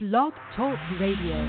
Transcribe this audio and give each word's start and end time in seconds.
Blog 0.00 0.32
Talk 0.54 0.78
Radio. 1.00 1.42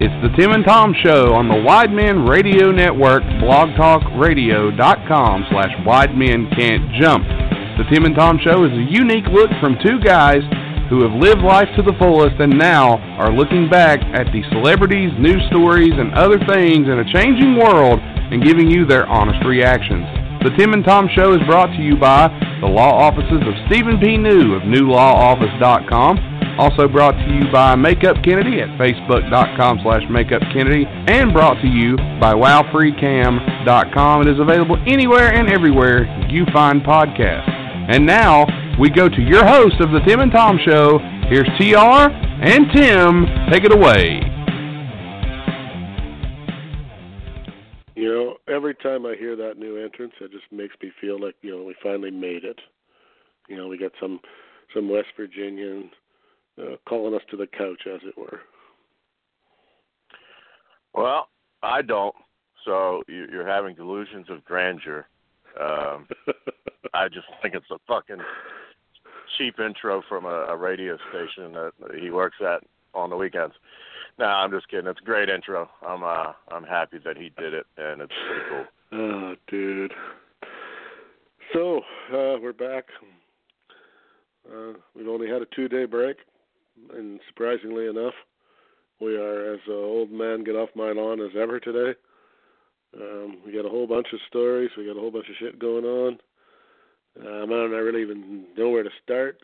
It's 0.00 0.16
the 0.24 0.32
Tim 0.38 0.52
and 0.52 0.64
Tom 0.64 0.94
Show 1.04 1.34
on 1.34 1.48
the 1.48 1.60
Wide 1.60 1.92
Men 1.92 2.24
Radio 2.24 2.72
Network, 2.72 3.22
blogtalkradio.com 3.44 5.44
slash 5.50 5.72
Wide 5.84 6.16
Men 6.16 6.48
Can't 6.56 6.90
Jump. 6.98 7.28
The 7.76 7.84
Tim 7.92 8.06
and 8.06 8.16
Tom 8.16 8.38
Show 8.42 8.64
is 8.64 8.72
a 8.72 8.88
unique 8.88 9.26
look 9.36 9.50
from 9.60 9.76
two 9.84 10.00
guys 10.00 10.40
who 10.88 11.02
have 11.02 11.12
lived 11.12 11.42
life 11.42 11.68
to 11.76 11.82
the 11.82 11.92
fullest 11.98 12.40
and 12.40 12.56
now 12.56 12.96
are 13.20 13.30
looking 13.30 13.68
back 13.68 14.00
at 14.16 14.32
the 14.32 14.40
celebrities, 14.48 15.12
news 15.18 15.42
stories, 15.50 15.92
and 15.92 16.14
other 16.14 16.38
things 16.48 16.88
in 16.88 17.04
a 17.04 17.12
changing 17.12 17.58
world 17.58 18.00
and 18.00 18.42
giving 18.42 18.70
you 18.70 18.86
their 18.86 19.06
honest 19.06 19.44
reactions. 19.44 20.23
The 20.44 20.50
Tim 20.58 20.74
and 20.74 20.84
Tom 20.84 21.08
Show 21.16 21.32
is 21.32 21.40
brought 21.48 21.72
to 21.72 21.80
you 21.80 21.96
by 21.96 22.28
the 22.60 22.66
law 22.66 22.92
offices 22.92 23.40
of 23.48 23.54
Stephen 23.64 23.98
P. 23.98 24.18
New 24.18 24.52
of 24.52 24.60
newlawoffice.com. 24.68 26.58
Also 26.58 26.86
brought 26.86 27.12
to 27.12 27.32
you 27.32 27.50
by 27.50 27.74
Makeup 27.74 28.16
Kennedy 28.22 28.60
at 28.60 28.68
facebook.com 28.76 29.80
slash 29.82 30.02
makeupkennedy 30.02 30.84
and 31.10 31.32
brought 31.32 31.54
to 31.62 31.66
you 31.66 31.96
by 32.20 32.34
wowfreecam.com. 32.34 34.20
It 34.20 34.28
is 34.28 34.38
available 34.38 34.76
anywhere 34.86 35.32
and 35.32 35.48
everywhere 35.48 36.04
you 36.28 36.44
find 36.52 36.82
podcasts. 36.82 37.48
And 37.88 38.04
now 38.04 38.44
we 38.78 38.90
go 38.90 39.08
to 39.08 39.22
your 39.22 39.46
host 39.46 39.80
of 39.80 39.92
the 39.92 40.00
Tim 40.00 40.20
and 40.20 40.30
Tom 40.30 40.58
Show. 40.62 40.98
Here's 41.30 41.48
TR 41.56 42.12
and 42.12 42.66
Tim. 42.70 43.24
Take 43.50 43.64
it 43.64 43.72
away. 43.72 44.33
You 48.04 48.12
know, 48.12 48.54
every 48.54 48.74
time 48.74 49.06
I 49.06 49.14
hear 49.18 49.34
that 49.34 49.56
new 49.56 49.78
entrance, 49.82 50.12
it 50.20 50.30
just 50.30 50.44
makes 50.52 50.74
me 50.82 50.92
feel 51.00 51.18
like 51.18 51.36
you 51.40 51.56
know 51.56 51.64
we 51.64 51.74
finally 51.82 52.10
made 52.10 52.44
it. 52.44 52.58
You 53.48 53.56
know, 53.56 53.66
we 53.66 53.78
got 53.78 53.92
some 53.98 54.20
some 54.74 54.90
West 54.90 55.08
Virginian 55.16 55.88
uh, 56.60 56.76
calling 56.86 57.14
us 57.14 57.22
to 57.30 57.38
the 57.38 57.46
couch, 57.46 57.80
as 57.86 58.02
it 58.04 58.18
were. 58.18 58.40
Well, 60.92 61.28
I 61.62 61.80
don't. 61.80 62.14
So 62.66 63.02
you- 63.08 63.28
you're 63.32 63.46
having 63.46 63.74
delusions 63.74 64.28
of 64.28 64.44
grandeur. 64.44 65.06
Um, 65.58 66.06
I 66.92 67.08
just 67.08 67.26
think 67.40 67.54
it's 67.54 67.70
a 67.70 67.78
fucking 67.88 68.20
cheap 69.38 69.58
intro 69.58 70.02
from 70.10 70.26
a, 70.26 70.44
a 70.50 70.56
radio 70.58 70.98
station 71.08 71.52
that 71.54 71.72
he 71.98 72.10
works 72.10 72.36
at 72.42 72.62
on 72.92 73.08
the 73.08 73.16
weekends. 73.16 73.54
No, 74.18 74.26
I'm 74.26 74.50
just 74.50 74.68
kidding. 74.68 74.86
It's 74.86 75.00
a 75.00 75.04
great 75.04 75.28
intro. 75.28 75.68
I'm 75.86 76.02
uh 76.02 76.32
I'm 76.50 76.64
happy 76.64 76.98
that 77.04 77.16
he 77.16 77.30
did 77.38 77.54
it 77.54 77.66
and 77.76 78.00
it's 78.00 78.12
pretty 78.28 78.44
cool. 78.50 78.64
oh, 79.00 79.34
dude. 79.48 79.92
So 81.52 81.78
uh, 82.12 82.38
we're 82.40 82.52
back. 82.52 82.84
Uh, 84.50 84.74
we've 84.94 85.08
only 85.08 85.28
had 85.28 85.40
a 85.40 85.46
two-day 85.56 85.84
break, 85.86 86.16
and 86.92 87.18
surprisingly 87.28 87.86
enough, 87.86 88.12
we 89.00 89.16
are 89.16 89.54
as 89.54 89.60
uh, 89.68 89.72
old 89.72 90.10
man 90.10 90.44
get 90.44 90.56
off 90.56 90.68
my 90.74 90.92
lawn 90.92 91.20
as 91.20 91.30
ever 91.40 91.58
today. 91.60 91.98
Um, 93.00 93.38
we 93.44 93.52
got 93.52 93.66
a 93.66 93.70
whole 93.70 93.86
bunch 93.86 94.08
of 94.12 94.20
stories. 94.28 94.70
We 94.76 94.86
got 94.86 94.96
a 94.96 95.00
whole 95.00 95.10
bunch 95.10 95.28
of 95.28 95.36
shit 95.38 95.58
going 95.58 95.84
on. 95.84 96.18
Um, 97.20 97.52
I 97.52 97.54
don't 97.54 97.70
really 97.70 98.02
even 98.02 98.46
know 98.56 98.70
where 98.70 98.82
to 98.82 98.90
start. 99.02 99.38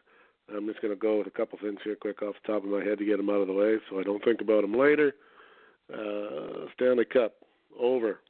I'm 0.54 0.66
just 0.66 0.80
going 0.82 0.94
to 0.94 1.00
go 1.00 1.18
with 1.18 1.26
a 1.26 1.30
couple 1.30 1.58
things 1.60 1.78
here 1.84 1.96
quick 1.96 2.22
off 2.22 2.34
the 2.42 2.52
top 2.52 2.64
of 2.64 2.70
my 2.70 2.82
head 2.82 2.98
to 2.98 3.04
get 3.04 3.16
them 3.16 3.30
out 3.30 3.40
of 3.40 3.46
the 3.46 3.52
way 3.52 3.76
so 3.88 3.98
I 4.00 4.02
don't 4.02 4.24
think 4.24 4.40
about 4.40 4.62
them 4.62 4.74
later. 4.74 5.12
Uh, 5.92 6.66
Stanley 6.74 7.04
Cup 7.04 7.34
over. 7.78 8.20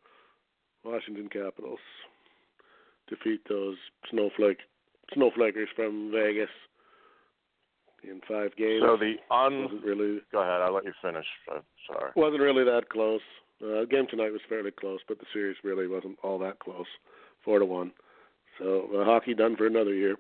Washington 0.85 1.29
Capitals 1.29 1.79
defeat 3.09 3.41
those 3.49 3.77
snowflake 4.11 4.59
snowflakers 5.13 5.69
from 5.75 6.11
Vegas 6.13 6.49
in 8.03 8.21
five 8.29 8.55
games. 8.57 8.83
So 8.83 8.97
the 8.97 9.17
un 9.35 9.65
wasn't 9.65 9.85
really 9.85 10.21
go 10.33 10.41
ahead, 10.41 10.63
I'll 10.63 10.73
let 10.73 10.85
you 10.85 10.93
finish. 11.03 11.27
I'm 11.53 11.63
sorry. 11.87 12.13
wasn't 12.17 12.41
really 12.41 12.65
that 12.65 12.89
close. 12.89 13.21
Uh, 13.63 13.85
game 13.85 14.07
tonight 14.09 14.33
was 14.33 14.41
fairly 14.49 14.71
close, 14.71 15.01
but 15.07 15.19
the 15.19 15.27
series 15.35 15.57
really 15.63 15.87
wasn't 15.87 16.17
all 16.23 16.39
that 16.39 16.59
close, 16.61 16.87
four 17.45 17.59
to 17.59 17.67
one. 17.67 17.93
So 18.59 18.89
uh, 18.97 19.05
hockey 19.05 19.35
done 19.35 19.57
for 19.57 19.67
another 19.67 19.93
year. 19.93 20.17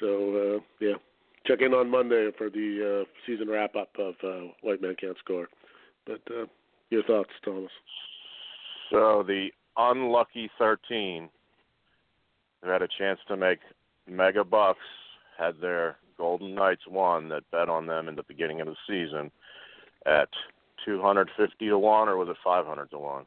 So 0.00 0.56
uh, 0.58 0.60
yeah, 0.80 0.96
check 1.46 1.60
in 1.60 1.74
on 1.74 1.90
Monday 1.90 2.30
for 2.36 2.50
the 2.50 3.02
uh, 3.02 3.04
season 3.26 3.48
wrap 3.48 3.74
up 3.76 3.90
of 3.98 4.14
uh, 4.22 4.48
White 4.62 4.82
Man 4.82 4.96
Can't 5.00 5.16
Score. 5.18 5.48
But 6.06 6.20
uh, 6.30 6.46
your 6.90 7.02
thoughts, 7.04 7.30
Thomas? 7.44 7.70
So 8.90 9.24
the 9.26 9.48
unlucky 9.76 10.50
13 10.58 11.28
who 12.62 12.70
had 12.70 12.82
a 12.82 12.88
chance 12.98 13.20
to 13.28 13.36
make 13.36 13.58
mega 14.08 14.44
bucks 14.44 14.78
had 15.38 15.60
their 15.60 15.96
Golden 16.16 16.54
Knights 16.54 16.82
won 16.88 17.28
that 17.28 17.50
bet 17.50 17.68
on 17.68 17.86
them 17.86 18.08
in 18.08 18.16
the 18.16 18.22
beginning 18.22 18.60
of 18.60 18.68
the 18.68 18.76
season 18.88 19.30
at 20.06 20.28
250 20.84 21.68
to 21.68 21.78
1 21.78 22.08
or 22.08 22.16
was 22.16 22.28
it 22.28 22.36
500 22.42 22.90
to 22.90 22.98
1? 22.98 23.26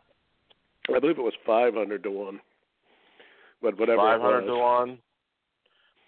I 0.95 0.99
believe 0.99 1.17
it 1.17 1.21
was 1.21 1.33
five 1.45 1.73
hundred 1.73 2.03
to 2.03 2.11
one. 2.11 2.39
But 3.61 3.79
whatever. 3.79 3.99
it 3.99 4.19
500 4.19 4.45
to 4.45 4.55
1 4.55 4.97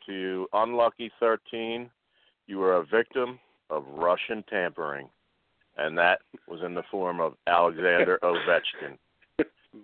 to 0.07 0.47
unlucky 0.53 1.11
13 1.19 1.89
you 2.51 2.59
were 2.59 2.75
a 2.75 2.85
victim 2.85 3.39
of 3.69 3.83
Russian 3.87 4.43
tampering 4.49 5.09
and 5.77 5.97
that 5.97 6.19
was 6.47 6.59
in 6.65 6.73
the 6.73 6.83
form 6.89 7.19
of 7.19 7.33
Alexander 7.47 8.19
Ovechkin. 8.23 8.97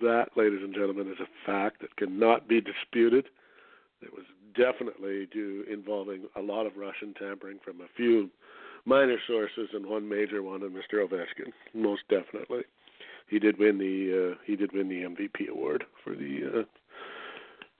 That, 0.01 0.28
ladies 0.35 0.59
and 0.63 0.73
gentlemen, 0.73 1.07
is 1.07 1.19
a 1.22 1.45
fact 1.45 1.81
that 1.81 1.95
cannot 1.95 2.47
be 2.47 2.59
disputed. 2.61 3.28
It 4.01 4.11
was 4.13 4.25
definitely 4.55 5.28
due 5.31 5.63
involving 5.72 6.23
a 6.35 6.41
lot 6.41 6.66
of 6.66 6.75
Russian 6.75 7.13
tampering 7.13 7.59
from 7.63 7.81
a 7.81 7.88
few 7.95 8.29
minor 8.85 9.17
sources 9.28 9.69
and 9.73 9.85
one 9.85 10.07
major 10.07 10.44
one 10.44 10.61
in 10.61 10.72
Mr. 10.72 11.07
Ovechkin. 11.07 11.51
Most 11.73 12.01
definitely, 12.09 12.63
he 13.29 13.39
did 13.39 13.57
win 13.57 13.78
the 13.78 14.34
uh, 14.34 14.38
he 14.45 14.55
did 14.55 14.73
win 14.73 14.89
the 14.89 15.03
MVP 15.03 15.49
award 15.49 15.85
for 16.03 16.16
the 16.16 16.41
uh, 16.45 16.63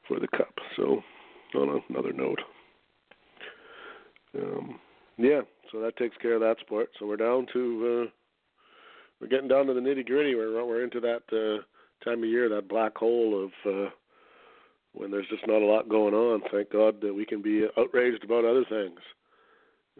for 0.08 0.20
the 0.20 0.28
cup. 0.30 0.54
So, 0.78 1.04
on 1.56 1.82
another 1.90 2.14
note, 2.14 2.40
um, 4.38 4.80
yeah. 5.18 5.42
So 5.72 5.80
that 5.82 5.98
takes 5.98 6.16
care 6.18 6.34
of 6.34 6.42
that 6.42 6.60
sport. 6.62 6.90
So 7.00 7.06
we're 7.06 7.18
down 7.18 7.48
to 7.54 8.06
uh, 8.08 8.12
we're 9.20 9.28
getting 9.28 9.48
down 9.48 9.68
to 9.68 9.74
the 9.74 9.82
nitty 9.82 10.06
gritty. 10.06 10.36
We're 10.36 10.64
we're 10.66 10.84
into 10.84 11.00
that. 11.02 11.22
Uh, 11.32 11.64
time 12.04 12.24
of 12.24 12.30
year, 12.30 12.50
that 12.50 12.68
black 12.68 12.96
hole 12.98 13.44
of 13.46 13.52
uh, 13.72 13.90
when 14.94 15.12
there's 15.12 15.28
just 15.30 15.46
not 15.48 15.62
a 15.62 15.66
lot 15.66 15.90
going 15.90 16.14
on. 16.14 16.42
Thank 16.52 16.72
God 16.72 17.02
that 17.02 17.14
we 17.14 17.26
can 17.26 17.42
be 17.42 17.66
outraged 17.78 18.24
about 18.24 18.46
other 18.46 18.66
things. 18.70 19.00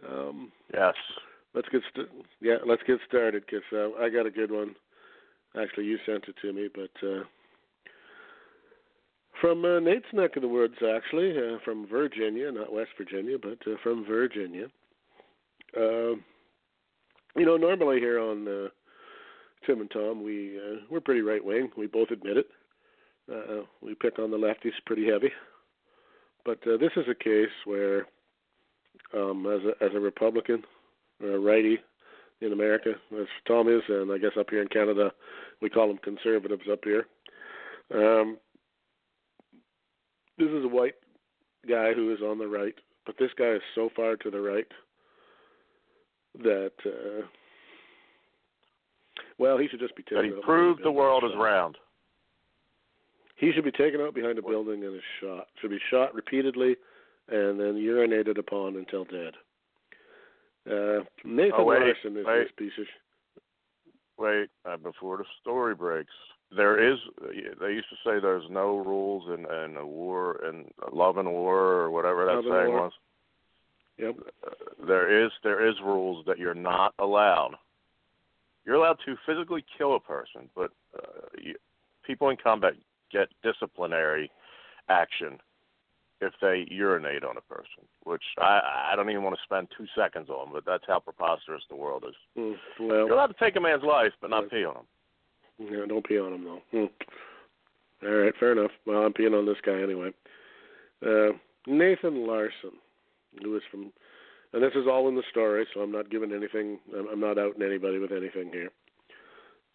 Um, 0.08 0.52
Yes. 0.72 0.94
let's 1.54 1.68
get 1.70 1.82
st- 1.90 2.08
yeah, 2.40 2.58
let's 2.66 2.82
get 2.86 2.98
started 3.06 3.44
because 3.46 3.64
uh, 3.72 4.00
I 4.02 4.08
got 4.10 4.26
a 4.26 4.30
good 4.30 4.50
one. 4.50 4.74
Actually, 5.60 5.86
you 5.86 5.98
sent 6.06 6.24
it 6.28 6.36
to 6.42 6.52
me, 6.52 6.68
but 6.72 7.06
uh, 7.06 7.24
from 9.40 9.64
uh, 9.64 9.80
Nate's 9.80 10.06
neck 10.12 10.36
of 10.36 10.42
the 10.42 10.48
woods, 10.48 10.74
actually, 10.96 11.30
uh, 11.36 11.58
from 11.64 11.86
Virginia, 11.86 12.50
not 12.50 12.72
West 12.72 12.90
Virginia, 12.96 13.36
but 13.40 13.58
uh, 13.70 13.76
from 13.82 14.04
Virginia. 14.04 14.66
Uh, 15.76 16.14
you 17.36 17.44
know, 17.44 17.56
normally 17.56 17.98
here 17.98 18.18
on 18.18 18.48
uh, 18.48 18.68
Tim 19.66 19.80
and 19.80 19.90
Tom, 19.90 20.22
we 20.22 20.58
uh, 20.58 20.80
we're 20.90 21.00
pretty 21.00 21.20
right 21.20 21.44
wing. 21.44 21.70
We 21.76 21.86
both 21.86 22.10
admit 22.10 22.38
it. 22.38 22.46
Uh, 23.30 23.64
we 23.82 23.94
pick 23.94 24.18
on 24.18 24.30
the 24.30 24.38
lefties 24.38 24.72
pretty 24.86 25.06
heavy, 25.06 25.30
but 26.44 26.58
uh, 26.66 26.78
this 26.78 26.92
is 26.96 27.04
a 27.08 27.14
case 27.14 27.52
where, 27.64 28.06
um, 29.14 29.46
as 29.46 29.60
a 29.64 29.84
as 29.84 29.90
a 29.94 30.00
Republican 30.00 30.64
or 31.22 31.32
a 31.32 31.38
righty 31.38 31.78
in 32.40 32.52
America, 32.52 32.92
as 33.20 33.26
Tom 33.46 33.68
is, 33.68 33.82
and 33.88 34.10
I 34.10 34.18
guess 34.18 34.30
up 34.38 34.48
here 34.50 34.62
in 34.62 34.68
Canada, 34.68 35.12
we 35.60 35.68
call 35.68 35.88
them 35.88 35.98
conservatives 35.98 36.68
up 36.70 36.80
here. 36.84 37.06
Um, 37.94 38.38
this 40.38 40.48
is 40.48 40.64
a 40.64 40.68
white 40.68 40.94
guy 41.68 41.92
who 41.94 42.12
is 42.12 42.20
on 42.20 42.38
the 42.38 42.46
right, 42.46 42.74
but 43.06 43.16
this 43.18 43.30
guy 43.38 43.50
is 43.52 43.62
so 43.74 43.90
far 43.94 44.16
to 44.16 44.30
the 44.30 44.40
right 44.40 44.66
that. 46.42 46.72
Uh, 46.84 47.26
well, 49.38 49.56
he 49.58 49.68
should 49.68 49.80
just 49.80 49.94
be 49.96 50.02
taken. 50.02 50.16
That 50.18 50.24
he 50.26 50.32
out 50.32 50.42
proved 50.42 50.82
the 50.84 50.90
world 50.90 51.24
is 51.24 51.30
round. 51.36 51.76
He 53.36 53.52
should 53.52 53.64
be 53.64 53.70
taken 53.70 54.00
out 54.00 54.14
behind 54.14 54.38
a 54.38 54.42
building 54.42 54.82
and 54.84 54.96
is 54.96 55.02
shot. 55.20 55.46
Should 55.60 55.70
be 55.70 55.78
shot 55.90 56.12
repeatedly, 56.14 56.76
and 57.28 57.58
then 57.60 57.74
urinated 57.74 58.38
upon 58.38 58.76
until 58.76 59.04
dead. 59.04 59.34
Uh, 60.68 61.04
Nathan 61.24 61.52
Oh, 61.56 61.64
wait, 61.64 61.80
Larson 61.80 62.16
is 62.16 62.26
wait. 62.26 62.42
this 62.44 62.52
piece 62.56 62.72
of. 62.78 62.84
Sh- 62.86 62.98
Wait, 64.20 64.48
uh, 64.68 64.76
before 64.76 65.16
the 65.18 65.24
story 65.40 65.76
breaks, 65.76 66.12
there 66.54 66.92
is. 66.92 66.98
They 67.60 67.72
used 67.72 67.88
to 67.90 67.96
say 68.04 68.20
there's 68.20 68.48
no 68.50 68.78
rules 68.78 69.24
in 69.28 69.44
in 69.64 69.76
a 69.76 69.86
war 69.86 70.44
in 70.48 70.64
love 70.92 71.18
and 71.18 71.28
war 71.28 71.58
or 71.58 71.90
whatever 71.90 72.24
that 72.26 72.36
Love 72.36 72.44
saying 72.44 72.72
was. 72.72 72.92
Yep. 73.98 74.16
Uh, 74.46 74.86
there 74.86 75.24
is 75.24 75.30
there 75.42 75.68
is 75.68 75.74
rules 75.84 76.24
that 76.26 76.38
you're 76.38 76.54
not 76.54 76.94
allowed. 76.98 77.54
You're 78.64 78.76
allowed 78.76 78.98
to 79.06 79.16
physically 79.26 79.64
kill 79.76 79.96
a 79.96 80.00
person, 80.00 80.48
but 80.54 80.70
uh, 80.96 81.26
you, 81.40 81.54
people 82.04 82.28
in 82.30 82.36
combat 82.36 82.74
get 83.10 83.28
disciplinary 83.42 84.30
action 84.88 85.38
if 86.20 86.32
they 86.40 86.66
urinate 86.70 87.24
on 87.24 87.36
a 87.36 87.40
person, 87.54 87.84
which 88.04 88.22
I 88.38 88.88
I 88.92 88.96
don't 88.96 89.10
even 89.10 89.22
want 89.22 89.36
to 89.36 89.42
spend 89.44 89.68
two 89.76 89.86
seconds 89.96 90.28
on, 90.30 90.52
but 90.52 90.64
that's 90.64 90.84
how 90.86 91.00
preposterous 91.00 91.62
the 91.68 91.76
world 91.76 92.04
is. 92.08 92.14
Mm, 92.36 92.56
You're 92.78 93.12
allowed 93.12 93.28
to 93.28 93.36
take 93.38 93.56
a 93.56 93.60
man's 93.60 93.84
life, 93.84 94.12
but 94.20 94.30
not 94.30 94.50
pee 94.50 94.64
on 94.64 94.76
him. 94.76 94.86
Yeah, 95.58 95.86
don't 95.88 96.06
pee 96.06 96.18
on 96.18 96.32
him 96.32 96.44
though. 96.44 96.62
Hmm. 96.70 98.06
All 98.06 98.14
right, 98.14 98.34
fair 98.38 98.52
enough. 98.52 98.70
Well, 98.86 99.02
I'm 99.02 99.12
peeing 99.12 99.36
on 99.36 99.46
this 99.46 99.60
guy 99.64 99.80
anyway. 99.80 100.10
Uh, 101.04 101.36
Nathan 101.66 102.26
Larson, 102.26 102.78
who 103.42 103.56
is 103.56 103.62
from, 103.70 103.92
and 104.52 104.62
this 104.62 104.74
is 104.74 104.86
all 104.88 105.08
in 105.08 105.16
the 105.16 105.22
story, 105.30 105.66
so 105.74 105.80
I'm 105.80 105.92
not 105.92 106.10
giving 106.10 106.32
anything. 106.32 106.78
I'm 106.94 107.20
not 107.20 107.38
outing 107.38 107.62
anybody 107.62 107.98
with 107.98 108.12
anything 108.12 108.50
here. 108.52 108.70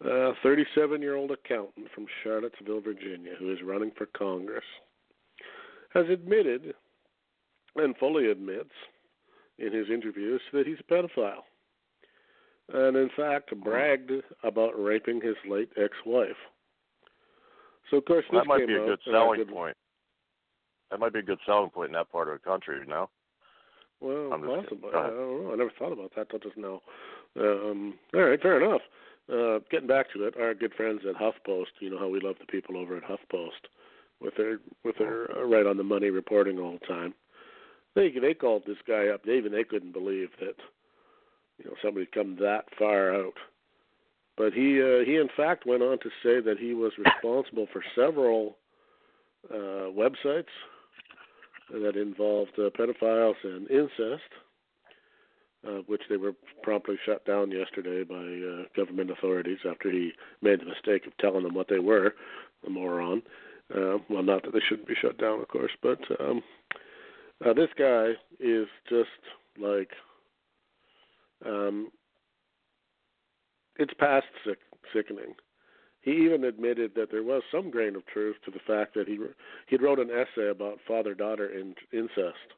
Uh, 0.04 0.32
37-year-old 0.44 1.30
accountant 1.30 1.86
from 1.94 2.06
Charlottesville, 2.22 2.80
Virginia, 2.80 3.32
who 3.38 3.52
is 3.52 3.58
running 3.64 3.92
for 3.96 4.06
Congress, 4.06 4.64
has 5.94 6.06
admitted, 6.10 6.74
and 7.76 7.96
fully 7.96 8.30
admits, 8.30 8.72
in 9.58 9.72
his 9.72 9.88
interviews 9.88 10.40
that 10.52 10.66
he's 10.66 10.78
a 10.80 10.92
pedophile, 10.92 11.44
and 12.72 12.96
in 12.96 13.10
fact 13.16 13.54
bragged 13.62 14.10
about 14.42 14.72
raping 14.82 15.20
his 15.20 15.36
late 15.48 15.70
ex-wife. 15.76 16.36
So 17.90 17.98
of 17.98 18.04
course 18.06 18.24
this 18.30 18.40
that 18.40 18.46
might 18.46 18.66
be 18.66 18.74
a 18.74 18.78
good 18.78 19.00
selling 19.10 19.44
point. 19.46 19.76
That 20.90 21.00
might 21.00 21.12
be 21.12 21.18
a 21.18 21.22
good 21.22 21.40
selling 21.44 21.70
point 21.70 21.88
in 21.88 21.94
that 21.94 22.10
part 22.10 22.28
of 22.28 22.34
the 22.34 22.48
country, 22.48 22.78
you 22.78 22.86
know. 22.86 23.10
Well, 24.00 24.32
I'm 24.32 24.42
just 24.42 24.68
kidding. 24.68 24.78
possibly. 24.80 24.90
I 24.90 25.06
don't 25.08 25.16
know. 25.16 25.50
I 25.52 25.56
never 25.56 25.72
thought 25.78 25.92
about 25.92 26.12
that 26.16 26.30
till 26.30 26.38
just 26.38 26.56
now. 26.56 26.82
Um, 27.38 27.94
all 28.14 28.22
right, 28.22 28.40
fair 28.40 28.62
enough. 28.62 28.82
Uh, 29.32 29.60
getting 29.70 29.88
back 29.88 30.12
to 30.12 30.24
it, 30.24 30.34
our 30.38 30.54
good 30.54 30.74
friends 30.74 31.00
at 31.08 31.16
HuffPost. 31.16 31.80
You 31.80 31.90
know 31.90 31.98
how 31.98 32.08
we 32.08 32.20
love 32.20 32.36
the 32.38 32.46
people 32.46 32.76
over 32.76 32.96
at 32.96 33.04
HuffPost 33.04 33.68
with 34.20 34.34
their 34.36 34.58
with 34.84 34.98
their 34.98 35.30
uh, 35.36 35.44
right 35.44 35.66
on 35.66 35.76
the 35.76 35.82
money 35.82 36.10
reporting 36.10 36.58
all 36.58 36.78
the 36.78 36.86
time. 36.86 37.14
They 37.94 38.10
they 38.10 38.34
called 38.34 38.64
this 38.66 38.76
guy 38.86 39.08
up. 39.08 39.24
They 39.24 39.36
even 39.36 39.52
they 39.52 39.64
couldn't 39.64 39.92
believe 39.92 40.28
that 40.40 40.56
you 41.58 41.64
know 41.66 41.74
somebody'd 41.82 42.12
come 42.12 42.36
that 42.40 42.64
far 42.78 43.14
out. 43.14 43.34
But 44.36 44.52
he 44.52 44.82
uh, 44.82 45.04
he 45.04 45.16
in 45.16 45.28
fact 45.36 45.66
went 45.66 45.82
on 45.82 45.98
to 46.00 46.10
say 46.22 46.40
that 46.40 46.58
he 46.58 46.74
was 46.74 46.92
responsible 46.98 47.66
for 47.72 47.82
several 47.94 48.56
uh, 49.50 49.90
websites 49.92 50.52
that 51.70 51.96
involved 51.96 52.52
uh, 52.58 52.70
pedophiles 52.70 53.36
and 53.42 53.70
incest, 53.70 54.30
uh, 55.66 55.80
which 55.86 56.02
they 56.08 56.16
were 56.16 56.32
promptly 56.62 56.96
shut 57.06 57.24
down 57.24 57.50
yesterday 57.50 58.04
by 58.04 58.14
uh, 58.16 58.64
government 58.76 59.10
authorities 59.10 59.58
after 59.68 59.90
he 59.90 60.12
made 60.42 60.60
the 60.60 60.66
mistake 60.66 61.06
of 61.06 61.16
telling 61.18 61.42
them 61.42 61.54
what 61.54 61.68
they 61.68 61.78
were, 61.78 62.14
the 62.62 62.70
moron. 62.70 63.22
Uh, 63.74 63.96
well, 64.10 64.22
not 64.22 64.42
that 64.42 64.52
they 64.52 64.60
shouldn't 64.68 64.88
be 64.88 64.94
shut 65.00 65.16
down, 65.18 65.40
of 65.40 65.48
course, 65.48 65.72
but 65.82 65.98
um, 66.20 66.42
uh, 67.44 67.54
this 67.54 67.70
guy 67.78 68.10
is 68.38 68.66
just 68.88 69.08
like 69.58 69.90
um, 71.46 71.90
it's 73.76 73.94
past 73.94 74.26
sick, 74.46 74.58
sickening. 74.92 75.34
He 76.02 76.12
even 76.12 76.44
admitted 76.44 76.92
that 76.96 77.10
there 77.10 77.22
was 77.22 77.42
some 77.50 77.70
grain 77.70 77.96
of 77.96 78.06
truth 78.06 78.36
to 78.44 78.50
the 78.50 78.60
fact 78.66 78.94
that 78.94 79.08
he 79.08 79.18
he 79.68 79.76
wrote 79.76 79.98
an 79.98 80.10
essay 80.10 80.50
about 80.50 80.78
father-daughter 80.86 81.48
in, 81.48 81.74
incest 81.92 82.52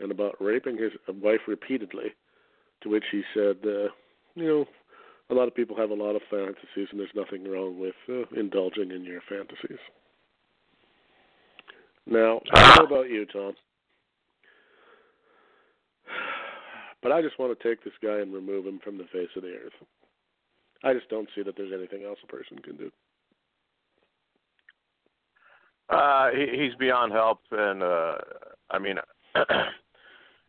and 0.00 0.10
about 0.10 0.34
raping 0.40 0.76
his 0.76 0.92
wife 1.08 1.40
repeatedly. 1.46 2.14
To 2.82 2.90
which 2.90 3.04
he 3.10 3.22
said, 3.32 3.56
uh, 3.64 3.88
you 4.34 4.46
know, 4.46 4.64
a 5.30 5.34
lot 5.34 5.48
of 5.48 5.54
people 5.54 5.76
have 5.76 5.90
a 5.90 5.94
lot 5.94 6.16
of 6.16 6.22
fantasies, 6.28 6.88
and 6.90 7.00
there's 7.00 7.08
nothing 7.14 7.50
wrong 7.50 7.78
with 7.78 7.94
uh, 8.08 8.24
indulging 8.38 8.90
in 8.90 9.04
your 9.04 9.22
fantasies. 9.28 9.78
Now, 12.06 12.40
know 12.54 12.84
about 12.84 13.08
you, 13.08 13.24
Tom, 13.24 13.54
but 17.04 17.12
I 17.12 17.20
just 17.20 17.38
want 17.38 17.56
to 17.56 17.68
take 17.68 17.84
this 17.84 17.92
guy 18.02 18.18
and 18.20 18.32
remove 18.32 18.66
him 18.66 18.80
from 18.82 18.96
the 18.96 19.04
face 19.04 19.28
of 19.36 19.42
the 19.42 19.50
earth. 19.50 19.74
I 20.82 20.94
just 20.94 21.10
don't 21.10 21.28
see 21.34 21.42
that 21.42 21.54
there's 21.54 21.72
anything 21.72 22.02
else 22.02 22.18
a 22.24 22.26
person 22.26 22.58
can 22.58 22.76
do. 22.76 22.90
Uh, 25.90 26.30
he, 26.30 26.62
he's 26.62 26.74
beyond 26.76 27.12
help, 27.12 27.40
and 27.50 27.82
uh, 27.82 28.14
I 28.70 28.78
mean, 28.78 28.96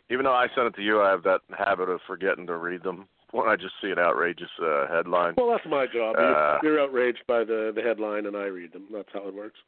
even 0.09 0.23
though 0.23 0.33
I 0.33 0.47
sent 0.55 0.67
it 0.67 0.75
to 0.75 0.81
you, 0.81 1.01
I 1.01 1.09
have 1.09 1.23
that 1.23 1.41
habit 1.57 1.89
of 1.89 1.99
forgetting 2.07 2.47
to 2.47 2.55
read 2.55 2.83
them 2.83 3.09
when 3.31 3.49
I 3.49 3.57
just 3.57 3.73
see 3.81 3.91
an 3.91 3.99
outrageous 3.99 4.47
uh, 4.63 4.87
headline. 4.87 5.33
Well, 5.35 5.51
that's 5.51 5.69
my 5.69 5.87
job. 5.87 6.15
Uh, 6.17 6.59
you're, 6.63 6.75
you're 6.75 6.83
outraged 6.83 7.23
by 7.27 7.43
the 7.43 7.73
the 7.75 7.81
headline, 7.81 8.27
and 8.27 8.37
I 8.37 8.45
read 8.45 8.71
them. 8.71 8.85
That's 8.93 9.09
how 9.13 9.27
it 9.27 9.35
works. 9.35 9.59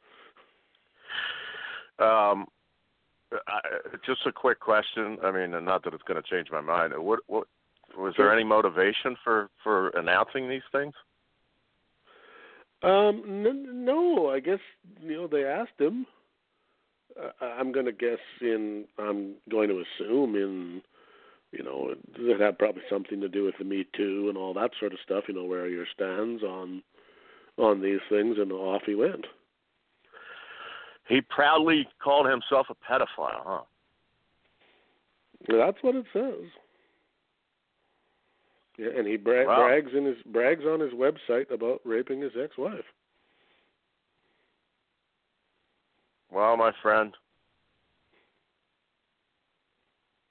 Um, 1.98 2.46
I, 3.32 3.60
just 4.06 4.26
a 4.26 4.32
quick 4.32 4.60
question. 4.60 5.18
I 5.22 5.30
mean, 5.30 5.50
not 5.64 5.84
that 5.84 5.94
it's 5.94 6.02
going 6.04 6.22
to 6.22 6.28
change 6.28 6.48
my 6.50 6.60
mind. 6.60 6.92
What 6.96 7.20
what 7.26 7.46
was 7.96 8.14
there 8.16 8.32
any 8.32 8.44
motivation 8.44 9.16
for 9.22 9.48
for 9.62 9.88
announcing 9.90 10.48
these 10.48 10.62
things? 10.72 10.94
Um, 12.82 13.22
n- 13.26 13.84
no, 13.84 14.30
I 14.30 14.40
guess 14.40 14.60
you 15.02 15.16
know 15.16 15.26
they 15.26 15.44
asked 15.44 15.78
him. 15.78 16.06
Uh, 17.20 17.44
I'm 17.44 17.72
going 17.72 17.86
to 17.86 17.92
guess 17.92 18.18
in. 18.40 18.84
I'm 18.98 19.34
going 19.50 19.68
to 19.68 19.82
assume 19.82 20.34
in. 20.34 20.82
You 21.50 21.64
know, 21.64 21.94
it 22.14 22.40
had 22.40 22.58
probably 22.58 22.82
something 22.90 23.22
to 23.22 23.28
do 23.28 23.44
with 23.44 23.54
the 23.58 23.64
Me 23.64 23.86
Too 23.96 24.26
and 24.28 24.36
all 24.36 24.52
that 24.54 24.72
sort 24.78 24.92
of 24.92 24.98
stuff. 25.02 25.24
You 25.28 25.34
know, 25.34 25.44
where 25.44 25.66
your 25.68 25.86
stands 25.94 26.42
on 26.42 26.82
on 27.56 27.82
these 27.82 28.00
things, 28.08 28.36
and 28.38 28.52
off 28.52 28.82
he 28.86 28.94
went. 28.94 29.26
He 31.08 31.20
proudly 31.22 31.88
called 32.02 32.26
himself 32.28 32.66
a 32.70 32.74
pedophile, 32.74 33.42
huh? 33.44 33.60
That's 35.48 35.78
what 35.82 35.94
it 35.94 36.04
says. 36.12 36.44
Yeah, 38.76 38.90
and 38.96 39.06
he 39.06 39.16
bra- 39.16 39.44
Wow. 39.46 39.62
brags 39.66 39.92
in 39.94 40.04
his 40.04 40.22
brags 40.26 40.64
on 40.64 40.80
his 40.80 40.92
website 40.92 41.50
about 41.50 41.80
raping 41.84 42.20
his 42.20 42.32
ex-wife. 42.36 42.84
Well, 46.30 46.56
my 46.56 46.72
friend, 46.82 47.16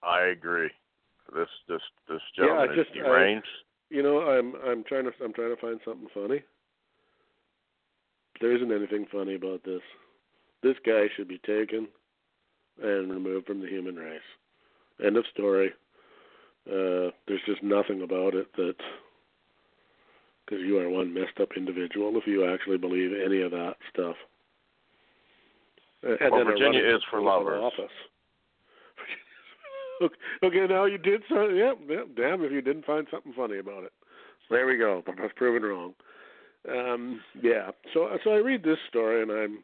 I 0.03 0.21
agree. 0.27 0.69
This 1.33 1.49
this 1.67 1.81
this 2.07 2.21
Yeah, 2.37 2.45
gentleman 2.45 2.75
just- 2.75 2.91
is 2.91 2.97
I- 2.97 3.07
deranged. 3.07 3.47
You 3.89 4.03
know, 4.03 4.21
I'm 4.29 4.55
I'm 4.63 4.83
trying 4.83 5.05
to 5.05 5.13
I'm 5.23 5.33
trying 5.33 5.53
to 5.55 5.61
find 5.61 5.81
something 5.83 6.07
funny. 6.09 6.43
There 8.39 8.51
isn't 8.51 8.71
anything 8.71 9.07
funny 9.07 9.33
about 9.35 9.63
this. 9.63 9.81
This 10.63 10.75
guy 10.85 11.05
should 11.15 11.27
be 11.27 11.39
taken 11.39 11.87
and 12.81 13.11
removed 13.11 13.47
from 13.47 13.61
the 13.61 13.67
human 13.67 13.95
race. 13.95 14.19
End 15.03 15.17
of 15.17 15.25
story. 15.33 15.71
Uh, 16.67 17.11
there's 17.27 17.41
just 17.45 17.63
nothing 17.63 18.01
about 18.01 18.33
it 18.33 18.47
that 18.57 18.75
because 20.45 20.63
you 20.63 20.79
are 20.79 20.89
one 20.89 21.13
messed 21.13 21.39
up 21.41 21.49
individual 21.55 22.17
if 22.17 22.25
you 22.25 22.51
actually 22.51 22.77
believe 22.77 23.11
any 23.13 23.41
of 23.41 23.51
that 23.51 23.75
stuff. 23.93 24.15
And 26.03 26.31
Well, 26.31 26.45
Virginia 26.45 26.95
is 26.95 27.01
for 27.09 27.21
lovers. 27.21 27.73
Okay, 30.01 30.15
okay, 30.43 30.67
now 30.67 30.85
you 30.85 30.97
did 30.97 31.21
so. 31.27 31.49
Yep, 31.49 31.77
yep. 31.89 32.07
Damn, 32.15 32.43
if 32.43 32.51
you 32.51 32.61
didn't 32.61 32.85
find 32.85 33.07
something 33.11 33.33
funny 33.33 33.57
about 33.57 33.83
it. 33.83 33.91
There 34.49 34.65
we 34.65 34.77
go. 34.77 35.03
I 35.07 35.21
was 35.21 35.31
proven 35.35 35.63
wrong. 35.63 35.93
Um, 36.69 37.21
yeah. 37.41 37.71
So, 37.93 38.09
so 38.23 38.31
I 38.31 38.37
read 38.37 38.63
this 38.63 38.77
story 38.89 39.21
and 39.21 39.31
I'm 39.31 39.63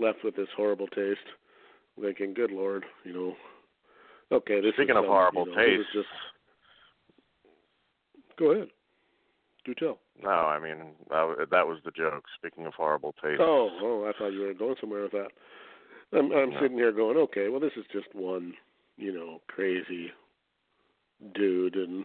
left 0.00 0.24
with 0.24 0.36
this 0.36 0.48
horrible 0.56 0.86
taste, 0.88 1.20
thinking, 2.00 2.34
"Good 2.34 2.50
Lord, 2.50 2.84
you 3.04 3.12
know." 3.12 3.36
Okay, 4.32 4.60
this 4.60 4.74
Speaking 4.74 4.96
is 4.96 4.98
of 4.98 5.06
horrible 5.06 5.44
you 5.46 5.54
know, 5.54 5.60
taste, 5.60 5.88
just 5.92 6.08
go 8.38 8.52
ahead. 8.52 8.68
Do 9.64 9.74
tell. 9.74 9.98
no, 10.22 10.30
I 10.30 10.58
mean 10.58 10.78
that, 11.10 11.48
that 11.50 11.66
was 11.66 11.78
the 11.84 11.90
joke. 11.90 12.24
Speaking 12.38 12.64
of 12.66 12.74
horrible 12.74 13.12
taste, 13.22 13.40
Oh, 13.40 13.68
oh, 13.82 14.04
I 14.08 14.12
thought 14.18 14.32
you 14.32 14.40
were 14.40 14.54
going 14.54 14.76
somewhere 14.80 15.02
with 15.02 15.12
that. 15.12 15.28
I'm, 16.12 16.32
I'm 16.32 16.50
No. 16.50 16.60
sitting 16.60 16.78
here 16.78 16.92
going, 16.92 17.16
okay, 17.18 17.48
well, 17.48 17.60
this 17.60 17.76
is 17.76 17.84
just 17.92 18.12
one, 18.14 18.54
you 18.96 19.12
know, 19.12 19.40
crazy 19.48 20.10
dude, 21.34 21.74
and 21.76 22.04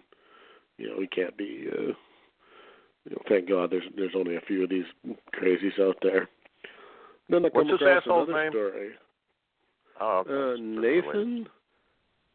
you 0.78 0.90
know, 0.90 1.00
he 1.00 1.08
can't 1.08 1.38
be. 1.38 1.68
Uh, 1.72 1.94
you 3.06 3.12
know, 3.12 3.22
thank 3.30 3.48
God, 3.48 3.72
there's 3.72 3.86
there's 3.96 4.16
only 4.16 4.36
a 4.36 4.42
few 4.42 4.64
of 4.64 4.70
these 4.70 4.86
crazies 5.34 5.80
out 5.80 5.98
there. 6.02 6.28
Then 7.30 7.46
I 7.46 7.50
What's 7.52 7.70
this 7.70 7.82
asshole's 7.82 8.30
name? 8.30 8.52
story. 8.52 8.90
oh. 10.00 10.24
Uh, 10.30 10.58
Nathan. 10.60 11.48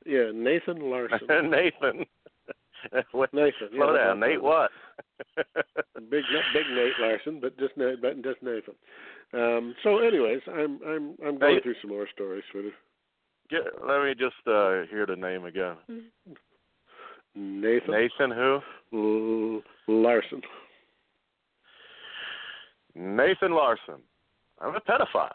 Yeah, 0.07 0.31
Nathan 0.35 0.91
Larson. 0.91 1.27
Nathan. 1.51 2.07
Wait, 3.15 3.29
Nathan. 3.35 3.69
Slow 3.75 3.93
that's 3.93 4.05
down, 4.05 4.21
Nate. 4.21 4.43
What? 4.43 4.71
big 5.37 6.25
not 6.33 6.45
big 6.55 6.67
Nate 6.75 6.95
Larson, 7.01 7.39
but 7.41 7.57
just 7.59 7.75
but 7.77 8.23
just 8.23 8.43
Nathan. 8.43 8.75
Um, 9.33 9.75
so, 9.85 9.99
anyways, 9.99 10.41
I'm 10.49 10.81
I'm 10.87 11.15
I'm 11.25 11.39
going 11.39 11.57
Hey. 11.57 11.61
through 11.63 11.75
some 11.83 11.91
more 11.91 12.09
stories 12.13 12.43
for 12.51 12.63
this. 12.63 12.73
Get, 13.51 13.63
let 13.87 14.03
me 14.03 14.15
just 14.15 14.35
uh 14.47 14.83
hear 14.91 15.07
the 15.07 15.17
name 15.17 15.45
again. 15.45 15.77
Nathan 17.37 17.91
Nathan 17.93 18.31
who? 18.31 18.61
L- 18.93 19.63
Larson. 19.87 20.41
Nathan 22.95 23.53
Larson. 23.53 24.01
I'm 24.61 24.75
a 24.75 24.81
pedophile. 24.81 25.31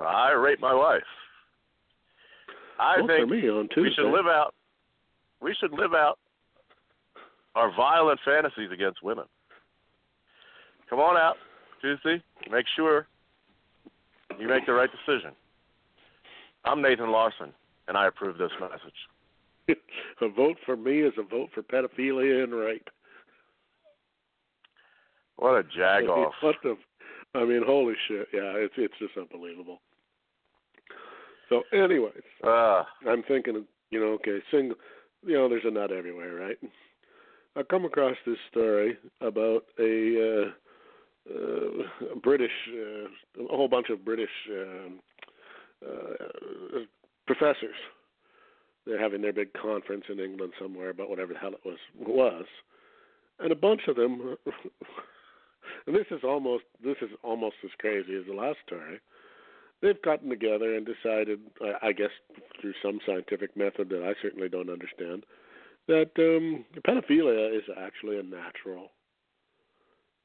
I 0.00 0.32
rape 0.32 0.60
my 0.60 0.74
wife. 0.74 1.02
I 2.78 2.96
think 2.96 3.08
for 3.08 3.26
me 3.26 3.48
on 3.48 3.68
Tuesday. 3.68 3.82
we 3.82 3.94
should 3.94 4.10
live 4.10 4.26
out. 4.26 4.54
We 5.40 5.54
should 5.60 5.72
live 5.72 5.94
out 5.94 6.18
our 7.54 7.74
violent 7.74 8.20
fantasies 8.24 8.70
against 8.72 9.02
women. 9.02 9.24
Come 10.88 11.00
on 11.00 11.16
out 11.16 11.36
Tuesday. 11.80 12.22
Make 12.50 12.66
sure 12.74 13.06
you 14.38 14.48
make 14.48 14.66
the 14.66 14.72
right 14.72 14.90
decision. 14.90 15.32
I'm 16.64 16.80
Nathan 16.80 17.10
Larson, 17.10 17.52
and 17.88 17.96
I 17.96 18.06
approve 18.06 18.38
this 18.38 18.52
message. 18.60 19.78
a 20.20 20.28
vote 20.28 20.56
for 20.64 20.76
me 20.76 21.00
is 21.00 21.12
a 21.18 21.22
vote 21.22 21.50
for 21.54 21.62
pedophilia 21.62 22.44
and 22.44 22.54
rape. 22.54 22.88
What 25.36 25.58
a 25.58 25.62
jag 25.64 26.08
off. 26.08 26.34
What 26.40 26.56
the? 26.62 26.76
I 27.34 27.44
mean, 27.44 27.62
holy 27.64 27.94
shit! 28.08 28.28
Yeah, 28.32 28.52
it's 28.56 28.74
it's 28.76 28.94
just 28.98 29.16
unbelievable. 29.16 29.80
So, 31.48 31.62
anyways, 31.72 32.22
Uh, 32.42 32.84
I'm 33.08 33.22
thinking, 33.24 33.66
you 33.90 34.00
know, 34.00 34.12
okay, 34.14 34.38
single, 34.50 34.76
you 35.24 35.34
know, 35.34 35.48
there's 35.48 35.64
a 35.66 35.70
nut 35.70 35.92
everywhere, 35.92 36.34
right? 36.34 36.58
I 37.56 37.62
come 37.62 37.84
across 37.84 38.16
this 38.24 38.38
story 38.50 38.96
about 39.20 39.64
a, 39.78 40.46
uh, 41.28 41.34
uh, 41.34 42.14
British, 42.22 42.50
uh, 42.70 43.44
a 43.44 43.56
whole 43.56 43.68
bunch 43.68 43.90
of 43.90 44.04
British 44.04 44.30
um, 44.50 45.00
uh, 45.86 46.78
professors. 47.26 47.76
They're 48.86 49.00
having 49.00 49.20
their 49.22 49.34
big 49.34 49.52
conference 49.52 50.04
in 50.08 50.18
England 50.18 50.54
somewhere 50.58 50.90
about 50.90 51.10
whatever 51.10 51.34
the 51.34 51.38
hell 51.38 51.52
it 51.52 51.64
was 51.64 51.78
was, 51.98 52.46
and 53.38 53.52
a 53.52 53.56
bunch 53.56 53.82
of 53.88 53.96
them. 53.96 54.36
And 55.86 55.94
this 55.94 56.06
is 56.10 56.20
almost 56.24 56.64
this 56.82 56.96
is 57.02 57.10
almost 57.22 57.56
as 57.64 57.70
crazy 57.78 58.14
as 58.14 58.26
the 58.26 58.34
last 58.34 58.58
story 58.66 59.00
they've 59.82 60.00
gotten 60.02 60.30
together 60.30 60.74
and 60.76 60.86
decided, 60.86 61.40
I 61.82 61.92
guess 61.92 62.10
through 62.60 62.74
some 62.82 63.00
scientific 63.04 63.56
method 63.56 63.88
that 63.90 64.04
I 64.04 64.14
certainly 64.22 64.48
don't 64.48 64.70
understand, 64.70 65.26
that 65.88 66.12
um, 66.18 66.64
pedophilia 66.86 67.54
is 67.54 67.64
actually 67.76 68.18
a 68.18 68.22
natural 68.22 68.90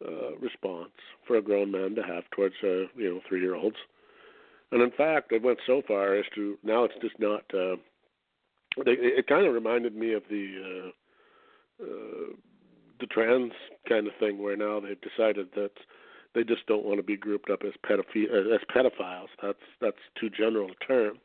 uh, 0.06 0.38
response 0.40 0.92
for 1.26 1.38
a 1.38 1.42
grown 1.42 1.72
man 1.72 1.96
to 1.96 2.04
have 2.04 2.24
towards 2.30 2.54
uh, 2.64 2.86
you 2.96 3.10
know 3.10 3.22
three 3.28 3.42
year 3.42 3.56
olds. 3.56 3.78
And 4.72 4.82
in 4.82 4.92
fact, 4.92 5.32
it 5.32 5.42
went 5.42 5.60
so 5.66 5.82
far 5.88 6.14
as 6.16 6.26
to 6.36 6.58
now 6.64 6.84
it's 6.84 6.94
just 7.02 7.20
not. 7.20 7.44
Uh, 7.54 7.78
they, 8.86 8.92
it 8.92 9.26
kind 9.26 9.48
of 9.48 9.56
reminded 9.56 9.96
me 9.96 10.14
of 10.14 10.22
the 10.30 10.92
uh, 11.82 11.84
uh, 11.84 12.36
the 13.00 13.08
trans 13.08 13.54
kind 13.88 14.08
of 14.08 14.14
thing, 14.20 14.42
where 14.42 14.58
now 14.58 14.80
they've 14.80 15.00
decided 15.02 15.50
that 15.56 15.72
they 16.34 16.44
just 16.44 16.66
don't 16.68 16.86
want 16.86 16.98
to 16.98 17.04
be 17.04 17.18
grouped 17.18 17.50
up 17.50 17.62
as 17.66 17.74
pedophi- 17.86 18.32
uh, 18.32 18.54
as 18.54 18.62
pedophiles. 18.76 19.30
That's 19.42 19.58
that's 19.82 19.98
too 20.20 20.30
general 20.30 20.70
a 20.72 20.86
term. 20.86 21.18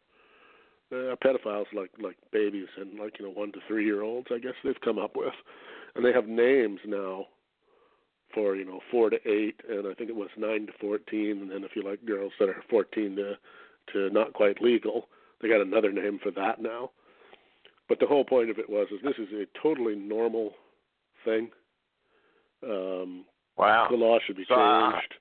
Uh, 0.90 1.16
pedophiles 1.24 1.66
like 1.74 1.90
like 2.00 2.16
babies 2.32 2.68
and 2.76 2.98
like 2.98 3.18
you 3.18 3.24
know 3.24 3.32
one 3.32 3.52
to 3.52 3.58
three 3.66 3.84
year 3.84 4.02
olds. 4.02 4.28
I 4.30 4.38
guess 4.38 4.54
they've 4.64 4.80
come 4.84 4.98
up 4.98 5.16
with, 5.16 5.34
and 5.94 6.04
they 6.04 6.12
have 6.12 6.26
names 6.26 6.80
now 6.86 7.26
for 8.34 8.56
you 8.56 8.64
know 8.64 8.80
four 8.90 9.10
to 9.10 9.16
eight, 9.26 9.60
and 9.68 9.86
I 9.86 9.94
think 9.94 10.10
it 10.10 10.16
was 10.16 10.30
nine 10.36 10.66
to 10.66 10.72
fourteen, 10.80 11.42
and 11.42 11.50
then 11.50 11.64
if 11.64 11.72
you 11.74 11.82
like 11.82 12.04
girls 12.04 12.32
that 12.38 12.48
are 12.48 12.64
fourteen 12.70 13.16
to 13.16 13.34
to 13.92 14.10
not 14.10 14.32
quite 14.32 14.62
legal, 14.62 15.08
they 15.40 15.48
got 15.48 15.60
another 15.60 15.92
name 15.92 16.20
for 16.22 16.30
that 16.32 16.60
now. 16.60 16.90
But 17.88 17.98
the 17.98 18.06
whole 18.06 18.24
point 18.24 18.50
of 18.50 18.58
it 18.58 18.70
was 18.70 18.86
is 18.90 19.00
this 19.02 19.18
is 19.18 19.32
a 19.32 19.46
totally 19.62 19.96
normal 19.96 20.52
thing. 21.24 21.50
Um, 22.62 23.24
wow. 23.56 23.88
the 23.90 23.96
law 23.96 24.18
should 24.26 24.36
be 24.36 24.44
So, 24.48 24.54
uh, 24.54 24.92
changed. 24.92 25.14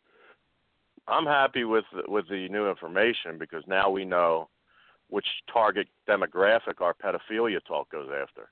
I'm 1.07 1.25
happy 1.25 1.63
with 1.63 1.85
with 2.07 2.25
the 2.29 2.47
new 2.49 2.69
information 2.69 3.37
because 3.39 3.63
now 3.67 3.89
we 3.89 4.05
know 4.05 4.49
which 5.09 5.25
target 5.51 5.87
demographic 6.07 6.79
our 6.79 6.93
pedophilia 6.93 7.59
talk 7.67 7.89
goes 7.91 8.09
after. 8.09 8.49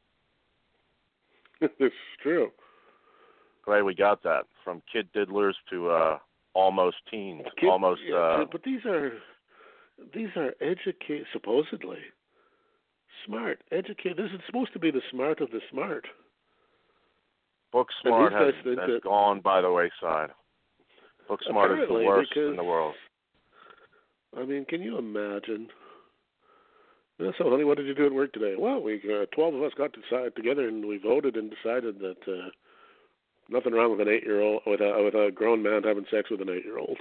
it's 1.80 1.96
true. 2.22 2.52
Glad 3.66 3.84
we 3.84 3.94
got 3.94 4.24
that 4.24 4.46
from 4.64 4.82
kid 4.92 5.08
diddlers 5.16 5.54
to 5.70 5.90
uh 5.90 6.18
almost 6.54 6.98
teens, 7.10 7.46
Kid- 7.58 7.70
almost 7.70 8.02
yeah, 8.08 8.16
uh 8.16 8.46
but 8.52 8.64
these 8.64 8.84
are 8.86 9.14
these 10.14 10.30
are 10.36 10.54
educate 10.62 11.26
supposedly 11.32 12.00
smart, 13.26 13.62
educate. 13.72 14.18
This 14.18 14.32
is 14.34 14.40
supposed 14.46 14.74
to 14.74 14.80
be 14.80 14.92
the 14.92 15.02
smart 15.12 15.42
of 15.42 15.52
the 15.52 15.60
smart. 15.72 16.06
Book 17.72 17.88
and 18.04 18.10
smart 18.10 18.34
these 18.34 18.56
has, 18.66 18.78
that- 18.78 19.04
gone 19.04 19.42
by 19.42 19.62
the 19.62 19.72
wayside. 19.72 20.30
Booksmart 21.30 21.82
is 21.82 21.88
the 21.88 21.94
worst 21.94 22.32
because- 22.34 22.50
in 22.50 22.56
the 22.56 22.64
world. 22.64 22.96
I 24.38 24.46
mean, 24.46 24.66
can 24.66 24.82
you 24.82 24.98
imagine? 24.98 25.70
So, 27.20 27.50
honey, 27.50 27.64
what 27.66 27.78
did 27.78 27.86
you 27.88 27.94
do 27.96 28.06
at 28.06 28.14
work 28.14 28.32
today? 28.32 28.56
Well, 28.58 28.80
we 28.82 28.96
uh, 28.96 29.26
twelve 29.36 29.54
of 29.54 29.62
us 29.64 29.74
got 29.78 29.92
to 29.94 30.02
decide 30.02 30.36
together 30.36 30.68
and 30.68 30.86
we 30.86 30.98
voted 30.98 31.36
and 31.36 31.52
decided 31.52 32.00
that 32.00 32.18
uh, 32.28 32.50
nothing 33.50 33.74
wrong 33.74 33.92
with 33.92 34.08
an 34.08 34.14
eight-year-old 34.14 34.62
with 34.66 34.80
a 34.82 35.04
with 35.04 35.16
a 35.16 35.32
grown 35.34 35.62
man 35.62 35.84
having 35.84 36.06
sex 36.10 36.30
with 36.30 36.42
an 36.42 36.50
eight-year-old. 36.50 36.98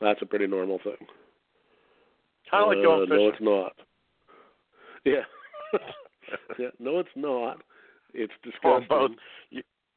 That's 0.00 0.22
a 0.22 0.26
pretty 0.26 0.46
normal 0.46 0.78
thing. 0.82 0.96
Kind 2.50 2.62
of 2.64 2.68
like 2.68 2.78
Uh, 2.78 2.82
going 2.82 3.08
No, 3.08 3.28
it's 3.28 3.40
not. 3.40 3.72
Yeah. 5.04 5.24
yeah. 6.58 6.68
No, 6.78 6.98
it's 7.00 7.08
not. 7.16 7.60
It's 8.14 8.32
disgusting. 8.42 8.86
both. 8.88 9.10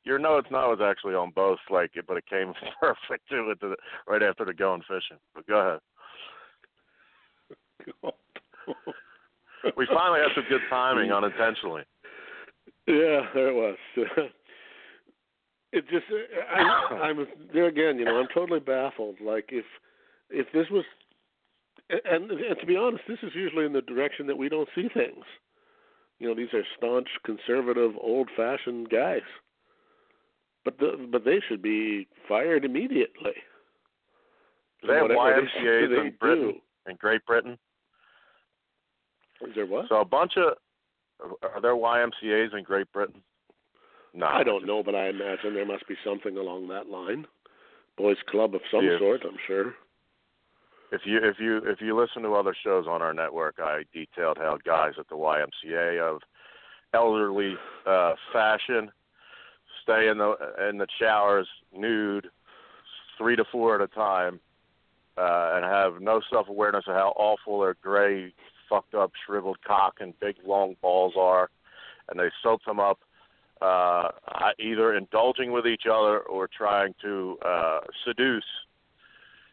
Your 0.06 0.20
no, 0.20 0.38
it's 0.38 0.52
not 0.52 0.70
was 0.70 0.80
actually 0.84 1.16
on 1.16 1.32
both, 1.32 1.58
like, 1.70 1.92
but 2.08 2.18
it 2.18 2.28
came 2.28 2.54
perfect 2.80 3.30
with 3.32 3.60
the 3.60 3.76
right 4.08 4.24
after 4.24 4.46
the 4.46 4.54
going 4.54 4.82
fishing. 4.82 5.18
But 5.34 5.48
go 5.48 5.60
ahead. 5.60 5.80
We 9.76 9.88
finally 9.88 10.20
had 10.20 10.30
some 10.36 10.44
good 10.48 10.62
timing 10.70 11.12
unintentionally. 11.12 11.82
Yeah, 12.88 13.22
there 13.34 13.50
it 13.50 13.56
was. 13.56 13.78
it 15.74 15.90
just, 15.90 16.06
I, 16.54 16.96
I'm 16.96 17.26
there 17.52 17.66
again. 17.66 17.98
You 17.98 18.06
know, 18.06 18.20
I'm 18.20 18.28
totally 18.32 18.60
baffled. 18.60 19.16
Like 19.20 19.50
if, 19.50 19.66
if 20.30 20.46
this 20.54 20.68
was, 20.70 20.86
and, 21.90 22.30
and 22.30 22.60
to 22.60 22.66
be 22.68 22.76
honest, 22.76 23.04
this 23.08 23.18
is 23.24 23.32
usually 23.34 23.66
in 23.66 23.74
the 23.74 23.82
direction 23.82 24.28
that 24.28 24.38
we 24.38 24.50
don't 24.50 24.70
see 24.76 24.88
things. 24.94 25.26
You 26.20 26.28
know, 26.28 26.36
these 26.36 26.54
are 26.54 26.64
staunch, 26.78 27.10
conservative, 27.26 27.94
old-fashioned 28.00 28.90
guys. 28.90 29.22
But 30.66 30.80
the, 30.80 31.08
but 31.12 31.24
they 31.24 31.40
should 31.48 31.62
be 31.62 32.08
fired 32.28 32.66
immediately. 32.66 33.34
Do 34.82 34.88
they 34.88 34.96
have 34.96 35.08
YMCA's 35.08 35.90
they 35.90 36.08
in 36.08 36.14
Britain, 36.20 36.54
do. 36.54 36.90
in 36.92 36.96
Great 36.98 37.26
Britain? 37.26 37.58
Is 39.42 39.54
there 39.56 39.68
what? 39.68 39.86
So 39.90 40.02
a 40.02 40.06
bunch 40.06 40.34
of 40.38 40.54
are 41.44 41.62
there 41.62 41.76
YMCA's 41.76 42.54
in 42.58 42.64
Great 42.64 42.92
Britain? 42.92 43.22
No, 44.14 44.28
I 44.28 44.44
don't 44.44 44.66
know, 44.66 44.82
but 44.82 44.96
I 44.96 45.10
imagine 45.10 45.54
there 45.54 45.66
must 45.66 45.88
be 45.88 45.96
something 46.04 46.38
along 46.38 46.68
that 46.70 46.88
line. 46.88 47.26
Boys' 47.98 48.18
club 48.30 48.56
of 48.56 48.62
some 48.72 48.86
Yeah. 48.86 48.98
sort, 48.98 49.24
I'm 49.26 49.38
sure. 49.46 49.76
If 50.92 51.06
you 51.06 51.18
if 51.24 51.40
you 51.40 51.58
if 51.58 51.82
you 51.82 51.96
listen 51.98 52.22
to 52.24 52.34
other 52.36 52.56
shows 52.64 52.88
on 52.88 53.02
our 53.02 53.14
network, 53.14 53.60
I 53.60 53.84
detailed 53.94 54.38
how 54.38 54.58
guys 54.64 54.94
at 54.98 55.08
the 55.10 55.16
YMCA 55.16 56.00
of 56.00 56.22
elderly 56.94 57.58
uh, 57.86 58.14
fashion 58.32 58.92
stay 59.86 60.10
in 60.10 60.18
the 60.18 60.36
in 60.70 60.78
the 60.78 60.88
showers 61.00 61.48
nude, 61.74 62.30
three 63.18 63.36
to 63.36 63.46
four 63.52 63.76
at 63.76 63.82
a 63.82 63.88
time, 63.88 64.40
uh, 65.18 65.54
and 65.56 65.64
have 65.64 66.02
no 66.02 66.22
self 66.30 66.50
awareness 66.50 66.86
of 66.88 66.96
how 66.96 67.14
awful 67.16 67.62
their 67.62 67.76
gray, 67.82 68.34
fucked 68.68 68.96
up, 68.96 69.12
shriveled 69.26 69.58
cock 69.66 69.96
and 70.00 70.20
big 70.20 70.36
long 70.46 70.76
balls 70.82 71.14
are, 71.18 71.50
and 72.10 72.20
they 72.20 72.30
soak 72.44 72.64
them 72.66 72.80
up, 72.80 73.00
uh, 73.62 74.10
either 74.60 74.96
indulging 74.96 75.52
with 75.52 75.68
each 75.68 75.84
other 75.86 76.20
or 76.20 76.48
trying 76.48 76.94
to 77.02 77.38
uh, 77.46 77.80
seduce 78.06 78.44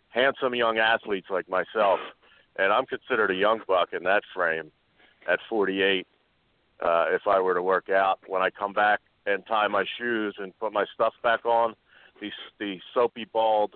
handsome 0.09 0.55
young 0.55 0.79
athletes 0.79 1.29
like 1.31 1.49
myself, 1.49 2.01
and 2.59 2.73
I'm 2.73 2.87
considered 2.87 3.31
a 3.31 3.35
young 3.35 3.61
buck 3.67 3.91
in 3.93 4.03
that 4.05 4.23
frame 4.35 4.73
at 5.29 5.39
48. 5.49 6.07
Uh, 6.81 7.07
if 7.11 7.29
I 7.29 7.39
were 7.39 7.55
to 7.55 7.62
work 7.62 7.89
out, 7.91 8.19
when 8.27 8.43
I 8.43 8.51
come 8.51 8.73
back 8.73 9.01
and 9.26 9.45
tie 9.47 9.69
my 9.69 9.85
shoes 9.99 10.35
and 10.38 10.59
put 10.59 10.73
my 10.73 10.85
stuff 10.95 11.14
back 11.23 11.45
on, 11.45 11.75
the 12.21 12.31
the 12.59 12.79
soapy 12.95 13.26
bald, 13.33 13.75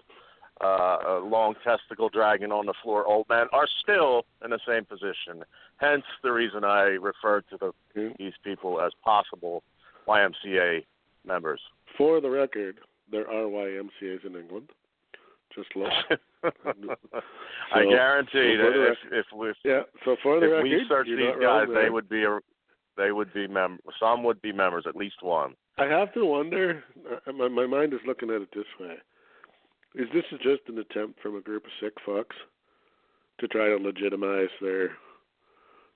uh, 0.62 0.64
uh, 1.08 1.20
long 1.20 1.54
testicle 1.62 2.08
dragging 2.08 2.52
on 2.52 2.66
the 2.66 2.74
floor 2.82 3.04
old 3.06 3.26
men 3.28 3.46
are 3.52 3.66
still 3.82 4.24
in 4.44 4.50
the 4.50 4.60
same 4.66 4.84
position. 4.84 5.44
Hence 5.76 6.04
the 6.22 6.32
reason 6.32 6.64
I 6.64 6.82
refer 6.82 7.42
to 7.50 7.56
the, 7.58 7.72
Hmm. 7.94 8.12
these 8.18 8.32
people 8.42 8.80
as 8.80 8.92
possible 9.04 9.62
YMCA 10.08 10.84
members. 11.24 11.60
For 11.98 12.20
the 12.20 12.30
record, 12.30 12.78
there 13.10 13.28
are 13.28 13.44
YMCA's 13.44 14.24
in 14.24 14.36
England. 14.36 14.70
Just 15.54 15.74
look. 15.74 15.92
I 17.74 17.84
guarantee 17.84 18.56
so 18.58 18.70
that 18.70 18.92
if 18.92 18.98
if 19.12 19.26
we 19.34 19.52
yeah. 19.64 19.82
So 20.04 20.16
for 20.22 20.38
the 20.40 20.46
if 20.46 20.52
record, 20.52 20.64
we 20.64 20.86
search 20.88 21.06
these 21.06 21.18
guys, 21.40 21.66
wrong 21.68 21.74
they 21.74 21.90
would 21.90 22.08
be 22.08 22.24
a, 22.24 22.38
they 22.96 23.12
would 23.12 23.32
be 23.32 23.46
mem 23.46 23.78
some 24.00 24.22
would 24.24 24.40
be 24.42 24.52
members, 24.52 24.84
at 24.88 24.96
least 24.96 25.22
one. 25.22 25.54
I 25.78 25.84
have 25.84 26.12
to 26.14 26.24
wonder. 26.24 26.82
Uh, 27.26 27.32
my 27.32 27.48
my 27.48 27.66
mind 27.66 27.92
is 27.92 28.00
looking 28.06 28.30
at 28.30 28.42
it 28.42 28.48
this 28.54 28.64
way: 28.80 28.94
Is 29.94 30.08
this 30.12 30.24
just 30.42 30.62
an 30.68 30.78
attempt 30.78 31.20
from 31.20 31.36
a 31.36 31.40
group 31.40 31.64
of 31.64 31.70
sick 31.80 31.94
fucks 32.06 32.36
to 33.40 33.48
try 33.48 33.68
to 33.68 33.76
legitimize 33.76 34.48
their, 34.62 34.92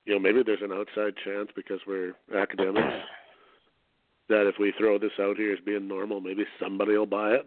you 0.04 0.12
know, 0.12 0.18
maybe 0.18 0.42
there's 0.44 0.62
an 0.62 0.72
outside 0.72 1.14
chance 1.24 1.48
because 1.56 1.80
we're 1.86 2.12
academics 2.36 2.86
that 4.28 4.46
if 4.46 4.56
we 4.60 4.74
throw 4.78 4.98
this 4.98 5.12
out 5.18 5.38
here 5.38 5.54
as 5.54 5.58
being 5.64 5.88
normal, 5.88 6.20
maybe 6.20 6.44
somebody 6.62 6.96
will 6.96 7.06
buy 7.06 7.30
it, 7.30 7.46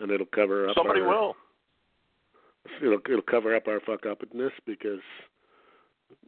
and 0.00 0.10
it'll 0.10 0.26
cover 0.26 0.68
up. 0.68 0.76
Somebody 0.76 1.00
our, 1.00 1.08
will. 1.08 1.34
It'll 2.82 3.00
it'll 3.08 3.22
cover 3.22 3.56
up 3.56 3.68
our 3.68 3.80
fuck 3.80 4.04
upness 4.04 4.52
because. 4.66 5.00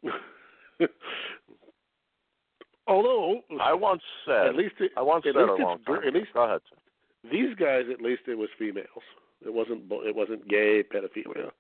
Although 2.88 3.42
I 3.60 3.74
once 3.74 4.02
said, 4.26 4.46
at 4.46 4.56
least 4.56 4.74
it, 4.80 4.90
I 4.96 5.02
once 5.02 5.24
said 5.24 5.36
a 5.36 5.40
long 5.44 5.78
time. 5.86 5.98
at 6.06 6.14
least 6.14 6.32
Go 6.32 6.44
ahead. 6.44 6.60
these 7.30 7.54
guys 7.56 7.84
at 7.92 8.00
least 8.00 8.22
it 8.26 8.36
was 8.38 8.48
females. 8.58 9.04
It 9.44 9.52
wasn't 9.52 9.82
it 9.90 10.16
wasn't 10.16 10.48
gay 10.48 10.82
pedophilia. 10.82 11.50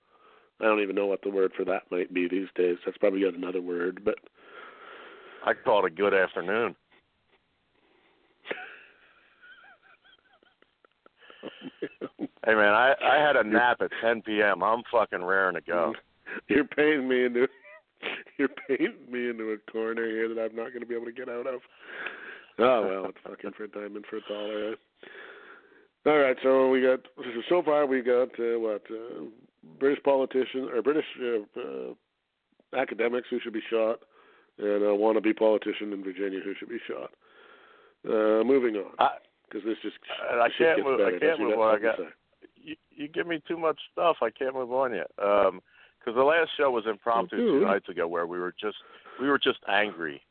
I 0.60 0.64
don't 0.64 0.80
even 0.80 0.96
know 0.96 1.06
what 1.06 1.22
the 1.22 1.30
word 1.30 1.52
for 1.56 1.64
that 1.66 1.82
might 1.90 2.12
be 2.12 2.26
these 2.28 2.48
days. 2.56 2.78
That's 2.84 2.98
probably 2.98 3.20
got 3.20 3.34
another 3.34 3.60
word, 3.62 4.00
but 4.04 4.16
I 5.46 5.52
call 5.54 5.84
it 5.84 5.92
a 5.92 5.94
good 5.94 6.14
afternoon. 6.14 6.74
Hey 12.46 12.54
man, 12.54 12.72
I 12.72 12.94
I 13.04 13.16
had 13.16 13.36
a 13.36 13.44
nap 13.44 13.82
at 13.82 13.90
10 14.00 14.22
p.m. 14.22 14.62
I'm 14.62 14.82
fucking 14.90 15.22
raring 15.22 15.54
to 15.56 15.60
go. 15.60 15.92
you're 16.48 16.64
paying 16.64 17.06
me 17.06 17.26
into 17.26 17.46
you're 18.38 18.48
painting 18.68 19.10
me 19.10 19.28
into 19.30 19.52
a 19.52 19.70
corner 19.70 20.06
here 20.06 20.28
that 20.34 20.40
I'm 20.40 20.56
not 20.56 20.68
going 20.68 20.80
to 20.80 20.86
be 20.86 20.94
able 20.94 21.06
to 21.06 21.12
get 21.12 21.28
out 21.28 21.46
of. 21.46 21.60
Oh 22.58 22.82
well, 22.86 23.04
it's 23.06 23.18
fucking 23.24 23.52
for 23.56 23.64
a 23.64 23.68
diamond 23.68 24.04
for 24.10 24.16
a 24.16 24.20
dollar. 24.28 24.74
All 26.06 26.18
right, 26.18 26.36
so 26.42 26.68
we 26.70 26.82
got 26.82 27.00
so 27.48 27.62
far 27.62 27.86
we 27.86 28.02
got 28.02 28.30
uh, 28.38 28.58
what 28.58 28.82
uh, 28.90 29.24
British 29.78 30.02
politicians 30.02 30.68
or 30.74 30.82
British 30.82 31.04
uh, 31.22 31.60
uh, 31.60 32.80
academics 32.80 33.28
who 33.30 33.38
should 33.40 33.52
be 33.52 33.62
shot, 33.70 34.00
and 34.58 34.82
a 34.82 34.86
wannabe 34.86 35.36
politician 35.36 35.92
in 35.92 36.02
Virginia 36.02 36.40
who 36.42 36.54
should 36.58 36.68
be 36.68 36.80
shot. 36.88 37.10
Uh, 38.08 38.42
moving 38.44 38.76
on, 38.76 38.92
because 39.44 39.64
this 39.64 39.76
just 39.82 39.96
I 40.30 40.48
can't 40.56 40.84
move. 40.84 41.00
I 41.00 41.18
can't 41.18 41.40
move 41.40 41.58
on. 41.58 41.76
I 41.76 41.78
got 41.78 41.98
you, 42.56 42.74
you 42.90 43.08
give 43.08 43.26
me 43.26 43.40
too 43.46 43.56
much 43.56 43.78
stuff. 43.92 44.16
I 44.22 44.30
can't 44.30 44.54
move 44.54 44.72
on 44.72 44.94
yet. 44.94 45.10
Um 45.22 45.60
'cause 46.04 46.14
the 46.14 46.22
last 46.24 46.50
show 46.56 46.70
was 46.70 46.86
impromptu 46.86 47.36
two 47.36 47.60
nights 47.60 47.88
ago, 47.88 48.06
where 48.06 48.26
we 48.26 48.38
were 48.38 48.52
just 48.58 48.78
we 49.20 49.28
were 49.28 49.38
just 49.38 49.58
angry, 49.68 50.22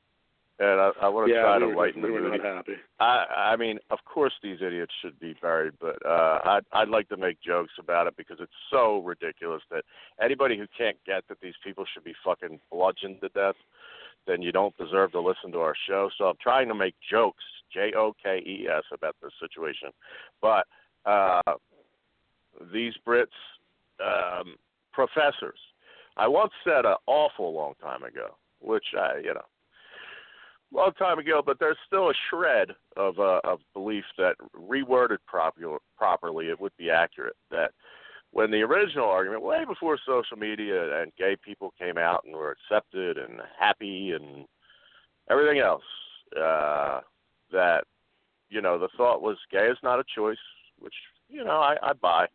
and 0.60 0.80
I, 0.80 0.92
I 1.02 1.08
want 1.10 1.28
to 1.28 1.34
Yeah, 1.34 1.42
try 1.42 1.58
we 1.58 1.66
to 1.66 1.78
lighten 1.78 2.02
we 2.02 2.10
the 2.10 2.20
mood. 2.20 2.42
not 2.42 2.56
happy. 2.56 2.78
I 3.00 3.26
I 3.54 3.56
mean, 3.58 3.80
of 3.90 4.00
course 4.06 4.34
these 4.42 4.62
idiots 4.62 4.94
should 5.02 5.20
be 5.20 5.34
buried, 5.42 5.74
but 5.80 6.04
uh 6.06 6.40
I'd 6.46 6.66
I'd 6.72 6.90
like 6.90 7.10
to 7.10 7.18
make 7.18 7.40
jokes 7.42 7.74
about 7.80 8.08
it 8.08 8.16
because 8.18 8.40
it's 8.40 8.52
so 8.70 9.00
ridiculous 9.00 9.62
that 9.70 9.84
anybody 10.22 10.58
who 10.58 10.68
can't 10.78 10.98
get 11.06 11.28
that 11.28 11.40
these 11.42 11.58
people 11.64 11.86
should 11.86 12.04
be 12.04 12.16
fucking 12.24 12.60
bludgeoned 12.72 13.22
to 13.22 13.30
death, 13.30 13.56
then 14.26 14.42
you 14.42 14.52
don't 14.52 14.76
deserve 14.78 15.12
to 15.12 15.20
listen 15.22 15.52
to 15.52 15.60
our 15.60 15.76
show. 15.88 16.10
So 16.18 16.26
I'm 16.26 16.38
trying 16.42 16.68
to 16.70 16.76
make 16.76 16.96
jokes, 17.10 17.44
J 17.72 17.94
O 17.96 18.14
K 18.24 18.40
E 18.40 18.68
S, 18.68 18.84
about 18.92 19.16
this 19.22 19.34
situation. 19.40 19.90
But 20.42 20.66
uh 21.06 21.42
these 22.74 22.94
Brits 23.06 23.28
um 24.00 24.56
professors. 24.98 25.60
I 26.18 26.28
once 26.28 26.52
said 26.64 26.86
an 26.86 26.96
awful 27.06 27.54
long 27.54 27.76
time 27.80 28.02
ago, 28.02 28.36
which 28.60 28.86
I, 28.98 29.20
you 29.24 29.32
know, 29.36 29.46
long 30.74 30.92
time 30.94 31.20
ago, 31.20 31.44
but 31.46 31.60
there's 31.60 31.78
still 31.86 32.10
a 32.10 32.14
shred 32.30 32.70
of 32.98 33.20
uh, 33.20 33.40
of 33.44 33.60
belief 33.76 34.06
that 34.18 34.34
reworded 34.60 35.20
proper, 35.28 35.78
properly, 35.96 36.48
it 36.48 36.60
would 36.60 36.76
be 36.78 36.90
accurate. 36.90 37.36
That 37.52 37.72
when 38.32 38.50
the 38.50 38.64
original 38.64 39.06
argument, 39.06 39.44
way 39.44 39.66
before 39.66 40.00
social 40.04 40.36
media 40.36 41.00
and 41.00 41.12
gay 41.16 41.38
people 41.46 41.76
came 41.80 42.00
out 42.00 42.24
and 42.26 42.36
were 42.36 42.56
accepted 42.58 43.20
and 43.20 43.40
happy 43.60 44.14
and 44.14 44.48
everything 45.30 45.60
else, 45.60 45.84
uh, 46.36 47.02
that 47.52 47.84
you 48.50 48.64
know 48.64 48.80
the 48.80 48.90
thought 48.98 49.22
was 49.22 49.38
gay 49.52 49.68
is 49.68 49.78
not 49.84 50.00
a 50.00 50.04
choice, 50.16 50.38
which 50.80 50.96
you 51.30 51.44
know 51.44 51.60
I, 51.60 51.76
I 51.84 51.94
buy. 51.94 52.26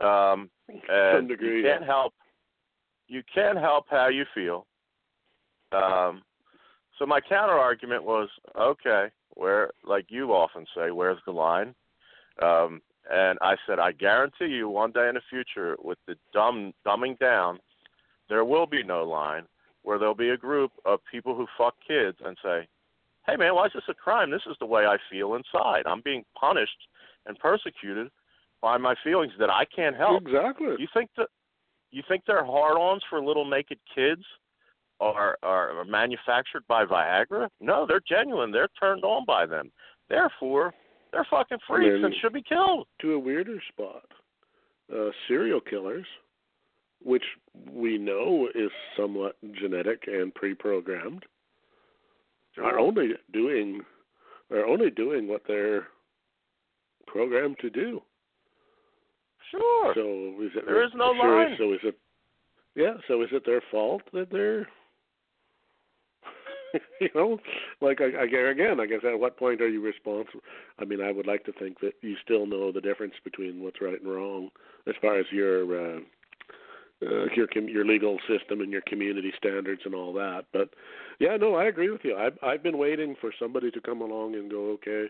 Um, 0.00 0.50
and 0.88 1.28
degree, 1.28 1.58
you 1.58 1.62
can't 1.64 1.84
help 1.84 2.14
you 3.08 3.22
can't 3.34 3.58
help 3.58 3.86
how 3.90 4.08
you 4.08 4.24
feel. 4.34 4.66
Um, 5.72 6.22
so 6.98 7.06
my 7.06 7.20
counter 7.20 7.54
argument 7.54 8.04
was, 8.04 8.28
okay, 8.58 9.06
where 9.34 9.70
like 9.84 10.06
you 10.08 10.32
often 10.32 10.64
say, 10.76 10.90
where's 10.90 11.18
the 11.26 11.32
line? 11.32 11.74
Um, 12.40 12.80
and 13.10 13.38
I 13.42 13.56
said, 13.66 13.78
I 13.78 13.92
guarantee 13.92 14.46
you, 14.46 14.68
one 14.68 14.92
day 14.92 15.08
in 15.08 15.14
the 15.14 15.20
future, 15.28 15.76
with 15.82 15.98
the 16.06 16.14
dumb 16.32 16.72
dumbing 16.86 17.18
down, 17.18 17.58
there 18.28 18.44
will 18.44 18.66
be 18.66 18.82
no 18.84 19.04
line 19.04 19.44
where 19.82 19.98
there'll 19.98 20.14
be 20.14 20.30
a 20.30 20.36
group 20.36 20.70
of 20.84 21.00
people 21.10 21.34
who 21.34 21.46
fuck 21.58 21.74
kids 21.86 22.18
and 22.24 22.36
say, 22.42 22.68
"Hey, 23.26 23.36
man, 23.36 23.54
why 23.54 23.66
is 23.66 23.72
this 23.72 23.88
a 23.88 23.94
crime? 23.94 24.30
This 24.30 24.46
is 24.46 24.56
the 24.60 24.66
way 24.66 24.86
I 24.86 24.98
feel 25.10 25.34
inside. 25.34 25.86
I'm 25.86 26.02
being 26.02 26.24
punished 26.38 26.86
and 27.26 27.38
persecuted 27.38 28.10
by 28.62 28.76
my 28.76 28.94
feelings 29.02 29.32
that 29.38 29.50
I 29.50 29.64
can't 29.64 29.96
help." 29.96 30.22
Exactly. 30.22 30.76
You 30.78 30.88
think 30.92 31.10
that 31.16 31.28
you 31.90 32.02
think 32.06 32.24
their 32.24 32.44
hard-ons 32.44 33.02
for 33.10 33.22
little 33.22 33.44
naked 33.44 33.78
kids 33.94 34.24
are, 35.00 35.38
are 35.42 35.70
are 35.80 35.84
manufactured 35.84 36.64
by 36.68 36.84
Viagra? 36.84 37.48
No, 37.60 37.86
they're 37.86 38.00
genuine. 38.06 38.50
They're 38.52 38.68
turned 38.78 39.04
on 39.04 39.24
by 39.24 39.46
them. 39.46 39.72
Therefore, 40.08 40.74
they're 41.12 41.26
fucking 41.30 41.58
freaks 41.66 41.94
then- 41.94 42.04
and 42.04 42.14
should 42.16 42.32
be 42.32 42.42
killed. 42.42 42.86
to 43.00 43.14
a 43.14 43.18
weirder 43.18 43.60
spot. 43.68 44.04
Uh, 44.92 45.10
serial 45.28 45.60
killers, 45.60 46.06
which 47.00 47.24
we 47.70 47.96
know 47.96 48.48
is 48.54 48.70
somewhat 48.96 49.36
genetic 49.52 50.06
and 50.08 50.34
pre-programmed, 50.34 51.24
are 52.58 52.78
only 52.78 53.14
doing 53.32 53.84
are 54.50 54.66
only 54.66 54.90
doing 54.90 55.28
what 55.28 55.42
they're 55.46 55.86
programmed 57.06 57.58
to 57.60 57.70
do. 57.70 58.02
Sure. 59.50 59.94
So 59.94 60.42
is 60.44 60.52
it 60.54 60.66
There 60.66 60.84
is 60.84 60.90
no 60.94 61.14
sure, 61.14 61.44
line. 61.44 61.56
So 61.58 61.72
is 61.72 61.80
it? 61.82 61.98
Yeah. 62.74 62.94
So 63.08 63.22
is 63.22 63.28
it 63.32 63.44
their 63.44 63.62
fault 63.70 64.02
that 64.12 64.30
they're? 64.30 64.68
you 67.00 67.08
know, 67.14 67.38
like 67.80 68.00
I, 68.00 68.22
I 68.22 68.50
again, 68.50 68.78
I 68.80 68.86
guess 68.86 69.00
at 69.04 69.18
what 69.18 69.36
point 69.36 69.60
are 69.60 69.68
you 69.68 69.82
responsible? 69.82 70.40
I 70.78 70.84
mean, 70.84 71.00
I 71.00 71.10
would 71.10 71.26
like 71.26 71.44
to 71.46 71.52
think 71.52 71.80
that 71.80 71.94
you 72.00 72.14
still 72.22 72.46
know 72.46 72.70
the 72.70 72.80
difference 72.80 73.14
between 73.24 73.62
what's 73.62 73.80
right 73.80 74.00
and 74.00 74.10
wrong 74.10 74.50
as 74.86 74.94
far 75.00 75.18
as 75.18 75.26
your 75.32 75.96
uh, 75.96 76.00
uh, 77.02 77.24
your 77.34 77.48
your 77.68 77.84
legal 77.84 78.18
system 78.28 78.60
and 78.60 78.70
your 78.70 78.82
community 78.82 79.32
standards 79.36 79.82
and 79.84 79.94
all 79.94 80.12
that. 80.12 80.44
But 80.52 80.70
yeah, 81.18 81.36
no, 81.36 81.54
I 81.54 81.64
agree 81.64 81.90
with 81.90 82.02
you. 82.04 82.16
I've 82.16 82.38
I've 82.42 82.62
been 82.62 82.78
waiting 82.78 83.16
for 83.20 83.32
somebody 83.38 83.70
to 83.70 83.80
come 83.80 84.00
along 84.00 84.34
and 84.34 84.50
go, 84.50 84.70
okay, 84.72 85.06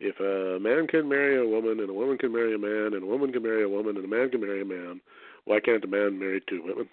if 0.00 0.18
a 0.20 0.58
man 0.60 0.86
can 0.86 1.08
marry 1.08 1.38
a 1.40 1.48
woman 1.48 1.80
and 1.80 1.90
a 1.90 1.94
woman 1.94 2.18
can 2.18 2.32
marry 2.32 2.54
a 2.54 2.58
man 2.58 2.94
and 2.94 3.02
a 3.02 3.06
woman 3.06 3.32
can 3.32 3.42
marry 3.42 3.64
a 3.64 3.68
woman 3.68 3.96
and 3.96 4.04
a 4.04 4.08
man 4.08 4.30
can 4.30 4.40
marry 4.40 4.62
a 4.62 4.64
man, 4.64 5.00
why 5.44 5.60
can't 5.60 5.84
a 5.84 5.88
man 5.88 6.18
marry 6.18 6.42
two 6.48 6.62
women? 6.64 6.88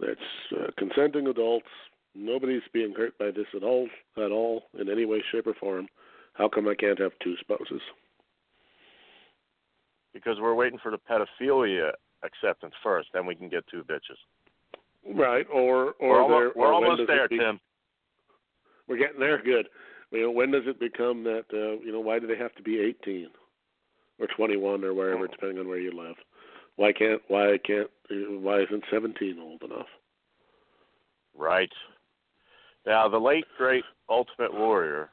That's 0.00 0.58
uh, 0.58 0.70
consenting 0.78 1.26
adults. 1.28 1.68
Nobody's 2.14 2.62
being 2.72 2.94
hurt 2.96 3.16
by 3.18 3.30
this 3.30 3.46
at 3.56 3.62
all, 3.62 3.88
at 4.16 4.30
all, 4.30 4.64
in 4.78 4.88
any 4.88 5.04
way, 5.04 5.22
shape, 5.32 5.46
or 5.46 5.54
form. 5.54 5.88
How 6.34 6.48
come 6.48 6.68
I 6.68 6.74
can't 6.74 6.98
have 7.00 7.12
two 7.22 7.34
spouses? 7.40 7.80
Because 10.12 10.36
we're 10.40 10.54
waiting 10.54 10.78
for 10.80 10.92
the 10.92 10.98
pedophilia 10.98 11.90
acceptance 12.24 12.74
first, 12.82 13.08
then 13.12 13.26
we 13.26 13.34
can 13.34 13.48
get 13.48 13.64
two 13.68 13.84
bitches. 13.84 14.18
Right, 15.14 15.46
or 15.52 15.92
or 16.00 16.08
we're 16.08 16.22
almost, 16.22 16.38
there, 16.40 16.52
we're 16.62 16.68
or 16.68 16.72
almost 16.72 17.02
there, 17.06 17.28
be, 17.28 17.38
Tim. 17.38 17.60
We're 18.88 18.96
getting 18.98 19.20
there. 19.20 19.42
Good. 19.42 19.68
You 20.10 20.22
know, 20.22 20.30
when 20.30 20.50
does 20.50 20.62
it 20.66 20.78
become 20.80 21.24
that? 21.24 21.44
Uh, 21.52 21.80
you 21.84 21.92
know, 21.92 22.00
why 22.00 22.18
do 22.18 22.26
they 22.26 22.36
have 22.36 22.54
to 22.54 22.62
be 22.62 22.80
18 22.80 23.28
or 24.20 24.26
21 24.36 24.84
or 24.84 24.94
wherever, 24.94 25.24
Oh. 25.24 25.26
depending 25.26 25.58
on 25.58 25.68
where 25.68 25.78
you 25.78 25.90
live? 25.92 26.16
Why 26.76 26.92
can't? 26.92 27.20
Why 27.28 27.58
can't? 27.58 27.90
Why 28.10 28.60
isn't 28.62 28.84
17 28.90 29.38
old 29.38 29.62
enough? 29.62 29.88
Right. 31.36 31.72
Now, 32.86 33.08
the 33.08 33.18
late 33.18 33.44
great 33.58 33.84
Ultimate 34.08 34.52
Warrior 34.54 35.10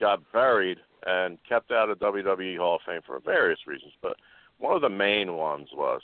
got 0.00 0.20
buried 0.32 0.78
and 1.06 1.38
kept 1.48 1.70
out 1.70 1.90
of 1.90 1.98
WWE 1.98 2.56
Hall 2.58 2.76
of 2.76 2.82
Fame 2.86 3.02
for 3.06 3.20
various 3.20 3.60
reasons, 3.66 3.92
but 4.02 4.16
one 4.58 4.74
of 4.74 4.82
the 4.82 4.88
main 4.88 5.34
ones 5.36 5.68
was, 5.72 6.00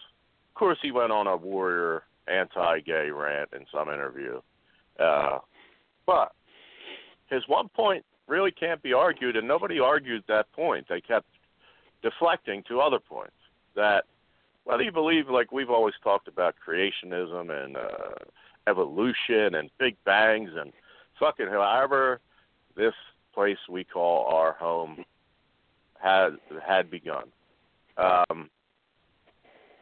of 0.54 0.58
course, 0.58 0.78
he 0.82 0.92
went 0.92 1.10
on 1.10 1.26
a 1.26 1.36
Warrior 1.36 2.04
anti-gay 2.28 3.10
rant 3.10 3.50
in 3.52 3.66
some 3.72 3.88
interview, 3.88 4.40
uh, 5.00 5.38
but 6.06 6.30
his 7.28 7.42
one 7.48 7.68
point 7.68 8.04
really 8.28 8.52
can't 8.52 8.80
be 8.80 8.92
argued, 8.92 9.34
and 9.34 9.48
nobody 9.48 9.80
argued 9.80 10.22
that 10.28 10.50
point. 10.52 10.86
They 10.88 11.00
kept 11.00 11.26
deflecting 12.02 12.62
to 12.68 12.80
other 12.80 13.00
points 13.00 13.34
that 13.74 14.04
whether 14.62 14.84
you 14.84 14.92
believe, 14.92 15.28
like 15.28 15.50
we've 15.50 15.70
always 15.70 15.94
talked 16.04 16.28
about, 16.28 16.54
creationism 16.64 17.50
and 17.50 17.76
uh, 17.76 18.14
evolution 18.68 19.56
and 19.56 19.70
big 19.80 19.96
bangs 20.04 20.50
and 20.56 20.72
fucking 21.18 21.48
however 21.48 22.20
this 22.76 22.94
place 23.34 23.58
we 23.68 23.82
call 23.82 24.32
our 24.32 24.52
home 24.52 25.04
had 26.00 26.36
had 26.64 26.92
begun. 26.92 27.24
Um, 27.98 28.50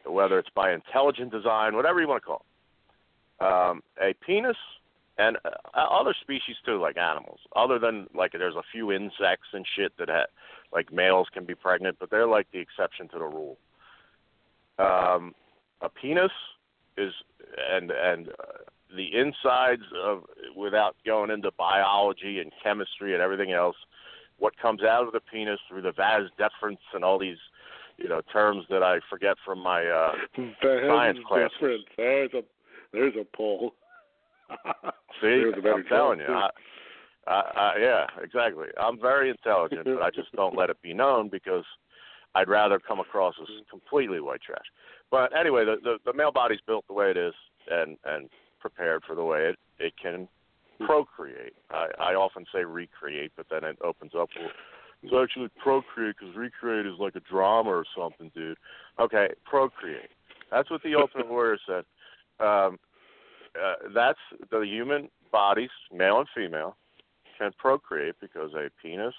whether 0.05 0.39
it's 0.39 0.49
by 0.55 0.73
intelligent 0.73 1.31
design, 1.31 1.75
whatever 1.75 2.01
you 2.01 2.07
want 2.07 2.21
to 2.21 2.25
call 2.25 2.45
it. 2.45 3.43
Um, 3.43 3.81
a 4.01 4.13
penis 4.25 4.57
and 5.17 5.37
uh, 5.45 5.49
other 5.77 6.15
species 6.21 6.55
too, 6.65 6.79
like 6.79 6.97
animals. 6.97 7.39
Other 7.55 7.79
than 7.79 8.07
like 8.15 8.31
there's 8.31 8.55
a 8.55 8.63
few 8.71 8.91
insects 8.91 9.47
and 9.53 9.65
shit 9.75 9.93
that 9.99 10.09
ha- 10.09 10.31
like 10.71 10.91
males 10.91 11.27
can 11.33 11.45
be 11.45 11.55
pregnant, 11.55 11.97
but 11.99 12.09
they're 12.09 12.27
like 12.27 12.47
the 12.51 12.59
exception 12.59 13.07
to 13.09 13.19
the 13.19 13.25
rule. 13.25 13.57
Um, 14.79 15.33
a 15.81 15.89
penis 15.89 16.31
is 16.97 17.13
and 17.71 17.91
and 17.91 18.29
uh, 18.29 18.63
the 18.95 19.09
insides 19.15 19.83
of 20.03 20.23
without 20.55 20.95
going 21.05 21.31
into 21.31 21.51
biology 21.57 22.39
and 22.39 22.51
chemistry 22.63 23.13
and 23.13 23.21
everything 23.21 23.51
else, 23.51 23.75
what 24.39 24.57
comes 24.57 24.83
out 24.83 25.05
of 25.05 25.13
the 25.13 25.19
penis 25.19 25.59
through 25.67 25.81
the 25.81 25.91
vas 25.91 26.29
deferens 26.39 26.77
and 26.93 27.03
all 27.03 27.19
these 27.19 27.37
you 27.97 28.09
know 28.09 28.21
terms 28.31 28.65
that 28.69 28.83
I 28.83 28.99
forget 29.09 29.35
from 29.45 29.59
my 29.59 29.85
uh, 29.85 30.11
science 30.61 31.19
class. 31.27 31.49
There's 31.97 32.31
a 32.33 32.41
there's 32.91 33.15
a 33.19 33.25
poll. 33.35 33.73
See, 35.21 35.51
I'm 35.65 35.83
telling 35.89 36.19
you. 36.19 36.27
I, 36.27 36.49
I, 37.25 37.31
I, 37.33 37.73
yeah, 37.79 38.05
exactly. 38.21 38.67
I'm 38.79 38.99
very 38.99 39.29
intelligent, 39.29 39.85
but 39.85 40.01
I 40.01 40.09
just 40.09 40.31
don't 40.35 40.55
let 40.55 40.69
it 40.69 40.77
be 40.81 40.93
known 40.93 41.29
because 41.29 41.63
I'd 42.35 42.49
rather 42.49 42.79
come 42.79 42.99
across 42.99 43.33
as 43.41 43.47
completely 43.69 44.19
white 44.19 44.41
trash. 44.41 44.65
But 45.09 45.35
anyway, 45.37 45.65
the, 45.65 45.77
the 45.81 45.97
the 46.05 46.15
male 46.15 46.31
body's 46.31 46.59
built 46.67 46.85
the 46.87 46.93
way 46.93 47.09
it 47.11 47.17
is, 47.17 47.33
and 47.69 47.97
and 48.05 48.29
prepared 48.59 49.03
for 49.07 49.15
the 49.15 49.23
way 49.23 49.49
it 49.49 49.59
it 49.79 49.93
can 50.01 50.27
procreate. 50.85 51.53
I, 51.71 51.87
I 51.99 52.13
often 52.15 52.45
say 52.53 52.63
recreate, 52.63 53.31
but 53.37 53.45
then 53.49 53.63
it 53.63 53.77
opens 53.83 54.11
up. 54.17 54.29
It's 55.03 55.13
actually 55.13 55.49
procreate 55.61 56.15
because 56.17 56.35
recreate 56.35 56.85
is 56.85 56.93
like 56.97 57.15
a 57.15 57.19
drama 57.19 57.69
or 57.69 57.85
something, 57.95 58.31
dude. 58.33 58.57
Okay, 58.99 59.27
procreate. 59.43 60.09
That's 60.49 60.71
what 60.71 60.81
the 60.81 60.95
Ultimate 60.99 61.29
Warrior 61.29 61.57
said. 61.67 61.83
Um, 62.39 62.79
uh, 63.61 63.75
that's 63.93 64.19
the 64.49 64.61
human 64.61 65.09
bodies, 65.31 65.69
male 65.93 66.19
and 66.19 66.27
female, 66.33 66.77
can 67.37 67.51
procreate 67.57 68.15
because 68.21 68.51
a 68.53 68.69
penis 68.81 69.13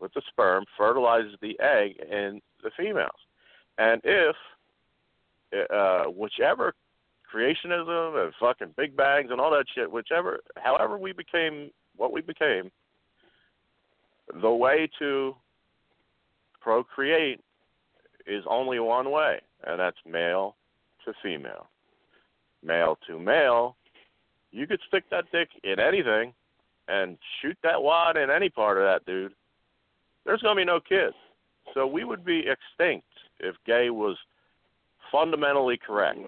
with 0.00 0.12
the 0.14 0.22
sperm 0.28 0.64
fertilizes 0.76 1.34
the 1.40 1.58
egg 1.60 1.96
in 2.10 2.40
the 2.62 2.70
females. 2.76 3.10
And 3.78 4.00
if 4.04 4.36
uh, 5.70 6.04
whichever 6.04 6.74
creationism 7.32 8.22
and 8.22 8.32
fucking 8.38 8.74
big 8.76 8.96
bangs 8.96 9.30
and 9.30 9.40
all 9.40 9.50
that 9.52 9.64
shit, 9.74 9.90
whichever, 9.90 10.40
however 10.56 10.98
we 10.98 11.12
became 11.12 11.70
what 11.96 12.12
we 12.12 12.20
became, 12.20 12.70
the 14.40 14.50
way 14.50 14.88
to 14.98 15.34
procreate 16.60 17.40
is 18.26 18.44
only 18.48 18.78
one 18.78 19.10
way, 19.10 19.40
and 19.66 19.78
that's 19.80 19.96
male 20.06 20.56
to 21.04 21.12
female. 21.22 21.68
Male 22.64 22.96
to 23.08 23.18
male, 23.18 23.76
you 24.52 24.66
could 24.66 24.80
stick 24.86 25.04
that 25.10 25.24
dick 25.32 25.48
in 25.64 25.80
anything 25.80 26.32
and 26.88 27.18
shoot 27.40 27.56
that 27.62 27.82
wad 27.82 28.16
in 28.16 28.30
any 28.30 28.48
part 28.48 28.78
of 28.78 28.84
that 28.84 29.04
dude. 29.06 29.32
There's 30.24 30.40
going 30.42 30.56
to 30.56 30.60
be 30.60 30.64
no 30.66 30.78
kids. 30.80 31.16
So 31.74 31.86
we 31.86 32.04
would 32.04 32.24
be 32.24 32.44
extinct 32.46 33.06
if 33.40 33.56
gay 33.66 33.90
was 33.90 34.16
fundamentally 35.10 35.78
correct. 35.84 36.18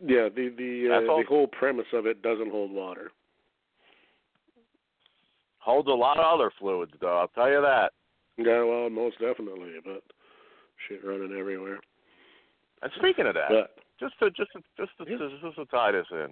Yeah, 0.00 0.28
the 0.34 0.52
the 0.56 0.88
uh, 0.96 1.00
the 1.00 1.24
whole 1.28 1.46
premise 1.46 1.86
of 1.92 2.06
it 2.06 2.22
doesn't 2.22 2.50
hold 2.50 2.70
water. 2.70 3.12
Holds 5.60 5.88
a 5.88 5.92
lot 5.92 6.18
of 6.18 6.24
other 6.24 6.50
fluids, 6.58 6.92
though. 7.00 7.18
I'll 7.18 7.28
tell 7.28 7.48
you 7.48 7.60
that. 7.60 7.92
Yeah, 8.36 8.64
well, 8.64 8.88
most 8.88 9.18
definitely, 9.20 9.72
but 9.84 10.02
shit 10.88 11.04
running 11.04 11.36
everywhere. 11.38 11.80
And 12.82 12.90
speaking 12.96 13.26
of 13.26 13.34
that, 13.34 13.50
but, 13.50 13.76
just 14.00 14.18
to 14.20 14.30
just 14.30 14.52
to, 14.52 14.60
just 14.78 14.92
to, 14.98 15.04
yeah. 15.06 15.28
just 15.42 15.56
to 15.56 15.66
tie 15.66 15.92
this 15.92 16.06
in, 16.10 16.28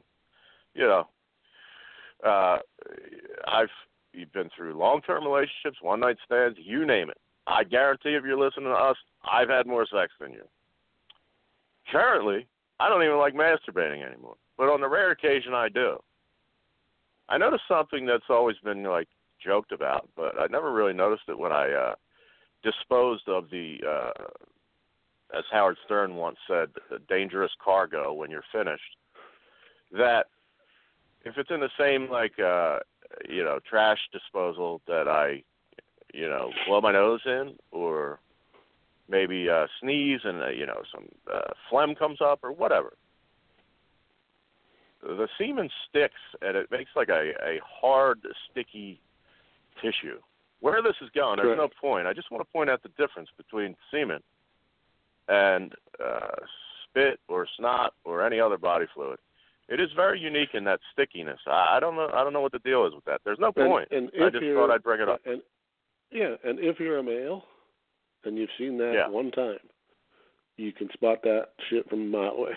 you 0.74 0.86
know, 0.86 1.06
uh, 2.26 2.58
I've 3.46 3.68
you've 4.14 4.32
been 4.32 4.48
through 4.56 4.78
long-term 4.78 5.22
relationships, 5.24 5.76
one-night 5.82 6.16
stands, 6.24 6.58
you 6.62 6.86
name 6.86 7.10
it. 7.10 7.18
I 7.46 7.64
guarantee 7.64 8.14
if 8.14 8.24
you're 8.24 8.38
listening 8.38 8.66
to 8.66 8.72
us, 8.72 8.96
I've 9.30 9.50
had 9.50 9.66
more 9.66 9.86
sex 9.86 10.12
than 10.18 10.32
you. 10.32 10.44
Currently, 11.92 12.46
I 12.80 12.88
don't 12.88 13.02
even 13.02 13.18
like 13.18 13.34
masturbating 13.34 14.06
anymore, 14.06 14.36
but 14.56 14.70
on 14.70 14.80
the 14.80 14.88
rare 14.88 15.10
occasion 15.10 15.52
I 15.52 15.68
do. 15.68 15.98
I 17.28 17.36
noticed 17.36 17.64
something 17.68 18.06
that's 18.06 18.24
always 18.30 18.56
been 18.64 18.82
like 18.84 19.08
joked 19.44 19.72
about, 19.72 20.08
but 20.16 20.38
I 20.38 20.46
never 20.50 20.72
really 20.72 20.92
noticed 20.92 21.24
it 21.28 21.38
when 21.38 21.52
I 21.52 21.72
uh, 21.72 21.94
disposed 22.62 23.28
of 23.28 23.50
the, 23.50 23.78
uh, 23.88 25.36
as 25.36 25.44
Howard 25.50 25.76
Stern 25.84 26.16
once 26.16 26.38
said, 26.48 26.70
dangerous 27.08 27.52
cargo 27.62 28.12
when 28.12 28.30
you're 28.30 28.44
finished. 28.52 28.96
That 29.92 30.26
if 31.24 31.36
it's 31.36 31.50
in 31.50 31.60
the 31.60 31.70
same 31.78 32.10
like 32.10 32.38
uh, 32.38 32.78
you 33.28 33.44
know 33.44 33.58
trash 33.68 33.98
disposal 34.12 34.80
that 34.86 35.08
I, 35.08 35.42
you 36.12 36.28
know, 36.28 36.50
blow 36.66 36.80
my 36.80 36.92
nose 36.92 37.20
in, 37.24 37.54
or 37.70 38.20
maybe 39.08 39.48
uh, 39.48 39.66
sneeze 39.80 40.20
and 40.24 40.42
uh, 40.42 40.48
you 40.48 40.66
know 40.66 40.82
some 40.92 41.06
uh, 41.32 41.52
phlegm 41.68 41.94
comes 41.94 42.18
up 42.20 42.40
or 42.42 42.52
whatever. 42.52 42.94
The 45.02 45.28
semen 45.38 45.70
sticks 45.88 46.20
and 46.42 46.56
it 46.56 46.70
makes 46.72 46.90
like 46.96 47.08
a, 47.08 47.30
a 47.44 47.60
hard, 47.64 48.20
sticky 48.50 49.00
tissue. 49.80 50.18
Where 50.60 50.82
this 50.82 50.96
is 51.00 51.08
going, 51.14 51.38
there's 51.40 51.56
no 51.56 51.68
point. 51.80 52.06
I 52.06 52.12
just 52.12 52.30
want 52.32 52.40
to 52.44 52.52
point 52.52 52.68
out 52.68 52.82
the 52.82 52.88
difference 52.98 53.28
between 53.36 53.76
semen 53.92 54.20
and 55.28 55.72
uh, 56.04 56.34
spit 56.84 57.20
or 57.28 57.46
snot 57.56 57.94
or 58.04 58.26
any 58.26 58.40
other 58.40 58.58
body 58.58 58.86
fluid. 58.92 59.18
It 59.68 59.80
is 59.80 59.88
very 59.94 60.18
unique 60.18 60.50
in 60.54 60.64
that 60.64 60.80
stickiness. 60.92 61.38
I, 61.46 61.76
I 61.76 61.80
don't 61.80 61.94
know. 61.94 62.08
I 62.12 62.24
don't 62.24 62.32
know 62.32 62.40
what 62.40 62.52
the 62.52 62.58
deal 62.60 62.86
is 62.86 62.94
with 62.94 63.04
that. 63.04 63.20
There's 63.24 63.38
no 63.38 63.52
point. 63.52 63.88
And, 63.90 64.10
and 64.14 64.24
I 64.24 64.30
just 64.30 64.44
thought 64.54 64.70
I'd 64.70 64.82
bring 64.82 65.00
it 65.00 65.08
up. 65.08 65.20
And, 65.26 65.42
yeah, 66.10 66.34
and 66.42 66.58
if 66.58 66.80
you're 66.80 66.98
a 66.98 67.02
male, 67.02 67.44
and 68.24 68.36
you've 68.36 68.50
seen 68.58 68.78
that 68.78 68.92
yeah. 68.94 69.08
one 69.08 69.30
time, 69.30 69.58
you 70.56 70.72
can 70.72 70.88
spot 70.92 71.22
that 71.22 71.48
shit 71.68 71.88
from 71.88 72.02
a 72.02 72.04
mile 72.04 72.30
away. 72.30 72.52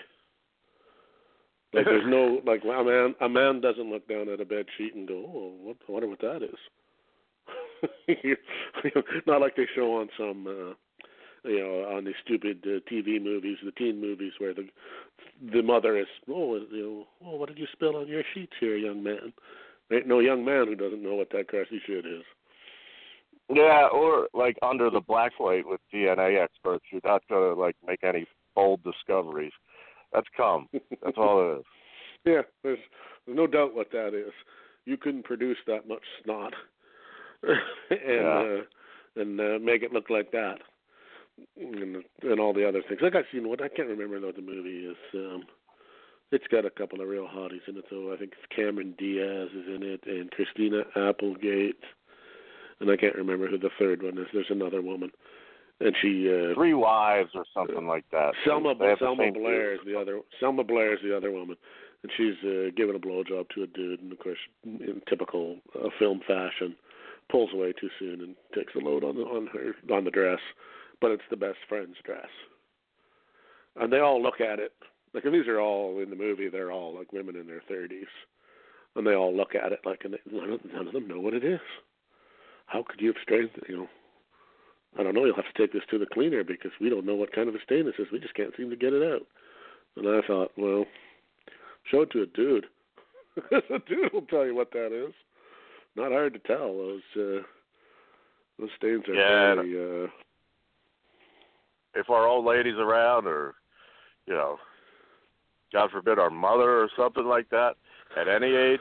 Like 1.72 1.84
there's 1.84 2.04
no 2.08 2.40
like 2.46 2.62
a 2.64 2.84
man 2.84 3.14
a 3.20 3.28
man 3.28 3.60
doesn't 3.60 3.90
look 3.90 4.08
down 4.08 4.28
at 4.28 4.40
a 4.40 4.44
bed 4.44 4.66
sheet 4.76 4.94
and 4.94 5.06
go, 5.06 5.14
oh, 5.14 5.54
what 5.60 5.76
I 5.88 5.92
wonder 5.92 6.08
what 6.08 6.20
that 6.20 6.42
is. 6.42 6.56
Not 9.26 9.40
like 9.40 9.56
they 9.56 9.66
show 9.74 9.94
on 10.00 10.08
some 10.16 10.46
uh, 10.46 11.48
you 11.48 11.60
know 11.60 11.96
on 11.96 12.04
these 12.04 12.14
stupid 12.24 12.64
uh, 12.64 12.80
TV 12.90 13.22
movies, 13.22 13.58
the 13.64 13.72
teen 13.72 14.00
movies 14.00 14.32
where 14.38 14.54
the 14.54 14.68
the 15.52 15.62
mother 15.62 15.98
is, 15.98 16.06
oh, 16.30 16.56
you 16.70 16.82
know, 16.82 17.06
oh, 17.26 17.36
what 17.36 17.48
did 17.48 17.58
you 17.58 17.66
spill 17.72 17.96
on 17.96 18.06
your 18.06 18.22
sheets 18.34 18.52
here, 18.60 18.76
young 18.76 19.02
man? 19.02 19.32
There 19.88 19.98
ain't 19.98 20.08
no 20.08 20.20
young 20.20 20.44
man 20.44 20.66
who 20.66 20.76
doesn't 20.76 21.02
know 21.02 21.14
what 21.14 21.30
that 21.30 21.48
grassy 21.48 21.80
shit 21.86 22.06
is. 22.06 22.22
Yeah, 23.52 23.88
or 23.92 24.28
like 24.32 24.56
under 24.62 24.88
the 24.88 25.00
blacklight 25.00 25.62
with 25.64 25.80
DNA 25.92 26.42
experts, 26.42 26.84
you're 26.90 27.00
not 27.04 27.22
gonna 27.28 27.54
like 27.54 27.76
make 27.86 28.04
any 28.04 28.26
bold 28.54 28.82
discoveries. 28.84 29.52
That's 30.12 30.28
come. 30.36 30.68
That's 30.72 31.16
all 31.16 31.52
it 31.52 31.58
is. 31.58 31.64
Yeah, 32.24 32.42
there's 32.62 32.78
there's 33.26 33.36
no 33.36 33.48
doubt 33.48 33.74
what 33.74 33.90
that 33.90 34.14
is. 34.14 34.32
You 34.84 34.96
couldn't 34.96 35.24
produce 35.24 35.56
that 35.66 35.88
much 35.88 36.04
snot 36.22 36.54
and 37.90 38.00
yeah. 38.06 38.58
uh, 38.58 39.20
and 39.20 39.40
uh, 39.40 39.58
make 39.60 39.82
it 39.82 39.92
look 39.92 40.10
like 40.10 40.30
that, 40.32 40.58
and 41.56 42.04
and 42.22 42.40
all 42.40 42.52
the 42.52 42.66
other 42.68 42.82
things. 42.88 43.00
Like 43.02 43.16
I've 43.16 43.24
seen 43.32 43.48
what 43.48 43.62
I 43.62 43.68
can't 43.68 43.88
remember 43.88 44.20
what 44.24 44.36
the 44.36 44.42
movie 44.42 44.86
is. 44.86 44.96
Um, 45.14 45.44
it's 46.30 46.46
got 46.48 46.64
a 46.64 46.70
couple 46.70 47.02
of 47.02 47.08
real 47.08 47.28
hotties 47.28 47.68
in 47.68 47.76
it, 47.76 47.84
So 47.90 48.10
I 48.10 48.16
think 48.16 48.32
Cameron 48.56 48.94
Diaz 48.96 49.48
is 49.54 49.66
in 49.66 49.82
it, 49.82 50.00
and 50.06 50.30
Christina 50.30 50.82
Applegate 50.96 51.76
and 52.82 52.90
I 52.90 52.96
can't 52.96 53.14
remember 53.14 53.48
who 53.48 53.58
the 53.58 53.70
third 53.78 54.02
one 54.02 54.18
is. 54.18 54.26
There's 54.32 54.46
another 54.50 54.82
woman, 54.82 55.10
and 55.80 55.94
she 56.02 56.28
uh, 56.28 56.54
three 56.54 56.74
wives 56.74 57.30
or 57.34 57.44
something 57.54 57.86
like 57.86 58.04
that. 58.10 58.32
Selma 58.44 58.74
Selma 58.98 59.30
Blair 59.32 59.74
is 59.74 59.80
the 59.86 59.98
other. 59.98 60.20
Selma 60.40 60.64
Blair 60.64 60.92
is 60.94 61.00
the 61.02 61.16
other 61.16 61.30
woman, 61.30 61.56
and 62.02 62.12
she's 62.16 62.34
uh, 62.44 62.70
giving 62.76 62.96
a 62.96 62.98
blowjob 62.98 63.48
to 63.54 63.62
a 63.62 63.66
dude, 63.68 64.00
and 64.00 64.12
of 64.12 64.18
course, 64.18 64.38
in 64.64 65.00
typical 65.08 65.56
uh, 65.76 65.88
film 65.98 66.20
fashion, 66.26 66.74
pulls 67.32 67.52
away 67.52 67.72
too 67.72 67.90
soon 67.98 68.20
and 68.20 68.36
takes 68.54 68.74
a 68.76 68.78
load 68.78 69.02
on 69.02 69.16
the, 69.16 69.22
on 69.22 69.48
her 69.48 69.74
on 69.94 70.04
the 70.04 70.10
dress, 70.10 70.38
but 71.00 71.10
it's 71.10 71.22
the 71.30 71.36
best 71.36 71.58
friend's 71.68 71.96
dress, 72.04 72.28
and 73.76 73.92
they 73.92 73.98
all 73.98 74.22
look 74.22 74.40
at 74.40 74.60
it. 74.60 74.72
Like 75.14 75.24
and 75.24 75.34
these 75.34 75.48
are 75.48 75.60
all 75.60 75.98
in 76.00 76.10
the 76.10 76.16
movie. 76.16 76.48
They're 76.48 76.72
all 76.72 76.94
like 76.94 77.12
women 77.12 77.36
in 77.36 77.48
their 77.48 77.62
thirties, 77.66 78.06
and 78.94 79.06
they 79.06 79.14
all 79.14 79.34
look 79.34 79.54
at 79.56 79.72
it 79.72 79.80
like, 79.84 80.02
and 80.04 80.14
they, 80.14 80.20
none 80.30 80.52
of, 80.52 80.60
none 80.72 80.86
of 80.86 80.92
them 80.92 81.08
know 81.08 81.18
what 81.18 81.34
it 81.34 81.44
is 81.44 81.60
how 82.72 82.82
could 82.88 83.00
you 83.00 83.08
have 83.08 83.22
strained, 83.22 83.50
you 83.68 83.76
know, 83.76 83.88
I 84.98 85.02
don't 85.02 85.14
know, 85.14 85.24
you'll 85.24 85.36
have 85.36 85.52
to 85.52 85.62
take 85.62 85.72
this 85.72 85.82
to 85.90 85.98
the 85.98 86.06
cleaner 86.06 86.42
because 86.42 86.70
we 86.80 86.88
don't 86.88 87.06
know 87.06 87.14
what 87.14 87.32
kind 87.32 87.48
of 87.48 87.54
a 87.54 87.62
stain 87.62 87.84
this 87.84 87.94
is. 87.98 88.06
We 88.10 88.18
just 88.18 88.34
can't 88.34 88.52
seem 88.56 88.70
to 88.70 88.76
get 88.76 88.92
it 88.92 89.02
out. 89.02 89.26
And 89.96 90.08
I 90.08 90.26
thought, 90.26 90.52
well, 90.56 90.84
show 91.90 92.02
it 92.02 92.10
to 92.12 92.22
a 92.22 92.26
dude. 92.26 92.66
a 93.52 93.78
dude 93.86 94.12
will 94.12 94.22
tell 94.22 94.46
you 94.46 94.54
what 94.54 94.72
that 94.72 94.92
is. 94.92 95.12
Not 95.96 96.12
hard 96.12 96.32
to 96.34 96.38
tell. 96.40 96.76
Those 96.76 97.00
uh, 97.16 97.42
those 98.58 98.70
stains 98.76 99.02
are 99.08 99.14
yeah, 99.14 99.54
very. 99.54 100.04
Uh, 100.04 100.08
if 101.94 102.08
our 102.08 102.26
old 102.26 102.44
ladies 102.44 102.76
around, 102.78 103.26
or 103.26 103.54
you 104.26 104.34
know, 104.34 104.56
God 105.72 105.90
forbid, 105.90 106.18
our 106.18 106.30
mother 106.30 106.80
or 106.80 106.88
something 106.96 107.26
like 107.26 107.48
that 107.50 107.74
at 108.16 108.28
any 108.28 108.54
age, 108.54 108.80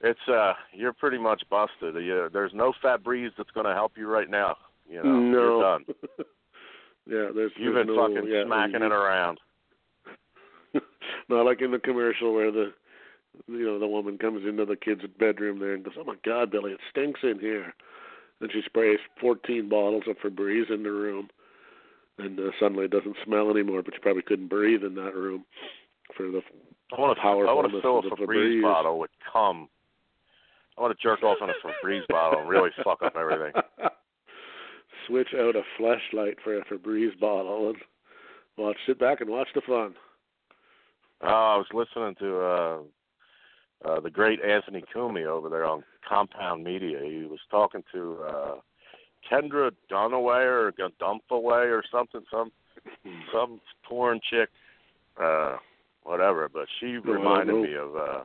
it's 0.00 0.28
uh 0.28 0.54
you're 0.72 0.92
pretty 0.92 1.18
much 1.18 1.42
busted. 1.50 1.94
You, 1.94 2.28
there's 2.32 2.52
no 2.54 2.72
Febreze 2.82 3.30
that's 3.36 3.50
going 3.50 3.66
to 3.66 3.74
help 3.74 3.92
you 3.96 4.08
right 4.08 4.30
now. 4.30 4.56
You 4.88 5.02
know, 5.02 5.12
no. 5.12 5.30
you're 5.30 5.62
done. 5.62 5.84
yeah, 7.06 7.28
there's 7.34 7.52
You've 7.56 7.74
there's 7.74 7.86
been 7.86 7.96
no, 7.96 8.08
fucking 8.08 8.30
yeah, 8.30 8.44
smacking 8.46 8.82
it 8.82 8.92
around. 8.92 9.38
Not 11.28 11.44
like 11.44 11.60
in 11.62 11.70
the 11.70 11.78
commercial 11.78 12.32
where 12.32 12.50
the 12.50 12.72
you 13.46 13.64
know 13.64 13.78
the 13.78 13.86
woman 13.86 14.18
comes 14.18 14.46
into 14.46 14.64
the 14.64 14.76
kid's 14.76 15.02
bedroom 15.18 15.58
there 15.58 15.74
and 15.74 15.84
goes, 15.84 15.94
"Oh 15.98 16.04
my 16.04 16.16
God, 16.24 16.50
Billy, 16.50 16.72
it 16.72 16.80
stinks 16.90 17.20
in 17.22 17.38
here," 17.38 17.74
and 18.40 18.50
she 18.52 18.62
sprays 18.64 18.98
14 19.20 19.68
bottles 19.68 20.04
of 20.06 20.16
Febreze 20.18 20.70
in 20.70 20.82
the 20.82 20.90
room, 20.90 21.28
and 22.18 22.38
uh, 22.38 22.50
suddenly 22.60 22.84
it 22.84 22.90
doesn't 22.90 23.16
smell 23.24 23.50
anymore. 23.50 23.82
But 23.82 23.94
you 23.94 24.00
probably 24.00 24.22
couldn't 24.22 24.48
breathe 24.48 24.82
in 24.84 24.94
that 24.96 25.14
room 25.14 25.44
for 26.16 26.30
the 26.30 26.42
I 26.96 27.00
want 27.00 27.16
to 27.16 27.22
I 27.22 27.34
want 27.52 27.70
to 27.70 27.82
fill 27.82 27.98
a 27.98 28.02
Febreze 28.02 28.26
Febreze. 28.26 28.62
bottle 28.62 28.98
with 28.98 29.10
cum. 29.30 29.68
I 30.76 30.80
want 30.80 30.96
to 30.96 31.02
jerk 31.02 31.22
off 31.22 31.38
on 31.42 31.50
a 31.50 31.54
Febreze 31.64 32.06
bottle 32.08 32.40
and 32.40 32.48
really 32.48 32.70
fuck 32.84 33.02
up 33.02 33.16
everything. 33.16 33.52
Switch 35.06 35.28
out 35.38 35.56
a 35.56 35.62
flashlight 35.76 36.38
for 36.42 36.56
a 36.58 36.64
Febreze 36.64 37.18
bottle 37.20 37.70
and 37.70 37.78
watch. 38.56 38.76
Sit 38.86 38.98
back 38.98 39.20
and 39.20 39.28
watch 39.28 39.48
the 39.54 39.60
fun. 39.62 39.94
Oh, 41.22 41.26
I 41.26 41.56
was 41.56 41.66
listening 41.74 42.14
to 42.20 42.40
uh 42.40 42.78
uh 43.84 44.00
the 44.00 44.10
great 44.10 44.40
Anthony 44.42 44.82
Cumia 44.94 45.26
over 45.26 45.48
there 45.48 45.64
on 45.64 45.84
Compound 46.08 46.64
Media. 46.64 46.98
He 47.04 47.24
was 47.24 47.40
talking 47.50 47.82
to 47.92 48.18
uh 48.26 48.54
Kendra 49.30 49.72
Dunaway 49.90 50.44
or 50.44 50.72
Dumpaway 50.72 51.66
or 51.70 51.82
something, 51.90 52.22
some 52.30 52.50
some 53.32 53.60
porn 53.84 54.20
chick, 54.28 54.48
uh 55.20 55.56
whatever, 56.04 56.48
but 56.52 56.66
she 56.80 56.96
reminded 56.96 57.54
me 57.62 57.74
of 57.74 57.96
uh 57.96 58.24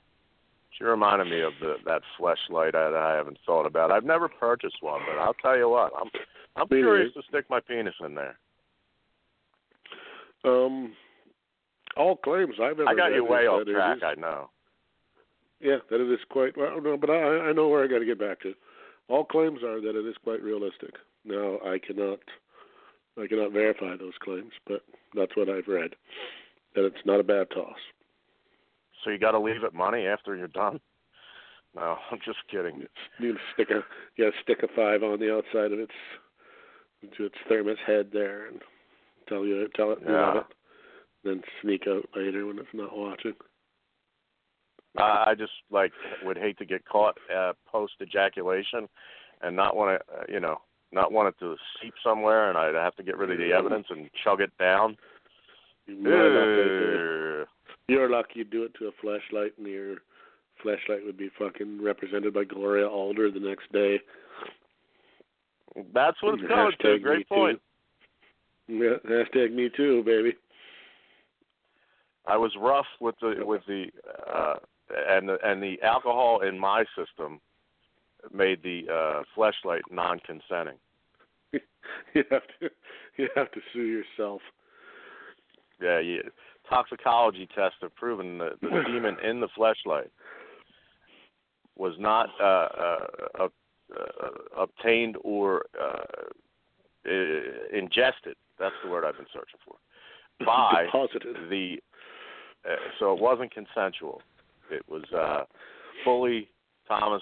she 0.78 0.84
reminded 0.86 1.26
me 1.30 1.42
of 1.42 1.54
the 1.62 1.76
that 1.86 2.02
fleshlight 2.20 2.72
that 2.72 2.96
I 2.96 3.16
haven't 3.16 3.38
thought 3.46 3.66
about. 3.66 3.92
I've 3.92 4.06
never 4.06 4.28
purchased 4.28 4.78
one, 4.82 5.02
but 5.08 5.20
I'll 5.22 5.36
tell 5.36 5.58
you 5.58 5.70
what, 5.70 5.92
I'm 6.00 6.10
I'm 6.56 6.68
curious 6.68 7.14
to 7.16 7.22
stick 7.30 7.46
my 7.50 7.60
penis 7.60 7.96
in 8.04 8.16
there. 8.16 8.38
Um, 10.46 10.94
all 11.96 12.16
claims 12.18 12.56
I've 12.62 12.80
ever 12.80 12.88
I 12.90 12.96
got 12.96 13.14
you 13.14 13.24
way 13.24 13.48
off 13.48 13.66
track, 13.68 13.98
is- 13.98 14.04
I 14.04 14.16
know. 14.20 14.50
Yeah, 15.64 15.78
that 15.90 16.02
it 16.02 16.12
is 16.12 16.20
quite 16.30 16.58
well. 16.58 16.82
No, 16.82 16.98
but 16.98 17.10
I, 17.10 17.50
I 17.50 17.54
know 17.54 17.70
where 17.70 17.84
I 17.84 17.88
got 17.88 18.00
to 18.00 18.06
get 18.06 18.20
back 18.20 18.42
to. 18.42 18.54
All 19.08 19.24
claims 19.24 19.64
are 19.64 19.80
that 19.82 19.96
it 19.98 20.06
is 20.08 20.16
quite 20.24 20.42
realistic. 20.44 20.92
Now, 21.26 21.58
I 21.66 21.80
cannot, 21.80 22.20
I 23.22 23.28
cannot 23.28 23.54
verify 23.54 23.96
those 23.96 24.14
claims, 24.22 24.52
but 24.68 24.82
that's 25.16 25.36
what 25.38 25.50
I've 25.50 25.68
read. 25.68 25.92
That 26.76 26.86
it's 26.86 27.06
not 27.06 27.20
a 27.20 27.24
bad 27.24 27.48
toss. 27.54 27.78
So 29.04 29.10
you 29.12 29.20
got 29.20 29.32
to 29.32 29.40
leave 29.40 29.64
it 29.64 29.74
money 29.74 30.06
after 30.06 30.36
you're 30.36 30.48
done. 30.50 30.80
No, 31.76 31.98
I'm 32.12 32.20
just 32.26 32.40
kidding. 32.52 32.84
You 33.20 33.38
stick 33.54 33.70
a, 33.72 33.84
you 34.18 34.26
got 34.26 34.32
to 34.32 34.42
stick 34.44 34.64
a 34.64 34.76
five 34.76 35.02
on 35.04 35.20
the 35.20 35.34
outside 35.34 35.72
of 35.72 35.80
its, 35.80 35.92
to 37.18 37.26
its 37.26 37.36
thermos 37.48 37.78
head 37.88 38.10
there, 38.12 38.48
and 38.48 38.62
tell 39.30 39.46
you, 39.46 39.68
tell 39.76 39.92
it 39.94 40.00
you 40.06 40.12
love 40.12 40.36
Yeah. 40.36 40.42
it. 40.42 40.46
Then 41.24 41.42
sneak 41.62 41.84
out 41.88 42.04
later 42.18 42.46
when 42.46 42.60
it's 42.60 42.68
not 42.74 42.98
watching. 42.98 43.34
I 44.98 45.32
I 45.32 45.36
just 45.36 45.54
like 45.72 45.92
would 46.24 46.38
hate 46.38 46.58
to 46.60 46.66
get 46.66 46.86
caught 46.86 47.18
uh, 47.36 47.54
post 47.66 47.94
ejaculation, 48.02 48.88
and 49.42 49.56
not 49.56 49.76
want 49.76 50.00
to, 50.00 50.16
uh, 50.16 50.24
you 50.30 50.40
know, 50.40 50.58
not 50.92 51.12
want 51.12 51.30
it 51.30 51.40
to 51.40 51.56
seep 51.82 51.94
somewhere, 52.04 52.50
and 52.50 52.58
I'd 52.58 52.76
have 52.76 52.96
to 52.96 53.04
get 53.04 53.18
rid 53.18 53.32
of 53.32 53.38
the 53.38 53.52
evidence 53.52 53.88
and 53.90 54.10
chug 54.24 54.42
it 54.42 54.52
down. 54.60 54.98
You 55.88 55.96
might 55.96 56.10
not 56.10 56.56
take 56.56 56.72
it. 56.72 57.42
Ugh. 57.42 57.48
You're 57.88 58.10
lucky 58.10 58.34
you 58.36 58.44
do 58.46 58.64
it 58.64 58.74
to 58.80 58.88
a 58.88 58.92
flashlight, 59.02 59.54
and 59.58 59.68
your 59.68 59.98
flashlight 60.62 61.06
would 61.06 61.18
be 61.18 61.30
fucking 61.38 61.84
represented 61.84 62.34
by 62.34 62.46
Gloria 62.46 62.88
Allred 62.88 63.34
the 63.34 63.40
next 63.40 63.72
day. 63.74 64.00
That's 65.94 66.22
what 66.22 66.36
it's 66.36 66.48
coming 66.48 66.72
to. 66.82 67.00
Great 67.00 67.28
point. 67.28 67.60
Too. 68.68 68.76
Yeah, 68.76 69.10
hashtag 69.10 69.54
me 69.54 69.70
too, 69.76 70.04
baby. 70.06 70.34
I 72.26 72.38
was 72.38 72.52
rough 72.58 72.86
with 73.02 73.16
the 73.20 73.36
with 73.40 73.62
the 73.68 73.88
uh, 74.34 74.56
and 74.90 75.30
the, 75.30 75.38
and 75.44 75.62
the 75.62 75.82
alcohol 75.82 76.42
in 76.42 76.58
my 76.58 76.84
system 76.96 77.40
made 78.34 78.62
the 78.64 78.84
uh, 78.92 79.24
fleshlight 79.38 79.82
non-consenting. 79.92 80.78
You 82.14 82.24
have 82.32 82.44
to, 82.60 82.70
you 83.18 83.28
have 83.36 83.52
to 83.52 83.60
sue 83.74 83.84
yourself. 83.86 84.42
Yeah, 85.82 86.00
yeah. 86.00 86.22
Toxicology 86.70 87.48
tests 87.54 87.78
have 87.82 87.94
proven 87.96 88.38
that 88.38 88.62
the 88.62 88.70
semen 88.88 89.18
in 89.24 89.42
the 89.42 89.50
fleshlight 89.58 90.10
was 91.78 91.94
not 92.00 92.30
uh, 92.40 92.44
uh, 92.46 93.08
uh, 93.40 93.48
uh, 94.00 94.30
obtained 94.58 95.18
or 95.24 95.66
uh, 95.80 96.04
uh, 97.06 97.78
ingested. 97.78 98.36
That's 98.60 98.76
the 98.84 98.90
word 98.90 99.04
I've 99.04 99.18
been 99.18 99.26
searching 99.34 99.60
for. 99.66 99.76
By 100.46 100.86
Deposited. 100.86 101.50
the 101.50 101.78
uh, 102.66 102.76
so 103.00 103.14
it 103.14 103.22
wasn't 103.22 103.52
consensual. 103.54 104.22
It 104.72 104.84
was 104.88 105.04
uh, 105.16 105.44
fully 106.04 106.50
Thomas. 106.88 107.22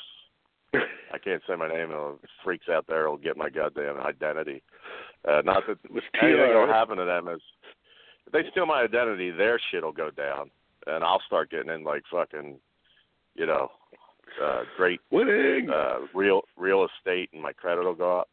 I 0.74 1.18
can't 1.24 1.42
say 1.48 1.56
my 1.56 1.68
name. 1.68 1.92
Or 1.92 2.14
if 2.24 2.30
freaks 2.44 2.68
out 2.70 2.86
there 2.88 3.10
will 3.10 3.18
get 3.18 3.38
my 3.38 3.50
goddamn 3.50 3.98
identity. 3.98 4.64
Uh, 5.28 5.42
not 5.44 5.64
that 5.68 5.78
It 5.84 5.92
was 5.92 6.04
anything 6.22 6.40
will 6.40 6.68
happen 6.68 6.98
to 6.98 7.06
them 7.06 7.28
is 7.28 7.42
if 8.28 8.34
they 8.34 8.50
steal 8.52 8.66
my 8.66 8.82
identity, 8.82 9.32
their 9.32 9.60
shit'll 9.72 9.92
go 9.92 10.10
down, 10.10 10.50
and 10.88 11.04
I'll 11.04 11.22
start 11.26 11.52
getting 11.52 11.72
in 11.72 11.84
like 11.84 12.04
fucking, 12.12 12.58
you 13.36 13.46
know, 13.46 13.70
uh, 14.42 14.62
great 14.78 15.00
Winning. 15.12 15.70
uh, 15.70 16.00
real 16.14 16.42
real 16.58 16.88
estate, 16.88 17.30
and 17.34 17.42
my 17.42 17.54
credit 17.54 17.84
will 17.84 17.96
go 17.96 18.20
up. 18.20 18.30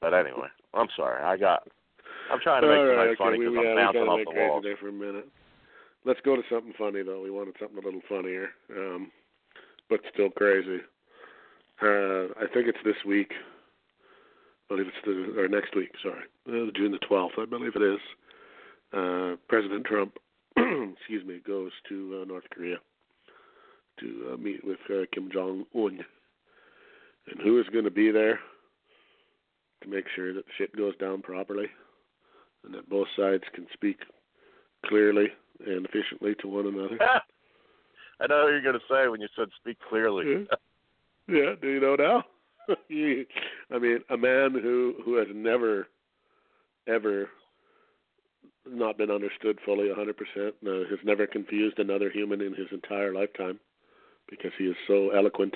But 0.00 0.14
anyway, 0.14 0.48
I'm 0.72 0.88
sorry. 0.96 1.22
I 1.22 1.36
got. 1.36 1.66
I'm 2.32 2.40
trying 2.40 2.62
to 2.62 2.68
make 2.68 2.78
All 2.78 2.86
right, 2.86 3.08
okay, 3.08 3.16
funny 3.18 3.38
because 3.38 3.54
I'm 3.58 3.76
bouncing 3.76 4.02
off 4.02 4.20
the 4.24 4.60
there 4.62 4.76
for 4.78 4.88
a 4.88 4.92
minute. 4.92 5.28
Let's 6.04 6.20
go 6.24 6.36
to 6.36 6.42
something 6.50 6.74
funny 6.76 7.02
though. 7.02 7.22
We 7.22 7.30
wanted 7.30 7.54
something 7.58 7.78
a 7.78 7.84
little 7.84 8.02
funnier, 8.08 8.50
um, 8.76 9.10
but 9.88 10.00
still 10.12 10.30
crazy. 10.30 10.80
Uh, 11.82 12.32
I 12.38 12.46
think 12.52 12.68
it's 12.68 12.78
this 12.84 13.02
week. 13.06 13.32
I 13.32 14.74
believe 14.74 14.86
it's 14.88 15.06
the 15.06 15.40
or 15.40 15.48
next 15.48 15.74
week. 15.74 15.92
Sorry, 16.02 16.24
uh, 16.48 16.70
June 16.76 16.92
the 16.92 16.98
twelfth. 16.98 17.34
I 17.38 17.46
believe 17.46 17.72
it 17.74 17.82
is. 17.82 18.00
Uh, 18.92 19.36
President 19.48 19.84
Trump, 19.86 20.18
excuse 20.56 21.24
me, 21.26 21.40
goes 21.46 21.72
to 21.88 22.20
uh, 22.20 22.24
North 22.26 22.44
Korea 22.50 22.76
to 24.00 24.30
uh, 24.32 24.36
meet 24.36 24.64
with 24.64 24.78
uh, 24.90 25.04
Kim 25.12 25.30
Jong 25.32 25.64
Un. 25.74 26.04
And 27.30 27.40
who 27.42 27.58
is 27.58 27.66
going 27.72 27.84
to 27.84 27.90
be 27.90 28.10
there 28.10 28.38
to 29.82 29.88
make 29.88 30.04
sure 30.14 30.34
that 30.34 30.44
shit 30.58 30.76
goes 30.76 30.96
down 30.96 31.22
properly, 31.22 31.66
and 32.64 32.74
that 32.74 32.88
both 32.90 33.08
sides 33.16 33.44
can 33.54 33.66
speak 33.72 34.00
clearly 34.88 35.28
and 35.66 35.86
efficiently 35.86 36.34
to 36.40 36.48
one 36.48 36.66
another? 36.66 36.98
I 38.20 38.26
know 38.26 38.44
what 38.44 38.50
you're 38.50 38.62
going 38.62 38.78
to 38.78 38.80
say 38.88 39.08
when 39.08 39.20
you 39.20 39.28
said 39.36 39.48
speak 39.60 39.78
clearly. 39.88 40.46
Yeah, 41.28 41.36
yeah, 41.36 41.54
do 41.60 41.68
you 41.68 41.80
know 41.80 41.96
now? 41.96 42.24
I 42.68 43.78
mean, 43.78 44.00
a 44.10 44.16
man 44.16 44.52
who 44.52 44.94
who 45.04 45.16
has 45.16 45.28
never, 45.34 45.88
ever 46.86 47.28
not 48.66 48.96
been 48.96 49.10
understood 49.10 49.58
fully 49.64 49.88
100%, 49.88 50.08
uh, 50.08 50.88
has 50.88 50.98
never 51.04 51.26
confused 51.26 51.78
another 51.78 52.10
human 52.10 52.40
in 52.40 52.54
his 52.54 52.68
entire 52.72 53.12
lifetime 53.12 53.58
because 54.28 54.52
he 54.58 54.64
is 54.64 54.76
so 54.86 55.10
eloquent. 55.10 55.54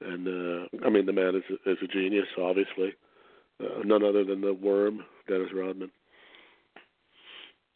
And, 0.00 0.26
uh, 0.26 0.86
I 0.86 0.88
mean, 0.88 1.04
the 1.04 1.12
man 1.12 1.34
is, 1.34 1.42
is 1.66 1.76
a 1.82 1.86
genius, 1.86 2.26
obviously. 2.38 2.94
Uh, 3.62 3.82
none 3.84 4.02
other 4.02 4.24
than 4.24 4.40
the 4.40 4.54
worm, 4.54 5.04
Dennis 5.28 5.50
Rodman. 5.54 5.90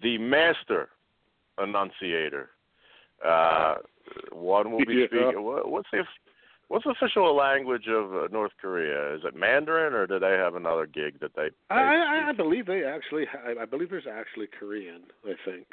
The 0.02 0.18
master 0.18 0.88
annunciator. 1.58 2.50
Uh, 3.24 3.76
one 4.32 4.70
will 4.72 4.84
be 4.84 4.94
Yeah. 4.94 5.06
speaking. 5.06 5.42
What, 5.42 5.70
what's 5.70 5.88
the 5.92 6.04
what's 6.68 6.84
the 6.84 6.90
official 6.90 7.34
language 7.34 7.86
of 7.88 8.14
uh, 8.14 8.28
North 8.32 8.52
Korea? 8.60 9.14
Is 9.14 9.22
it 9.24 9.34
Mandarin, 9.36 9.94
or 9.94 10.06
do 10.06 10.18
they 10.18 10.32
have 10.32 10.56
another 10.56 10.86
gig 10.86 11.20
that 11.20 11.34
they? 11.34 11.48
I, 11.70 11.82
they 11.82 11.82
I, 11.82 12.20
I 12.20 12.26
speak? 12.28 12.36
believe 12.36 12.66
they 12.66 12.84
actually. 12.84 13.24
I, 13.46 13.62
I 13.62 13.64
believe 13.64 13.90
there's 13.90 14.06
actually 14.10 14.48
Korean. 14.58 15.02
I 15.24 15.34
think, 15.44 15.66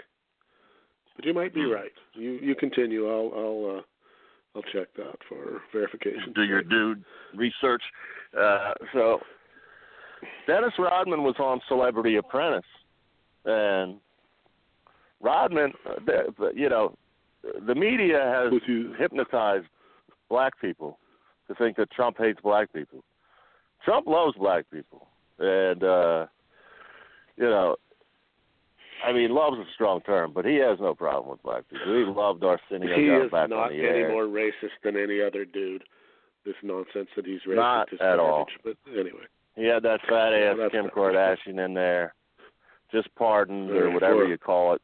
but 1.16 1.26
you 1.26 1.34
might 1.34 1.54
be 1.54 1.64
Hmm. 1.64 1.72
right. 1.72 1.92
You 2.14 2.34
you 2.34 2.56
continue. 2.56 3.10
I'll 3.10 3.32
I'll 3.36 3.78
uh, 3.78 3.82
I'll 4.56 4.72
check 4.72 4.94
that 4.98 5.16
for 5.28 5.62
verification. 5.74 6.32
do 6.36 6.44
your 6.44 6.62
dude 6.62 7.04
research. 7.36 7.84
Uh, 8.40 8.74
so 8.94 9.20
Dennis 10.48 10.74
Rodman 10.78 11.24
was 11.24 11.36
on 11.40 11.60
Celebrity 11.68 12.16
Apprentice, 12.18 12.64
and 13.46 13.98
Rodman, 15.22 15.74
uh, 15.86 16.50
you 16.54 16.70
know, 16.70 16.96
the 17.68 17.76
media 17.76 18.20
has 18.20 18.54
hypnotized 18.98 19.68
black 20.30 20.60
people 20.60 20.98
to 21.48 21.56
think 21.56 21.78
that 21.78 21.92
Trump 21.92 22.18
hates 22.18 22.40
black 22.42 22.72
people. 22.74 23.04
Trump 23.84 24.08
loves 24.08 24.36
black 24.38 24.66
people, 24.72 25.08
and 25.40 25.84
uh, 25.84 26.26
you 27.38 27.46
know, 27.46 27.76
I 29.06 29.12
mean, 29.12 29.32
love's 29.34 29.58
a 29.58 29.66
strong 29.74 30.02
term, 30.02 30.32
but 30.34 30.46
he 30.46 30.56
has 30.58 30.80
no 30.80 30.94
problem 30.94 31.32
with 31.32 31.42
black 31.44 31.64
people. 31.70 31.88
He 31.88 32.04
loved 32.06 32.44
Arsenio. 32.44 32.96
he 32.96 33.06
is 33.08 33.32
back 33.32 33.50
not 33.50 33.72
any 33.72 33.80
air. 33.80 34.12
more 34.12 34.26
racist 34.26 34.78
than 34.84 34.96
any 34.98 35.22
other 35.22 35.46
dude. 35.46 35.84
This 36.46 36.56
nonsense 36.64 37.08
that 37.16 37.26
he's 37.26 37.42
racist 37.48 37.56
Not 37.56 37.94
is 37.94 38.00
at 38.02 38.18
all. 38.18 38.48
But 38.64 38.76
anyway, 38.88 39.26
He 39.56 39.66
had 39.66 39.84
that 39.84 40.00
fat 40.10 40.34
ass 40.34 40.58
that's 40.58 40.72
Kim 40.72 40.88
Kardashian 40.88 41.64
in 41.64 41.74
there, 41.76 42.16
just 42.92 43.14
pardoned 43.16 43.70
or 43.70 43.92
whatever 43.92 44.26
you 44.26 44.38
call 44.40 44.74
it. 44.74 44.82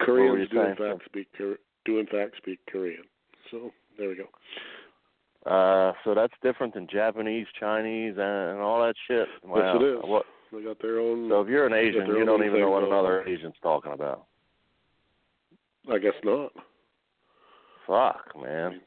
Koreans 0.00 0.48
do 0.50 0.60
in 0.60 0.76
fact 0.76 1.04
speak 1.04 1.28
do 1.38 1.98
in 1.98 2.06
fact 2.06 2.36
speak 2.38 2.60
Korean. 2.70 3.04
So 3.50 3.70
there 3.98 4.08
we 4.08 4.16
go. 4.16 4.28
Uh, 5.44 5.92
so 6.04 6.14
that's 6.14 6.32
different 6.42 6.72
than 6.74 6.86
Japanese, 6.90 7.46
Chinese, 7.58 8.14
and, 8.16 8.50
and 8.52 8.60
all 8.60 8.80
that 8.80 8.94
shit. 9.08 9.26
Wow. 9.44 9.74
Yes, 9.74 9.82
it 9.82 9.84
is. 9.84 10.00
What? 10.04 10.26
They 10.52 10.62
got 10.62 10.80
their 10.80 11.00
own. 11.00 11.28
So 11.30 11.40
if 11.40 11.48
you're 11.48 11.66
an 11.66 11.72
Asian, 11.72 12.06
you 12.06 12.24
don't 12.24 12.44
even 12.44 12.60
know 12.60 12.70
what 12.70 12.84
another 12.84 13.22
on. 13.22 13.28
Asian's 13.28 13.54
talking 13.62 13.92
about. 13.92 14.26
I 15.90 15.98
guess 15.98 16.12
not. 16.22 16.52
Fuck, 17.86 18.40
man. 18.40 18.80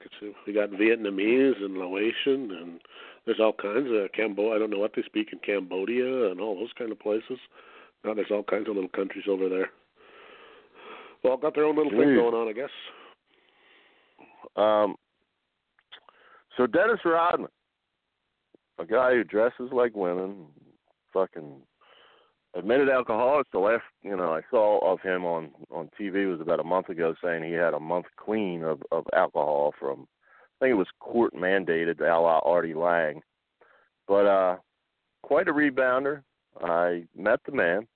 we 0.47 0.53
got 0.53 0.69
Vietnamese 0.69 1.61
and 1.61 1.77
Laotian, 1.77 2.51
and 2.51 2.79
there's 3.25 3.41
all 3.41 3.51
kinds 3.51 3.89
of 3.91 4.11
Cambodia. 4.13 4.55
I 4.55 4.59
don't 4.59 4.69
know 4.69 4.79
what 4.79 4.93
they 4.95 5.03
speak 5.03 5.29
in 5.33 5.39
Cambodia 5.39 6.31
and 6.31 6.39
all 6.39 6.55
those 6.55 6.71
kind 6.77 6.91
of 6.91 6.99
places. 6.99 7.39
Now 8.05 8.13
there's 8.13 8.31
all 8.31 8.43
kinds 8.43 8.69
of 8.69 8.75
little 8.75 8.89
countries 8.89 9.25
over 9.27 9.49
there. 9.49 9.71
Well, 11.25 11.37
got 11.37 11.55
their 11.55 11.65
own 11.65 11.75
little 11.75 11.91
thing 11.91 12.15
going 12.15 12.35
on, 12.35 12.47
I 12.47 12.53
guess. 12.53 12.69
Um, 14.55 14.95
so 16.55 16.67
Dennis 16.67 16.99
Rodman, 17.03 17.49
a 18.77 18.85
guy 18.85 19.13
who 19.13 19.23
dresses 19.23 19.71
like 19.71 19.95
women, 19.95 20.45
fucking 21.11 21.61
admitted 22.53 22.89
alcoholic. 22.89 23.47
The 23.51 23.57
last 23.57 23.81
you 24.03 24.15
know 24.15 24.33
I 24.33 24.41
saw 24.51 24.79
of 24.93 25.01
him 25.01 25.25
on 25.25 25.49
on 25.71 25.89
TV 25.99 26.29
was 26.29 26.41
about 26.41 26.59
a 26.59 26.63
month 26.63 26.89
ago, 26.89 27.15
saying 27.23 27.43
he 27.43 27.53
had 27.53 27.73
a 27.73 27.79
month 27.79 28.05
clean 28.17 28.63
of 28.63 28.83
of 28.91 29.05
alcohol 29.13 29.73
from 29.79 30.07
I 30.61 30.65
think 30.65 30.71
it 30.73 30.77
was 30.77 30.87
court 30.99 31.33
mandated, 31.33 32.01
a 32.01 32.19
la 32.19 32.39
Artie 32.45 32.75
Lange. 32.75 33.21
But 34.07 34.27
uh, 34.27 34.55
quite 35.23 35.47
a 35.47 35.53
rebounder. 35.53 36.21
I 36.63 37.03
met 37.17 37.39
the 37.45 37.51
man 37.51 37.87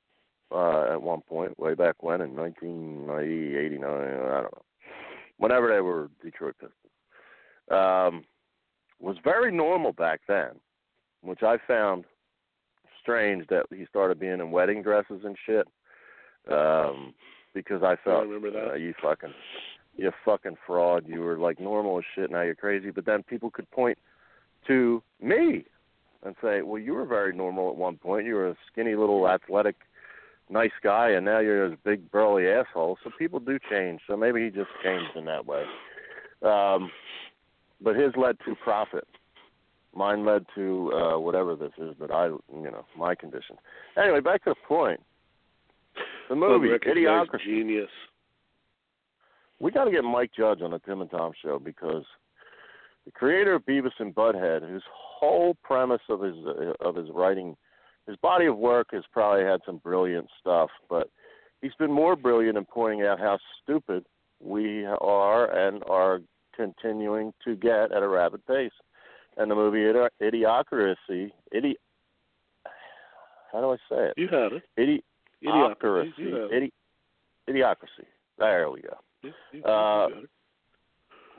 uh, 0.52 0.94
at 0.94 1.02
one 1.02 1.22
point, 1.22 1.60
way 1.60 1.74
back 1.74 2.02
when 2.02 2.22
in 2.22 2.36
1990, 2.36 3.58
89, 3.58 3.90
I 3.90 4.42
don't 4.42 4.44
know, 4.44 4.62
whenever 5.38 5.74
they 5.74 5.82
were 5.82 6.10
Detroit 6.24 6.56
Pistons. 6.60 6.74
Um, 7.72 8.24
was 9.00 9.18
very 9.24 9.52
normal 9.52 9.94
back 9.94 10.22
then, 10.28 10.52
which 11.22 11.44
I 11.44 11.58
found 11.68 12.06
strange 13.02 13.48
that 13.48 13.66
he 13.70 13.86
started 13.90 14.20
being 14.20 14.40
in 14.40 14.52
wedding 14.52 14.82
dresses 14.82 15.22
and 15.24 15.38
shit. 15.46 15.68
Um, 16.52 17.14
because 17.54 17.84
I 17.84 17.96
felt 18.04 18.28
remember 18.28 18.52
that. 18.52 18.72
uh, 18.72 18.76
you 18.76 18.94
fucking 19.02 19.34
you 19.96 20.12
fucking 20.24 20.58
fraud. 20.66 21.06
You 21.08 21.22
were 21.22 21.38
like 21.38 21.60
normal 21.60 21.98
as 21.98 22.04
shit. 22.16 22.32
Now 22.32 22.42
you're 22.42 22.56
crazy. 22.56 22.92
But 22.92 23.06
then 23.06 23.24
people 23.24 23.52
could 23.52 23.70
point 23.72 23.98
to 24.68 25.02
me 25.22 25.66
and 26.24 26.36
say, 26.42 26.62
"Well, 26.62 26.82
you 26.82 26.94
were 26.94 27.06
very 27.06 27.36
normal 27.36 27.70
at 27.70 27.76
one 27.76 27.98
point. 27.98 28.26
You 28.26 28.36
were 28.36 28.50
a 28.50 28.58
skinny 28.72 28.96
little 28.96 29.28
athletic, 29.28 29.76
nice 30.50 30.72
guy, 30.84 31.10
and 31.12 31.26
now 31.26 31.40
you're 31.40 31.70
this 31.70 31.80
big 31.84 32.10
burly 32.12 32.48
asshole." 32.48 32.98
So 33.04 33.12
people 33.18 33.40
do 33.40 33.58
change. 33.70 34.02
So 34.08 34.18
maybe 34.18 34.44
he 34.44 34.50
just 34.50 34.70
changed 34.84 35.16
in 35.16 35.26
that 35.26 35.46
way. 35.46 35.64
Um, 36.42 36.92
but 37.82 37.96
his 37.96 38.12
led 38.16 38.38
to 38.46 38.56
profit. 38.56 39.08
Mine 39.96 40.24
led 40.26 40.46
to 40.56 40.92
uh, 40.94 41.20
whatever 41.20 41.56
this 41.56 41.72
is 41.78 41.96
that 42.00 42.12
I, 42.12 42.28
you 42.28 42.72
know, 42.72 42.86
my 42.96 43.16
condition. 43.16 43.58
Anyway, 43.98 44.20
back 44.20 44.44
to 44.44 44.52
the 44.52 44.56
point. 44.68 45.00
The 46.30 46.36
movie, 46.36 46.68
Idiocracy. 46.68 47.44
genius. 47.44 47.90
We 49.60 49.72
got 49.72 49.86
to 49.86 49.92
get 49.92 50.04
Mike 50.04 50.32
Judge 50.38 50.62
on 50.62 50.72
the 50.72 50.80
Tim 50.80 51.02
and 51.02 51.10
Tom 51.10 51.32
show 51.44 51.60
because 51.60 52.06
the 53.06 53.12
creator 53.12 53.56
of 53.56 53.66
Beavis 53.66 53.92
and 53.98 54.14
Butthead, 54.14 54.62
whose 54.62 54.84
whole 54.94 55.56
premise 55.64 56.02
of 56.08 56.22
his 56.22 56.36
uh, 56.46 56.74
of 56.88 56.96
his 56.96 57.10
writing, 57.12 57.58
his 58.10 58.18
body 58.18 58.48
of 58.48 58.58
work 58.58 58.88
has 58.92 59.04
probably 59.14 59.46
had 59.46 59.62
some 59.66 59.78
brilliant 59.78 60.28
stuff, 60.40 60.70
but 60.90 61.10
he's 61.62 61.76
been 61.78 61.92
more 61.92 62.16
brilliant 62.16 62.58
in 62.58 62.66
pointing 62.66 63.06
out 63.06 63.20
how 63.20 63.38
stupid 63.62 64.04
we 64.42 64.84
are 64.86 65.46
and 65.52 65.84
are 65.88 66.20
continuing 66.56 67.32
to 67.46 67.56
get 67.56 67.92
at 67.92 68.02
a 68.02 68.08
rapid 68.08 68.46
pace. 68.48 68.72
And 69.38 69.52
the 69.52 69.56
movie 69.56 69.80
Idi- 69.80 70.10
Idiocracy, 70.20 71.32
Idi, 71.54 71.76
how 73.52 73.62
do 73.62 73.72
I 73.72 73.78
say 73.90 74.08
it? 74.08 74.14
You 74.18 74.28
had 74.28 74.54
it. 74.54 74.64
Idi, 74.78 75.04
Idiocracy. 75.46 76.10
Idiocracy. 76.10 76.18
You 76.18 76.36
had 76.36 76.52
it. 76.52 76.74
Idi, 77.48 77.54
Idiocracy. 77.54 78.06
There 78.40 78.72
we 78.72 78.82
go. 78.82 78.98
You- 79.22 79.34
you- 79.52 79.60
you 79.60 79.64
Uh, 79.66 80.10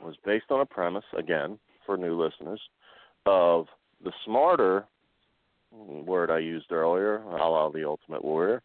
was 0.01 0.15
based 0.25 0.51
on 0.51 0.61
a 0.61 0.65
premise, 0.65 1.05
again, 1.13 1.59
for 1.85 1.97
new 1.97 2.15
listeners, 2.15 2.61
of 3.25 3.67
the 4.03 4.13
smarter 4.25 4.87
word 5.71 6.29
I 6.31 6.39
used 6.39 6.71
earlier, 6.71 7.17
a 7.17 7.49
la 7.49 7.69
the 7.69 7.85
Ultimate 7.85 8.23
Warrior. 8.23 8.61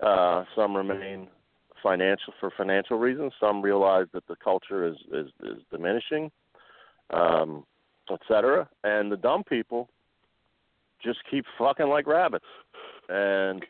Uh, 0.00 0.44
some 0.54 0.76
remain 0.76 1.28
financial 1.82 2.32
for 2.40 2.52
financial 2.56 2.98
reasons. 2.98 3.32
Some 3.40 3.62
realize 3.62 4.06
that 4.12 4.26
the 4.28 4.36
culture 4.36 4.86
is 4.86 4.96
is, 5.12 5.26
is 5.42 5.58
diminishing, 5.70 6.30
um, 7.10 7.64
et 8.10 8.20
cetera. 8.28 8.68
And 8.84 9.10
the 9.10 9.16
dumb 9.16 9.44
people 9.44 9.88
just 11.02 11.18
keep 11.30 11.44
fucking 11.58 11.88
like 11.88 12.06
rabbits. 12.06 12.44
And 13.08 13.64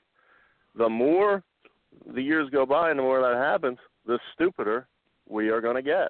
the 0.76 0.88
more 0.88 1.42
the 2.14 2.22
years 2.22 2.48
go 2.50 2.66
by 2.66 2.90
and 2.90 2.98
the 2.98 3.02
more 3.02 3.20
that 3.20 3.36
happens, 3.36 3.78
the 4.06 4.18
stupider 4.34 4.86
we 5.28 5.48
are 5.48 5.60
going 5.60 5.76
to 5.76 5.82
get 5.82 6.08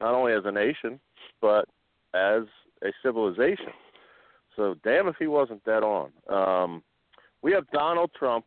not 0.00 0.14
only 0.14 0.32
as 0.32 0.42
a 0.44 0.52
nation, 0.52 1.00
but 1.40 1.66
as 2.14 2.42
a 2.82 2.92
civilization. 3.02 3.72
So 4.58 4.74
damn 4.84 5.08
if 5.08 5.16
he 5.18 5.26
wasn't 5.26 5.64
dead 5.64 5.82
on. 5.82 6.10
Um, 6.28 6.82
we 7.40 7.52
have 7.52 7.64
Donald 7.70 8.10
Trump, 8.18 8.44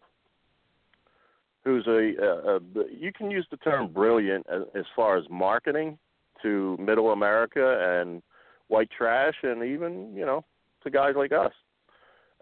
who's 1.63 1.87
a, 1.87 2.13
a, 2.21 2.55
a 2.57 2.59
you 2.95 3.11
can 3.11 3.31
use 3.31 3.47
the 3.49 3.57
term 3.57 3.91
brilliant 3.91 4.45
as, 4.53 4.61
as 4.75 4.85
far 4.95 5.17
as 5.17 5.23
marketing 5.31 5.97
to 6.43 6.77
middle 6.79 7.11
America 7.11 7.99
and 7.99 8.21
white 8.67 8.89
trash, 8.95 9.35
and 9.41 9.63
even 9.63 10.13
you 10.13 10.25
know 10.25 10.43
to 10.83 10.91
guys 10.91 11.13
like 11.15 11.31
us. 11.31 11.53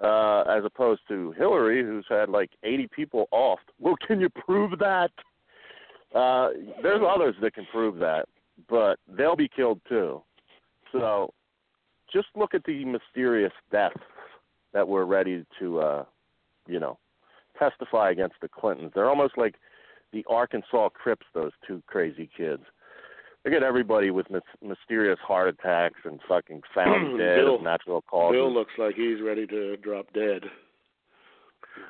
Uh, 0.02 0.44
as 0.44 0.64
opposed 0.64 1.02
to 1.10 1.34
Hillary, 1.34 1.84
who's 1.84 2.06
had 2.08 2.30
like 2.30 2.50
80 2.64 2.88
people 2.96 3.28
offed. 3.34 3.68
Well, 3.80 3.96
can 4.08 4.22
you 4.22 4.30
prove 4.30 4.80
that? 4.80 5.12
Uh, 6.16 6.52
there's 6.82 7.02
others 7.06 7.36
that 7.42 7.54
can 7.54 7.68
prove 7.70 7.98
that 7.98 8.26
but 8.68 9.00
they'll 9.08 9.36
be 9.36 9.50
killed 9.54 9.80
too. 9.88 10.22
So 10.92 11.34
just 12.12 12.28
look 12.36 12.54
at 12.54 12.64
the 12.66 12.86
mysterious 12.86 13.54
deaths 13.72 13.96
that 14.74 14.88
were 14.88 15.06
ready 15.06 15.46
to, 15.60 15.80
uh, 15.80 16.06
you 16.68 16.80
know, 16.80 16.98
testify 17.58 18.12
against 18.12 18.36
the 18.42 18.48
Clintons. 18.48 18.92
They're 18.94 19.10
almost 19.10 19.38
like 19.38 19.56
the 20.14 20.26
Arkansas 20.30 20.90
Crips, 20.90 21.26
those 21.34 21.52
two 21.68 21.82
crazy 21.88 22.30
kids. 22.36 22.64
They 23.44 23.52
get 23.52 23.64
everybody 23.64 24.12
with 24.12 24.30
mis- 24.30 24.42
mysterious 24.62 25.20
heart 25.26 25.48
attacks 25.50 26.00
and 26.04 26.20
fucking 26.28 26.62
found 26.76 27.18
dead 27.18 27.38
Bill- 27.38 27.56
of 27.56 27.64
natural 27.64 28.02
causes. 28.02 28.36
Bill 28.36 28.54
looks 28.54 28.74
like 28.78 28.96
he's 28.96 29.22
ready 29.22 29.48
to 29.48 29.78
drop 29.78 30.12
dead. 30.14 30.44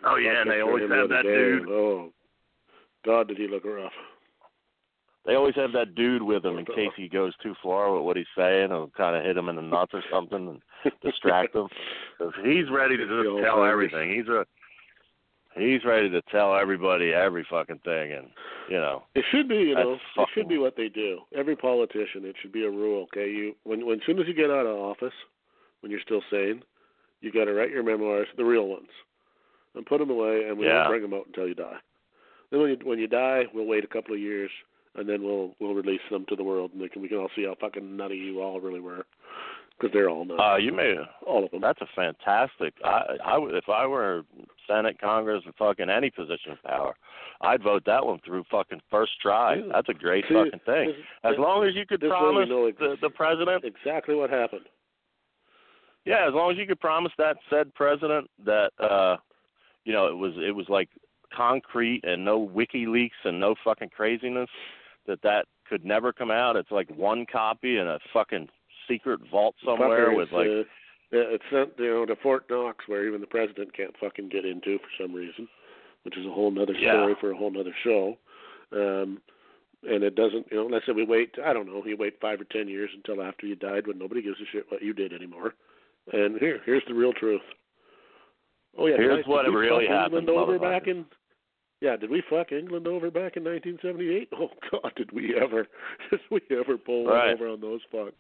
oh 0.06 0.16
yeah, 0.18 0.42
and 0.42 0.52
they 0.52 0.62
always 0.62 0.90
have 0.90 1.10
that 1.10 1.24
day, 1.24 1.30
dude. 1.36 1.70
Oh, 1.70 2.12
God, 3.06 3.28
did 3.28 3.38
he 3.38 3.48
look 3.48 3.66
rough? 3.66 3.92
They 5.30 5.36
always 5.36 5.54
have 5.56 5.74
that 5.74 5.94
dude 5.94 6.24
with 6.24 6.44
him 6.44 6.58
in 6.58 6.66
uh-huh. 6.66 6.74
case 6.76 6.90
he 6.98 7.08
goes 7.08 7.34
too 7.44 7.54
far 7.62 7.94
with 7.94 8.02
what 8.02 8.18
he's 8.18 8.26
saying, 8.36 8.72
or 8.72 8.88
kind 8.98 9.16
of 9.16 9.24
hit 9.24 9.38
him 9.38 9.48
in 9.48 9.58
the 9.58 9.62
nuts 9.62 9.92
or 9.94 10.02
something 10.12 10.60
and 10.84 10.94
distract 11.04 11.54
him. 11.56 11.68
'Cause 12.18 12.34
he's 12.44 12.68
ready 12.72 12.98
to 12.98 13.06
The 13.06 13.24
just 13.24 13.44
tell 13.44 13.64
everything. 13.64 14.12
He's 14.12 14.28
a 14.28 14.48
he's 15.56 15.86
ready 15.86 16.10
to 16.10 16.24
tell 16.32 16.56
everybody 16.56 17.14
every 17.14 17.44
fucking 17.48 17.78
thing, 17.86 18.12
and 18.14 18.28
you 18.70 18.78
know. 18.78 19.04
It 19.14 19.24
should 19.30 19.48
be, 19.48 19.58
you 19.58 19.76
That's 19.76 19.86
know, 19.86 20.24
it 20.24 20.30
should 20.34 20.48
be 20.48 20.58
what 20.58 20.76
they 20.76 20.90
do. 20.90 21.20
Every 21.36 21.56
politician, 21.56 22.26
it 22.26 22.36
should 22.42 22.52
be 22.52 22.66
a 22.66 22.72
rule. 22.72 23.04
Okay, 23.04 23.30
you 23.30 23.56
when 23.66 23.86
when 23.86 24.00
as 24.00 24.06
soon 24.08 24.18
as 24.18 24.28
you 24.28 24.34
get 24.34 24.50
out 24.50 24.66
of 24.66 24.76
office, 24.78 25.14
when 25.82 25.92
you're 25.92 26.02
still 26.02 26.24
sane, 26.32 26.64
you 27.22 27.32
got 27.32 27.46
to 27.46 27.54
write 27.54 27.70
your 27.70 27.84
memoirs, 27.84 28.28
the 28.36 28.44
real 28.46 28.66
ones, 28.68 28.90
and 29.76 29.86
put 29.86 30.00
them 30.00 30.10
away, 30.10 30.46
and 30.48 30.58
we 30.58 30.66
Yeah. 30.66 30.78
won't 30.80 30.90
bring 30.90 31.02
them 31.04 31.14
out 31.14 31.28
until 31.28 31.48
you 31.48 31.54
die. 31.54 31.78
Then 32.50 32.62
when 32.62 32.72
you 32.72 32.78
when 32.84 32.98
you 32.98 33.08
die, 33.08 33.44
we'll 33.54 33.66
wait 33.68 33.84
a 33.84 33.88
couple 33.88 34.16
of 34.16 34.20
years, 34.20 34.50
and 34.96 35.08
then 35.08 35.24
we'll 35.24 35.54
we'll 35.60 35.74
release 35.74 36.02
them 36.12 36.26
to 36.30 36.36
the 36.36 36.44
world, 36.44 36.72
and 36.74 36.82
they 36.82 36.88
can, 36.90 37.02
we 37.02 37.08
can 37.08 37.18
all 37.18 37.30
see 37.36 37.46
how 37.46 37.56
fucking 37.60 37.96
nutty 37.98 38.18
you 38.18 38.42
all 38.42 38.60
really 38.60 38.80
were, 38.80 39.06
because 39.78 39.94
they're 39.94 40.10
all 40.10 40.26
nuts, 40.26 40.42
Uh, 40.44 40.58
you 40.58 40.72
may 40.74 40.96
all 41.26 41.46
of 41.46 41.52
them. 41.52 41.62
that's 41.62 41.82
a 41.82 41.88
fantastic. 41.96 42.74
I 42.84 43.18
I 43.24 43.38
if 43.52 43.70
I 43.70 43.86
were 43.88 44.24
Senate, 44.68 45.00
Congress, 45.00 45.44
or 45.46 45.54
fucking 45.58 45.90
any 45.90 46.10
position 46.10 46.52
of 46.52 46.62
power, 46.64 46.96
I'd 47.42 47.64
vote 47.64 47.84
that 47.86 48.06
one 48.06 48.20
through 48.26 48.44
fucking 48.52 48.82
first 48.90 49.14
try. 49.22 49.56
Yeah. 49.56 49.64
That's 49.74 49.90
a 49.90 49.94
great 49.94 50.26
See, 50.28 50.34
fucking 50.34 50.60
thing. 50.66 50.88
this- 50.90 50.96
As 51.24 51.36
long 51.38 51.64
as 51.66 51.76
you 51.76 51.86
could 51.86 52.02
this 52.02 52.10
promise 52.10 52.50
know 52.50 52.70
the 52.72 52.98
the 53.02 53.10
president 53.10 53.64
exactly 53.64 54.16
what 54.16 54.30
happened. 54.30 54.66
Yeah, 56.06 56.28
as 56.28 56.34
long 56.34 56.52
as 56.52 56.58
you 56.58 56.66
could 56.66 56.80
promise 56.80 57.12
that 57.18 57.38
said 57.50 57.74
president 57.76 58.30
that 58.46 58.72
uh 58.80 59.18
you 59.86 59.94
know, 59.94 60.08
it 60.08 60.16
was 60.18 60.34
it 60.38 60.52
was 60.56 60.68
like 60.70 60.90
concrete 61.36 62.02
and 62.04 62.26
no 62.26 62.48
WikiLeaks 62.48 63.12
and 63.24 63.40
no 63.40 63.54
fucking 63.64 63.90
craziness 63.90 64.50
that 65.10 65.22
that 65.24 65.46
could 65.68 65.84
never 65.84 66.14
come 66.14 66.32
out. 66.32 66.56
It's 66.56 66.72
like 66.72 66.90
one 66.96 67.26
copy 67.26 67.78
in 67.78 67.88
a 67.88 68.00
fucking 68.14 68.48
secret 68.88 69.20
vault 69.30 69.56
somewhere 69.66 70.14
with 70.14 70.32
like 70.32 70.48
uh, 70.48 70.64
it's 71.12 71.44
sent 71.52 71.72
you 71.78 71.90
know 71.92 72.06
to 72.06 72.16
Fort 72.16 72.46
Knox 72.50 72.88
where 72.88 73.08
even 73.08 73.20
the 73.20 73.28
president 73.28 73.76
can't 73.76 73.96
fucking 74.00 74.30
get 74.30 74.46
into 74.46 74.78
for 74.78 75.04
some 75.04 75.14
reason, 75.14 75.48
which 76.04 76.18
is 76.18 76.26
a 76.26 76.32
whole 76.32 76.52
nother 76.52 76.74
Yeah. 76.74 76.94
story 76.94 77.16
for 77.20 77.32
a 77.32 77.36
whole 77.36 77.52
nother 77.52 77.76
show. 77.84 78.18
Um, 78.72 79.20
and 79.84 80.04
it 80.04 80.16
doesn't, 80.16 80.46
you 80.52 80.58
know, 80.58 80.66
let's 80.68 80.86
say 80.86 80.92
we 80.92 81.06
wait. 81.06 81.36
I 81.44 81.54
don't 81.54 81.66
know. 81.66 81.84
You 81.86 81.98
wait 81.98 82.20
five 82.22 82.40
or 82.42 82.46
ten 82.46 82.68
years 82.68 82.90
until 82.94 83.24
after 83.24 83.48
you 83.48 83.56
died, 83.56 83.88
when 83.88 83.98
nobody 83.98 84.22
gives 84.22 84.40
a 84.40 84.46
shit 84.52 84.66
what 84.70 84.84
you 84.84 84.94
did 84.94 85.14
anymore. 85.14 85.56
And 86.12 86.38
here, 86.38 86.60
here's 86.66 86.84
the 86.88 86.94
real 86.94 87.14
truth. 87.14 87.42
Oh 88.78 88.86
yeah, 88.88 88.98
Here's 88.98 89.26
what 89.26 89.46
really 89.46 89.88
happened, 89.88 90.30
over 90.30 90.60
back 90.60 90.88
in. 90.88 91.06
Yeah, 91.82 91.96
did 91.96 92.10
we 92.10 92.22
fuck 92.30 92.52
England 92.52 92.88
over 92.88 93.10
back 93.10 93.38
in 93.38 93.44
1978? 93.46 94.30
Oh 94.38 94.50
God, 94.72 94.92
did 94.96 95.12
we 95.12 95.36
ever? 95.36 95.66
Did 96.12 96.20
we 96.30 96.42
ever 96.58 96.78
pull 96.78 97.06
Right. 97.08 97.34
over 97.34 97.48
on 97.48 97.62
those 97.62 97.82
fucks? 97.94 98.12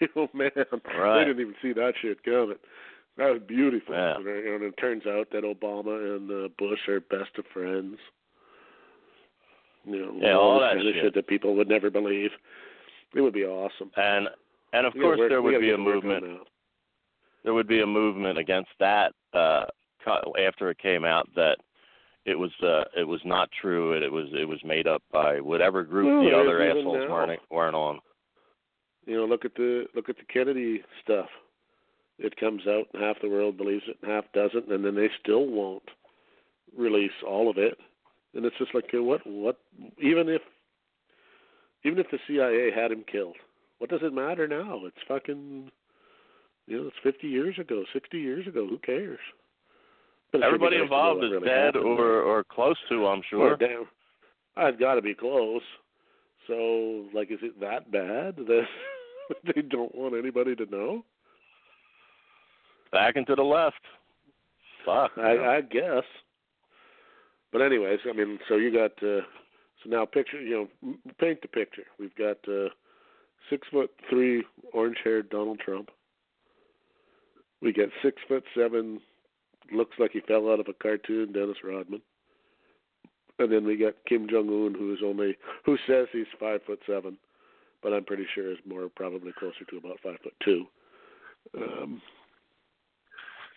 oh 0.16 0.28
man, 0.34 0.50
Right. 0.54 1.18
they 1.20 1.24
didn't 1.24 1.40
even 1.40 1.54
see 1.62 1.72
that 1.72 1.94
shit 2.02 2.22
coming. 2.24 2.56
That 3.16 3.30
was 3.32 3.42
beautiful. 3.46 3.94
Yeah. 3.94 4.16
And, 4.16 4.26
it- 4.26 4.46
and 4.46 4.62
it 4.64 4.74
turns 4.78 5.06
out 5.06 5.28
that 5.32 5.44
Obama 5.44 6.16
and 6.16 6.30
uh, 6.30 6.48
Bush 6.58 6.86
are 6.88 7.00
best 7.00 7.30
of 7.38 7.44
friends. 7.52 7.98
You 9.84 9.98
know, 10.06 10.12
Yeah, 10.20 10.34
all 10.34 10.60
this 10.60 10.68
that 10.68 10.76
kind 10.76 10.88
of 10.88 10.94
shit. 10.94 11.02
shit 11.04 11.14
that 11.14 11.26
people 11.26 11.56
would 11.56 11.68
never 11.68 11.90
believe. 11.90 12.30
It 13.14 13.20
would 13.20 13.34
be 13.34 13.44
awesome. 13.44 13.90
and 13.96 14.28
and 14.72 14.86
of 14.86 14.94
We 14.94 15.00
course 15.00 15.18
work- 15.18 15.28
there 15.30 15.42
would 15.42 15.60
be 15.60 15.70
a 15.70 15.76
to 15.76 15.82
work 15.82 15.96
on 16.04 16.08
movement 16.10 16.40
there 17.44 17.52
would 17.54 17.66
be 17.66 17.80
a 17.82 17.86
movement 17.86 18.38
against 18.38 18.70
that 18.78 19.12
uh 19.34 19.64
after 20.38 20.70
it 20.70 20.78
came 20.78 21.04
out 21.04 21.28
that 21.34 21.56
it 22.24 22.38
was 22.38 22.50
uh 22.62 22.84
it 22.96 23.06
was 23.06 23.20
not 23.24 23.48
true 23.60 23.94
and 23.94 24.04
it 24.04 24.12
was 24.12 24.26
it 24.32 24.46
was 24.48 24.60
made 24.64 24.86
up 24.86 25.02
by 25.12 25.40
whatever 25.40 25.82
group 25.82 26.06
Well, 26.06 26.22
the 26.24 26.36
other 26.36 26.62
assholes 26.62 27.06
now. 27.08 27.12
weren't 27.14 27.40
weren't 27.50 27.74
on. 27.76 28.00
You 29.06 29.16
know, 29.16 29.24
look 29.24 29.44
at 29.44 29.54
the 29.54 29.86
look 29.94 30.08
at 30.08 30.16
the 30.16 30.24
Kennedy 30.32 30.82
stuff. 31.02 31.28
It 32.18 32.36
comes 32.36 32.62
out 32.68 32.86
and 32.92 33.02
half 33.02 33.16
the 33.20 33.28
world 33.28 33.56
believes 33.56 33.82
it 33.88 33.96
and 34.02 34.10
half 34.10 34.24
doesn't, 34.32 34.70
and 34.70 34.84
then 34.84 34.94
they 34.94 35.10
still 35.20 35.46
won't 35.46 35.82
release 36.76 37.10
all 37.26 37.50
of 37.50 37.58
it. 37.58 37.76
And 38.34 38.44
it's 38.44 38.56
just 38.58 38.74
like, 38.74 38.84
okay, 38.84 38.98
what 38.98 39.26
what 39.26 39.58
even 39.98 40.28
if 40.28 40.42
even 41.84 41.98
if 41.98 42.06
the 42.10 42.18
CIA 42.28 42.70
had 42.74 42.92
him 42.92 43.04
killed, 43.10 43.36
what 43.78 43.90
does 43.90 44.00
it 44.02 44.14
matter 44.14 44.46
now? 44.46 44.82
It's 44.84 44.96
fucking 45.08 45.70
you 46.68 46.76
know, 46.80 46.86
it's 46.86 46.96
fifty 47.02 47.26
years 47.26 47.58
ago, 47.58 47.82
sixty 47.92 48.20
years 48.20 48.46
ago, 48.46 48.66
who 48.68 48.78
cares? 48.78 49.18
But 49.18 49.18
it 49.18 49.18
sure 49.18 50.20
be 50.20 50.21
Everybody 50.34 50.78
nice 50.78 50.88
to 50.88 50.90
know 50.90 50.96
involved 50.96 51.24
is 51.24 51.30
really 51.32 51.46
dead 51.48 51.74
happened. 51.74 51.84
or 51.84 52.22
or 52.22 52.44
close 52.44 52.76
to, 52.88 53.06
I'm 53.06 53.20
Or 53.20 53.24
sure. 53.28 53.56
damn, 53.56 53.84
I've 54.56 54.78
got 54.78 54.94
to 54.94 55.02
be 55.02 55.14
close. 55.14 55.62
So, 56.46 57.04
like, 57.14 57.30
is 57.30 57.38
it 57.42 57.60
that 57.60 57.90
bad 57.92 58.36
that 58.48 58.66
they 59.54 59.62
don't 59.62 59.94
want 59.94 60.14
anybody 60.16 60.56
to 60.56 60.66
know? 60.66 61.04
Back 62.90 63.16
and 63.16 63.26
to 63.26 63.34
the 63.34 63.42
left. 63.42 63.80
Fuck. 64.84 65.12
I, 65.16 65.56
I 65.56 65.60
guess. 65.60 66.02
But 67.52 67.62
anyways, 67.62 68.00
I 68.08 68.12
mean, 68.12 68.38
so 68.48 68.56
you 68.56 68.72
got 68.72 68.92
uh, 69.06 69.20
so 69.82 69.90
now 69.90 70.04
picture, 70.06 70.40
you 70.40 70.68
know, 70.84 70.94
paint 71.20 71.40
the 71.42 71.48
picture. 71.48 71.84
We've 71.98 72.14
got 72.16 72.38
uh, 72.48 72.68
six 73.50 73.66
foot 73.70 73.90
three, 74.10 74.42
orange 74.72 74.96
haired 75.04 75.30
Donald 75.30 75.60
Trump. 75.60 75.90
We 77.60 77.72
get 77.72 77.90
six 78.02 78.16
foot 78.26 78.42
seven, 78.56 79.00
looks 79.72 79.98
like 79.98 80.12
he 80.12 80.20
fell 80.20 80.50
out 80.50 80.60
of 80.60 80.68
a 80.68 80.72
cartoon, 80.74 81.32
Dennis 81.32 81.58
Rodman. 81.64 82.02
And 83.38 83.50
then 83.50 83.64
we 83.64 83.76
got 83.76 83.94
Kim 84.06 84.28
Jong 84.28 84.48
Un, 84.48 84.74
who 84.78 84.92
is 84.92 85.00
only 85.04 85.36
who 85.64 85.76
says 85.86 86.06
he's 86.12 86.26
five 86.38 86.60
foot 86.66 86.80
seven, 86.86 87.16
but 87.82 87.92
I'm 87.92 88.04
pretty 88.04 88.26
sure 88.34 88.52
is 88.52 88.58
more 88.66 88.88
probably 88.94 89.32
closer 89.38 89.64
to 89.70 89.76
about 89.78 89.98
five 90.02 90.18
foot 90.22 90.34
two. 90.44 90.66
Um, 91.56 92.00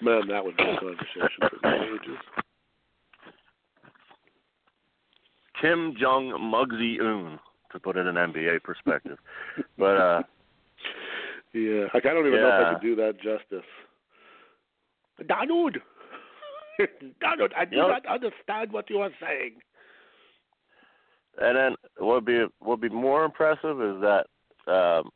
man, 0.02 0.28
that 0.30 0.44
would 0.44 0.58
be 0.58 0.64
a 0.64 0.80
conversation 0.80 1.40
for 1.40 1.58
the 1.62 1.84
ages. 1.84 2.18
Kim 5.62 5.94
Jong 6.00 6.30
Muggsy 6.30 7.00
Un, 7.00 7.40
to 7.72 7.80
put 7.80 7.98
it 7.98 8.08
in 8.08 8.16
NBA 8.16 8.64
perspective. 8.64 9.18
but 9.78 9.98
uh 9.98 10.24
Yeah, 11.54 11.86
like 11.94 12.06
I 12.06 12.14
don't 12.14 12.28
even 12.28 12.42
know 12.42 12.48
if 12.50 12.68
I 12.68 12.74
could 12.74 12.82
do 12.82 12.96
that 12.98 13.16
justice. 13.22 13.66
Donald, 15.28 15.78
Donald, 17.22 17.52
I 17.58 17.66
do 17.66 17.78
know- 17.78 17.88
not 17.90 18.06
understand 18.06 18.72
what 18.72 18.90
you 18.90 19.00
are 19.00 19.12
saying. 19.22 19.54
And 21.38 21.58
then 21.58 21.76
what 21.98 22.16
would 22.16 22.26
be 22.26 22.40
what 22.60 22.80
would 22.80 22.82
be 22.82 22.90
more 22.90 23.26
impressive 23.26 23.82
is 23.82 24.02
that 24.02 24.26
um, 24.72 25.10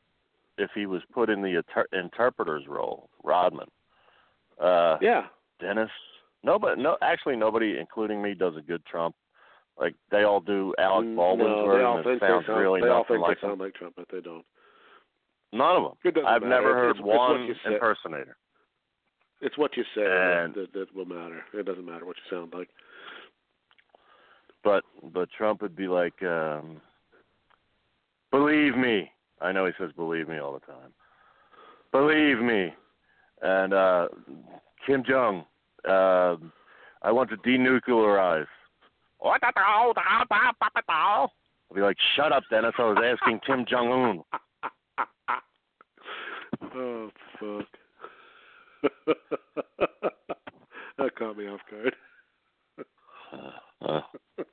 if 0.57 0.69
he 0.75 0.85
was 0.85 1.01
put 1.13 1.29
in 1.29 1.41
the 1.41 1.55
inter- 1.57 1.87
interpreter's 1.93 2.67
role, 2.67 3.09
Rodman. 3.23 3.67
Uh, 4.61 4.97
Yeah, 5.01 5.27
Dennis. 5.61 5.89
Nobody, 6.43 6.81
no, 6.81 6.97
actually 7.01 7.35
nobody, 7.37 7.77
including 7.79 8.21
me, 8.21 8.33
does 8.33 8.55
a 8.57 8.61
good 8.61 8.85
Trump. 8.85 9.15
Like 9.79 9.95
they 10.11 10.23
all 10.23 10.41
do 10.41 10.73
Alec 10.77 11.07
Mm, 11.07 11.15
Baldwin's 11.15 11.49
no, 11.49 11.77
they 11.77 11.83
all 11.83 12.03
think 12.03 12.19
sounds 12.21 12.45
sound, 12.45 12.59
really 12.59 12.81
they 12.81 12.87
all 12.89 12.99
nothing 13.03 13.15
think 13.17 13.27
like 13.27 13.37
they 13.41 13.47
sound 13.47 13.59
like 13.61 13.73
Trump, 13.75 13.93
but 13.95 14.05
they 14.11 14.19
don't. 14.19 14.45
None 15.53 15.75
of 15.77 15.83
them. 16.03 16.25
I've 16.27 16.41
matter. 16.41 16.49
never 16.49 16.73
heard 16.73 16.89
It's- 16.97 16.99
it's 16.99 17.17
one 17.17 17.55
say. 17.65 17.73
impersonator. 17.75 18.35
It's 19.41 19.57
what 19.57 19.75
you 19.77 19.83
say 19.95 20.01
And- 20.05 20.53
that, 20.55 20.73
that 20.73 20.93
will 20.95 21.05
matter. 21.05 21.43
It 21.53 21.65
doesn't 21.65 21.85
matter 21.85 22.05
what 22.05 22.17
you 22.17 22.37
sound 22.37 22.53
like. 22.53 22.69
But 24.63 24.83
but 25.13 25.29
Trump 25.31 25.61
would 25.61 25.75
be 25.75 25.87
like, 25.87 26.21
um, 26.23 26.81
believe 28.29 28.75
me. 28.75 29.09
I 29.41 29.53
know 29.53 29.65
he 29.65 29.71
says 29.79 29.91
believe 29.95 30.27
me 30.27 30.37
all 30.37 30.53
the 30.53 30.59
time. 30.59 30.91
Believe 31.93 32.39
me. 32.39 32.73
And 33.41 33.73
uh 33.73 34.07
Kim 34.85 35.03
Jong, 35.07 35.45
uh, 35.87 36.35
I 37.01 37.11
want 37.11 37.29
to 37.29 37.37
denuclearize. 37.37 38.47
I'll 41.69 41.75
be 41.75 41.81
like, 41.81 41.97
shut 42.15 42.31
up, 42.33 42.43
Dennis. 42.49 42.73
I 42.77 42.83
was 42.83 42.97
asking 43.21 43.39
Kim 43.45 43.65
Jong 43.69 44.23
Un. 44.97 45.37
oh 46.75 47.11
fuck! 47.39 47.78
that 50.97 51.15
caught 51.17 51.37
me 51.37 51.47
off 51.47 51.61
guard. 51.69 51.95
Uh, 53.81 54.01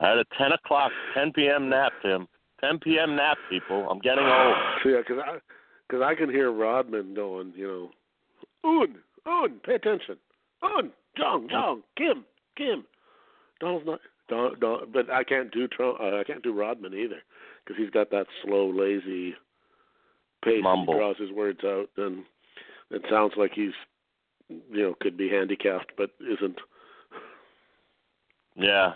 I 0.00 0.08
had 0.08 0.18
a 0.18 0.24
10 0.36 0.52
o'clock, 0.52 0.90
10 1.14 1.32
p.m. 1.32 1.68
nap, 1.68 1.92
Tim. 2.02 2.26
10 2.60 2.78
p.m. 2.80 3.16
nap, 3.16 3.38
people. 3.50 3.88
I'm 3.88 3.98
getting 3.98 4.24
old. 4.24 4.56
So, 4.82 4.88
yeah, 4.88 4.98
because 4.98 5.22
I, 5.24 5.38
cause 5.90 6.00
I 6.04 6.14
can 6.14 6.30
hear 6.30 6.52
Rodman 6.52 7.14
going, 7.14 7.52
you 7.56 7.66
know, 7.66 7.90
Un, 8.64 8.96
Un, 9.26 9.60
pay 9.64 9.74
attention. 9.74 10.16
Un, 10.62 10.90
Jong, 11.16 11.48
Jong, 11.50 11.82
Kim, 11.96 12.24
Kim. 12.56 12.84
Donald's 13.60 13.86
not, 13.86 14.00
Don, 14.28 14.58
Don, 14.60 14.92
but 14.92 15.10
I 15.10 15.24
can't 15.24 15.52
do 15.52 15.68
Trump. 15.68 15.98
Uh, 16.00 16.18
I 16.18 16.24
can't 16.24 16.42
do 16.42 16.52
Rodman 16.52 16.94
either 16.94 17.22
because 17.64 17.80
he's 17.80 17.90
got 17.90 18.10
that 18.10 18.26
slow, 18.44 18.70
lazy 18.70 19.34
pace. 20.44 20.62
Mumble. 20.62 20.94
He 20.94 20.98
draws 20.98 21.16
his 21.18 21.32
words 21.32 21.60
out, 21.64 21.88
and 21.96 22.24
it 22.92 23.02
sounds 23.10 23.32
like 23.36 23.52
he's, 23.54 23.72
you 24.48 24.82
know, 24.82 24.94
could 25.00 25.16
be 25.16 25.28
handicapped, 25.28 25.92
but 25.96 26.10
isn't. 26.20 26.58
Yeah, 28.54 28.92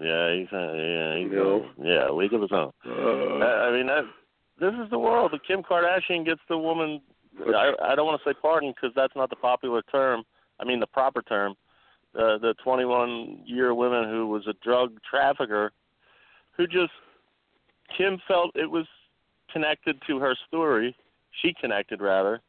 yeah, 0.00 0.34
he's 0.36 0.46
uh, 0.52 0.72
yeah, 0.72 1.18
he's 1.18 1.32
No. 1.32 1.64
uh, 1.64 1.82
yeah, 1.82 2.08
league 2.10 2.32
of 2.32 2.42
his 2.42 2.52
own. 2.52 2.70
Uh, 2.86 3.44
I, 3.44 3.68
I 3.68 3.72
mean, 3.72 3.88
that, 3.88 4.04
this 4.60 4.72
is 4.74 4.88
the 4.90 4.98
world. 4.98 5.32
The 5.32 5.40
Kim 5.40 5.62
Kardashian 5.62 6.24
gets 6.24 6.40
the 6.48 6.56
woman. 6.56 7.00
I 7.44 7.72
I 7.82 7.94
don't 7.96 8.06
want 8.06 8.20
to 8.22 8.28
say 8.30 8.34
pardon 8.40 8.72
because 8.74 8.94
that's 8.94 9.16
not 9.16 9.30
the 9.30 9.36
popular 9.36 9.82
term. 9.82 10.22
I 10.60 10.64
mean 10.64 10.78
the 10.78 10.86
proper 10.86 11.22
term. 11.22 11.54
Uh, 12.12 12.38
the 12.38 12.54
21 12.64 13.42
year 13.46 13.72
woman 13.72 14.08
who 14.08 14.26
was 14.26 14.44
a 14.48 14.54
drug 14.64 14.98
trafficker, 15.08 15.70
who 16.56 16.66
just 16.66 16.92
Kim 17.96 18.18
felt 18.26 18.50
it 18.56 18.70
was 18.70 18.86
connected 19.52 20.00
to 20.06 20.18
her 20.18 20.36
story. 20.46 20.94
She 21.42 21.54
connected 21.60 22.00
rather. 22.00 22.40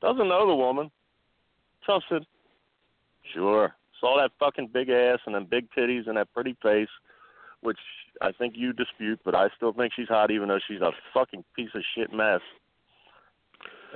Doesn't 0.00 0.28
know 0.28 0.46
the 0.46 0.54
woman. 0.54 0.90
Trump 1.84 2.04
said, 2.08 2.26
"Sure." 3.32 3.74
Saw 4.00 4.18
that 4.18 4.32
fucking 4.38 4.68
big 4.72 4.90
ass 4.90 5.20
and 5.26 5.34
them 5.34 5.46
big 5.46 5.68
titties 5.70 6.06
and 6.06 6.16
that 6.16 6.32
pretty 6.34 6.54
face, 6.62 6.88
which 7.62 7.78
I 8.20 8.32
think 8.32 8.54
you 8.56 8.72
dispute, 8.72 9.20
but 9.24 9.34
I 9.34 9.48
still 9.56 9.72
think 9.72 9.92
she's 9.94 10.08
hot, 10.08 10.30
even 10.30 10.48
though 10.48 10.60
she's 10.68 10.82
a 10.82 10.92
fucking 11.14 11.44
piece 11.54 11.70
of 11.74 11.82
shit 11.94 12.12
mess. 12.12 12.40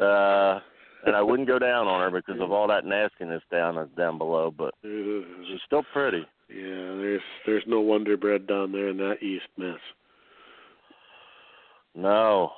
Uh, 0.00 0.60
and 1.04 1.16
I 1.16 1.22
wouldn't 1.22 1.48
go 1.48 1.58
down 1.58 1.86
on 1.86 2.00
her 2.00 2.10
because 2.10 2.40
of 2.40 2.52
all 2.52 2.68
that 2.68 2.84
nastiness 2.84 3.42
down 3.50 3.88
down 3.96 4.18
below, 4.18 4.50
but 4.50 4.74
she's 4.82 5.60
still 5.66 5.82
pretty. 5.92 6.26
Yeah, 6.48 6.96
there's 6.96 7.22
there's 7.46 7.64
no 7.66 7.80
Wonder 7.80 8.16
Bread 8.16 8.46
down 8.46 8.72
there 8.72 8.88
in 8.88 8.96
that 8.98 9.22
East 9.22 9.46
mess. 9.56 9.78
No, 11.94 12.52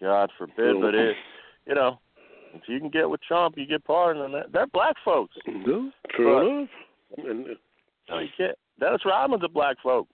God 0.00 0.30
forbid, 0.38 0.80
but 0.80 0.94
it, 0.94 1.16
you 1.66 1.74
know, 1.74 1.98
If 2.54 2.62
you 2.66 2.80
can 2.80 2.90
get 2.90 3.08
with 3.08 3.20
Trump, 3.22 3.56
you 3.56 3.66
get 3.66 3.84
pardoned. 3.84 4.24
And 4.24 4.34
that, 4.34 4.52
they're 4.52 4.66
black 4.66 4.96
folks. 5.04 5.34
No, 5.46 5.90
true 6.10 6.58
enough. 6.58 6.68
And 7.18 7.46
No, 8.08 8.18
you 8.18 8.28
can't. 8.36 8.56
Dennis 8.80 9.02
Rodman's 9.04 9.44
a 9.44 9.48
black 9.48 9.76
folk. 9.82 10.08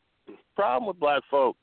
Problem 0.57 0.89
with 0.89 0.99
black 0.99 1.23
folk. 1.31 1.57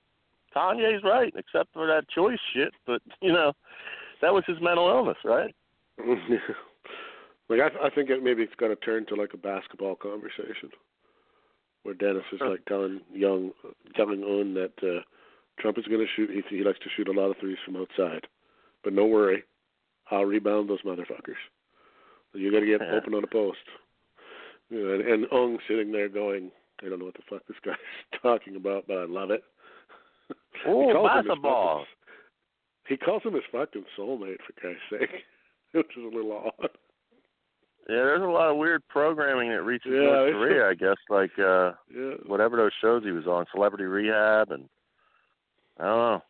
Kanye's 0.56 1.04
right, 1.04 1.34
except 1.36 1.74
for 1.74 1.88
that 1.88 2.10
choice 2.10 2.40
shit. 2.54 2.74
But 2.86 3.02
you 3.22 3.32
know, 3.32 3.54
that 4.22 4.34
was 4.34 4.44
his 4.48 4.58
mental 4.62 4.90
illness, 4.90 5.18
right? 5.24 5.54
like 7.50 7.60
I, 7.60 7.88
I 7.88 7.90
think 7.90 8.10
it, 8.10 8.24
maybe 8.24 8.44
it's 8.44 8.56
going 8.56 8.76
to 8.76 8.82
turn 8.82 9.06
to 9.08 9.16
like 9.16 9.34
a 9.34 9.38
basketball 9.38 9.96
conversation, 9.96 10.70
where 11.84 11.96
Dennis 11.96 12.24
is 12.32 12.42
like 12.42 12.66
telling 12.66 13.02
young 13.14 13.52
telling 13.96 14.24
Un 14.24 14.54
that 14.56 14.74
uh, 14.84 15.02
Trump 15.60 15.78
is 15.78 15.86
going 15.86 16.02
to 16.02 16.08
shoot. 16.16 16.30
He, 16.30 16.58
he 16.58 16.64
likes 16.64 16.80
to 16.80 16.90
shoot 16.96 17.08
a 17.08 17.12
lot 17.20 17.32
of 17.32 17.38
threes 17.40 17.58
from 17.66 17.78
outside, 17.78 18.28
but 18.84 18.94
no 18.94 19.06
worry, 19.06 19.44
I'll 20.12 20.26
rebound 20.26 20.70
those 20.70 20.82
motherfuckers. 20.84 21.40
You 22.34 22.52
got 22.52 22.60
to 22.62 22.66
get 22.66 22.82
Yeah. 22.82 22.96
open 22.98 23.14
on 23.14 23.22
the 23.22 23.28
post. 23.28 23.58
And, 24.70 25.02
and 25.02 25.26
Ung 25.32 25.58
sitting 25.68 25.92
there 25.92 26.08
going, 26.10 26.52
I 26.84 26.90
don't 26.90 27.00
know 27.00 27.06
what 27.06 27.16
the 27.16 27.22
fuck 27.30 27.46
this 27.48 27.58
guy's 27.66 27.76
talking 28.22 28.56
about, 28.56 28.86
but 28.88 28.98
I 28.98 29.06
love 29.06 29.32
it. 29.32 29.44
Oh, 30.68 30.88
He 30.88 30.94
calls 30.94 31.10
him 31.12 31.18
his 31.18 31.26
basketball. 31.28 31.78
fucking- 31.80 31.86
He 32.88 32.98
calls 32.98 33.24
him 33.24 33.34
his 33.34 33.44
fucking 33.52 33.86
soulmate 33.98 34.38
for 34.46 34.54
Christ's 34.60 34.82
sake, 34.92 35.24
which 35.74 35.88
is 35.98 36.04
a 36.04 36.16
little 36.16 36.34
odd. 36.34 36.70
Yeah, 37.90 37.96
there's 37.96 38.22
a 38.22 38.26
lot 38.26 38.50
of 38.52 38.58
weird 38.58 38.84
programming 38.88 39.50
that 39.50 39.64
reaches 39.64 39.92
Yeah, 39.92 40.02
North 40.02 40.34
Korea. 40.34 40.70
I 40.70 40.74
guess 40.76 40.96
like 41.10 41.32
uh 41.40 41.72
Yeah. 41.94 42.14
whatever 42.28 42.56
those 42.58 42.72
shows 42.80 43.04
he 43.04 43.12
was 43.12 43.26
on, 43.28 43.46
Celebrity 43.54 43.86
Rehab, 43.86 44.52
and 44.52 44.70
I 45.80 45.84
don't 45.86 45.98
know. 45.98 46.24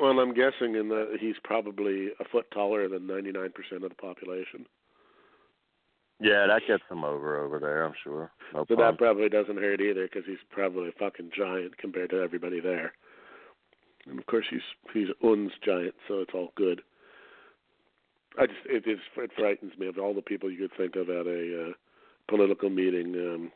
Well, 0.00 0.18
I'm 0.18 0.32
guessing 0.32 0.76
in 0.76 0.88
that 0.88 1.18
he's 1.20 1.36
probably 1.44 2.08
a 2.18 2.24
foot 2.32 2.50
taller 2.52 2.88
than 2.88 3.06
99% 3.06 3.50
of 3.82 3.82
the 3.82 3.94
population. 3.96 4.66
Yeah, 6.20 6.46
that 6.46 6.62
gets 6.66 6.82
him 6.90 7.04
over 7.04 7.38
over 7.38 7.58
there. 7.58 7.84
I'm 7.84 7.94
sure. 8.04 8.30
No 8.52 8.60
So 8.60 8.76
problem. 8.76 8.78
that 8.78 8.98
probably 8.98 9.28
doesn't 9.28 9.56
hurt 9.58 9.80
either 9.80 10.06
because 10.06 10.24
he's 10.26 10.38
probably 10.50 10.88
a 10.88 10.92
fucking 10.98 11.30
giant 11.36 11.76
compared 11.78 12.10
to 12.10 12.20
everybody 12.20 12.60
there. 12.60 12.92
And 14.06 14.18
of 14.18 14.26
course 14.26 14.44
he's 14.50 14.60
he's 14.92 15.08
Un's 15.22 15.52
giant, 15.64 15.94
so 16.08 16.20
it's 16.20 16.34
all 16.34 16.52
good. 16.56 16.82
I 18.38 18.46
just 18.46 18.58
it 18.66 18.86
is 18.86 18.98
it 19.16 19.30
frightens 19.36 19.72
me 19.78 19.86
of 19.88 19.98
all 19.98 20.14
the 20.14 20.22
people 20.22 20.50
you 20.50 20.68
could 20.68 20.76
think 20.76 20.96
of 20.96 21.08
at 21.08 21.26
a 21.26 21.68
uh, 21.68 21.72
political 22.28 22.68
meeting. 22.70 23.14
Um, 23.14 23.52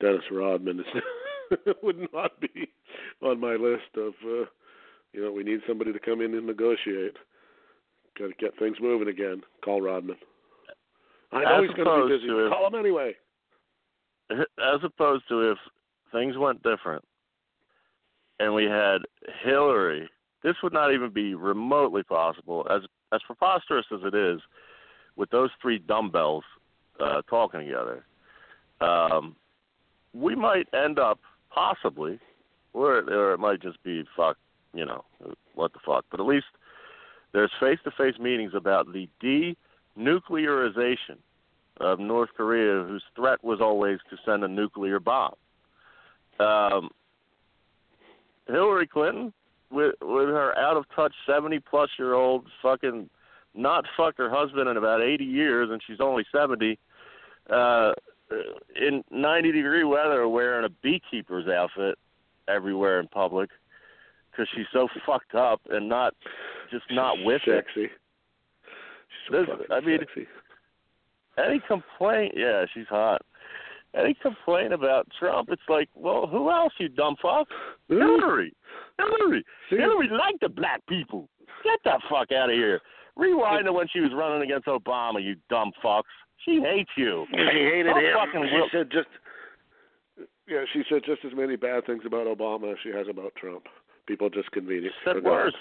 Dennis 0.00 0.24
Rodman 0.30 0.80
is 0.80 1.66
would 1.82 2.08
not 2.12 2.38
be 2.40 2.70
on 3.22 3.40
my 3.40 3.54
list 3.54 3.96
of 3.96 4.12
uh, 4.26 4.44
you 5.12 5.22
know 5.24 5.32
we 5.32 5.42
need 5.42 5.60
somebody 5.66 5.92
to 5.92 5.98
come 5.98 6.20
in 6.20 6.34
and 6.34 6.46
negotiate. 6.46 7.16
Got 8.18 8.28
to 8.28 8.34
get 8.38 8.58
things 8.58 8.76
moving 8.80 9.08
again. 9.08 9.42
Call 9.64 9.80
Rodman. 9.80 10.16
I 11.32 11.44
know 11.44 11.62
As 11.62 11.68
he's 11.68 11.76
going 11.76 11.88
to 12.02 12.06
be 12.08 12.14
busy. 12.16 12.28
to 12.28 12.46
if- 12.46 12.52
Call 12.52 12.66
him 12.66 12.74
anyway. 12.74 13.12
as 14.30 14.80
opposed 14.82 15.24
to 15.28 15.50
if 15.52 15.58
things 16.12 16.36
went 16.38 16.62
different 16.62 17.04
and 18.38 18.54
we 18.54 18.64
had 18.64 18.98
Hillary, 19.44 20.08
this 20.42 20.54
would 20.62 20.72
not 20.72 20.92
even 20.92 21.10
be 21.10 21.34
remotely 21.34 22.02
possible. 22.02 22.66
As 22.70 22.82
as 23.12 23.20
preposterous 23.26 23.86
as 23.92 24.00
it 24.04 24.14
is, 24.14 24.40
with 25.16 25.28
those 25.30 25.50
three 25.60 25.78
dumbbells 25.78 26.44
uh, 27.00 27.20
talking 27.28 27.60
together, 27.60 28.04
um, 28.80 29.36
we 30.14 30.34
might 30.34 30.66
end 30.74 30.98
up 30.98 31.18
possibly, 31.50 32.18
or 32.72 32.98
or 33.10 33.34
it 33.34 33.38
might 33.38 33.60
just 33.62 33.82
be 33.84 34.04
fuck, 34.16 34.36
you 34.74 34.86
know, 34.86 35.04
what 35.54 35.72
the 35.72 35.78
fuck. 35.84 36.04
But 36.10 36.20
at 36.20 36.26
least 36.26 36.46
there's 37.32 37.50
face-to-face 37.60 38.18
meetings 38.18 38.52
about 38.54 38.92
the 38.92 39.08
denuclearization 39.98 41.18
of 41.78 41.98
North 41.98 42.30
Korea, 42.36 42.84
whose 42.84 43.02
threat 43.16 43.42
was 43.42 43.60
always 43.60 43.98
to 44.10 44.16
send 44.24 44.44
a 44.44 44.48
nuclear 44.48 45.00
bomb. 45.00 45.34
Um, 46.38 46.90
Hillary 48.46 48.86
Clinton, 48.86 49.32
with 49.70 49.94
with 50.02 50.28
her 50.28 50.56
out 50.58 50.76
of 50.76 50.84
touch 50.94 51.14
seventy 51.26 51.58
plus 51.58 51.90
year 51.98 52.14
old 52.14 52.46
fucking 52.62 53.08
not 53.54 53.84
fucked 53.96 54.18
her 54.18 54.30
husband 54.30 54.68
in 54.68 54.76
about 54.76 55.00
eighty 55.02 55.24
years, 55.24 55.70
and 55.70 55.80
she's 55.86 56.00
only 56.00 56.24
seventy. 56.32 56.78
Uh, 57.50 57.92
in 58.76 59.04
ninety 59.10 59.52
degree 59.52 59.84
weather, 59.84 60.28
wearing 60.28 60.64
a 60.64 60.70
beekeeper's 60.82 61.48
outfit 61.48 61.98
everywhere 62.48 62.98
in 63.00 63.08
public 63.08 63.50
because 64.32 64.48
she's 64.56 64.66
so 64.72 64.88
fucked 65.06 65.34
up 65.34 65.60
and 65.70 65.88
not 65.88 66.14
just 66.70 66.84
not 66.90 67.16
with 67.22 67.42
it. 67.46 67.64
sexy. 67.66 67.88
She's 67.88 69.30
so 69.30 69.44
This- 69.44 69.66
I 69.70 69.80
mean, 69.80 69.98
sexy. 70.00 70.26
any 71.38 71.60
complaint 71.60 72.34
yeah 72.36 72.64
she's 72.74 72.86
hot 72.88 73.22
any 73.94 74.14
complaint 74.14 74.72
about 74.72 75.06
trump 75.18 75.48
it's 75.50 75.62
like 75.68 75.88
well 75.94 76.26
who 76.26 76.50
else 76.50 76.72
you 76.78 76.88
dumb 76.88 77.14
fuck 77.22 77.46
hillary 77.88 78.52
hillary 78.98 79.44
See? 79.70 79.76
hillary 79.76 80.08
liked 80.10 80.40
the 80.40 80.48
black 80.50 80.80
people 80.88 81.28
get 81.64 81.78
the 81.84 81.98
fuck 82.10 82.32
out 82.32 82.50
of 82.50 82.54
here 82.56 82.80
rewind 83.16 83.64
to 83.66 83.72
when 83.72 83.86
she 83.88 84.00
was 84.00 84.10
running 84.14 84.42
against 84.42 84.66
obama 84.66 85.22
you 85.22 85.36
dumb 85.48 85.72
fucks 85.82 86.02
she 86.44 86.60
hates 86.60 86.90
you 86.96 87.26
She 87.30 87.36
hated 87.38 87.84
Don't 87.94 88.04
him. 88.04 88.14
fucking 88.14 88.48
She 88.50 88.54
will- 88.56 88.68
said 88.72 88.90
just 88.90 89.08
yeah, 90.48 90.64
she 90.72 90.82
said 90.90 91.02
just 91.06 91.24
as 91.24 91.32
many 91.34 91.56
bad 91.56 91.86
things 91.86 92.02
about 92.04 92.26
Obama 92.26 92.72
as 92.72 92.78
she 92.82 92.90
has 92.90 93.06
about 93.08 93.32
Trump. 93.36 93.62
People 94.06 94.28
just 94.30 94.50
convenient. 94.52 94.94
said 95.04 95.14
forgot. 95.16 95.30
worse 95.30 95.54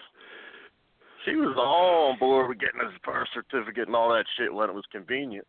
she 1.25 1.35
was 1.35 1.55
all 1.57 2.11
on 2.11 2.17
board 2.19 2.49
with 2.49 2.59
getting 2.59 2.79
his 2.81 2.97
birth 3.05 3.27
certificate 3.33 3.87
and 3.87 3.95
all 3.95 4.09
that 4.11 4.25
shit 4.37 4.53
when 4.53 4.69
it 4.69 4.73
was 4.75 4.85
convenient 4.91 5.45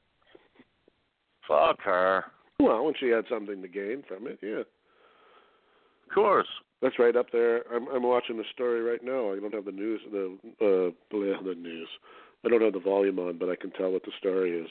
fuck 1.48 1.80
her 1.82 2.24
Well, 2.60 2.84
when 2.84 2.94
she 3.00 3.08
had 3.08 3.24
something 3.28 3.62
to 3.62 3.68
gain 3.68 4.02
from 4.06 4.26
it, 4.26 4.38
yeah. 4.42 4.60
of 4.60 6.14
course 6.14 6.48
That's 6.82 6.98
right 6.98 7.16
up 7.16 7.30
there. 7.32 7.62
I'm 7.74 7.86
I'm 7.88 8.02
watching 8.02 8.36
the 8.36 8.44
story 8.52 8.82
right 8.82 9.02
now. 9.02 9.32
I 9.32 9.38
don't 9.40 9.54
have 9.54 9.64
the 9.64 9.72
news 9.72 10.00
the 10.10 10.36
uh 10.60 10.90
blah, 11.10 11.40
the 11.42 11.54
news. 11.54 11.88
I 12.44 12.48
don't 12.48 12.60
have 12.62 12.72
the 12.72 12.80
volume 12.80 13.18
on, 13.20 13.38
but 13.38 13.48
I 13.48 13.56
can 13.56 13.70
tell 13.70 13.92
what 13.92 14.02
the 14.04 14.10
story 14.18 14.50
is. 14.60 14.68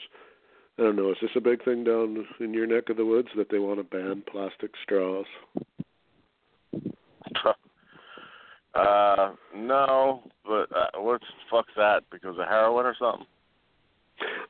I 0.78 0.82
don't 0.82 0.96
know. 0.96 1.10
Is 1.10 1.16
this 1.22 1.30
a 1.36 1.40
big 1.40 1.64
thing 1.64 1.84
down 1.84 2.26
in 2.40 2.52
your 2.54 2.66
neck 2.66 2.90
of 2.90 2.96
the 2.98 3.04
woods 3.06 3.28
that 3.36 3.48
they 3.50 3.58
want 3.58 3.78
to 3.78 3.84
ban 3.84 4.22
plastic 4.30 4.70
straws? 4.82 5.26
Uh, 8.74 9.32
no, 9.54 10.22
but 10.44 10.68
uh, 10.74 11.00
what's 11.00 11.24
fuck's 11.50 11.72
that? 11.76 12.04
Because 12.10 12.38
of 12.38 12.48
heroin 12.48 12.86
or 12.86 12.96
something? 12.98 13.26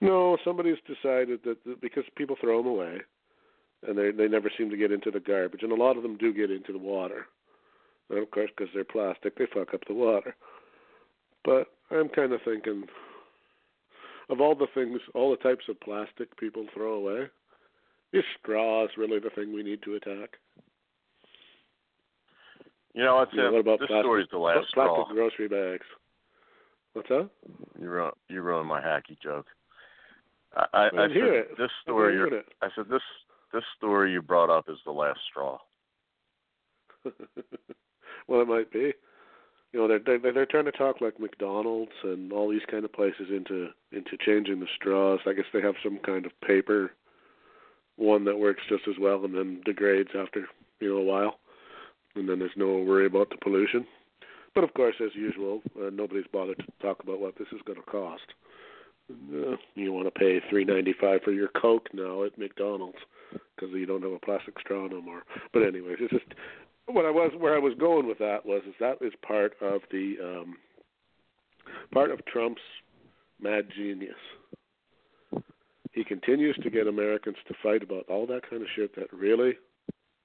No, 0.01 0.37
somebody's 0.45 0.79
decided 0.87 1.41
that 1.45 1.64
that 1.64 1.81
because 1.81 2.05
people 2.16 2.37
throw 2.41 2.59
them 2.59 2.70
away, 2.70 3.01
and 3.87 3.99
they 3.99 4.11
they 4.11 4.29
never 4.29 4.51
seem 4.57 4.70
to 4.70 4.77
get 4.77 4.93
into 4.93 5.11
the 5.11 5.20
garbage, 5.20 5.62
and 5.62 5.73
a 5.73 5.77
lot 5.77 5.97
of 5.97 6.03
them 6.03 6.16
do 6.16 6.33
get 6.33 6.51
into 6.51 6.73
the 6.73 6.79
water. 6.79 7.27
And 8.11 8.18
of 8.18 8.31
course, 8.31 8.51
because 8.57 8.73
they're 8.75 8.85
plastic, 8.85 9.37
they 9.37 9.47
fuck 9.53 9.75
up 9.75 9.81
the 9.89 9.95
water. 9.95 10.37
But 11.45 11.68
I'm 11.91 12.09
kind 12.09 12.33
of 12.33 12.41
thinking, 12.45 12.85
of 14.29 14.41
all 14.41 14.55
the 14.55 14.66
things, 14.75 15.01
all 15.14 15.31
the 15.31 15.37
types 15.37 15.64
of 15.68 15.81
plastic 15.81 16.37
people 16.37 16.66
throw 16.75 16.95
away, 16.95 17.27
is 18.12 18.25
straws 18.41 18.91
really 18.97 19.18
the 19.18 19.31
thing 19.31 19.53
we 19.53 19.62
need 19.62 19.83
to 19.83 19.95
attack? 19.95 20.37
You 22.95 23.05
know 23.05 23.16
what's 23.16 23.32
Yeah, 23.34 23.51
what 23.51 23.61
about 23.61 23.80
this 23.80 23.86
plastic- 23.88 24.05
story's 24.05 24.28
the 24.30 24.38
last 24.38 24.72
plastic 24.74 25.05
straw. 25.07 25.12
grocery 25.14 25.49
bags. 25.49 25.86
What's 26.93 27.09
that? 27.09 27.30
You 27.80 27.88
ruined 27.88 28.14
you 28.28 28.43
ruined 28.43 28.68
my 28.68 28.80
hacky 28.80 29.18
joke. 29.22 29.47
I, 30.55 30.66
I, 30.74 30.82
I 30.82 30.86
I 30.86 30.90
said 31.09 31.11
hear 31.12 31.34
it. 31.34 31.57
this 31.57 31.70
story. 31.82 32.16
it. 32.36 32.47
I 32.61 32.68
said 32.74 32.88
this 32.90 33.03
this 33.53 33.64
story 33.76 34.12
you 34.12 34.20
brought 34.20 34.51
up 34.51 34.68
is 34.68 34.78
the 34.84 34.93
last 34.93 35.20
straw. 35.30 35.59
well, 38.28 38.40
it 38.43 38.49
might 38.49 38.70
be. 38.70 38.93
You 39.72 39.80
know, 39.80 39.88
they're 39.88 40.18
they're 40.18 40.32
they're 40.32 40.47
trying 40.47 40.66
to 40.66 40.72
talk 40.72 41.01
like 41.01 41.18
McDonald's 41.18 41.93
and 42.03 42.30
all 42.32 42.51
these 42.51 42.61
kind 42.70 42.84
of 42.84 42.93
places 42.93 43.28
into 43.30 43.68
into 43.93 44.18
changing 44.20 44.61
the 44.61 44.66
straws. 44.76 45.20
I 45.26 45.32
guess 45.32 45.47
they 45.53 45.62
have 45.62 45.74
some 45.82 45.99
kind 46.05 46.26
of 46.26 46.32
paper 46.43 46.93
one 47.97 48.24
that 48.26 48.38
works 48.38 48.62
just 48.68 48.86
as 48.88 48.95
well 49.01 49.24
and 49.24 49.34
then 49.34 49.61
degrades 49.64 50.11
after 50.14 50.47
you 50.80 50.90
know 50.90 50.97
a 50.99 51.05
while, 51.05 51.38
and 52.15 52.29
then 52.29 52.39
there's 52.39 52.51
no 52.57 52.79
worry 52.79 53.07
about 53.07 53.31
the 53.31 53.37
pollution. 53.43 53.87
But 54.55 54.65
of 54.65 54.75
course, 54.75 54.95
as 55.03 55.15
usual, 55.15 55.63
uh, 55.81 55.91
nobody's 55.91 56.27
bothered 56.33 56.59
to 56.59 56.87
talk 56.87 57.03
about 57.03 57.21
what 57.21 57.37
this 57.39 57.49
is 57.53 57.61
going 57.65 57.79
to 57.79 57.91
cost. 57.91 58.27
Uh, 59.11 59.57
you 59.75 59.93
want 59.93 60.07
to 60.07 60.19
pay 60.19 60.41
three 60.49 60.65
ninety 60.65 60.95
five 61.01 61.21
for 61.23 61.33
your 61.33 61.49
Coke 61.49 61.89
now 61.93 62.25
at 62.25 62.39
McDonald's 62.39 62.99
because 63.31 63.75
you 63.75 63.87
don't 63.87 64.03
have 64.03 64.13
a 64.13 64.19
plastic 64.19 64.59
straw 64.61 64.87
no 64.87 65.01
more. 65.01 65.23
But 65.53 65.63
anyways, 65.63 65.97
it's 66.01 66.13
just 66.13 66.35
what 66.87 67.05
I 67.05 67.11
was 67.11 67.33
where 67.39 67.55
I 67.55 67.59
was 67.59 67.75
going 67.79 68.07
with 68.07 68.19
that 68.19 68.45
was 68.45 68.63
is 68.67 68.75
that 68.81 68.99
is 69.01 69.13
part 69.27 69.55
of 69.61 69.81
the 69.91 70.17
um 70.23 70.57
part 71.93 72.11
of 72.11 72.25
Trump's 72.27 72.63
mad 73.41 73.69
genius. 73.75 74.15
He 75.93 76.05
continues 76.05 76.57
to 76.63 76.71
get 76.71 76.87
Americans 76.87 77.37
to 77.49 77.55
fight 77.63 77.83
about 77.83 78.07
all 78.09 78.27
that 78.27 78.49
kind 78.49 78.63
of 78.63 78.69
shit 78.75 78.95
that 78.97 79.13
really 79.13 79.55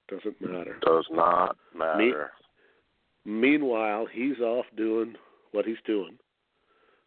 doesn't 0.08 0.42
matter. 0.42 0.78
Does 0.86 1.06
not 1.12 1.58
matter. 1.76 2.32
Meanwhile, 3.26 4.08
he's 4.12 4.40
off 4.40 4.66
doing 4.76 5.16
what 5.52 5.66
he's 5.66 5.78
doing, 5.86 6.18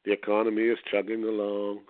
the 0.05 0.13
economy 0.13 0.63
is 0.63 0.79
chugging 0.91 1.25
along, 1.25 1.81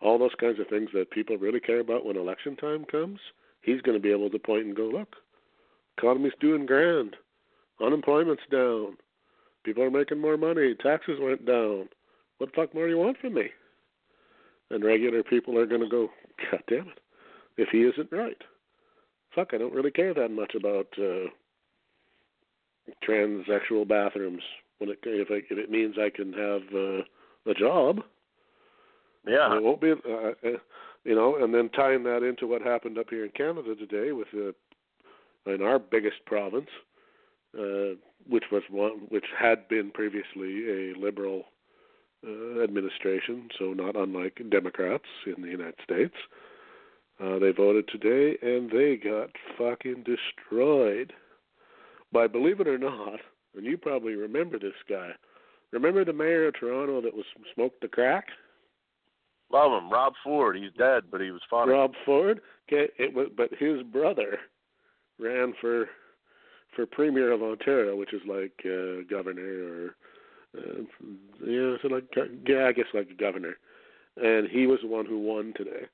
all 0.00 0.18
those 0.18 0.34
kinds 0.40 0.60
of 0.60 0.68
things 0.68 0.90
that 0.94 1.10
people 1.10 1.36
really 1.36 1.60
care 1.60 1.80
about 1.80 2.04
when 2.04 2.16
election 2.16 2.56
time 2.56 2.84
comes, 2.84 3.18
he's 3.62 3.80
going 3.82 3.96
to 3.96 4.02
be 4.02 4.12
able 4.12 4.30
to 4.30 4.38
point 4.38 4.66
and 4.66 4.76
go, 4.76 4.84
look, 4.84 5.16
economy's 5.98 6.32
doing 6.40 6.66
grand, 6.66 7.16
unemployment's 7.84 8.42
down, 8.50 8.96
people 9.64 9.82
are 9.82 9.90
making 9.90 10.20
more 10.20 10.36
money, 10.36 10.74
taxes 10.82 11.18
went 11.20 11.44
down. 11.44 11.88
What 12.38 12.50
the 12.50 12.56
fuck 12.56 12.74
more 12.74 12.86
do 12.86 12.92
you 12.92 12.98
want 12.98 13.18
from 13.18 13.34
me? 13.34 13.48
And 14.70 14.84
regular 14.84 15.22
people 15.22 15.58
are 15.58 15.66
going 15.66 15.80
to 15.80 15.88
go, 15.88 16.08
God 16.50 16.62
damn 16.68 16.88
it, 16.88 17.00
if 17.56 17.68
he 17.70 17.78
isn't 17.78 18.12
right. 18.12 18.40
Fuck, 19.34 19.50
I 19.52 19.58
don't 19.58 19.74
really 19.74 19.90
care 19.90 20.14
that 20.14 20.30
much 20.30 20.54
about 20.54 20.86
uh, 20.98 21.28
transsexual 23.06 23.86
bathrooms 23.86 24.42
when 24.78 24.90
it 24.90 24.98
if, 25.04 25.28
I, 25.30 25.42
if 25.52 25.58
it 25.58 25.70
means 25.70 25.96
I 25.98 26.10
can 26.10 26.32
have 26.32 26.62
uh, 26.74 27.50
a 27.50 27.54
job. 27.54 28.00
Yeah. 29.26 29.56
It 29.56 29.62
won't 29.62 29.80
be, 29.80 29.92
uh, 29.92 29.94
uh, 29.94 30.58
you 31.04 31.14
know, 31.14 31.36
and 31.36 31.52
then 31.54 31.68
tying 31.70 32.04
that 32.04 32.22
into 32.22 32.46
what 32.46 32.62
happened 32.62 32.98
up 32.98 33.10
here 33.10 33.24
in 33.24 33.30
Canada 33.32 33.74
today 33.74 34.12
with 34.12 34.28
the 34.32 34.54
in 35.46 35.62
our 35.62 35.78
biggest 35.78 36.24
province, 36.26 36.68
uh, 37.58 37.96
which 38.28 38.44
was 38.52 38.62
one 38.70 39.06
which 39.08 39.24
had 39.38 39.68
been 39.68 39.90
previously 39.90 40.68
a 40.68 40.98
liberal 40.98 41.44
uh, 42.26 42.62
administration, 42.62 43.48
so 43.58 43.72
not 43.72 43.96
unlike 43.96 44.40
Democrats 44.50 45.04
in 45.26 45.42
the 45.42 45.48
United 45.48 45.76
States. 45.82 46.14
Uh, 46.16 46.47
they 47.20 47.50
voted 47.50 47.88
today, 47.88 48.36
and 48.42 48.70
they 48.70 48.96
got 48.96 49.30
fucking 49.56 50.04
destroyed 50.04 51.12
by, 52.12 52.26
believe 52.26 52.60
it 52.60 52.68
or 52.68 52.78
not, 52.78 53.20
and 53.56 53.66
you 53.66 53.76
probably 53.76 54.14
remember 54.14 54.58
this 54.58 54.72
guy. 54.88 55.10
Remember 55.72 56.04
the 56.04 56.12
mayor 56.12 56.48
of 56.48 56.54
Toronto 56.54 57.00
that 57.02 57.14
was 57.14 57.26
smoked 57.54 57.80
the 57.80 57.88
crack? 57.88 58.26
Love 59.50 59.82
him, 59.82 59.90
Rob 59.90 60.12
Ford. 60.22 60.56
He's 60.56 60.72
dead, 60.78 61.04
but 61.10 61.20
he 61.20 61.30
was 61.30 61.40
funny. 61.50 61.72
Rob 61.72 61.92
Ford. 62.04 62.40
Okay, 62.70 62.92
it 62.98 63.14
was, 63.14 63.28
but 63.36 63.50
his 63.58 63.82
brother 63.82 64.38
ran 65.18 65.54
for 65.60 65.88
for 66.76 66.86
premier 66.86 67.32
of 67.32 67.42
Ontario, 67.42 67.96
which 67.96 68.12
is 68.12 68.20
like 68.26 68.52
uh, 68.64 69.02
governor 69.10 69.42
or 69.42 69.96
uh, 70.56 70.82
yeah, 71.44 71.76
so 71.82 71.88
like 71.88 72.04
yeah, 72.46 72.66
I 72.66 72.72
guess 72.72 72.86
like 72.94 73.08
a 73.10 73.14
governor, 73.14 73.56
and 74.16 74.48
he 74.48 74.66
was 74.66 74.80
the 74.82 74.88
one 74.88 75.06
who 75.06 75.18
won 75.18 75.54
today. 75.56 75.86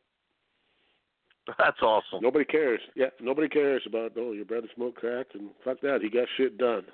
That's 1.58 1.80
awesome. 1.82 2.20
Nobody 2.22 2.44
cares. 2.44 2.80
Yeah, 2.94 3.10
nobody 3.20 3.48
cares 3.48 3.82
about 3.86 4.12
oh 4.16 4.32
your 4.32 4.44
brother 4.44 4.68
smoked 4.74 4.98
crack 4.98 5.26
and 5.34 5.50
fuck 5.64 5.80
that. 5.82 6.00
He 6.02 6.08
got 6.08 6.28
shit 6.36 6.58
done. 6.58 6.84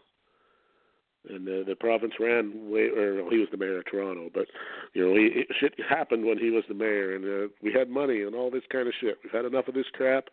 And 1.29 1.47
uh, 1.47 1.69
the 1.69 1.77
province 1.79 2.15
ran 2.19 2.71
way, 2.71 2.89
or 2.89 3.23
well, 3.23 3.31
he 3.31 3.37
was 3.37 3.49
the 3.51 3.59
mayor 3.59 3.81
of 3.81 3.85
Toronto, 3.85 4.31
but 4.33 4.47
you 4.95 5.07
know, 5.07 5.15
he, 5.15 5.41
it, 5.41 5.49
shit 5.61 5.75
happened 5.87 6.25
when 6.25 6.39
he 6.39 6.49
was 6.49 6.65
the 6.67 6.75
mayor, 6.75 7.15
and 7.15 7.25
uh, 7.25 7.53
we 7.63 7.73
had 7.73 7.91
money 7.91 8.23
and 8.23 8.35
all 8.35 8.51
this 8.51 8.63
kind 8.73 8.89
of 8.89 8.95
shit. 8.99 9.19
We've 9.23 9.33
had 9.33 9.45
enough 9.45 9.69
of 9.69 9.75
this 9.75 9.91
crap. 9.93 10.29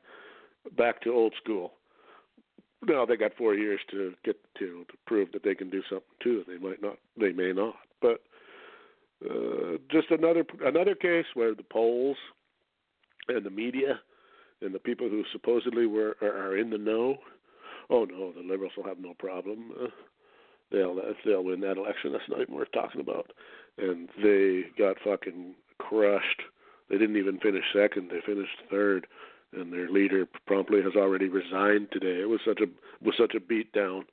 Back 0.77 1.01
to 1.01 1.13
old 1.13 1.33
school. 1.41 1.73
Now 2.85 3.05
they 3.05 3.17
got 3.17 3.35
four 3.37 3.53
years 3.53 3.79
to 3.91 4.13
get 4.23 4.37
to 4.59 4.85
to 4.89 4.97
prove 5.05 5.31
that 5.33 5.43
they 5.43 5.55
can 5.55 5.69
do 5.69 5.81
something 5.89 6.07
too. 6.21 6.43
They 6.47 6.57
might 6.57 6.81
not. 6.81 6.97
They 7.19 7.31
may 7.31 7.51
not. 7.51 7.75
But 8.01 8.21
uh, 9.29 9.77
just 9.91 10.09
another 10.11 10.45
another 10.63 10.95
case 10.95 11.25
where 11.33 11.53
the 11.53 11.63
polls 11.63 12.17
and 13.29 13.45
the 13.45 13.49
media 13.49 13.99
and 14.61 14.73
the 14.73 14.79
people 14.79 15.09
who 15.09 15.23
supposedly 15.31 15.85
were 15.85 16.15
are, 16.21 16.49
are 16.49 16.57
in 16.57 16.69
the 16.69 16.77
know. 16.77 17.17
Oh 17.89 18.05
no, 18.05 18.31
the 18.33 18.41
liberals 18.41 18.73
will 18.75 18.85
have 18.85 18.99
no 18.99 19.13
problem. 19.13 19.71
Uh, 19.81 19.87
they'll 20.71 20.99
they'll 21.25 21.43
win 21.43 21.61
that 21.61 21.77
election. 21.77 22.11
That's 22.11 22.29
not 22.29 22.41
even 22.41 22.55
worth 22.55 22.71
talking 22.73 23.01
about. 23.01 23.31
And 23.77 24.09
they 24.23 24.63
got 24.77 24.97
fucking 25.03 25.55
crushed. 25.77 26.41
They 26.89 26.97
didn't 26.97 27.17
even 27.17 27.39
finish 27.39 27.63
second. 27.73 28.09
They 28.09 28.21
finished 28.25 28.57
third 28.69 29.07
and 29.53 29.71
their 29.71 29.89
leader 29.89 30.27
promptly 30.45 30.81
has 30.81 30.95
already 30.95 31.29
resigned 31.29 31.87
today. 31.91 32.21
It 32.21 32.29
was 32.29 32.39
such 32.45 32.59
a 32.61 32.65
was 33.03 33.15
such 33.17 33.33
a 33.35 33.39
beat 33.39 33.71
down. 33.71 34.05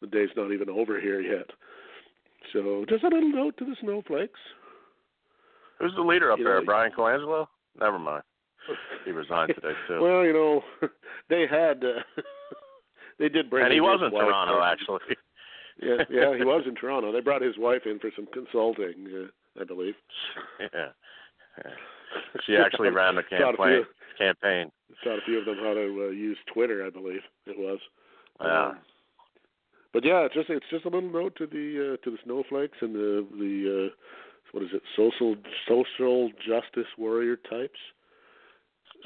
The 0.00 0.06
day's 0.06 0.28
not 0.36 0.52
even 0.52 0.68
over 0.68 1.00
here 1.00 1.20
yet. 1.20 1.50
So 2.52 2.84
just 2.88 3.02
a 3.04 3.08
little 3.08 3.30
note 3.30 3.56
to 3.58 3.64
the 3.64 3.76
snowflakes. 3.80 4.38
Who's 5.80 5.94
the 5.96 6.02
leader 6.02 6.30
up 6.32 6.38
You 6.38 6.44
there? 6.44 6.60
know, 6.60 6.66
Bryan 6.66 6.92
Colangelo? 6.96 7.46
Never 7.78 7.98
mind. 7.98 8.22
He 9.04 9.10
resigned 9.10 9.52
today 9.54 9.74
too. 9.86 9.98
well, 10.02 10.24
you 10.24 10.32
know, 10.32 10.62
they 11.28 11.46
had 11.48 11.84
uh, 11.84 12.02
they 13.18 13.28
did 13.28 13.50
bring 13.50 13.64
and 13.64 13.72
he 13.72 13.80
was 13.80 14.00
in 14.04 14.12
wife 14.12 14.24
Toronto 14.24 14.58
in. 14.58 14.62
actually. 14.64 15.16
Yeah, 15.80 16.02
yeah, 16.10 16.36
he 16.36 16.44
was 16.44 16.64
in 16.66 16.74
Toronto. 16.74 17.12
They 17.12 17.20
brought 17.20 17.42
his 17.42 17.56
wife 17.56 17.82
in 17.86 18.00
for 18.00 18.10
some 18.16 18.26
consulting, 18.32 19.06
uh, 19.14 19.60
I 19.60 19.64
believe. 19.64 19.94
yeah. 20.60 20.66
yeah. 20.74 21.70
She 22.46 22.56
actually 22.56 22.90
ran 22.90 23.14
the 23.14 23.22
campaign. 23.22 23.54
few, 23.56 23.84
Campaign. 24.18 24.72
taught 25.04 25.18
a 25.18 25.24
few 25.24 25.38
of 25.38 25.44
them 25.44 25.56
how 25.62 25.74
to 25.74 26.08
uh, 26.08 26.10
use 26.10 26.38
Twitter, 26.52 26.84
I 26.84 26.90
believe 26.90 27.20
it 27.46 27.56
was. 27.58 27.78
Yeah. 28.40 28.68
Um, 28.68 28.78
but 29.92 30.04
yeah, 30.04 30.20
it's 30.20 30.34
just 30.34 30.50
it's 30.50 30.66
just 30.70 30.84
a 30.84 30.88
little 30.88 31.10
note 31.10 31.36
to 31.36 31.46
the 31.46 31.94
uh, 31.94 32.04
to 32.04 32.10
the 32.10 32.18
snowflakes 32.24 32.78
and 32.80 32.94
the 32.94 33.26
the 33.38 33.86
uh, 33.86 33.94
what 34.52 34.62
is 34.62 34.70
it 34.72 34.82
social 34.96 35.36
social 35.66 36.30
justice 36.46 36.88
warrior 36.96 37.36
types. 37.36 37.78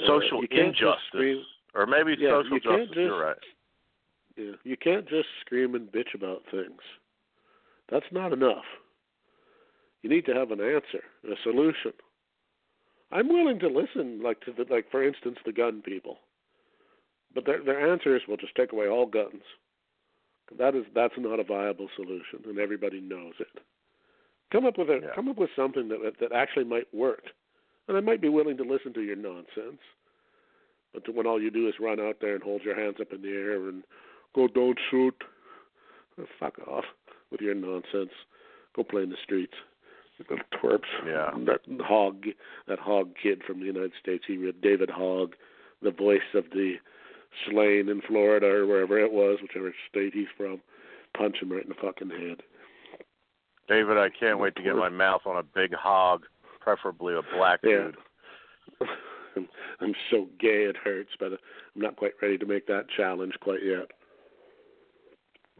Uh, 0.00 0.06
Social 0.06 0.42
you 0.44 0.48
injustice. 0.60 1.44
Or 1.74 1.86
maybe 1.86 2.14
Yeah, 2.18 2.30
social 2.30 2.52
you 2.54 2.60
justice. 2.60 2.86
just- 2.88 2.96
You're 2.96 3.20
right. 3.20 3.36
Yeah, 4.36 4.52
you 4.64 4.76
can't 4.76 5.06
just 5.08 5.28
scream 5.40 5.74
and 5.74 5.90
bitch 5.92 6.14
about 6.14 6.44
things. 6.50 6.80
That's 7.88 8.10
not 8.12 8.32
enough. 8.32 8.64
You 10.02 10.08
need 10.10 10.24
to 10.26 10.34
have 10.34 10.50
an 10.50 10.60
answer, 10.60 11.04
a 11.30 11.36
solution. 11.42 11.92
I'm 13.10 13.28
willing 13.28 13.58
to 13.60 13.68
listen, 13.68 14.22
like 14.22 14.40
to 14.46 14.52
the, 14.52 14.64
like 14.70 14.90
for 14.90 15.02
instance, 15.06 15.38
the 15.44 15.52
gun 15.52 15.82
people. 15.82 16.18
But 17.34 17.44
their 17.44 17.62
their 17.62 17.92
answer 17.92 18.16
is, 18.16 18.22
well, 18.26 18.36
just 18.38 18.54
take 18.54 18.72
away 18.72 18.88
all 18.88 19.06
guns. 19.06 19.42
That 20.58 20.74
is 20.74 20.84
that's 20.94 21.14
not 21.18 21.38
a 21.40 21.44
viable 21.44 21.88
solution, 21.96 22.40
and 22.46 22.58
everybody 22.58 23.00
knows 23.00 23.34
it. 23.38 23.60
Come 24.50 24.64
up 24.66 24.78
with 24.78 24.88
a 24.90 25.00
Yeah. 25.02 25.14
come 25.14 25.28
up 25.28 25.36
with 25.36 25.50
something 25.54 25.88
that 25.88 26.18
that 26.20 26.32
actually 26.32 26.64
might 26.64 26.92
work, 26.94 27.24
and 27.88 27.96
I 27.96 28.00
might 28.00 28.20
be 28.20 28.28
willing 28.28 28.56
to 28.56 28.64
listen 28.64 28.92
to 28.94 29.02
your 29.02 29.16
nonsense. 29.16 29.80
But 30.94 31.14
when 31.14 31.26
all 31.26 31.40
you 31.40 31.50
do 31.50 31.68
is 31.68 31.74
run 31.80 32.00
out 32.00 32.16
there 32.20 32.34
and 32.34 32.42
hold 32.42 32.62
your 32.62 32.78
hands 32.78 32.96
up 33.00 33.12
in 33.12 33.22
the 33.22 33.28
air 33.28 33.68
and 33.68 33.82
go, 34.34 34.46
don't 34.46 34.78
shoot, 34.90 35.14
Oh, 36.18 36.26
fuck 36.38 36.58
off 36.66 36.84
with 37.30 37.40
your 37.40 37.54
nonsense. 37.54 38.12
Go 38.76 38.84
play 38.84 39.02
in 39.02 39.10
the 39.10 39.16
streets. 39.22 39.54
You 40.18 40.24
little 40.28 40.44
twerps. 40.52 40.80
Yeah. 41.06 41.30
That 41.46 41.60
Hogg, 41.82 42.26
that 42.68 42.78
Hogg 42.78 43.12
kid 43.20 43.42
from 43.46 43.60
the 43.60 43.66
United 43.66 43.92
States. 44.00 44.24
He 44.26 44.36
read 44.36 44.60
David 44.60 44.90
Hogg, 44.90 45.34
the 45.80 45.90
voice 45.90 46.20
of 46.34 46.44
the 46.52 46.74
slain 47.48 47.88
in 47.88 48.02
Florida 48.06 48.46
or 48.46 48.66
wherever 48.66 48.98
it 48.98 49.12
was, 49.12 49.38
whichever 49.40 49.74
state 49.88 50.12
he's 50.14 50.26
from. 50.36 50.60
Punch 51.16 51.36
him 51.40 51.52
right 51.52 51.62
in 51.62 51.70
the 51.70 51.74
fucking 51.74 52.10
head. 52.10 52.42
David, 53.68 53.96
I 53.96 54.08
can't 54.10 54.38
wait 54.38 54.54
to 54.56 54.62
get 54.62 54.76
my 54.76 54.88
mouth 54.88 55.22
on 55.24 55.36
a 55.36 55.42
big 55.42 55.72
hog, 55.72 56.24
preferably 56.62 57.14
a 57.14 57.22
black 57.36 57.60
Yeah. 57.62 57.90
dude. 57.90 57.96
I'm, 59.36 59.48
I'm 59.80 59.94
so 60.10 60.28
gay 60.38 60.64
it 60.64 60.76
hurts, 60.76 61.10
but 61.18 61.32
I'm 61.32 61.38
not 61.82 61.96
quite 61.96 62.12
ready 62.20 62.36
to 62.38 62.46
make 62.46 62.66
that 62.66 62.84
challenge 62.96 63.32
quite 63.40 63.64
yet. 63.64 63.90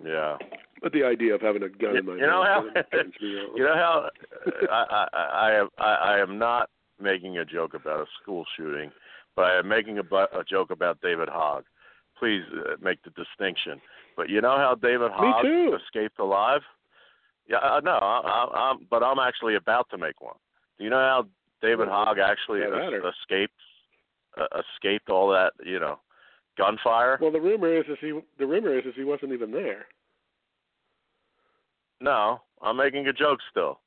Yeah. 0.04 0.36
But 0.82 0.92
the 0.92 1.04
idea 1.04 1.34
of 1.34 1.40
having 1.40 1.62
a 1.62 1.68
gun 1.68 1.96
in 1.96 2.06
my 2.06 2.14
you 2.16 2.20
know 2.26 2.44
how-. 2.44 2.64
You 2.92 3.64
know 3.64 3.74
how 3.74 4.08
I, 4.70 5.06
I, 5.12 5.18
I 5.48 5.52
am 5.52 5.68
I, 5.78 5.94
I 5.94 6.18
am 6.20 6.38
not 6.38 6.70
making 7.00 7.38
a 7.38 7.44
joke 7.44 7.74
about 7.74 8.00
a 8.00 8.06
school 8.20 8.44
shooting, 8.56 8.90
but 9.36 9.42
I 9.42 9.58
am 9.58 9.68
making 9.68 9.98
a, 9.98 10.02
a 10.02 10.44
joke 10.48 10.70
about 10.70 11.00
David 11.00 11.28
Hogg. 11.28 11.64
Please 12.18 12.42
uh, 12.52 12.76
make 12.80 13.02
the 13.02 13.10
distinction. 13.10 13.80
But 14.16 14.28
you 14.28 14.40
know 14.40 14.56
how 14.56 14.74
David 14.74 15.10
Hogg 15.12 15.46
escaped 15.80 16.18
alive? 16.18 16.60
Yeah, 17.48 17.58
I 17.58 17.80
know. 17.80 17.98
I, 18.00 18.20
I, 18.24 18.70
I'm, 18.70 18.86
but 18.90 19.02
I'm 19.02 19.18
actually 19.18 19.56
about 19.56 19.88
to 19.90 19.98
make 19.98 20.20
one. 20.20 20.36
Do 20.82 20.86
you 20.86 20.90
know 20.90 20.96
how 20.96 21.26
David 21.62 21.86
Hogg 21.86 22.18
actually 22.18 22.62
es- 22.62 23.14
escaped 23.20 23.54
uh, 24.36 24.48
escaped 24.74 25.10
all 25.10 25.30
that 25.30 25.52
you 25.64 25.78
know 25.78 26.00
gunfire? 26.58 27.18
Well, 27.20 27.30
the 27.30 27.40
rumor 27.40 27.72
is, 27.72 27.84
is 27.88 27.98
he 28.00 28.18
the 28.40 28.46
rumor 28.48 28.76
is, 28.76 28.84
is 28.84 28.94
he 28.96 29.04
wasn't 29.04 29.30
even 29.30 29.52
there. 29.52 29.86
No, 32.00 32.40
I'm 32.60 32.76
making 32.76 33.06
a 33.06 33.12
joke 33.12 33.38
still. 33.48 33.78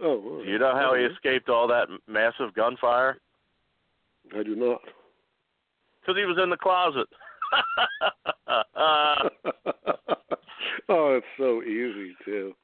Oh, 0.00 0.22
well, 0.24 0.44
Do 0.44 0.48
you 0.48 0.60
know 0.60 0.72
how 0.72 0.94
he 0.94 1.02
escaped 1.02 1.48
all 1.48 1.66
that 1.66 1.88
massive 2.06 2.54
gunfire? 2.54 3.18
I 4.38 4.44
do 4.44 4.54
not. 4.54 4.82
Because 6.00 6.16
he 6.16 6.26
was 6.26 6.38
in 6.40 6.50
the 6.50 6.56
closet. 6.56 7.08
oh, 10.88 11.16
it's 11.16 11.26
so 11.36 11.60
easy 11.64 12.14
too. 12.24 12.54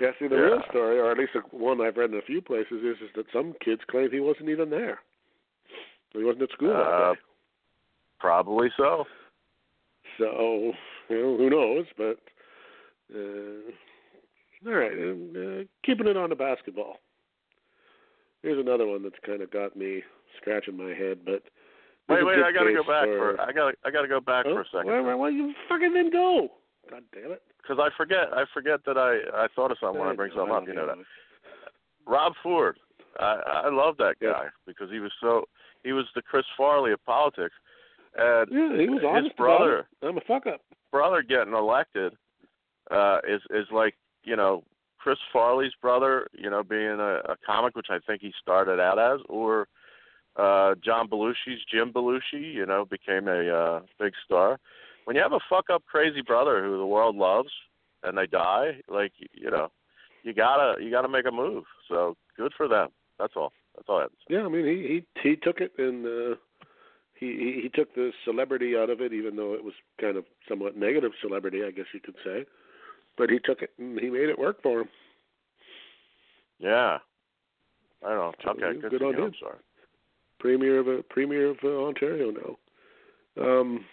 Yeah, 0.00 0.10
see, 0.18 0.28
the 0.28 0.36
real 0.36 0.62
story, 0.70 0.98
or 1.00 1.10
at 1.10 1.18
least 1.18 1.32
one 1.50 1.80
I've 1.80 1.96
read 1.96 2.10
in 2.10 2.18
a 2.18 2.22
few 2.22 2.40
places, 2.40 2.84
is 2.84 2.96
is 3.02 3.10
that 3.16 3.26
some 3.32 3.54
kids 3.64 3.80
claim 3.90 4.10
he 4.10 4.20
wasn't 4.20 4.48
even 4.48 4.70
there. 4.70 5.00
He 6.12 6.22
wasn't 6.24 6.44
at 6.44 6.50
school 6.52 6.68
that 6.68 6.78
Uh, 6.78 7.14
day. 7.14 7.20
Probably 8.20 8.68
so. 8.76 9.04
So, 10.18 10.72
you 11.08 11.16
know, 11.22 11.36
who 11.36 11.50
knows? 11.50 11.86
But 11.96 12.18
uh, 13.14 13.70
All 14.66 14.74
right, 14.74 14.92
and 14.92 15.36
uh, 15.36 15.64
keeping 15.84 16.06
it 16.08 16.16
on 16.16 16.30
the 16.30 16.36
basketball. 16.36 16.98
Here's 18.42 18.58
another 18.58 18.86
one 18.86 19.02
that's 19.02 19.18
kind 19.26 19.42
of 19.42 19.50
got 19.50 19.76
me 19.76 20.02
scratching 20.40 20.76
my 20.76 20.90
head, 20.94 21.18
but 21.24 21.42
Wait, 22.08 22.24
wait, 22.24 22.38
I 22.38 22.52
gotta 22.52 22.72
go 22.72 22.82
back 22.82 23.04
for. 23.04 23.36
for 23.36 23.40
I 23.40 23.52
gotta 23.52 23.76
I 23.84 23.90
gotta 23.90 24.08
go 24.08 24.20
back 24.20 24.46
Huh? 24.46 24.54
for 24.54 24.60
a 24.62 24.64
second. 24.72 24.86
Why, 24.86 25.00
why, 25.00 25.14
why 25.14 25.28
you 25.28 25.52
fucking 25.68 25.92
then 25.92 26.10
go? 26.10 26.48
God 26.90 27.02
damn 27.12 27.32
it! 27.32 27.42
because 27.60 27.78
I 27.80 27.88
forget. 27.96 28.32
I 28.32 28.44
forget 28.52 28.80
that 28.86 28.96
I 28.96 29.44
I 29.44 29.48
thought 29.54 29.70
of 29.70 29.78
something 29.80 29.98
when 30.00 30.08
I 30.08 30.14
bring 30.14 30.32
something 30.34 30.54
up. 30.54 30.66
You 30.66 30.74
know 30.74 30.86
that. 30.86 30.96
Rob 32.06 32.32
Ford. 32.42 32.78
I 33.20 33.62
I 33.66 33.68
love 33.70 33.96
that 33.98 34.16
Yeah. 34.20 34.32
guy 34.32 34.46
because 34.66 34.90
he 34.90 35.00
was 35.00 35.12
so 35.20 35.44
he 35.84 35.92
was 35.92 36.06
the 36.14 36.22
Chris 36.22 36.44
Farley 36.56 36.92
of 36.92 37.04
politics, 37.04 37.54
and 38.16 38.48
Yeah, 38.50 38.76
he 38.80 38.88
was 38.88 39.02
his 39.22 39.32
brother. 39.34 39.86
I'm 40.02 40.16
a 40.18 40.20
fuck 40.22 40.46
up. 40.46 40.60
brother 40.90 41.22
getting 41.22 41.52
elected 41.54 42.14
uh 42.90 43.18
is 43.28 43.42
is 43.50 43.66
like 43.70 43.94
you 44.24 44.36
know 44.36 44.64
Chris 44.98 45.18
Farley's 45.32 45.74
brother, 45.80 46.26
you 46.32 46.50
know, 46.50 46.62
being 46.64 46.98
a, 47.00 47.20
a 47.32 47.36
comic, 47.46 47.76
which 47.76 47.86
I 47.88 47.98
think 48.06 48.20
he 48.20 48.32
started 48.40 48.80
out 48.80 48.98
as, 48.98 49.20
or 49.28 49.68
uh 50.36 50.74
John 50.84 51.08
Belushi's 51.08 51.64
Jim 51.70 51.92
Belushi, 51.92 52.52
you 52.54 52.66
know, 52.66 52.84
became 52.84 53.28
a 53.28 53.48
uh 53.48 53.80
big 53.98 54.12
star. 54.24 54.58
When 55.08 55.16
you 55.16 55.22
have 55.22 55.32
a 55.32 55.40
fuck 55.48 55.70
up 55.72 55.86
crazy 55.86 56.20
brother 56.20 56.62
who 56.62 56.76
the 56.76 56.84
world 56.84 57.16
loves 57.16 57.48
and 58.02 58.18
they 58.18 58.26
die, 58.26 58.72
like 58.88 59.12
you 59.32 59.50
know, 59.50 59.70
you 60.22 60.34
gotta 60.34 60.74
you 60.84 60.90
gotta 60.90 61.08
make 61.08 61.24
a 61.26 61.30
move. 61.32 61.64
So 61.88 62.14
good 62.36 62.52
for 62.54 62.68
them. 62.68 62.90
That's 63.18 63.32
all. 63.34 63.54
That's 63.74 63.88
all 63.88 64.00
I 64.00 64.02
have 64.02 64.10
to 64.10 64.16
say. 64.28 64.34
Yeah, 64.34 64.44
I 64.44 64.48
mean 64.50 64.66
he 64.66 65.02
he 65.22 65.30
he 65.30 65.36
took 65.36 65.62
it 65.62 65.72
and 65.78 66.04
uh, 66.04 66.36
he 67.18 67.26
he 67.26 67.60
he 67.62 67.68
took 67.70 67.94
the 67.94 68.10
celebrity 68.26 68.76
out 68.76 68.90
of 68.90 69.00
it, 69.00 69.14
even 69.14 69.34
though 69.34 69.54
it 69.54 69.64
was 69.64 69.72
kind 69.98 70.18
of 70.18 70.26
somewhat 70.46 70.76
negative 70.76 71.12
celebrity, 71.22 71.62
I 71.66 71.70
guess 71.70 71.86
you 71.94 72.00
could 72.00 72.16
say. 72.22 72.44
But 73.16 73.30
he 73.30 73.38
took 73.38 73.62
it 73.62 73.70
and 73.78 73.98
he 73.98 74.10
made 74.10 74.28
it 74.28 74.38
work 74.38 74.62
for 74.62 74.82
him. 74.82 74.88
Yeah. 76.58 76.98
I 78.04 78.08
don't 78.10 78.18
know. 78.18 78.32
So, 78.44 78.50
Okay, 78.50 78.78
good 78.78 78.90
good, 78.90 79.02
on 79.02 79.14
you. 79.14 79.20
him. 79.20 79.24
I'm 79.24 79.34
sorry. 79.40 79.58
Premier 80.38 80.80
of 80.80 80.86
a 80.86 81.02
Premier 81.02 81.46
of 81.46 81.56
uh, 81.64 81.86
Ontario 81.86 82.30
now. 82.30 83.42
Um, 83.42 83.86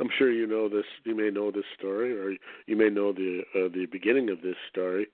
I'm 0.00 0.10
sure 0.16 0.30
you 0.30 0.46
know 0.46 0.68
this. 0.68 0.84
You 1.04 1.16
may 1.16 1.30
know 1.30 1.50
this 1.50 1.64
story, 1.78 2.16
or 2.16 2.36
you 2.66 2.76
may 2.76 2.88
know 2.88 3.12
the 3.12 3.42
uh, 3.54 3.68
the 3.72 3.86
beginning 3.90 4.30
of 4.30 4.42
this 4.42 4.56
story, 4.70 5.08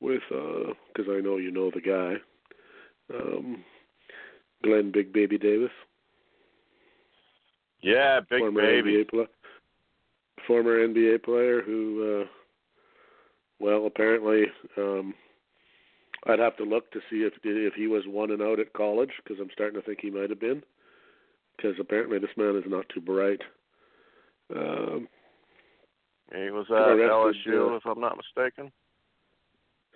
with 0.00 0.22
because 0.28 1.10
I 1.10 1.20
know 1.20 1.36
you 1.36 1.50
know 1.50 1.70
the 1.70 1.80
guy, 1.80 2.14
um, 3.14 3.64
Glen 4.62 4.92
Big 4.92 5.12
Baby 5.12 5.38
Davis. 5.38 5.70
Yeah, 7.82 8.20
big 8.28 8.40
former 8.40 8.62
baby. 8.62 9.04
NBA 9.04 9.08
pla- 9.08 10.44
former 10.46 10.86
NBA 10.86 11.24
player 11.24 11.62
who, 11.62 12.22
uh, 12.22 12.26
well, 13.58 13.86
apparently, 13.86 14.44
um, 14.76 15.14
I'd 16.26 16.38
have 16.38 16.56
to 16.58 16.64
look 16.64 16.90
to 16.92 17.00
see 17.10 17.22
if 17.22 17.32
if 17.42 17.74
he 17.74 17.86
was 17.86 18.04
one 18.06 18.30
and 18.30 18.42
out 18.42 18.60
at 18.60 18.72
college 18.74 19.10
because 19.22 19.40
I'm 19.40 19.50
starting 19.52 19.80
to 19.80 19.86
think 19.86 20.00
he 20.00 20.10
might 20.10 20.30
have 20.30 20.40
been. 20.40 20.62
Because 21.56 21.74
apparently 21.80 22.18
this 22.18 22.36
man 22.36 22.56
is 22.56 22.64
not 22.66 22.88
too 22.88 23.00
bright. 23.00 23.40
Um, 24.54 25.08
He 26.34 26.50
was 26.50 26.66
at 26.70 26.76
LSU, 26.76 27.72
uh, 27.72 27.76
if 27.76 27.86
I'm 27.86 28.00
not 28.00 28.16
mistaken. 28.16 28.72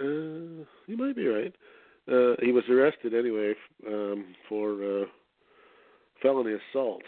uh, 0.00 0.64
you 0.86 0.96
might 0.96 1.16
be 1.16 1.26
right. 1.26 1.54
Uh, 2.10 2.36
he 2.40 2.52
was 2.52 2.64
arrested 2.68 3.14
anyway 3.14 3.54
um, 3.86 4.34
for 4.48 4.72
uh, 4.74 5.04
felony 6.22 6.52
assault 6.54 7.02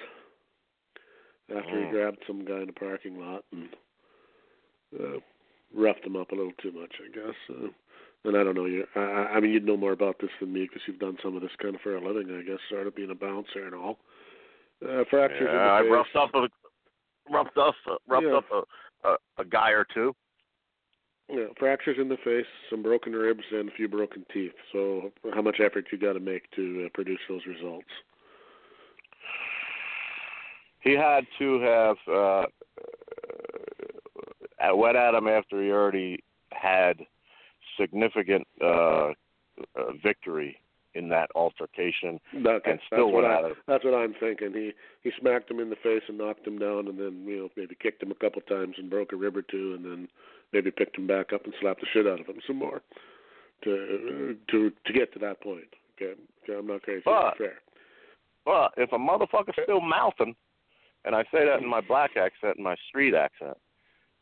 after 1.55 1.71
Mm. 1.71 1.85
he 1.87 1.91
grabbed 1.93 2.19
some 2.27 2.45
guy 2.45 2.61
in 2.63 2.69
a 2.69 2.73
parking 2.73 3.19
lot 3.21 3.45
and 3.53 3.69
uh, 4.99 5.19
roughed 5.75 6.05
him 6.05 6.17
up 6.17 6.33
a 6.33 6.35
little 6.35 6.53
too 6.63 6.73
much, 6.73 6.95
I 7.05 7.09
guess. 7.15 7.37
Uh, 7.51 7.69
and 8.25 8.37
I 8.37 8.43
don't 8.45 8.55
know 8.57 8.65
you. 8.67 8.85
I, 8.97 9.37
I 9.37 9.41
mean, 9.41 9.53
you'd 9.53 9.65
know 9.65 9.77
more 9.77 9.93
about 9.93 10.17
this 10.21 10.31
than 10.41 10.53
me 10.53 10.63
because 10.63 10.83
you've 10.87 10.99
done 10.99 11.17
some 11.23 11.37
of 11.37 11.43
this 11.43 11.53
kind 11.63 11.75
of 11.75 11.81
for 11.83 11.97
a 11.97 12.01
living, 12.07 12.35
I 12.37 12.43
guess, 12.43 12.59
sort 12.69 12.87
of 12.87 12.97
being 12.97 13.11
a 13.11 13.15
bouncer 13.15 13.65
and 13.67 13.75
all. 13.75 13.99
Uh, 14.85 15.05
fractures 15.11 15.41
in 15.41 15.47
the 15.47 15.53
Yeah, 15.53 15.73
I 15.73 15.83
face. 15.83 15.91
roughed 15.93 16.17
up 16.17 16.35
a 16.35 16.49
roughed 17.31 17.57
up 17.57 17.75
a, 17.87 17.97
roughed 18.07 18.27
Yeah. 18.27 18.37
up 18.37 18.45
a, 18.53 19.09
a 19.09 19.17
a 19.39 19.45
guy 19.45 19.71
or 19.71 19.87
two. 19.93 20.15
Yeah, 21.31 21.49
fractures 21.59 21.99
in 22.01 22.09
the 22.09 22.17
face, 22.25 22.47
some 22.71 22.83
broken 22.83 23.13
ribs, 23.13 23.45
and 23.53 23.69
a 23.69 23.73
few 23.73 23.87
broken 23.87 24.25
teeth. 24.33 24.55
So, 24.73 25.13
how 25.35 25.43
much 25.43 25.61
effort 25.61 25.87
you 25.93 25.99
got 25.99 26.15
to 26.15 26.21
make 26.21 26.51
to 26.53 26.87
uh, 26.87 26.89
produce 26.95 27.21
those 27.29 27.45
results? 27.47 27.89
He 30.81 30.93
had 30.93 31.27
to 31.39 31.61
have 31.61 31.97
uh, 32.09 32.47
uh 34.61 34.77
went 34.77 34.97
at 34.97 35.15
him 35.15 35.29
after 35.29 35.63
he 35.63 35.71
already 35.71 36.25
had 36.53 37.05
significant 37.79 38.47
uh, 38.63 39.11
uh 39.77 39.93
victory 40.03 40.59
in 40.99 41.09
that 41.09 41.31
altercation 41.35 42.19
That, 42.45 42.61
and 42.65 42.79
that's 42.79 42.83
still 42.87 43.11
what 43.13 43.25
went 43.25 43.47
I. 43.47 43.51
That's 43.67 43.85
what 43.85 43.95
I'm 43.95 44.15
thinking. 44.19 44.53
He 44.53 44.73
he 45.03 45.11
smacked 45.21 45.51
him 45.51 45.61
in 45.61 45.71
the 45.71 45.77
face 45.77 46.03
and 46.09 46.19
knocked 46.19 46.47
him 46.47 46.59
down, 46.59 46.89
and 46.89 46.99
then 46.99 47.25
you 47.27 47.37
know 47.39 47.49
maybe 47.57 47.77
kicked 47.81 48.03
him 48.03 48.11
a 48.11 48.15
couple 48.17 48.43
times 48.43 48.75
and 48.79 48.91
broke 48.91 49.13
a 49.13 49.17
rib 49.17 49.37
or 49.37 49.43
two, 49.43 49.75
and 49.75 49.85
then 49.85 50.09
maybe 50.53 50.71
picked 50.71 50.99
him 50.99 51.07
back 51.07 51.33
up 51.33 51.45
and 51.45 51.55
slapped 51.61 51.81
the 51.81 51.87
shit 51.93 52.07
out 52.07 52.21
of 52.21 52.27
him 52.27 52.41
some 52.47 52.57
more 52.57 52.83
to 53.65 54.37
to 54.51 54.71
to 54.87 54.93
get 54.93 55.13
to 55.13 55.19
that 55.21 55.41
point. 55.41 55.69
Okay, 55.97 56.15
okay 56.45 56.59
I'm 56.59 56.67
not 56.67 56.83
crazy. 56.83 57.03
But- 57.05 57.39
fair. 57.39 57.59
But 58.45 58.73
if 58.79 58.91
a 58.93 58.97
motherfucker's 58.97 59.57
still 59.63 59.83
mouthing, 59.83 60.35
and 61.05 61.15
I 61.15 61.23
say 61.25 61.45
that 61.45 61.61
in 61.63 61.69
my 61.69 61.83
black 61.83 62.17
accent 62.17 62.57
and 62.57 62.65
my 62.65 62.77
street 62.89 63.15
accent, 63.15 63.59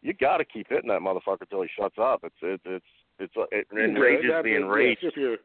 you 0.02 0.14
got 0.14 0.38
to 0.38 0.44
keep 0.44 0.68
hitting 0.68 0.88
that 0.88 1.00
motherfucker 1.00 1.48
till 1.48 1.62
he 1.62 1.68
shuts 1.78 1.94
up. 2.00 2.24
It's 2.24 2.34
it's 2.42 2.62
it's 2.66 2.84
it's 3.20 3.34
it 3.52 3.66
enrages 3.72 4.24
Yeah, 4.28 4.42
the 4.42 4.56
enraged. 4.56 5.04
if 5.04 5.16
you're 5.16 5.36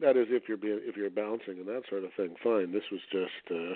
that 0.00 0.16
is 0.16 0.26
if 0.30 0.44
you're 0.48 0.56
being 0.56 0.80
if 0.82 0.96
you're 0.96 1.10
bouncing 1.10 1.58
and 1.58 1.68
that 1.68 1.82
sort 1.88 2.04
of 2.04 2.10
thing. 2.16 2.34
Fine. 2.42 2.72
This 2.72 2.84
was 2.90 3.00
just 3.12 3.50
uh 3.50 3.74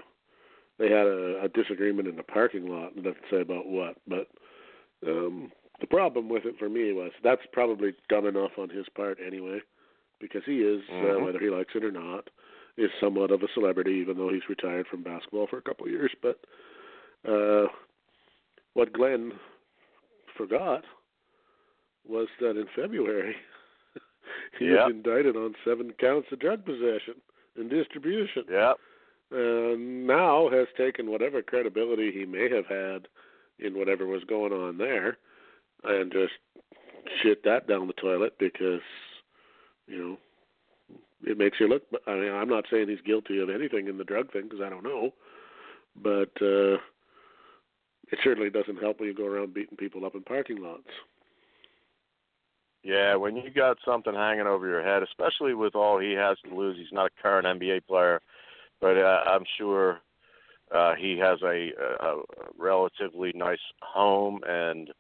they 0.79 0.87
had 0.91 1.07
a, 1.07 1.43
a 1.45 1.49
disagreement 1.49 2.09
in 2.09 2.17
the 2.17 2.23
parking 2.23 2.67
lot. 2.67 2.95
and 2.95 3.05
doesn't 3.05 3.23
say 3.31 3.41
about 3.41 3.67
what, 3.67 3.97
but 4.07 4.29
um 5.07 5.51
the 5.81 5.87
problem 5.87 6.29
with 6.29 6.45
it 6.47 6.55
for 6.59 6.69
me 6.69 6.93
was 6.93 7.11
that's 7.23 7.43
probably 7.53 7.93
dumb 8.09 8.27
enough 8.27 8.53
on 8.59 8.69
his 8.71 8.87
part 8.97 9.19
anyway, 9.25 9.59
because 10.21 10.43
he 10.47 10.59
is 10.59 10.83
uh, 10.91 10.95
Mhm. 10.95 11.25
whether 11.25 11.39
he 11.41 11.51
likes 11.51 11.75
it 11.75 11.85
or 11.85 11.91
not 11.93 12.29
is 12.77 12.91
somewhat 13.01 13.31
of 13.31 13.43
a 13.43 13.49
celebrity, 13.55 13.93
even 13.93 14.17
though 14.17 14.31
he's 14.33 14.49
retired 14.49 14.87
from 14.89 15.03
basketball 15.03 15.47
for 15.47 15.59
a 15.59 15.63
couple 15.63 15.87
of 15.87 15.93
years. 15.93 16.13
But 16.23 16.41
uh 17.29 17.69
what 18.75 18.93
Glen 18.93 19.33
forgot 20.37 20.85
was 22.07 22.29
that 22.41 22.57
in 22.59 22.67
February 22.75 23.37
he 24.59 24.67
Yeah. 24.67 24.87
was 24.87 24.93
indicted 24.95 25.37
on 25.37 25.55
seven 25.65 25.93
counts 25.93 26.31
of 26.33 26.39
drug 26.39 26.65
possession 26.65 27.21
and 27.57 27.71
distribution. 27.71 28.45
Yeah. 28.49 28.75
And 29.31 30.07
now 30.07 30.49
has 30.51 30.69
taken 30.77 31.11
whatever 31.11 31.43
credibility 31.43 32.13
he 32.13 32.25
may 32.25 32.49
have 32.49 32.67
had 32.67 33.09
in 33.59 33.77
whatever 33.77 34.07
was 34.07 34.25
going 34.25 34.53
on 34.53 34.79
there 34.79 35.19
and 35.85 36.13
just 36.13 36.35
shit 37.23 37.43
that 37.45 37.67
down 37.67 37.87
the 37.87 37.93
toilet 37.95 38.35
because, 38.39 38.83
you 39.87 39.99
know, 39.99 40.19
it 41.27 41.39
makes 41.39 41.59
you 41.59 41.69
look. 41.69 41.83
I 42.07 42.15
mean, 42.15 42.33
I'm 42.33 42.49
not 42.49 42.65
saying 42.71 42.89
he's 42.89 43.01
guilty 43.01 43.41
of 43.41 43.51
anything 43.51 43.89
in 43.89 43.99
the 43.99 44.05
drug 44.05 44.33
thing 44.33 44.43
because 44.45 44.61
I 44.61 44.69
don't 44.69 44.85
know, 44.85 45.13
but 45.97 46.31
uh, 46.43 46.79
it 48.13 48.19
certainly 48.23 48.51
doesn't 48.51 48.81
help 48.81 49.01
when 49.01 49.09
you 49.09 49.15
go 49.15 49.27
around 49.27 49.55
beating 49.55 49.77
people 49.77 50.05
up 50.05 50.15
in 50.15 50.23
parking 50.23 50.63
lots. 50.63 50.89
Yeah, 52.85 53.15
when 53.17 53.35
you 53.37 53.51
got 53.51 53.79
something 53.85 54.13
hanging 54.15 54.47
over 54.47 54.69
your 54.69 54.83
head, 54.85 55.03
especially 55.03 55.55
with 55.55 55.75
all 55.75 55.99
he 55.99 56.13
has 56.13 56.37
to 56.47 56.55
lose, 56.55 56.77
he's 56.77 56.93
not 56.93 57.07
a 57.07 57.23
current 57.23 57.47
NBA 57.47 57.87
player, 57.87 58.21
but 58.81 58.99
uh, 58.99 59.23
I'm 59.27 59.45
sure 59.57 60.01
uh, 60.71 60.95
he 60.95 61.19
has 61.19 61.39
a, 61.43 61.71
a, 61.81 62.07
a 62.07 62.23
relatively 62.59 63.33
nice 63.35 63.59
home 63.81 64.41
and 64.47 64.91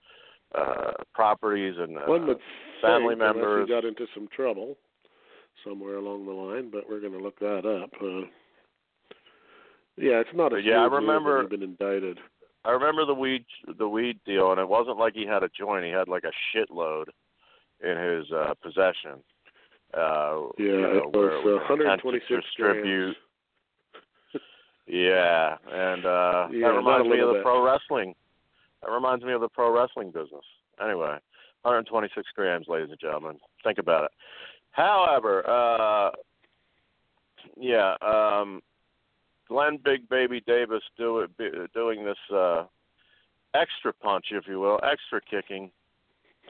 uh, 0.54 0.92
properties 1.12 1.74
and 1.78 1.98
uh, 1.98 2.02
One 2.06 2.26
would 2.26 2.38
family 2.80 3.10
think, 3.16 3.18
members. 3.18 3.68
he 3.68 3.74
got 3.74 3.84
into 3.84 4.06
some 4.14 4.28
trouble 4.34 4.78
somewhere 5.62 5.96
along 5.96 6.24
the 6.24 6.32
line, 6.32 6.70
but 6.70 6.88
we're 6.88 7.00
going 7.00 7.12
to 7.12 7.18
look 7.22 7.38
that 7.40 7.66
up. 7.66 7.90
Uh, 8.00 8.26
yeah, 9.96 10.20
it's 10.20 10.30
not 10.34 10.52
a 10.54 10.60
yeah, 10.62 10.78
I 10.78 10.86
remember- 10.86 11.46
been 11.46 11.62
indicted. 11.62 12.18
I 12.66 12.70
remember 12.70 13.04
the 13.04 13.12
weed 13.12 13.44
the 13.78 13.86
weed 13.86 14.20
deal, 14.24 14.50
and 14.50 14.58
it 14.58 14.66
wasn't 14.66 14.96
like 14.96 15.12
he 15.12 15.26
had 15.26 15.42
a 15.42 15.50
joint; 15.50 15.84
he 15.84 15.90
had 15.90 16.08
like 16.08 16.24
a 16.24 16.32
shitload 16.56 17.04
in 17.84 17.96
his 17.98 18.32
uh, 18.32 18.54
possession. 18.62 19.22
Uh, 19.92 20.48
Yeah, 20.58 20.64
you 20.64 20.80
know, 20.80 21.10
it 21.12 21.16
was 21.16 21.44
with 21.44 21.54
uh, 21.54 21.68
126 21.68 22.44
distribute. 22.44 23.04
grams. 23.04 23.16
Yeah, 24.86 25.56
and 25.72 26.04
uh 26.04 26.48
Yeah, 26.52 26.68
that 26.68 26.76
reminds 26.76 27.08
me 27.08 27.18
of 27.20 27.28
the 27.28 27.34
bit. 27.34 27.42
pro 27.42 27.64
wrestling. 27.64 28.14
That 28.82 28.90
reminds 28.90 29.24
me 29.24 29.32
of 29.32 29.40
the 29.40 29.48
pro 29.48 29.72
wrestling 29.74 30.10
business. 30.10 30.44
Anyway, 30.82 31.16
126 31.62 32.28
grams, 32.36 32.68
ladies 32.68 32.90
and 32.90 33.00
gentlemen. 33.00 33.38
Think 33.62 33.78
about 33.78 34.04
it. 34.04 34.10
However, 34.72 35.48
uh 35.48 36.10
yeah, 37.56 37.94
um 38.02 38.60
Glen 39.48 39.78
Big 39.82 40.08
Baby 40.08 40.42
Davis 40.46 40.82
do 40.98 41.20
it, 41.20 41.36
be- 41.38 41.50
doing 41.72 42.04
this 42.04 42.18
uh 42.34 42.64
extra 43.54 43.92
punch, 43.92 44.26
if 44.32 44.46
you 44.46 44.60
will, 44.60 44.80
extra 44.82 45.20
kicking 45.22 45.70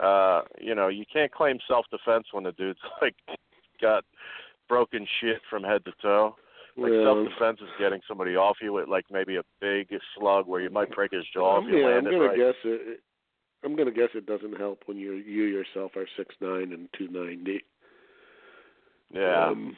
Uh, 0.02 0.42
you 0.60 0.74
know, 0.74 0.88
you 0.88 1.04
can't 1.10 1.32
claim 1.32 1.58
self 1.68 1.86
defense 1.90 2.26
when 2.32 2.44
the 2.44 2.52
dude's 2.52 2.78
like 3.02 3.14
got 3.80 4.04
broken 4.68 5.06
shit 5.20 5.40
from 5.48 5.62
head 5.62 5.84
to 5.84 5.92
toe. 6.02 6.36
Like 6.76 6.92
yeah. 6.92 7.04
self 7.04 7.28
defense 7.28 7.60
is 7.60 7.68
getting 7.78 8.00
somebody 8.08 8.34
off 8.36 8.56
you 8.60 8.72
with 8.72 8.88
like 8.88 9.04
maybe 9.10 9.36
a 9.36 9.44
big 9.60 9.88
slug 10.16 10.46
where 10.46 10.60
you 10.60 10.70
might 10.70 10.90
break 10.90 11.12
his 11.12 11.24
jaw 11.32 11.58
I'm, 11.58 11.68
if 11.68 11.72
you 11.72 11.80
yeah, 11.80 11.96
I'm 11.96 12.04
gonna 12.04 12.18
right. 12.18 12.36
guess 12.36 12.54
it. 12.64 13.00
I'm 13.64 13.76
gonna 13.76 13.92
guess 13.92 14.10
it 14.14 14.26
doesn't 14.26 14.58
help 14.58 14.82
when 14.86 14.98
you 14.98 15.14
you 15.14 15.44
yourself 15.44 15.92
are 15.96 16.06
six 16.16 16.34
nine 16.40 16.72
and 16.72 16.88
two 16.98 17.08
ninety. 17.08 17.64
Yeah. 19.12 19.46
Um, 19.46 19.76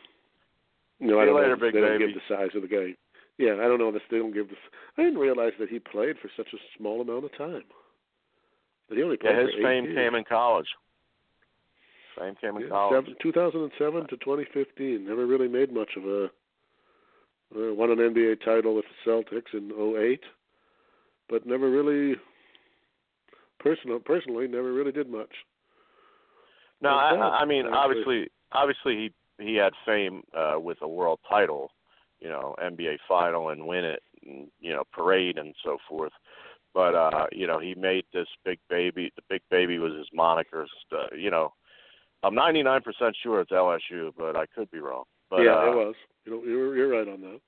no, 0.98 1.16
See 1.16 1.20
I 1.20 1.24
don't 1.26 1.36
later, 1.36 1.56
know. 1.56 1.56
big 1.56 1.74
they 1.74 1.80
don't 1.80 1.98
give 1.98 2.14
the 2.14 2.34
size 2.34 2.54
of 2.54 2.62
the 2.62 2.68
guy. 2.68 2.96
Yeah, 3.36 3.54
I 3.60 3.68
don't 3.68 3.78
know 3.78 3.94
if 3.94 4.02
they 4.10 4.16
don't 4.16 4.32
give 4.32 4.48
the. 4.48 4.56
I 4.96 5.04
didn't 5.04 5.18
realize 5.18 5.52
that 5.60 5.68
he 5.68 5.78
played 5.78 6.16
for 6.22 6.30
such 6.34 6.48
a 6.54 6.78
small 6.78 7.02
amount 7.02 7.26
of 7.26 7.36
time. 7.36 7.64
That 8.88 8.96
he 8.96 9.02
only 9.02 9.16
played 9.16 9.36
yeah, 9.36 9.42
his 9.42 9.54
fame 9.62 9.84
years. 9.84 9.96
came 9.96 10.14
in 10.14 10.24
college. 10.24 10.68
Fame 12.18 12.34
came 12.40 12.56
in 12.56 12.62
Yeah, 12.62 12.68
college. 12.68 13.04
seven, 13.04 13.16
2007 13.22 14.08
to 14.08 14.16
2015. 14.16 15.04
Never 15.06 15.26
really 15.26 15.48
made 15.48 15.72
much 15.72 15.90
of 15.96 16.04
a. 16.04 16.24
Uh, 17.54 17.72
won 17.74 17.90
an 17.90 17.98
NBA 17.98 18.44
title 18.44 18.74
with 18.74 18.84
the 19.04 19.10
Celtics 19.10 19.54
in 19.54 19.70
'08, 19.70 20.20
but 21.28 21.46
never 21.46 21.70
really. 21.70 22.16
Personal, 23.58 23.98
personally, 24.00 24.46
never 24.46 24.72
really 24.72 24.92
did 24.92 25.08
much. 25.08 25.30
No, 26.80 26.90
I, 26.90 27.40
I 27.40 27.44
mean, 27.44 27.66
obviously, 27.66 28.28
obviously 28.52 29.12
he 29.38 29.44
he 29.44 29.54
had 29.56 29.72
fame 29.84 30.22
uh, 30.36 30.58
with 30.58 30.78
a 30.82 30.88
world 30.88 31.20
title, 31.28 31.70
you 32.20 32.28
know, 32.28 32.54
NBA 32.62 32.98
final 33.08 33.50
and 33.50 33.66
win 33.66 33.84
it, 33.84 34.02
and, 34.26 34.48
you 34.60 34.72
know, 34.72 34.84
parade 34.92 35.38
and 35.38 35.54
so 35.64 35.78
forth. 35.88 36.12
But 36.76 36.94
uh, 36.94 37.26
you 37.32 37.46
know, 37.46 37.58
he 37.58 37.74
made 37.74 38.04
this 38.12 38.28
big 38.44 38.58
baby. 38.68 39.10
The 39.16 39.22
big 39.30 39.40
baby 39.50 39.78
was 39.78 39.94
his 39.94 40.08
moniker. 40.12 40.66
Uh, 40.92 41.16
you 41.16 41.30
know, 41.30 41.54
I'm 42.22 42.34
99% 42.34 42.82
sure 43.22 43.40
it's 43.40 43.50
LSU, 43.50 44.12
but 44.14 44.36
I 44.36 44.44
could 44.54 44.70
be 44.70 44.80
wrong. 44.80 45.04
But 45.30 45.40
yeah, 45.40 45.56
uh, 45.56 45.72
it 45.72 45.74
was. 45.74 45.94
You 46.26 46.32
know, 46.32 46.44
you're 46.44 46.76
you're 46.76 46.88
right 46.88 47.08
on 47.08 47.22
that. 47.22 47.40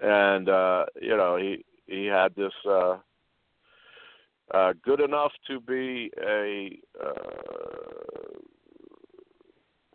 and 0.00 0.48
uh 0.48 0.84
you 1.02 1.16
know 1.16 1.36
he 1.36 1.64
he 1.88 2.06
had 2.06 2.32
this 2.36 2.52
uh 2.68 2.96
uh 4.54 4.72
good 4.84 5.00
enough 5.00 5.32
to 5.48 5.58
be 5.60 6.10
a 6.24 6.78
uh 7.02 8.38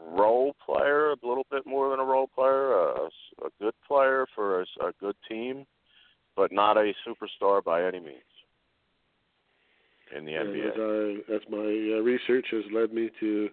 role 0.03 0.53
player 0.66 1.12
a 1.12 1.18
little 1.24 1.45
bit 1.49 1.66
more 1.66 1.91
than 1.91 1.99
a 1.99 2.03
role 2.03 2.28
player 2.28 2.74
a, 2.74 3.05
a 3.45 3.49
good 3.62 3.76
player 3.88 4.26
for 4.36 4.62
a, 4.62 4.66
a 4.82 4.91
good 4.99 5.16
team 5.30 5.66
but 6.41 6.51
not 6.51 6.75
a 6.75 6.91
superstar 7.07 7.63
by 7.63 7.83
any 7.85 7.99
means 7.99 8.17
in 10.17 10.25
the 10.25 10.33
And 10.33 10.49
NBA 10.49 11.19
as, 11.19 11.29
I, 11.29 11.35
as 11.35 11.41
my 11.51 11.97
uh, 11.97 12.01
research 12.01 12.47
has 12.49 12.63
led 12.73 12.91
me 12.91 13.11
to 13.19 13.49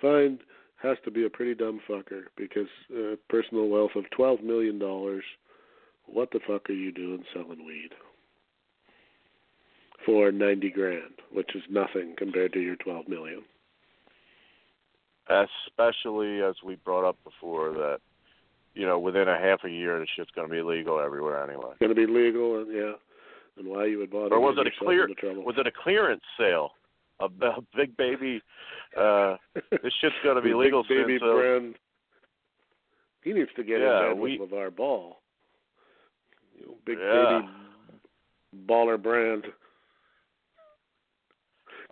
find, 0.00 0.38
has 0.82 0.96
to 1.04 1.10
be 1.10 1.26
a 1.26 1.28
pretty 1.28 1.54
dumb 1.54 1.78
fucker 1.86 2.22
because 2.38 2.68
uh, 2.90 3.16
personal 3.28 3.68
wealth 3.68 3.90
of 3.96 4.08
twelve 4.16 4.40
million 4.40 4.78
dollars. 4.78 5.24
What 6.06 6.30
the 6.30 6.40
fuck 6.46 6.70
are 6.70 6.72
you 6.72 6.90
doing 6.90 7.22
selling 7.34 7.66
weed 7.66 7.90
for 10.06 10.32
ninety 10.32 10.70
grand, 10.70 11.20
which 11.32 11.54
is 11.54 11.62
nothing 11.68 12.14
compared 12.16 12.54
to 12.54 12.60
your 12.60 12.76
twelve 12.76 13.08
million? 13.08 13.42
especially 15.68 16.42
as 16.42 16.56
we 16.66 16.74
brought 16.76 17.08
up 17.08 17.16
before 17.22 17.70
that 17.70 18.00
you 18.74 18.86
know 18.86 18.98
within 18.98 19.28
a 19.28 19.38
half 19.38 19.60
a 19.64 19.70
year 19.70 19.98
the 19.98 20.06
shit's 20.16 20.30
going 20.34 20.48
to 20.48 20.52
be 20.54 20.62
legal 20.62 20.98
everywhere 21.00 21.42
anyway 21.44 21.72
Going 21.80 21.94
to 21.94 22.06
be 22.06 22.06
legal, 22.10 22.60
and 22.62 22.72
yeah, 22.74 22.92
and 23.58 23.68
why 23.68 23.86
you 23.86 23.98
would 23.98 24.10
bother 24.10 24.34
Or 24.34 24.40
was 24.40 24.56
it 24.58 24.66
a 24.66 24.70
clear- 24.84 25.08
was 25.42 25.54
it 25.58 25.66
a 25.66 25.72
clearance 25.82 26.22
sale? 26.38 26.70
A, 27.20 27.26
a 27.26 27.60
big 27.76 27.96
baby. 27.96 28.40
Uh, 28.98 29.36
this 29.54 29.92
shit's 30.00 30.14
going 30.24 30.36
to 30.36 30.42
be 30.42 30.54
legal 30.54 30.82
big 30.88 31.06
baby 31.06 31.18
brand. 31.18 31.74
He 33.22 33.32
needs 33.32 33.50
to 33.56 33.62
get 33.62 33.80
Yeah, 33.80 34.06
in 34.10 34.14
bed 34.14 34.20
we- 34.20 34.38
with 34.38 34.50
LaVar 34.50 34.74
Ball. 34.74 35.18
You 36.58 36.66
know, 36.66 36.74
big 36.84 36.98
Yeah. 36.98 37.40
baby 37.42 38.66
baller 38.66 39.00
brand. 39.00 39.44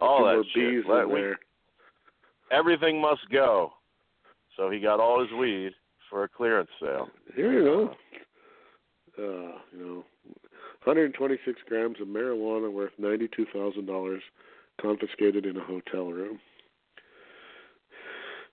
all 0.01 0.25
that 0.25 0.45
shit. 0.55 0.85
we- 1.09 1.35
everything 2.51 3.01
must 3.01 3.29
go. 3.31 3.73
So 4.57 4.71
he 4.71 4.81
got 4.81 4.99
all 5.01 5.21
his 5.21 5.31
weed 5.39 5.73
for 6.11 6.25
a 6.25 6.29
clearance 6.29 6.69
sale. 6.81 7.09
Here 7.35 7.53
you 7.53 7.63
go. 7.65 7.95
Uh, 9.19 9.59
you 9.73 9.79
know, 9.79 10.05
126 10.85 11.61
grams 11.69 12.01
of 12.01 12.09
marijuana 12.09 12.73
worth 12.73 12.93
$92,000 13.01 14.19
confiscated 14.81 15.47
in 15.47 15.57
a 15.57 15.65
hotel 15.65 16.07
room. 16.11 16.39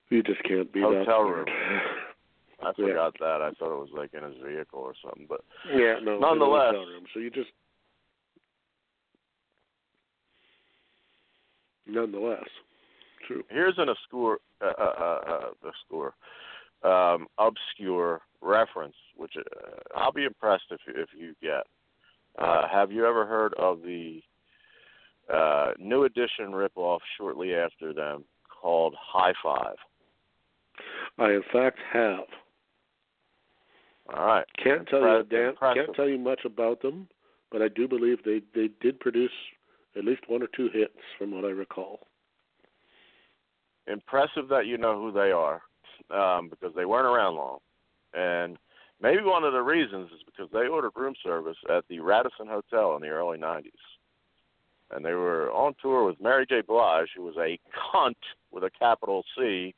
You 0.09 0.23
just 0.23 0.41
can't 0.43 0.71
be 0.71 0.81
that 0.81 1.05
Hotel 1.05 1.23
smart. 1.25 1.49
I 2.59 2.73
forgot 2.73 3.13
that. 3.19 3.41
I 3.41 3.51
thought 3.59 3.73
it 3.73 3.79
was 3.79 3.89
like 3.95 4.13
in 4.13 4.23
his 4.23 4.35
vehicle 4.43 4.79
or 4.79 4.93
something. 5.03 5.27
But 5.29 5.41
Yeah, 5.69 5.97
no. 6.01 6.19
Nonetheless. 6.19 6.73
hotel 6.73 6.85
room. 6.85 7.03
So 7.13 7.19
you 7.19 7.29
just. 7.29 7.49
Nonetheless, 11.89 12.43
true. 13.25 13.43
here's 13.49 13.75
an 13.77 13.87
obscure, 13.87 14.39
uh, 14.61 14.73
uh, 14.77 14.93
uh, 14.99 15.31
uh, 15.31 15.69
obscure, 15.69 16.13
um, 16.83 17.27
obscure 17.37 18.21
reference, 18.41 18.95
which 19.15 19.33
uh, 19.37 19.43
I'll 19.95 20.11
be 20.11 20.25
impressed 20.25 20.65
if 20.71 20.79
if 20.87 21.09
you 21.17 21.33
get. 21.41 21.63
Uh, 22.37 22.67
have 22.71 22.91
you 22.91 23.05
ever 23.05 23.25
heard 23.25 23.53
of 23.55 23.81
the 23.81 24.21
uh, 25.33 25.71
new 25.79 26.03
edition 26.03 26.51
ripoff 26.51 26.99
shortly 27.17 27.55
after 27.55 27.93
them 27.93 28.23
called 28.61 28.95
High 28.99 29.33
Five? 29.43 29.75
I 31.17 31.31
in 31.31 31.43
fact 31.51 31.79
have. 31.91 32.25
All 34.15 34.25
right. 34.25 34.45
Can't 34.63 34.87
tell 34.87 35.01
you 35.01 35.05
Impressive. 35.07 35.29
damn, 35.29 35.49
Impressive. 35.49 35.85
can't 35.85 35.95
tell 35.95 36.07
you 36.07 36.17
much 36.19 36.41
about 36.45 36.81
them, 36.81 37.07
but 37.51 37.61
I 37.61 37.67
do 37.67 37.87
believe 37.87 38.19
they 38.23 38.41
they 38.55 38.69
did 38.81 38.99
produce 38.99 39.31
at 39.97 40.05
least 40.05 40.21
one 40.29 40.43
or 40.43 40.47
two 40.55 40.69
hits 40.71 40.93
from 41.17 41.31
what 41.31 41.43
I 41.43 41.49
recall. 41.49 42.07
impressive 43.87 44.47
that 44.49 44.65
you 44.67 44.77
know 44.77 44.99
who 45.01 45.11
they 45.11 45.31
are 45.31 45.61
um, 46.11 46.49
because 46.49 46.73
they 46.75 46.85
weren't 46.85 47.05
around 47.05 47.35
long. 47.35 47.59
And 48.13 48.57
maybe 49.01 49.23
one 49.23 49.43
of 49.43 49.53
the 49.53 49.61
reasons 49.61 50.09
is 50.11 50.21
because 50.25 50.49
they 50.51 50.67
ordered 50.67 50.91
room 50.95 51.15
service 51.23 51.57
at 51.69 51.85
the 51.89 51.99
Radisson 51.99 52.47
Hotel 52.47 52.95
in 52.95 53.01
the 53.01 53.09
early 53.09 53.37
90s. 53.37 53.71
And 54.91 55.03
they 55.03 55.13
were 55.13 55.51
on 55.51 55.75
tour 55.81 56.05
with 56.05 56.21
Mary 56.21 56.45
J. 56.47 56.61
Blige, 56.61 57.09
who 57.15 57.23
was 57.23 57.35
a 57.37 57.59
cunt 57.93 58.15
with 58.51 58.63
a 58.63 58.71
capital 58.79 59.23
C. 59.37 59.75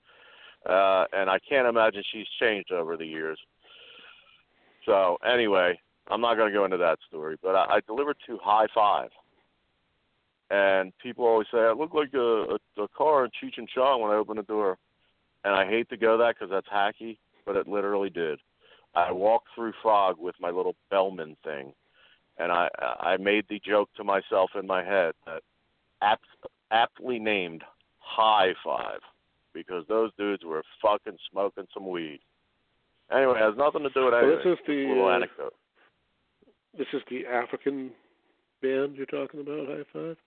Uh, 0.67 1.05
and 1.13 1.29
I 1.29 1.39
can't 1.47 1.67
imagine 1.67 2.03
she's 2.11 2.27
changed 2.39 2.71
over 2.71 2.95
the 2.95 3.05
years. 3.05 3.39
So, 4.85 5.17
anyway, 5.25 5.79
I'm 6.09 6.21
not 6.21 6.35
going 6.35 6.51
to 6.51 6.57
go 6.57 6.65
into 6.65 6.77
that 6.77 6.99
story, 7.07 7.37
but 7.41 7.55
I, 7.55 7.75
I 7.75 7.79
delivered 7.87 8.17
to 8.27 8.37
High 8.41 8.67
Five 8.73 9.09
and 10.51 10.91
people 10.97 11.25
always 11.25 11.47
say 11.51 11.59
I 11.59 11.73
look 11.73 11.93
like 11.93 12.13
a, 12.13 12.57
a, 12.77 12.83
a 12.83 12.87
car 12.89 13.25
in 13.25 13.31
Cheech 13.31 13.57
and 13.57 13.67
Chong 13.67 14.01
when 14.01 14.11
I 14.11 14.15
open 14.15 14.37
the 14.37 14.43
door, 14.43 14.77
and 15.43 15.55
I 15.55 15.65
hate 15.65 15.89
to 15.89 15.97
go 15.97 16.17
that 16.17 16.35
because 16.35 16.51
that's 16.51 16.67
hacky, 16.67 17.17
but 17.45 17.55
it 17.55 17.67
literally 17.67 18.09
did. 18.09 18.39
I 18.95 19.11
walked 19.11 19.49
through 19.55 19.73
fog 19.81 20.17
with 20.19 20.35
my 20.39 20.49
little 20.49 20.75
Bellman 20.89 21.37
thing, 21.43 21.73
and 22.37 22.51
I 22.51 22.69
I 22.99 23.17
made 23.17 23.45
the 23.49 23.59
joke 23.65 23.89
to 23.97 24.03
myself 24.03 24.51
in 24.57 24.65
my 24.65 24.83
head 24.83 25.13
that 25.25 25.43
apt, 26.01 26.25
aptly 26.71 27.19
named 27.19 27.63
High 27.99 28.53
Five 28.63 28.99
because 29.53 29.83
those 29.87 30.11
dudes 30.17 30.43
were 30.43 30.63
fucking 30.81 31.17
smoking 31.31 31.67
some 31.73 31.89
weed. 31.89 32.19
Anyway, 33.11 33.39
it 33.39 33.43
has 33.43 33.57
nothing 33.57 33.83
to 33.83 33.89
do 33.89 34.05
with 34.05 34.13
anything. 34.13 34.37
this 34.37 34.53
is 34.53 34.59
the, 34.67 34.87
little 34.87 35.07
uh, 35.07 35.15
anecdote. 35.15 35.53
This 36.77 36.87
is 36.93 37.01
the 37.09 37.25
African 37.25 37.91
band 38.61 38.95
you're 38.95 39.05
talking 39.07 39.41
about, 39.41 39.67
High 39.67 39.83
Five? 39.91 40.17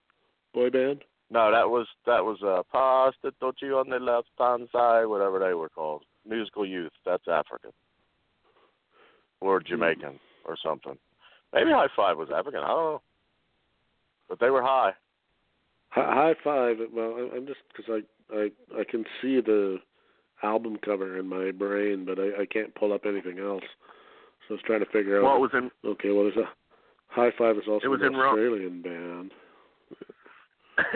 Boy 0.53 0.71
band? 0.71 1.03
No, 1.33 1.51
that 1.51 1.70
was 1.70 1.87
that 2.05 2.22
was 2.22 2.43
uh 2.43 2.62
Pass 2.70 3.14
the 3.22 3.33
Dutchie 3.43 3.72
on 3.72 3.89
the 3.89 3.99
left 3.99 4.28
hand 4.39 4.68
side, 4.70 5.07
whatever 5.07 5.39
they 5.39 5.55
were 5.55 5.70
called. 5.70 6.03
Musical 6.28 6.66
youth, 6.66 6.93
that's 7.07 7.26
African. 7.26 7.70
Or 9.41 9.61
Jamaican 9.61 10.20
or 10.45 10.57
something. 10.62 10.99
Maybe 11.55 11.70
High 11.70 11.89
Five 11.97 12.18
was 12.18 12.28
African, 12.30 12.61
I 12.61 12.66
don't 12.68 12.76
know. 12.76 13.03
But 14.28 14.41
they 14.41 14.51
were 14.51 14.62
high. 14.62 14.93
High 15.89 16.35
Five. 16.45 16.76
Well, 16.93 17.30
I'm 17.35 17.47
just 17.47 17.61
because 17.74 18.03
I 18.30 18.37
I 18.37 18.80
I 18.80 18.85
can 18.85 19.05
see 19.22 19.41
the 19.41 19.78
album 20.43 20.76
cover 20.85 21.18
in 21.18 21.26
my 21.26 21.51
brain, 21.51 22.05
but 22.05 22.18
I 22.18 22.43
I 22.43 22.47
can't 22.47 22.74
pull 22.74 22.93
up 22.93 23.07
anything 23.07 23.39
else. 23.39 23.64
So 24.49 24.51
I 24.51 24.53
was 24.55 24.62
trying 24.66 24.80
to 24.80 24.87
figure 24.87 25.16
out. 25.16 25.24
Well, 25.24 25.37
it 25.37 25.41
was 25.41 25.51
in 25.55 25.70
okay, 25.91 26.11
well, 26.11 26.24
there's 26.24 26.37
a 26.37 26.51
High 27.09 27.33
Five 27.39 27.57
is 27.57 27.64
also 27.66 27.87
It 27.87 27.89
was 27.89 28.01
an 28.03 28.09
in 28.09 28.16
Ro- 28.16 28.28
Australian 28.28 28.83
band. 28.83 29.30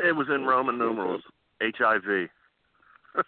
It 0.05 0.15
was 0.15 0.29
in 0.35 0.45
Roman 0.45 0.79
numerals. 0.79 1.23
HIV. 1.63 2.29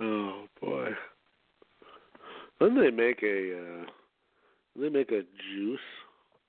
oh 0.00 0.44
boy. 0.60 0.88
Didn't 2.60 2.80
they 2.80 2.90
make 2.90 3.22
a 3.22 3.58
uh 3.58 3.84
they 4.76 4.88
make 4.88 5.10
a 5.12 5.22
juice 5.52 5.78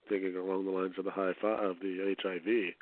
thinking 0.10 0.36
along 0.36 0.66
the 0.66 0.72
lines 0.72 0.94
of 0.98 1.06
the 1.06 1.12
high 1.12 1.34
five 1.42 1.64
of 1.64 1.80
the 1.80 2.16
HIV. 2.22 2.74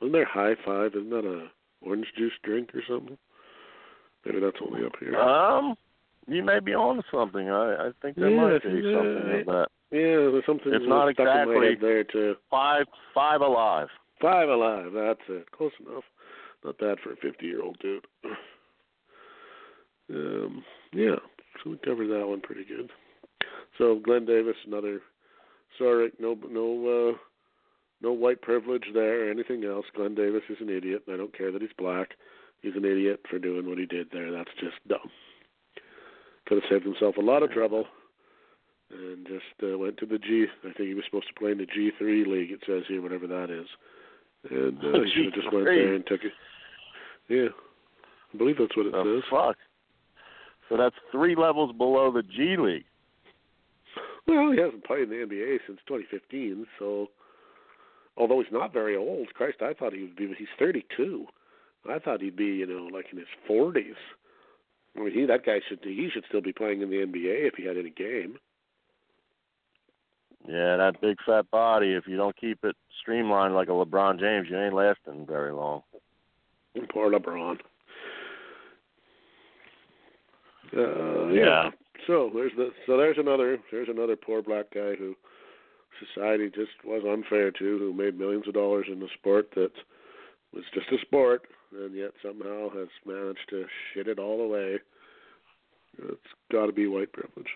Wasn't 0.00 0.12
there 0.12 0.24
high 0.24 0.54
five? 0.64 0.92
Isn't 0.94 1.10
that 1.10 1.24
a 1.24 1.48
orange 1.80 2.06
juice 2.16 2.32
drink 2.42 2.70
or 2.74 2.82
something? 2.88 3.18
Maybe 4.24 4.40
that's 4.40 4.56
only 4.64 4.84
up 4.84 4.92
here. 5.00 5.16
Um, 5.16 5.74
you 6.26 6.42
may 6.44 6.60
be 6.60 6.74
on 6.74 7.02
something. 7.12 7.50
I 7.50 7.88
I 7.88 7.90
think 8.00 8.16
there 8.16 8.30
Yeah, 8.30 8.40
might 8.40 8.62
be 8.62 8.82
something 8.82 9.40
of 9.40 9.46
that. 9.46 9.68
Yeah, 9.92 10.32
there's 10.32 10.46
something 10.46 10.72
It's 10.72 10.84
not 10.88 11.12
stuck 11.12 11.18
in 11.20 11.24
my 11.26 11.42
exactly- 11.42 11.68
head 11.68 11.78
there 11.80 12.04
too. 12.04 12.36
Five 12.50 12.86
five 13.14 13.40
alive. 13.42 13.88
Five 14.20 14.48
alive. 14.48 14.92
That's 14.94 15.20
it. 15.28 15.50
Close 15.52 15.72
enough. 15.86 16.04
Not 16.64 16.78
bad 16.78 16.98
for 17.00 17.12
a 17.12 17.16
50 17.16 17.44
year 17.44 17.62
old 17.62 17.78
dude. 17.80 18.06
Um, 20.10 20.62
yeah, 20.92 21.16
so 21.62 21.70
we 21.70 21.78
covered 21.78 22.08
that 22.08 22.26
one 22.26 22.40
pretty 22.40 22.64
good. 22.64 22.90
So 23.78 23.98
Glen 24.04 24.26
Davis, 24.26 24.56
another. 24.66 25.00
Sorry, 25.78 26.10
no, 26.20 26.36
no, 26.50 27.14
uh, 27.14 27.16
no 28.02 28.12
white 28.12 28.42
privilege 28.42 28.84
there 28.92 29.26
or 29.26 29.30
anything 29.30 29.64
else. 29.64 29.86
Glen 29.96 30.14
Davis 30.14 30.42
is 30.50 30.58
an 30.60 30.68
idiot. 30.68 31.04
I 31.10 31.16
don't 31.16 31.36
care 31.36 31.50
that 31.50 31.62
he's 31.62 31.70
black. 31.78 32.10
He's 32.60 32.74
an 32.76 32.84
idiot 32.84 33.20
for 33.30 33.38
doing 33.38 33.66
what 33.66 33.78
he 33.78 33.86
did 33.86 34.08
there. 34.12 34.30
That's 34.30 34.50
just 34.60 34.76
dumb. 34.86 34.98
Could 36.46 36.62
have 36.62 36.70
saved 36.70 36.84
himself 36.84 37.16
a 37.16 37.22
lot 37.22 37.42
of 37.42 37.50
trouble, 37.50 37.86
and 38.92 39.26
just 39.26 39.72
uh, 39.72 39.76
went 39.78 39.96
to 39.98 40.06
the 40.06 40.18
G. 40.18 40.46
I 40.64 40.72
think 40.72 40.88
he 40.88 40.94
was 40.94 41.04
supposed 41.06 41.28
to 41.28 41.34
play 41.40 41.52
in 41.52 41.58
the 41.58 41.66
G 41.66 41.90
three 41.98 42.24
league. 42.24 42.50
It 42.50 42.60
says 42.66 42.82
here, 42.88 43.02
whatever 43.02 43.26
that 43.26 43.50
is. 43.50 43.66
And 44.50 44.78
uh, 44.84 45.00
he 45.04 45.10
should 45.14 45.24
have 45.26 45.34
just 45.34 45.52
went 45.52 45.66
there 45.66 45.94
and 45.94 46.06
took 46.06 46.20
it. 46.24 46.32
Yeah, 47.28 47.48
I 48.34 48.36
believe 48.38 48.56
that's 48.58 48.76
what 48.76 48.86
it 48.86 48.92
The 48.92 49.20
says. 49.22 49.28
fuck. 49.30 49.56
So 50.68 50.76
that's 50.76 50.96
three 51.10 51.34
levels 51.36 51.72
below 51.76 52.12
the 52.12 52.22
G 52.22 52.56
League. 52.58 52.84
Well, 54.26 54.52
he 54.52 54.60
hasn't 54.60 54.84
played 54.84 55.02
in 55.02 55.08
the 55.10 55.16
NBA 55.26 55.58
since 55.66 55.80
2015, 55.88 56.66
so 56.78 57.08
although 58.16 58.40
he's 58.40 58.52
not 58.52 58.72
very 58.72 58.96
old, 58.96 59.28
Christ, 59.34 59.58
I 59.62 59.74
thought 59.74 59.92
he 59.92 60.02
would 60.02 60.16
be. 60.16 60.32
He's 60.38 60.46
32. 60.58 61.26
I 61.90 61.98
thought 61.98 62.20
he'd 62.22 62.36
be, 62.36 62.44
you 62.44 62.66
know, 62.66 62.88
like 62.92 63.06
in 63.12 63.18
his 63.18 63.26
40s. 63.50 63.96
I 64.96 65.00
mean, 65.00 65.12
he 65.12 65.24
that 65.26 65.44
guy 65.44 65.60
should 65.68 65.80
he 65.82 66.08
should 66.12 66.24
still 66.28 66.40
be 66.42 66.52
playing 66.52 66.82
in 66.82 66.90
the 66.90 66.96
NBA 66.96 67.48
if 67.48 67.54
he 67.54 67.64
had 67.64 67.76
any 67.76 67.90
game. 67.90 68.36
Yeah, 70.46 70.76
that 70.76 71.00
big 71.00 71.18
fat 71.24 71.50
body. 71.50 71.92
If 71.92 72.06
you 72.06 72.16
don't 72.16 72.36
keep 72.36 72.64
it 72.64 72.76
streamlined 73.00 73.54
like 73.54 73.68
a 73.68 73.72
LeBron 73.72 74.18
James, 74.18 74.48
you 74.50 74.58
ain't 74.58 74.74
lasting 74.74 75.26
very 75.26 75.52
long. 75.52 75.82
Poor 76.92 77.10
LeBron. 77.10 77.58
Uh, 80.76 81.28
Yeah. 81.28 81.70
So 82.06 82.30
there's 82.34 82.52
the 82.56 82.70
so 82.86 82.96
there's 82.96 83.18
another 83.18 83.58
there's 83.70 83.88
another 83.88 84.16
poor 84.16 84.42
black 84.42 84.74
guy 84.74 84.94
who 84.96 85.14
society 86.14 86.50
just 86.50 86.72
was 86.84 87.04
unfair 87.08 87.50
to, 87.52 87.78
who 87.78 87.92
made 87.92 88.18
millions 88.18 88.48
of 88.48 88.54
dollars 88.54 88.86
in 88.90 89.00
a 89.02 89.06
sport 89.14 89.50
that 89.54 89.70
was 90.52 90.64
just 90.74 90.90
a 90.90 90.98
sport, 91.00 91.46
and 91.72 91.94
yet 91.94 92.10
somehow 92.22 92.70
has 92.70 92.88
managed 93.06 93.48
to 93.50 93.66
shit 93.92 94.08
it 94.08 94.18
all 94.18 94.40
away. 94.40 94.78
It's 95.98 96.20
got 96.50 96.66
to 96.66 96.72
be 96.72 96.86
white 96.86 97.12
privilege. 97.12 97.50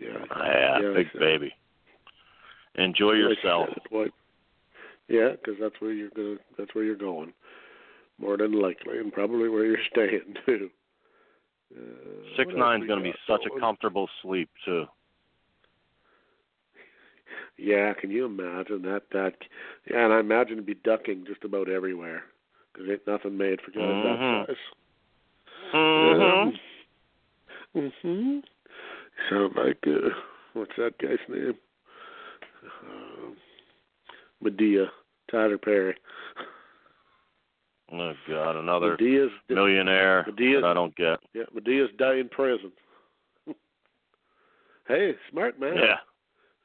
Yeah. 0.00 0.24
Yeah, 0.36 0.78
yeah, 0.80 0.92
big 0.94 1.06
so- 1.12 1.18
baby. 1.18 1.52
Enjoy 2.76 3.12
yourself. 3.12 3.68
white- 3.90 4.14
Yeah, 5.08 5.30
because 5.32 5.58
that's 5.60 5.74
where 5.80 5.92
you're 5.92 6.10
gonna. 6.10 6.36
That's 6.56 6.74
where 6.74 6.84
you're 6.84 6.94
going, 6.96 7.32
more 8.18 8.36
than 8.36 8.52
likely, 8.52 8.98
and 8.98 9.12
probably 9.12 9.48
where 9.48 9.64
you're 9.66 9.84
staying 9.92 10.36
too. 10.46 10.70
Uh, 11.76 12.36
Six 12.36 12.52
nine's 12.54 12.86
going 12.86 12.98
to 13.00 13.04
be 13.04 13.14
such 13.26 13.42
a 13.46 13.60
comfortable 13.60 14.08
sleep 14.22 14.48
too. 14.64 14.86
Yeah, 17.58 17.92
can 17.94 18.10
you 18.10 18.24
imagine 18.24 18.82
that? 18.82 19.02
That 19.12 19.34
yeah, 19.90 20.04
and 20.04 20.12
I 20.12 20.20
imagine 20.20 20.54
it'd 20.54 20.66
be 20.66 20.74
ducking 20.74 21.24
just 21.26 21.44
about 21.44 21.68
everywhere 21.68 22.24
because 22.72 22.88
ain't 22.88 23.06
nothing 23.06 23.36
made 23.36 23.60
for 23.60 23.70
guys 23.72 23.82
Mhm. 23.82 24.46
that 24.46 24.46
size. 24.46 24.56
Mm 25.74 26.58
Mhm. 27.74 27.92
Mhm. 28.04 28.44
Sound 29.28 29.54
like 29.56 29.78
uh, 29.86 30.08
what's 30.54 30.72
that 30.78 30.98
guy's 30.98 31.18
name? 31.28 31.54
Um, 32.86 33.36
Madea, 34.42 34.86
Tyler 35.30 35.58
Perry. 35.58 35.94
Oh 37.92 38.12
God, 38.28 38.56
another 38.56 38.96
Madea's 38.96 39.32
millionaire 39.48 40.24
Madea's- 40.28 40.62
that 40.62 40.68
I 40.68 40.74
don't 40.74 40.94
get. 40.96 41.18
yeah, 41.34 41.42
Madea's 41.54 41.90
dying 41.98 42.20
in 42.20 42.28
prison. 42.28 42.70
hey, 44.88 45.14
smart 45.30 45.58
man. 45.60 45.74
Yeah. 45.76 45.96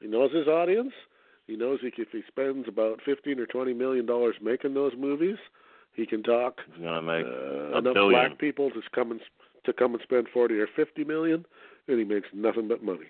He 0.00 0.06
knows 0.06 0.32
his 0.32 0.46
audience. 0.46 0.92
He 1.46 1.56
knows 1.56 1.78
he, 1.80 1.88
if 2.00 2.08
he 2.12 2.22
spends 2.28 2.66
about 2.68 3.00
fifteen 3.04 3.38
or 3.40 3.46
twenty 3.46 3.72
million 3.74 4.06
dollars 4.06 4.36
making 4.42 4.74
those 4.74 4.92
movies, 4.98 5.36
he 5.94 6.06
can 6.06 6.22
talk 6.22 6.60
He's 6.74 6.84
gonna 6.84 7.02
make 7.02 7.24
uh, 7.26 7.74
a 7.74 7.78
enough 7.78 7.94
billion. 7.94 8.10
black 8.10 8.38
people 8.38 8.70
to 8.70 8.80
come 8.94 9.10
and 9.12 9.20
to 9.64 9.72
come 9.72 9.94
and 9.94 10.02
spend 10.02 10.28
forty 10.32 10.58
or 10.58 10.68
fifty 10.76 11.02
million, 11.04 11.44
and 11.88 11.98
he 11.98 12.04
makes 12.04 12.28
nothing 12.32 12.68
but 12.68 12.82
money. 12.82 13.06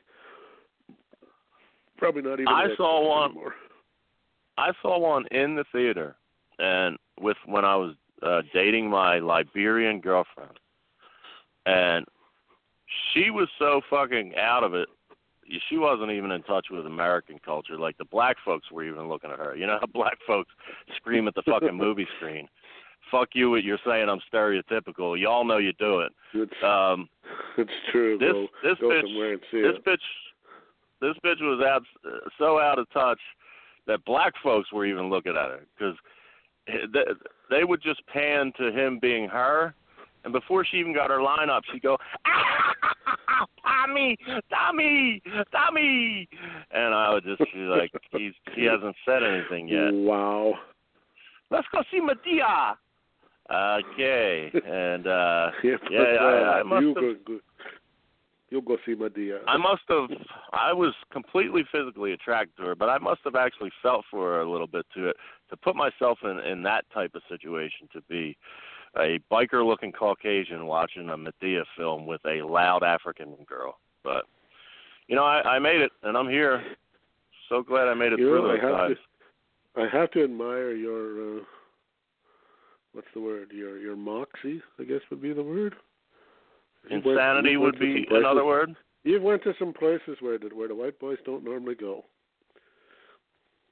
Probably 1.96 2.22
not 2.22 2.34
even. 2.34 2.48
I 2.48 2.68
saw 2.76 3.08
one- 3.08 3.30
anymore. 3.30 3.54
I 4.58 4.70
saw 4.80 4.98
one 4.98 5.26
in 5.32 5.54
the 5.54 5.64
theater, 5.70 6.16
and 6.58 6.96
with 7.20 7.36
when 7.44 7.64
I 7.64 7.76
was 7.76 7.94
uh, 8.22 8.42
dating 8.54 8.88
my 8.88 9.18
Liberian 9.18 10.00
girlfriend, 10.00 10.58
and 11.66 12.06
she 13.12 13.30
was 13.30 13.48
so 13.58 13.80
fucking 13.90 14.34
out 14.36 14.64
of 14.64 14.74
it. 14.74 14.88
She 15.68 15.76
wasn't 15.76 16.10
even 16.10 16.32
in 16.32 16.42
touch 16.42 16.66
with 16.70 16.86
American 16.86 17.38
culture. 17.44 17.78
Like 17.78 17.96
the 17.98 18.04
black 18.06 18.36
folks 18.44 18.70
were 18.72 18.82
even 18.82 19.08
looking 19.08 19.30
at 19.30 19.38
her. 19.38 19.54
You 19.54 19.66
know 19.66 19.78
how 19.80 19.86
black 19.92 20.18
folks 20.26 20.50
scream 20.96 21.28
at 21.28 21.34
the 21.34 21.42
fucking 21.42 21.74
movie 21.74 22.06
screen. 22.18 22.48
Fuck 23.10 23.28
you! 23.34 23.50
What 23.50 23.62
you're 23.64 23.78
saying 23.86 24.08
I'm 24.08 24.20
stereotypical. 24.32 25.18
Y'all 25.20 25.44
know 25.44 25.58
you 25.58 25.72
do 25.74 26.00
it. 26.00 26.12
It's, 26.34 26.52
Um, 26.64 27.08
it's 27.56 27.70
true. 27.92 28.18
this 28.18 28.32
go 28.32 28.46
this 28.62 28.78
go 28.80 28.88
bitch 28.88 29.02
somewhere 29.02 29.32
and 29.32 29.40
see 29.50 29.62
this 29.62 29.76
it. 29.76 29.84
bitch 29.84 29.96
this 31.00 31.14
bitch 31.24 31.40
was 31.40 31.62
out 31.64 31.82
so 32.38 32.58
out 32.58 32.78
of 32.78 32.90
touch 32.92 33.20
that 33.86 34.04
black 34.04 34.32
folks 34.42 34.72
were 34.72 34.86
even 34.86 35.08
looking 35.10 35.32
at 35.36 35.50
her 35.50 35.60
because 35.78 35.94
they, 36.66 37.04
they 37.50 37.64
would 37.64 37.82
just 37.82 38.04
pan 38.06 38.52
to 38.58 38.72
him 38.72 38.98
being 39.00 39.28
her 39.28 39.74
and 40.24 40.32
before 40.32 40.64
she 40.64 40.78
even 40.78 40.94
got 40.94 41.10
her 41.10 41.20
line 41.22 41.50
up 41.50 41.62
she'd 41.72 41.82
go 41.82 41.96
ah, 42.26 43.46
tommy 43.62 44.16
tommy 44.50 45.22
tommy 45.52 46.28
and 46.70 46.94
i 46.94 47.12
would 47.12 47.24
just 47.24 47.42
be 47.52 47.60
like 47.60 47.92
he's 48.12 48.32
he 48.54 48.64
hasn't 48.64 48.96
said 49.06 49.22
anything 49.22 49.68
yet 49.68 49.92
Wow. 49.92 50.54
let's 51.50 51.66
go 51.72 51.82
see 51.90 52.00
madea 52.00 52.74
okay 53.50 54.50
and 54.66 55.06
uh 55.06 55.50
Yeah, 55.62 55.76
yeah 55.90 56.00
I, 56.20 56.60
I 56.60 56.62
must 56.62 56.82
you 56.82 56.88
have 56.88 56.96
go, 56.96 57.14
go, 57.26 57.40
you'll 58.50 58.60
go 58.62 58.76
see 58.86 58.94
Madea. 58.94 59.38
I 59.46 59.56
must 59.56 59.82
have. 59.88 60.08
I 60.52 60.72
was 60.72 60.94
completely 61.12 61.62
physically 61.72 62.12
attracted 62.12 62.56
to 62.58 62.68
her, 62.68 62.74
but 62.74 62.88
I 62.88 62.98
must 62.98 63.20
have 63.24 63.34
actually 63.34 63.70
felt 63.82 64.04
for 64.10 64.34
her 64.34 64.40
a 64.40 64.50
little 64.50 64.66
bit 64.66 64.86
to 64.94 65.08
it 65.08 65.16
to 65.50 65.56
put 65.56 65.76
myself 65.76 66.18
in 66.24 66.38
in 66.40 66.62
that 66.62 66.84
type 66.92 67.14
of 67.14 67.22
situation 67.28 67.88
to 67.92 68.00
be 68.02 68.36
a 68.98 69.18
biker-looking 69.30 69.92
Caucasian 69.92 70.66
watching 70.66 71.10
a 71.10 71.16
Madea 71.16 71.64
film 71.76 72.06
with 72.06 72.20
a 72.26 72.42
loud 72.42 72.82
African 72.82 73.34
girl. 73.46 73.78
But 74.02 74.24
you 75.08 75.14
know, 75.16 75.24
I, 75.24 75.42
I 75.42 75.58
made 75.58 75.80
it, 75.80 75.92
and 76.02 76.16
I'm 76.16 76.28
here. 76.28 76.62
So 77.48 77.62
glad 77.62 77.88
I 77.88 77.94
made 77.94 78.12
it 78.12 78.18
You 78.18 78.28
through 78.28 78.42
know, 78.42 78.48
I 78.48 78.52
those 78.54 78.62
have 78.62 78.72
times. 78.72 78.96
to, 79.76 79.82
I 79.82 79.88
have 79.88 80.10
to 80.12 80.24
admire 80.24 80.72
your, 80.72 81.38
uh, 81.38 81.42
what's 82.96 83.08
the 83.14 83.20
word? 83.20 83.50
Your 83.54 83.76
your 83.78 83.94
moxie, 83.94 84.62
I 84.80 84.84
guess 84.84 85.00
would 85.10 85.20
be 85.20 85.32
the 85.34 85.42
word. 85.42 85.74
You 86.88 86.96
Insanity 86.96 87.50
you 87.52 87.60
would 87.60 87.78
be 87.78 88.04
places- 88.08 88.24
another 88.24 88.44
word. 88.44 88.74
You've 89.04 89.22
went 89.22 89.42
to 89.44 89.52
some 89.58 89.72
places 89.72 90.16
where 90.20 90.38
the, 90.38 90.48
where 90.52 90.66
the 90.66 90.74
white 90.74 90.98
boys 90.98 91.18
don't 91.24 91.44
normally 91.44 91.76
go. 91.76 92.04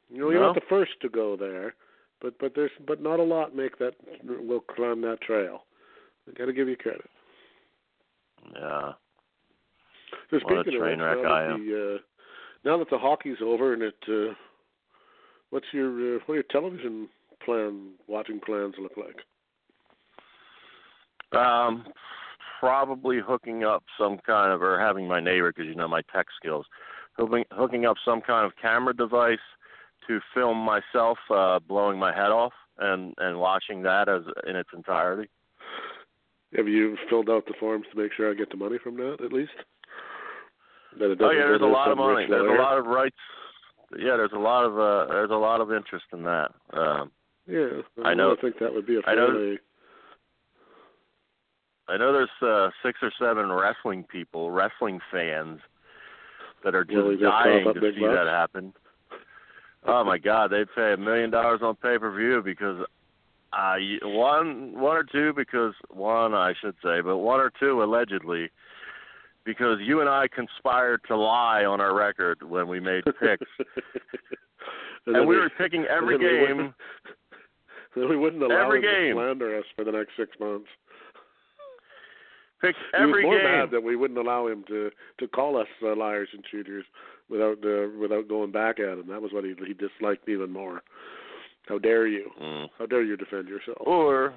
You 0.09 0.21
know, 0.21 0.31
you're 0.31 0.41
not 0.41 0.55
the 0.55 0.61
first 0.69 0.93
to 1.03 1.09
go 1.09 1.37
there, 1.37 1.75
but 2.21 2.39
but 2.39 2.53
there's 2.55 2.71
but 2.87 3.03
not 3.03 3.19
a 3.19 3.23
lot 3.23 3.57
make 3.57 3.79
that 3.79 3.95
will 4.23 4.61
climb 4.61 5.01
that 5.01 5.21
trail. 5.23 5.65
I 6.29 6.39
got 6.39 6.47
to 6.47 6.53
give 6.53 6.69
you 6.69 6.77
credit. 6.77 7.09
Yeah. 8.55 8.93
So 10.31 10.39
What 10.45 10.69
a 10.69 10.71
train 10.71 11.01
wreck 11.01 11.19
I 11.27 11.45
am. 11.47 11.67
the 11.67 11.95
uh, 11.95 11.99
now 12.65 12.79
that 12.79 12.91
the 12.91 12.99
hockey's 12.99 13.39
over 13.43 13.73
and 13.73 13.83
it, 13.83 13.97
uh, 14.09 14.35
what's 15.51 15.67
your 15.73 16.17
uh, 16.17 16.19
what 16.27 16.35
are 16.35 16.37
your 16.37 16.45
television 16.51 17.09
plan 17.45 17.93
watching 18.07 18.41
plans 18.41 18.75
look 18.81 18.93
like? 18.97 19.17
Um, 21.39 21.85
probably 22.61 23.19
hooking 23.21 23.65
up 23.65 23.85
some 23.99 24.19
kind 24.25 24.53
of, 24.53 24.63
or 24.63 24.79
having 24.79 25.09
my 25.09 25.21
neighbor, 25.21 25.53
because 25.53 25.69
you 25.69 25.75
know 25.75 25.89
my 25.89 26.03
tech 26.15 26.27
skills, 26.37 26.67
hooking 27.19 27.45
hooking 27.51 27.87
up 27.87 27.97
some 28.05 28.21
kind 28.21 28.47
of 28.47 28.53
camera 28.61 28.95
device 28.95 29.39
to 30.07 30.21
film 30.33 30.59
myself 30.59 31.19
uh, 31.31 31.59
blowing 31.59 31.99
my 31.99 32.15
head 32.15 32.31
off 32.31 32.53
and 32.79 33.15
and 33.19 33.39
watching 33.39 33.83
that 33.83 34.09
as 34.09 34.23
in 34.49 34.57
its 34.57 34.71
entirety. 34.75 35.29
Have 36.57 36.69
you 36.69 36.97
filled 37.11 37.29
out 37.29 37.47
the 37.47 37.55
forms 37.59 37.87
to 37.93 38.01
make 38.01 38.13
sure 38.13 38.31
I 38.31 38.35
get 38.35 38.51
the 38.51 38.57
money 38.57 38.79
from 38.83 38.97
that 38.97 39.19
at 39.25 39.33
least? 39.33 39.53
That 40.99 41.11
it 41.11 41.19
Oh 41.21 41.31
yeah, 41.31 41.47
there's 41.47 41.63
a 41.63 41.65
lot 41.65 41.91
of 41.91 41.99
money. 41.99 42.27
There's 42.29 42.43
lawyer? 42.43 42.57
a 42.57 42.63
lot 42.63 42.79
of 42.79 42.87
rights. 42.87 43.17
yeah, 43.99 44.17
there's 44.17 44.33
a 44.35 44.39
lot 44.39 44.65
of 44.65 44.79
uh, 44.79 45.13
there's 45.13 45.31
a 45.31 45.35
lot 45.35 45.61
of 45.61 45.73
interest 45.73 46.07
in 46.13 46.23
that. 46.23 46.51
Um, 46.73 47.11
Yeah, 47.47 47.83
I, 48.05 48.11
I 48.11 48.15
know- 48.15 48.33
I 48.37 48.41
think 48.41 48.59
that 48.61 48.73
would 48.73 48.87
be 48.87 48.95
a 48.97 49.15
know- 49.15 49.27
fairly. 49.33 49.59
I 51.87 51.99
know 51.99 52.13
there's 52.15 52.31
uh, 52.41 52.71
six 52.83 52.99
or 53.03 53.13
seven 53.19 53.53
wrestling 53.53 54.05
people, 54.05 54.51
wrestling 54.51 55.01
fans, 55.13 55.61
that 56.65 56.75
are 56.75 56.85
just 56.85 56.97
cough 56.97 57.45
dying 57.45 57.65
to 57.65 57.81
see 57.81 58.01
bucks? 58.01 58.15
that 58.15 58.27
happen. 58.27 58.73
Oh 59.87 60.03
my 60.03 60.17
God, 60.17 60.51
they'd 60.51 60.67
pay 60.75 60.95
a 60.95 60.97
million 60.97 61.31
dollars 61.31 61.61
on 61.63 61.77
pay 61.77 61.99
per 61.99 62.11
view 62.17 62.41
because 62.43 62.87
uh, 63.53 63.75
one 64.03 64.73
one 64.81 64.97
or 64.97 65.05
two 65.05 65.35
because 65.35 65.75
one 65.91 66.35
I 66.35 66.55
should 66.61 66.75
say, 66.83 67.03
but 67.03 67.19
one 67.19 67.39
or 67.39 67.53
two 67.61 67.83
allegedly 67.83 68.49
because 69.45 69.77
you 69.83 70.01
and 70.01 70.09
I 70.09 70.27
conspired 70.35 71.03
to 71.09 71.17
lie 71.17 71.67
on 71.67 71.83
our 71.83 71.95
record 71.95 72.43
when 72.43 72.67
we 72.67 72.81
made 72.81 73.05
picks, 73.05 73.21
and, 73.59 73.67
and 75.07 75.15
then 75.17 75.27
we 75.27 75.37
were 75.37 75.51
picking 75.59 75.85
every 75.91 76.17
we 76.17 76.25
game. 76.25 76.75
Then 77.95 78.09
we 78.11 78.17
wouldn't 78.17 78.43
allow 78.43 78.67
Every 78.67 78.79
him 78.79 78.85
game. 78.85 79.17
to 79.17 79.23
slander 79.23 79.59
us 79.59 79.65
for 79.77 79.85
the 79.85 79.93
next 79.93 80.11
six 80.17 80.31
months. 80.41 80.69
Picked 82.61 82.79
he 82.97 83.05
was 83.05 83.23
more 83.23 83.37
game. 83.37 83.45
mad 83.45 83.71
that 83.73 83.83
we 83.83 83.97
wouldn't 83.97 84.19
allow 84.19 84.47
him 84.47 84.65
to 84.69 84.91
to 85.19 85.29
call 85.29 85.57
us 85.61 85.67
uh, 85.83 85.95
liars 85.95 86.29
and 86.33 86.43
cheaters 86.45 86.85
without 87.29 87.59
uh, 87.65 87.89
without 88.01 88.29
going 88.29 88.53
back 88.53 88.81
at 88.81 88.99
him. 88.99 89.07
That 89.09 89.21
was 89.21 89.33
what 89.33 89.45
he 89.45 89.55
he 89.67 89.75
disliked 89.75 90.29
even 90.29 90.51
more. 90.51 90.83
How 91.67 91.79
dare 91.79 92.07
you? 92.07 92.31
Mm. 92.41 92.69
How 92.79 92.87
dare 92.87 93.03
you 93.03 93.17
defend 93.17 93.49
yourself? 93.49 93.79
or 93.81 94.35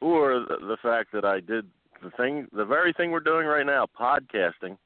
or 0.00 0.40
the, 0.40 0.56
the 0.66 0.76
fact 0.82 1.12
that 1.12 1.24
I 1.24 1.40
did 1.40 1.66
the 2.02 2.10
thing, 2.16 2.46
the 2.52 2.64
very 2.64 2.92
thing 2.92 3.10
we're 3.10 3.20
doing 3.20 3.46
right 3.46 3.64
now, 3.64 3.86
podcasting, 3.98 4.76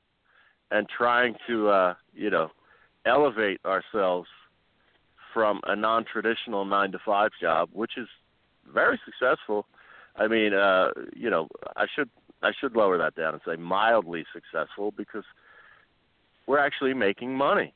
and 0.70 0.86
trying 0.88 1.34
to, 1.48 1.68
uh, 1.68 1.94
you 2.14 2.30
know, 2.30 2.48
elevate 3.06 3.60
ourselves 3.64 4.28
from 5.32 5.60
a 5.66 5.76
non-traditional 5.76 6.64
nine 6.64 6.92
to 6.92 6.98
five 7.04 7.30
job, 7.40 7.70
which 7.72 7.92
is 7.96 8.08
very 8.72 9.00
successful. 9.04 9.66
I 10.16 10.28
mean, 10.28 10.54
uh, 10.54 10.90
you 11.14 11.30
know, 11.30 11.48
I 11.76 11.86
should 11.94 12.10
I 12.42 12.50
should 12.58 12.76
lower 12.76 12.98
that 12.98 13.14
down 13.14 13.34
and 13.34 13.42
say 13.46 13.56
mildly 13.56 14.24
successful 14.32 14.92
because 14.96 15.24
we're 16.46 16.58
actually 16.58 16.94
making 16.94 17.36
money, 17.36 17.74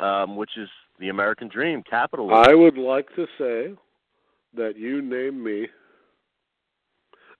um, 0.00 0.36
which 0.36 0.56
is 0.56 0.68
the 0.98 1.08
American 1.08 1.48
dream, 1.48 1.82
capitalism. 1.88 2.44
I 2.48 2.54
would 2.54 2.76
like 2.76 3.08
to 3.16 3.26
say 3.38 3.74
that 4.56 4.76
you 4.76 5.02
name 5.02 5.42
me, 5.42 5.68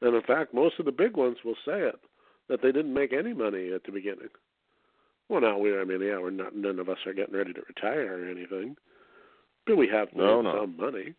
and 0.01 0.15
in 0.15 0.23
fact, 0.23 0.55
most 0.55 0.79
of 0.79 0.85
the 0.85 0.93
big 0.93 1.17
ones 1.17 1.39
will 1.45 1.57
say 1.65 1.81
it 1.81 2.01
that 2.49 2.61
they 2.63 2.73
didn't 2.73 2.93
make 2.93 3.13
any 3.13 3.33
money 3.33 3.73
at 3.73 3.85
the 3.85 3.93
beginning. 3.93 4.29
Well, 5.29 5.41
now 5.41 5.59
we, 5.59 5.77
I 5.79 5.85
mean, 5.85 6.03
yeah, 6.03 6.19
we're 6.19 6.31
not. 6.31 6.55
None 6.55 6.79
of 6.79 6.89
us 6.89 6.99
are 7.07 7.15
getting 7.15 7.35
ready 7.35 7.53
to 7.53 7.63
retire 7.67 8.23
or 8.23 8.29
anything, 8.29 8.77
but 9.67 9.77
we 9.77 9.89
have 9.89 10.09
No, 10.15 10.43
made 10.43 10.51
no. 10.53 10.61
some 10.63 10.77
money, 10.77 11.15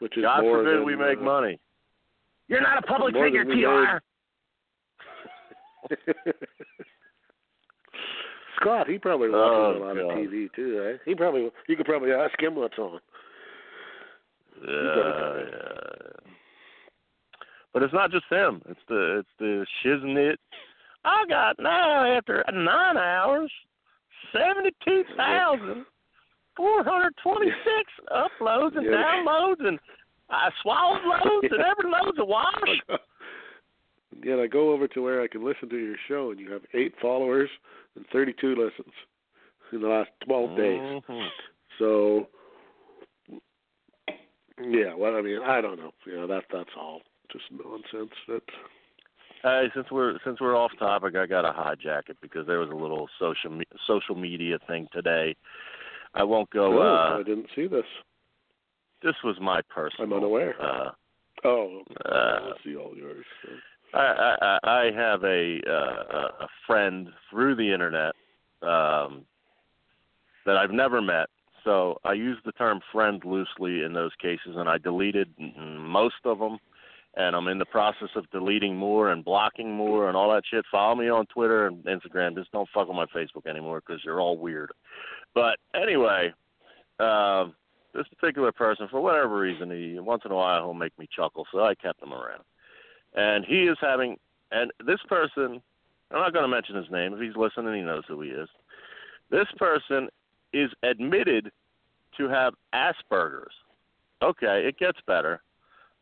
which 0.00 0.16
is 0.16 0.22
God 0.22 0.42
more 0.42 0.58
forbid 0.58 0.78
than, 0.78 0.84
we 0.86 0.96
make 0.96 1.18
uh, 1.18 1.22
money. 1.22 1.58
You're 2.48 2.60
not 2.62 2.78
a 2.78 2.86
public 2.86 3.14
figure, 3.14 3.44
TR. 3.44 4.00
Scott, 8.60 8.88
he 8.88 8.98
probably 8.98 9.30
watches 9.30 9.52
Oh, 9.52 9.76
a 9.76 9.84
lot 9.86 9.94
God. 9.96 10.10
of 10.10 10.16
TV 10.18 10.48
too, 10.54 10.84
eh? 10.94 10.98
He 11.04 11.14
probably 11.14 11.50
you 11.68 11.76
could 11.76 11.86
probably 11.86 12.12
ask 12.12 12.38
him 12.40 12.56
what's 12.56 12.78
on. 12.78 13.00
Yeah, 14.66 15.38
yeah. 15.38 16.30
But 17.72 17.82
it's 17.82 17.94
not 17.94 18.10
just 18.10 18.24
him. 18.30 18.60
It's 18.68 18.80
the 18.88 19.18
it's 19.20 19.28
the 19.38 19.64
shiznit. 19.84 20.36
I 21.04 21.24
got 21.28 21.56
now 21.58 22.04
after 22.16 22.44
nine 22.52 22.96
hours, 22.98 23.50
seventy 24.32 24.70
two 24.84 25.04
thousand 25.16 25.84
four 26.56 26.84
hundred 26.84 27.14
twenty 27.22 27.50
six 27.64 27.90
uploads 28.10 28.76
and 28.76 28.86
downloads, 28.86 29.66
and 29.66 29.78
I 30.30 30.50
swallowed 30.62 31.02
loads, 31.04 31.48
and 31.50 31.62
every 31.62 31.90
load's 31.90 32.18
a 32.18 32.24
wash. 32.24 32.48
Yet 34.22 34.38
I 34.38 34.46
go 34.46 34.72
over 34.72 34.86
to 34.88 35.02
where 35.02 35.22
I 35.22 35.28
can 35.28 35.44
listen 35.44 35.68
to 35.70 35.78
your 35.78 35.96
show, 36.08 36.30
and 36.30 36.40
you 36.40 36.50
have 36.52 36.62
eight 36.74 36.94
followers 37.00 37.48
and 37.96 38.04
32 38.12 38.48
listens 38.50 38.94
in 39.72 39.80
the 39.80 39.88
last 39.88 40.10
12 40.26 40.56
days. 40.56 40.80
Mhm. 40.80 41.28
So, 41.78 42.28
yeah, 44.60 44.92
well, 44.94 45.16
I 45.16 45.22
mean, 45.22 45.40
I 45.42 45.60
don't 45.60 45.78
know. 45.78 45.92
You 46.04 46.16
know, 46.16 46.26
that 46.26 46.44
that's 46.52 46.70
all 46.76 47.02
just 47.32 47.44
nonsense. 47.50 48.12
That 48.28 48.42
Hey, 49.42 49.68
since 49.74 49.86
we're 49.90 50.18
since 50.24 50.40
we're 50.40 50.56
off 50.56 50.72
topic, 50.78 51.16
I 51.16 51.26
got 51.26 51.42
to 51.42 51.50
hijack 51.52 52.08
it 52.08 52.18
because 52.20 52.46
there 52.46 52.58
was 52.58 52.70
a 52.70 52.74
little 52.74 53.08
social 53.18 53.50
me- 53.50 53.64
social 53.86 54.14
media 54.14 54.58
thing 54.66 54.86
today. 54.92 55.34
I 56.14 56.24
won't 56.24 56.50
go. 56.50 56.80
oh, 56.80 56.82
uh 56.82 57.20
I 57.20 57.22
didn't 57.22 57.46
see 57.54 57.66
this. 57.66 57.84
This 59.02 59.14
was 59.24 59.36
my 59.40 59.60
personal. 59.74 60.06
I'm 60.06 60.12
unaware. 60.12 60.60
Uh, 60.60 60.90
Oh, 61.42 61.80
Uh, 62.04 62.08
I'll 62.12 62.54
see 62.62 62.76
all 62.76 62.94
yours. 62.94 63.24
So. 63.42 63.48
I, 63.94 64.36
I 64.42 64.58
I 64.62 64.90
have 64.94 65.24
a 65.24 65.58
uh, 65.66 66.44
a 66.44 66.48
friend 66.66 67.08
through 67.30 67.56
the 67.56 67.72
internet 67.72 68.14
um, 68.62 69.24
that 70.44 70.56
I've 70.56 70.70
never 70.70 71.00
met. 71.00 71.28
So 71.64 71.98
I 72.04 72.12
use 72.12 72.36
the 72.44 72.52
term 72.52 72.80
friend 72.92 73.22
loosely 73.24 73.84
in 73.84 73.94
those 73.94 74.12
cases, 74.20 74.54
and 74.56 74.68
I 74.68 74.76
deleted 74.78 75.32
most 75.56 76.16
of 76.24 76.38
them. 76.38 76.58
And 77.16 77.34
I'm 77.34 77.48
in 77.48 77.58
the 77.58 77.64
process 77.64 78.08
of 78.14 78.30
deleting 78.30 78.76
more 78.76 79.10
and 79.10 79.24
blocking 79.24 79.72
more 79.72 80.08
and 80.08 80.16
all 80.16 80.32
that 80.32 80.44
shit. 80.48 80.64
Follow 80.70 80.94
me 80.94 81.08
on 81.08 81.26
Twitter 81.26 81.66
and 81.66 81.82
Instagram. 81.84 82.36
Just 82.36 82.52
don't 82.52 82.68
fuck 82.72 82.86
with 82.86 82.96
my 82.96 83.06
Facebook 83.06 83.46
anymore 83.48 83.82
because 83.84 84.02
you're 84.04 84.20
all 84.20 84.38
weird. 84.38 84.70
But 85.34 85.58
anyway, 85.74 86.32
um, 87.00 87.54
this 87.92 88.06
particular 88.16 88.52
person, 88.52 88.86
for 88.90 89.00
whatever 89.00 89.38
reason, 89.38 89.70
he 89.70 89.98
once 89.98 90.22
in 90.24 90.30
a 90.30 90.36
while 90.36 90.62
he'll 90.62 90.74
make 90.74 90.96
me 90.98 91.08
chuckle, 91.14 91.46
so 91.50 91.64
I 91.64 91.74
kept 91.74 92.00
him 92.00 92.12
around 92.12 92.44
and 93.14 93.44
he 93.44 93.64
is 93.64 93.76
having 93.80 94.16
and 94.52 94.70
this 94.86 95.00
person 95.08 95.60
I'm 96.10 96.18
not 96.18 96.32
going 96.32 96.44
to 96.44 96.48
mention 96.48 96.76
his 96.76 96.90
name 96.90 97.14
if 97.14 97.20
he's 97.20 97.36
listening 97.36 97.74
he 97.74 97.82
knows 97.82 98.02
who 98.08 98.20
he 98.20 98.30
is. 98.30 98.48
This 99.30 99.46
person 99.56 100.08
is 100.52 100.70
admitted 100.82 101.52
to 102.16 102.28
have 102.28 102.54
Asperger's. 102.74 103.54
Okay, 104.20 104.66
it 104.66 104.76
gets 104.76 104.98
better. 105.06 105.40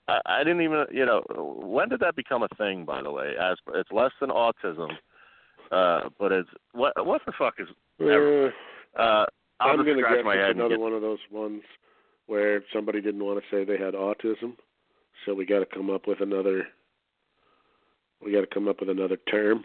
I, 0.09 0.21
I 0.27 0.39
didn't 0.45 0.63
even 0.63 0.87
you 0.93 1.07
know 1.07 1.23
when 1.63 1.89
did 1.89 2.01
that 2.01 2.17
become 2.17 2.43
a 2.43 2.49
thing 2.57 2.85
by 2.85 3.03
the 3.03 3.11
way? 3.11 3.35
as 3.41 3.57
it's 3.75 3.91
less 3.93 4.11
than 4.21 4.31
autism. 4.31 4.91
Uh 5.71 6.09
but 6.19 6.33
it's 6.33 6.49
what 6.73 6.93
what 7.07 7.21
the 7.27 7.33
fuck 7.39 7.55
is 7.59 7.69
Never. 8.01 8.53
Uh, 8.99 9.01
uh 9.03 9.27
I'll 9.61 9.71
I'm 9.71 9.85
going 9.85 9.97
to 9.97 10.03
guess 10.03 10.25
my 10.25 10.35
it's 10.35 10.47
head 10.47 10.57
another 10.57 10.71
get, 10.77 10.81
one 10.81 10.93
of 10.93 11.03
those 11.03 11.19
ones 11.33 11.63
where 12.27 12.63
somebody 12.73 13.01
didn't 13.01 13.25
want 13.25 13.41
to 13.43 13.45
say 13.51 13.65
they 13.65 13.83
had 13.83 13.95
autism, 13.95 14.55
so 15.27 15.35
we 15.35 15.45
got 15.47 15.59
to 15.59 15.67
come 15.67 15.91
up 15.91 16.07
with 16.07 16.21
another. 16.21 16.69
We 18.25 18.31
got 18.33 18.43
to 18.43 18.47
come 18.55 18.69
up 18.69 18.79
with 18.81 18.89
another 18.89 19.17
term. 19.31 19.65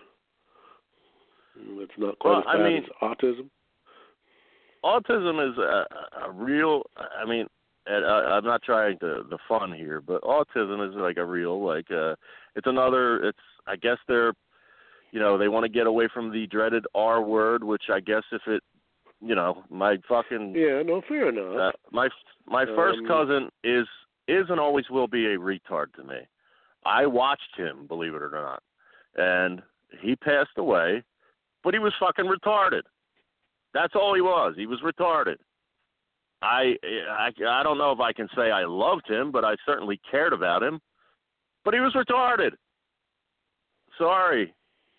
It's 1.78 1.92
not 2.00 2.18
quite 2.18 2.32
Well, 2.32 2.40
as 2.40 2.46
I 2.48 2.58
bad 2.58 2.64
mean- 2.66 2.84
as 2.84 2.90
autism. 3.04 3.50
autism 4.84 5.52
is 5.52 5.58
a, 5.60 5.86
a 6.26 6.32
real 6.32 6.84
i 6.98 7.26
mean 7.30 7.48
and 7.86 8.06
I, 8.06 8.38
i'm 8.38 8.46
not 8.46 8.62
trying 8.64 8.98
to 9.00 9.24
the 9.30 9.38
fun 9.48 9.74
here 9.74 10.02
but 10.02 10.22
autism 10.24 10.88
is 10.88 10.96
like 10.96 11.18
a 11.18 11.26
real 11.26 11.64
like 11.66 11.90
uh 11.92 12.16
it's 12.56 12.68
another 12.68 13.24
it's 13.28 13.38
i 13.68 13.76
guess 13.76 13.98
they're 14.08 14.34
you 15.12 15.20
know 15.20 15.38
they 15.38 15.48
want 15.48 15.64
to 15.64 15.70
get 15.70 15.88
away 15.88 16.08
from 16.14 16.32
the 16.32 16.48
dreaded 16.48 16.86
r 16.96 17.22
word 17.22 17.64
which 17.64 17.84
i 17.92 18.00
guess 18.00 18.24
if 18.32 18.42
it 18.48 18.64
you 19.22 19.36
know 19.36 19.64
my 19.70 19.98
fucking 20.08 20.54
Yeah, 20.56 20.82
no, 20.84 21.02
fair 21.08 21.30
enough. 21.30 21.58
uh, 21.58 21.72
my 21.92 22.10
my 22.46 22.66
first 22.66 23.00
Um, 23.00 23.08
cousin 23.08 23.50
is 23.64 23.88
is 24.28 24.46
and 24.50 24.60
always 24.60 24.90
will 24.90 25.08
be 25.08 25.26
a 25.28 25.38
retard 25.38 25.94
to 25.96 26.04
me. 26.04 26.20
I 26.86 27.06
watched 27.06 27.56
him, 27.58 27.88
believe 27.88 28.14
it 28.16 28.22
or 28.22 28.30
not, 28.32 28.62
and 29.16 29.62
he 30.02 30.16
passed 30.18 30.58
away, 30.58 31.04
but 31.64 31.74
he 31.74 31.80
was 31.80 31.94
fucking 32.00 32.26
retarded. 32.26 32.82
That's 33.74 33.96
all 33.96 34.14
he 34.14 34.22
was. 34.22 34.56
He 34.58 34.66
was 34.66 34.80
retarded. 34.82 35.38
I 36.44 36.76
I 37.10 37.30
I 37.48 37.64
don't 37.64 37.78
know 37.78 37.92
if 37.92 38.00
I 38.00 38.12
can 38.12 38.28
say 38.36 38.52
I 38.52 38.66
loved 38.66 39.10
him, 39.10 39.32
but 39.32 39.46
I 39.46 39.56
certainly 39.66 40.00
cared 40.10 40.34
about 40.34 40.62
him. 40.62 40.80
But 41.64 41.74
he 41.74 41.80
was 41.80 41.94
retarded. 41.94 42.52
Sorry. 43.98 44.54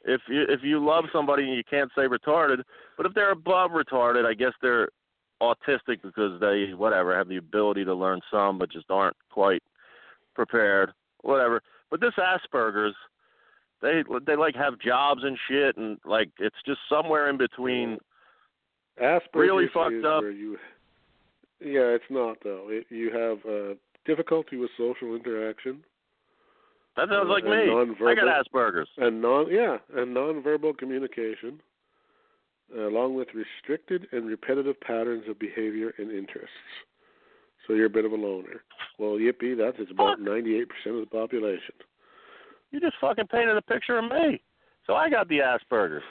If 0.06 0.22
you 0.28 0.44
if 0.48 0.60
you 0.62 0.84
love 0.84 1.04
somebody 1.12 1.44
and 1.44 1.54
you 1.54 1.62
can't 1.68 1.90
say 1.94 2.02
retarded, 2.02 2.62
but 2.96 3.04
if 3.06 3.12
they're 3.14 3.32
above 3.32 3.72
retarded, 3.72 4.24
I 4.24 4.32
guess 4.32 4.52
they're 4.62 4.88
autistic 5.42 6.00
because 6.02 6.40
they 6.40 6.72
whatever 6.74 7.16
have 7.16 7.28
the 7.28 7.36
ability 7.36 7.84
to 7.84 7.94
learn 7.94 8.20
some 8.32 8.58
but 8.58 8.70
just 8.70 8.86
aren't 8.88 9.16
quite 9.30 9.62
prepared 10.34 10.92
whatever 11.22 11.60
but 11.90 12.00
this 12.00 12.14
asperger's 12.18 12.94
they 13.82 14.02
they 14.26 14.36
like 14.36 14.54
have 14.54 14.78
jobs 14.78 15.22
and 15.24 15.36
shit 15.48 15.76
and 15.76 15.98
like 16.06 16.30
it's 16.38 16.56
just 16.64 16.78
somewhere 16.88 17.28
in 17.28 17.36
between 17.36 17.98
Asperger's 19.02 19.20
really 19.34 19.66
fucked 19.74 20.04
up. 20.04 20.22
You, 20.22 20.56
yeah, 21.64 21.94
it's 21.96 22.04
not 22.10 22.36
though. 22.44 22.66
It, 22.68 22.86
you 22.90 23.10
have 23.12 23.38
uh, 23.50 23.74
difficulty 24.06 24.56
with 24.56 24.70
social 24.76 25.14
interaction 25.16 25.82
that 26.96 27.08
sounds 27.08 27.28
like 27.28 27.42
And 27.44 27.50
me 27.52 27.72
i 28.08 28.14
got 28.14 28.24
nonverbal. 28.24 28.42
asperger's 28.54 28.88
and 28.98 29.20
non 29.20 29.50
yeah 29.50 29.78
and 29.96 30.14
nonverbal 30.16 30.76
communication. 30.78 31.60
along 32.76 33.14
with 33.16 33.28
restricted 33.34 34.06
and 34.12 34.26
repetitive 34.26 34.80
patterns 34.80 35.24
of 35.28 35.38
behavior 35.38 35.92
and 35.98 36.10
interests. 36.10 36.50
So 37.66 37.72
you're 37.72 37.86
a 37.86 37.90
bit 37.90 38.04
of 38.04 38.12
a 38.12 38.16
loner. 38.16 38.62
Well, 38.98 39.12
yippee, 39.12 39.56
that's 39.56 39.76
it's 39.80 39.90
about 39.90 40.20
98% 40.20 40.62
of 40.86 41.00
the 41.00 41.06
population. 41.10 41.74
You 42.70 42.80
just 42.80 42.96
fucking 43.00 43.26
painted 43.28 43.56
a 43.56 43.62
picture 43.62 43.98
of 43.98 44.04
me. 44.04 44.42
So 44.86 44.94
I 44.94 45.08
got 45.08 45.28
the 45.28 45.38
Asperger's. 45.38 46.02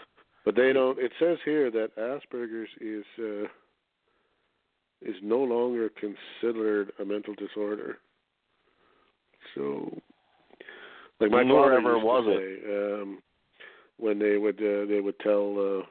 But 0.46 0.56
they 0.56 0.74
don't. 0.74 0.98
It 1.00 1.12
says 1.20 1.38
here 1.46 1.70
that 1.72 1.96
Asperger's 1.98 2.70
is 2.82 3.06
uh, 3.20 3.48
is 5.06 5.16
no 5.22 5.40
longer 5.40 5.90
considered 5.90 6.92
a 7.00 7.06
mental 7.06 7.34
disorder. 7.36 7.98
So, 9.56 9.96
like 11.20 11.32
my 11.32 11.44
Nor 11.44 11.64
father 11.66 11.78
ever 11.78 11.94
used 11.96 12.06
was 12.06 12.26
to 12.26 12.38
say, 12.38 13.02
um, 13.02 13.22
when 13.98 14.20
they 14.20 14.38
would 14.38 14.58
uh, 14.58 14.86
they 14.90 15.00
would 15.02 15.20
tell 15.20 15.80
uh, 15.82 15.86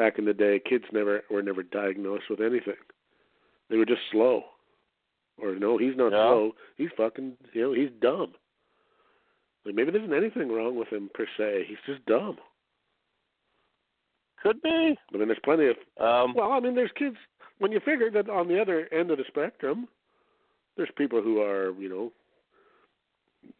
back 0.00 0.18
in 0.18 0.24
the 0.24 0.34
day, 0.34 0.60
kids 0.68 0.84
never 0.92 1.22
were 1.30 1.42
never 1.42 1.62
diagnosed 1.62 2.24
with 2.30 2.40
anything. 2.40 2.74
They 3.70 3.76
were 3.76 3.86
just 3.86 4.02
slow, 4.12 4.42
or 5.38 5.54
no, 5.56 5.78
he's 5.78 5.96
not 5.96 6.12
Yeah. 6.12 6.28
slow. 6.28 6.52
He's 6.76 6.90
fucking, 6.96 7.36
you 7.52 7.62
know, 7.62 7.72
he's 7.72 7.90
dumb. 8.00 8.34
Like 9.64 9.74
maybe 9.74 9.90
there 9.90 10.02
isn't 10.02 10.14
anything 10.14 10.52
wrong 10.52 10.76
with 10.76 10.88
him 10.88 11.10
per 11.14 11.26
se. 11.38 11.64
He's 11.66 11.78
just 11.86 12.04
dumb. 12.06 12.36
Could 14.42 14.60
be. 14.60 14.94
I 15.14 15.16
mean, 15.16 15.26
there's 15.28 15.38
plenty 15.42 15.68
of 15.68 15.76
Um, 15.98 16.34
well, 16.34 16.52
I 16.52 16.60
mean, 16.60 16.74
there's 16.74 16.92
kids. 16.98 17.16
When 17.58 17.72
you 17.72 17.80
figure 17.80 18.10
that 18.10 18.28
on 18.28 18.48
the 18.48 18.60
other 18.60 18.88
end 18.92 19.10
of 19.10 19.18
the 19.18 19.24
spectrum, 19.28 19.88
there's 20.76 20.90
people 20.96 21.22
who 21.22 21.40
are, 21.40 21.72
you 21.78 21.88
know, 21.88 22.12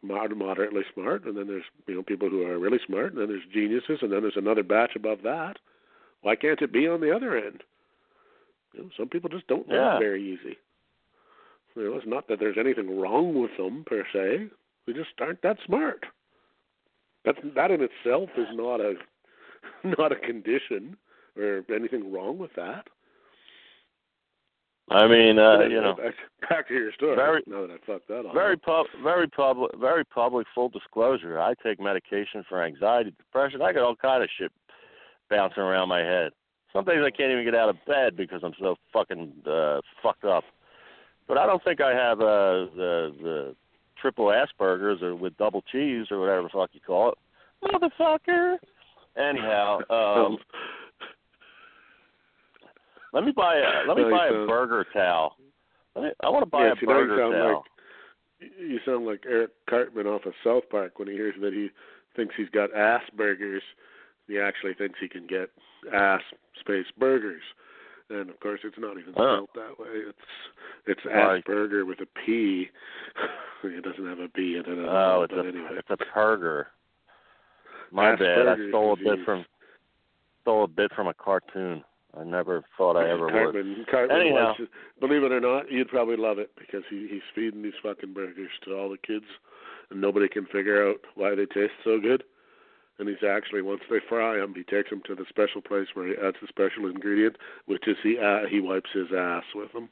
mod- 0.01 0.35
moderately 0.35 0.83
smart, 0.93 1.25
and 1.25 1.37
then 1.37 1.47
there's, 1.47 1.63
you 1.87 1.95
know, 1.95 2.03
people 2.03 2.29
who 2.29 2.43
are 2.43 2.59
really 2.59 2.79
smart, 2.85 3.13
and 3.13 3.21
then 3.21 3.29
there's 3.29 3.45
geniuses, 3.53 3.99
and 4.01 4.11
then 4.11 4.21
there's 4.21 4.35
another 4.37 4.63
batch 4.63 4.95
above 4.95 5.19
that. 5.23 5.57
Why 6.21 6.35
can't 6.35 6.61
it 6.61 6.71
be 6.73 6.87
on 6.87 7.01
the 7.01 7.15
other 7.15 7.37
end? 7.37 7.61
You 8.73 8.83
know, 8.83 8.89
some 8.97 9.07
people 9.07 9.29
just 9.29 9.47
don't 9.47 9.67
learn 9.69 9.77
Yeah. 9.93 9.99
very 9.99 10.21
easy. 10.23 10.57
You 11.75 11.89
know, 11.91 11.97
it's 11.97 12.07
not 12.07 12.27
that 12.27 12.39
there's 12.39 12.57
anything 12.57 12.99
wrong 12.99 13.39
with 13.39 13.55
them 13.57 13.83
per 13.85 14.05
se. 14.11 14.49
They 14.85 14.93
just 14.93 15.09
aren't 15.19 15.41
that 15.41 15.57
smart. 15.65 16.05
That 17.25 17.35
that 17.55 17.71
in 17.71 17.81
itself 17.81 18.29
is 18.37 18.47
not 18.53 18.79
a 18.79 18.95
not 19.83 20.11
a 20.11 20.15
condition 20.15 20.95
or 21.35 21.65
anything 21.73 22.13
wrong 22.13 22.37
with 22.37 22.53
that. 22.55 22.87
I 24.89 25.07
mean, 25.07 25.39
uh, 25.39 25.61
you 25.61 25.81
know, 25.81 25.95
back, 25.95 26.13
back 26.49 26.67
to 26.67 26.73
your 26.73 26.91
story. 26.93 27.15
very- 27.15 27.43
now 27.47 27.61
that 27.65 27.71
I 27.71 27.77
fucked 27.85 28.07
that 28.07 28.25
up. 28.25 28.33
very 28.33 28.55
pub, 28.57 28.85
very 29.01 29.27
public, 29.27 29.71
very 29.79 30.05
public. 30.05 30.45
Full 30.53 30.69
disclosure: 30.69 31.39
I 31.39 31.55
take 31.63 31.79
medication 31.79 32.43
for 32.47 32.63
anxiety, 32.63 33.11
depression. 33.11 33.61
I 33.61 33.73
got 33.73 33.83
all 33.83 33.95
kind 33.95 34.23
of 34.23 34.29
shit 34.37 34.51
bouncing 35.29 35.63
around 35.63 35.89
my 35.89 35.99
head. 36.01 36.31
Some 36.71 36.85
days 36.85 37.01
I 37.03 37.09
can't 37.09 37.31
even 37.31 37.45
get 37.45 37.55
out 37.55 37.69
of 37.69 37.77
bed 37.87 38.15
because 38.15 38.41
I'm 38.43 38.53
so 38.59 38.75
fucking 38.93 39.33
uh, 39.49 39.81
fucked 40.03 40.25
up. 40.25 40.43
But 41.27 41.37
I 41.39 41.47
don't 41.47 41.63
think 41.63 41.81
I 41.81 41.91
have 41.91 42.19
uh, 42.21 42.69
the 42.75 43.15
the 43.21 43.55
triple 43.99 44.25
Asperger's 44.25 45.01
or 45.01 45.15
with 45.15 45.35
double 45.37 45.63
cheese 45.71 46.07
or 46.11 46.19
whatever 46.19 46.43
the 46.43 46.49
fuck 46.49 46.69
you 46.73 46.81
call 46.85 47.13
it, 47.13 47.17
motherfucker. 47.63 48.57
Anyhow, 49.17 49.79
um, 49.89 50.37
let 53.15 53.23
me 53.23 53.31
buy 53.31 53.55
a 53.55 53.87
let 53.87 53.97
me 53.97 54.03
No, 54.03 54.11
buy 54.11 54.27
a 54.27 54.31
sound- 54.31 54.47
burger 54.47 54.85
towel. 54.93 55.35
Me, 55.39 56.11
I 56.23 56.29
want 56.29 56.43
to 56.43 56.49
buy 56.49 56.67
Yes, 56.67 56.77
a 56.81 56.85
know, 56.85 56.99
you 56.99 57.07
burger 57.07 57.17
towel. 57.31 57.53
like 58.41 58.51
you 58.59 58.79
sound 58.85 59.05
like 59.05 59.23
Eric 59.27 59.51
Cartman 59.67 60.05
off 60.07 60.25
of 60.25 60.33
South 60.43 60.69
Park 60.69 60.99
when 60.99 61.07
he 61.07 61.15
hears 61.15 61.33
that 61.41 61.53
he 61.53 61.69
thinks 62.15 62.35
he's 62.35 62.49
got 62.49 62.69
Asperger's. 62.73 63.63
He 64.27 64.37
actually 64.39 64.73
thinks 64.73 64.99
he 64.99 65.07
can 65.07 65.25
get 65.25 65.49
ass 65.93 66.21
space 66.59 66.85
burgers, 66.97 67.41
and 68.09 68.29
of 68.29 68.39
course 68.41 68.59
it's 68.63 68.77
not 68.77 68.97
even 68.97 69.13
spelled 69.13 69.49
that 69.55 69.79
way. 69.79 69.87
It's 70.09 70.17
it's 70.87 71.05
Right. 71.05 71.43
Asperger 71.45 71.85
with 71.87 72.01
a 72.01 72.07
P. 72.25 72.69
it 73.63 73.83
doesn't 73.83 74.05
have 74.05 74.19
a 74.19 74.27
B 74.29 74.57
in 74.57 74.65
it. 74.71 74.85
Oh, 74.89 75.21
it's 75.23 75.33
a 75.33 75.39
anyway. 75.39 75.69
it's 75.79 75.89
a 75.89 75.97
perger. 75.97 76.65
My 77.91 78.15
bad. 78.15 78.47
I 78.47 78.55
stole 78.69 78.93
a 78.93 78.97
bit 78.97 79.23
from 79.23 79.45
stole 80.41 80.65
a 80.65 80.67
bit 80.67 80.91
from 80.93 81.07
a 81.07 81.13
cartoon. 81.13 81.83
I 82.17 82.23
never 82.23 82.63
thought 82.77 82.95
I 82.95 83.09
ever 83.09 83.25
would. 83.25 83.33
Cartman, 83.33 83.85
Cartman 83.89 84.21
Anyhow. 84.21 84.53
to- 84.53 84.67
believe 84.99 85.23
it 85.23 85.31
or 85.31 85.41
not, 85.41 85.71
you'd 85.71 85.89
probably 85.89 86.15
love 86.15 86.39
it 86.39 86.51
because 86.57 86.83
he 86.89 87.07
he's 87.09 87.21
feeding 87.33 87.61
these 87.61 87.73
fucking 87.83 88.13
burgers 88.13 88.51
to 88.63 88.77
all 88.77 88.89
the 88.89 88.97
kids, 88.97 89.25
and 89.89 89.99
nobody 89.99 90.27
can 90.29 90.45
figure 90.45 90.87
out 90.87 90.97
why 91.15 91.35
they 91.35 91.45
taste 91.45 91.73
so 91.83 91.99
good. 91.99 92.23
And 92.97 93.09
he's 93.09 93.27
actually 93.27 93.61
once 93.61 93.81
they 93.89 93.99
fry 94.07 94.37
them, 94.37 94.53
he 94.55 94.63
takes 94.63 94.89
them 94.89 95.01
to 95.05 95.15
the 95.15 95.25
special 95.27 95.61
place 95.61 95.87
where 95.93 96.07
he 96.07 96.13
adds 96.13 96.37
the 96.41 96.47
special 96.47 96.87
ingredient, 96.87 97.35
which 97.65 97.87
is 97.87 97.97
he 98.01 98.17
uh, 98.17 98.47
he 98.49 98.61
wipes 98.61 98.91
his 98.93 99.07
ass 99.15 99.43
with 99.53 99.71
them. 99.73 99.89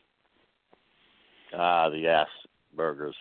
Ah, 1.53 1.89
the 1.89 2.07
ass 2.07 2.29
burgers 2.75 3.15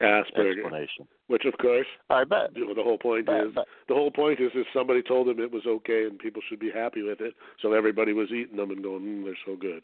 Ass 0.00 0.26
burger, 0.34 0.60
explanation. 0.60 1.08
Which 1.32 1.46
of 1.46 1.56
course, 1.56 1.86
All 2.10 2.18
right, 2.18 2.28
bet. 2.28 2.54
you 2.54 2.66
know, 2.66 2.74
the 2.74 2.82
whole 2.82 2.98
point 2.98 3.24
bet, 3.24 3.46
is 3.46 3.54
bet. 3.54 3.64
the 3.88 3.94
whole 3.94 4.10
point 4.10 4.38
is 4.38 4.50
if 4.54 4.66
somebody 4.74 5.00
told 5.00 5.26
them 5.26 5.40
it 5.40 5.50
was 5.50 5.62
okay 5.66 6.04
and 6.04 6.18
people 6.18 6.42
should 6.46 6.60
be 6.60 6.70
happy 6.70 7.02
with 7.02 7.22
it, 7.22 7.32
so 7.62 7.72
everybody 7.72 8.12
was 8.12 8.28
eating 8.30 8.58
them 8.58 8.70
and 8.70 8.82
going, 8.82 9.00
mm, 9.00 9.24
they're 9.24 9.38
so 9.46 9.56
good. 9.56 9.82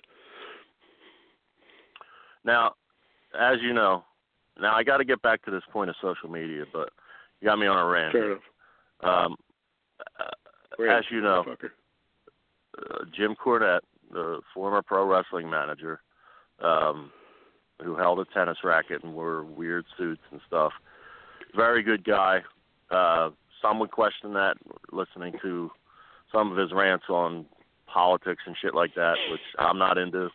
Now, 2.44 2.74
as 3.40 3.56
you 3.62 3.72
know, 3.72 4.04
now 4.60 4.74
I 4.74 4.82
got 4.82 4.98
to 4.98 5.06
get 5.06 5.22
back 5.22 5.42
to 5.46 5.50
this 5.50 5.62
point 5.72 5.88
of 5.88 5.96
social 6.02 6.28
media, 6.28 6.64
but 6.70 6.90
you 7.40 7.48
got 7.48 7.58
me 7.58 7.66
on 7.66 7.78
a 7.78 7.90
rant. 7.90 8.12
Fair 8.12 8.32
enough. 8.32 8.42
Um, 9.02 9.36
uh, 10.20 10.24
Rant, 10.78 10.98
as 10.98 11.04
you 11.10 11.22
know, 11.22 11.44
uh, 12.78 13.04
Jim 13.16 13.34
Cornette, 13.42 13.80
the 14.12 14.40
former 14.52 14.82
pro 14.82 15.06
wrestling 15.06 15.48
manager, 15.48 16.02
um, 16.62 17.10
who 17.82 17.96
held 17.96 18.20
a 18.20 18.26
tennis 18.34 18.58
racket 18.62 19.02
and 19.02 19.14
wore 19.14 19.44
weird 19.44 19.86
suits 19.96 20.20
and 20.30 20.42
stuff. 20.46 20.72
Very 21.54 21.82
good 21.82 22.04
guy. 22.04 22.40
Uh, 22.90 23.30
some 23.60 23.78
would 23.78 23.90
question 23.90 24.32
that 24.34 24.54
listening 24.92 25.34
to 25.42 25.70
some 26.32 26.52
of 26.52 26.58
his 26.58 26.72
rants 26.72 27.06
on 27.08 27.46
politics 27.86 28.42
and 28.46 28.56
shit 28.60 28.74
like 28.74 28.94
that, 28.94 29.14
which 29.30 29.40
I'm 29.58 29.78
not 29.78 29.98
into. 29.98 30.28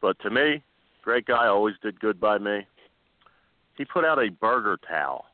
But 0.00 0.18
to 0.20 0.30
me, 0.30 0.62
great 1.02 1.26
guy, 1.26 1.46
always 1.46 1.74
did 1.82 2.00
good 2.00 2.20
by 2.20 2.38
me. 2.38 2.66
He 3.76 3.84
put 3.84 4.04
out 4.04 4.18
a 4.18 4.30
burger 4.30 4.78
towel, 4.88 5.26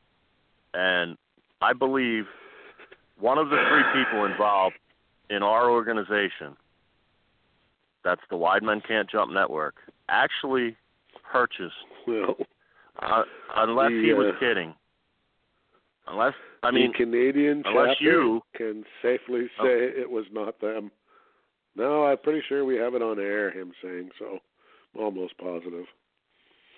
and 0.73 1.17
I 1.61 1.73
believe 1.73 2.25
one 3.19 3.37
of 3.37 3.49
the 3.49 3.57
three 3.69 4.03
people 4.03 4.25
involved 4.25 4.75
in 5.29 5.43
our 5.43 5.69
organization, 5.69 6.55
that's 8.03 8.21
the 8.29 8.37
Wide 8.37 8.63
Men 8.63 8.81
Can't 8.87 9.09
Jump 9.09 9.31
Network, 9.33 9.75
actually 10.07 10.77
purchased, 11.29 11.75
Well, 12.07 12.35
uh, 13.01 13.23
unless 13.55 13.91
he 13.91 14.13
was 14.13 14.33
uh, 14.35 14.39
kidding. 14.39 14.73
Unless, 16.07 16.33
I 16.63 16.71
mean, 16.71 16.91
the 16.91 16.97
Canadian 16.97 17.63
unless 17.65 17.99
you- 17.99 18.41
can 18.55 18.85
safely 19.01 19.49
Oh. 19.59 19.63
say 19.65 19.83
it 19.99 20.09
was 20.09 20.25
not 20.31 20.59
them. 20.59 20.91
No, 21.75 22.05
I'm 22.05 22.17
pretty 22.17 22.41
sure 22.41 22.65
we 22.65 22.75
have 22.77 22.95
it 22.95 23.01
on 23.01 23.19
air. 23.19 23.51
Him 23.51 23.73
saying 23.81 24.11
so. 24.17 24.39
I'm 24.95 25.01
almost 25.01 25.37
positive. 25.37 25.85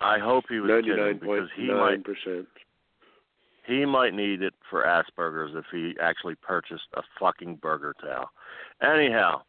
I 0.00 0.18
hope 0.18 0.44
he 0.48 0.60
was 0.60 0.68
Ninety 0.70 0.90
kidding 0.90 1.04
nine 1.04 1.18
point 1.20 1.42
because 1.42 1.50
he 1.56 1.66
nine 1.68 1.76
might 1.78 2.04
percent. 2.04 2.48
he 3.66 3.84
might 3.84 4.14
need 4.14 4.42
it 4.42 4.54
for 4.68 4.82
Asperger's 4.84 5.54
if 5.54 5.66
he 5.70 5.96
actually 6.00 6.34
purchased 6.36 6.88
a 6.94 7.02
fucking 7.18 7.56
burger 7.56 7.94
towel. 8.02 8.30
Anyhow, 8.82 9.42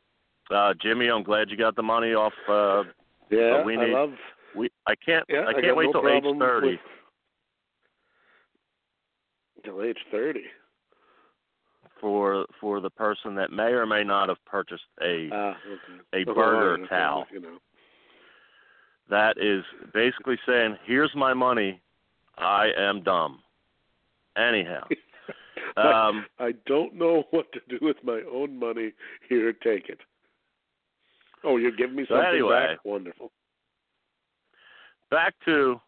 uh, 0.52 0.74
Jimmy, 0.76 1.08
I'm 1.08 1.24
glad 1.24 1.50
you 1.50 1.58
got 1.58 1.76
the 1.76 1.84
money 1.84 2.14
off. 2.14 2.34
Uh, 2.48 2.84
Yeah, 3.30 3.64
we 3.64 3.78
I 3.78 3.86
need- 3.86 3.94
love. 3.94 4.20
we 4.54 4.70
I 4.86 4.96
can't 4.96 5.26
Yeah, 5.30 5.48
I 5.48 5.54
can't 5.54 5.66
got 5.68 5.76
wait 5.78 5.86
no 5.88 5.92
till 5.94 6.02
problem 6.02 6.40
thirty. 6.40 6.80
Till 9.64 9.82
age 9.84 9.98
thirty. 10.12 10.44
for 12.00 12.46
for 12.60 12.80
the 12.80 12.90
person 12.90 13.36
that 13.36 13.52
may 13.52 13.72
or 13.74 13.86
may 13.86 14.04
not 14.04 14.30
have 14.30 14.44
purchased 14.46 14.84
a 15.04 15.30
Ah, 15.32 15.58
okay. 15.68 16.22
a 16.22 16.34
burger 16.34 16.86
towel. 16.88 17.28
You 17.32 17.42
know. 17.42 17.58
that 19.10 19.38
is 19.38 19.64
basically 19.94 20.38
saying, 20.48 20.78
"Here's 20.86 21.14
my 21.16 21.34
money. 21.34 21.80
I 22.38 22.72
am 22.78 23.04
dumb." 23.04 23.40
Anyhow, 24.38 24.88
um, 25.78 26.26
I 26.40 26.54
don't 26.66 26.96
know 26.96 27.26
what 27.32 27.52
to 27.52 27.60
do 27.70 27.78
with 27.86 27.98
my 28.04 28.22
own 28.32 28.58
money. 28.58 28.94
Here, 29.30 29.52
take 29.54 29.90
it. 29.90 30.00
Oh, 31.44 31.58
you're 31.58 31.72
giving 31.76 31.96
me 31.98 32.06
So 32.08 32.16
something 32.16 32.30
anyway. 32.34 32.68
back? 32.76 32.86
Wonderful. 32.86 33.32
back 35.10 35.34
to, 35.46 35.82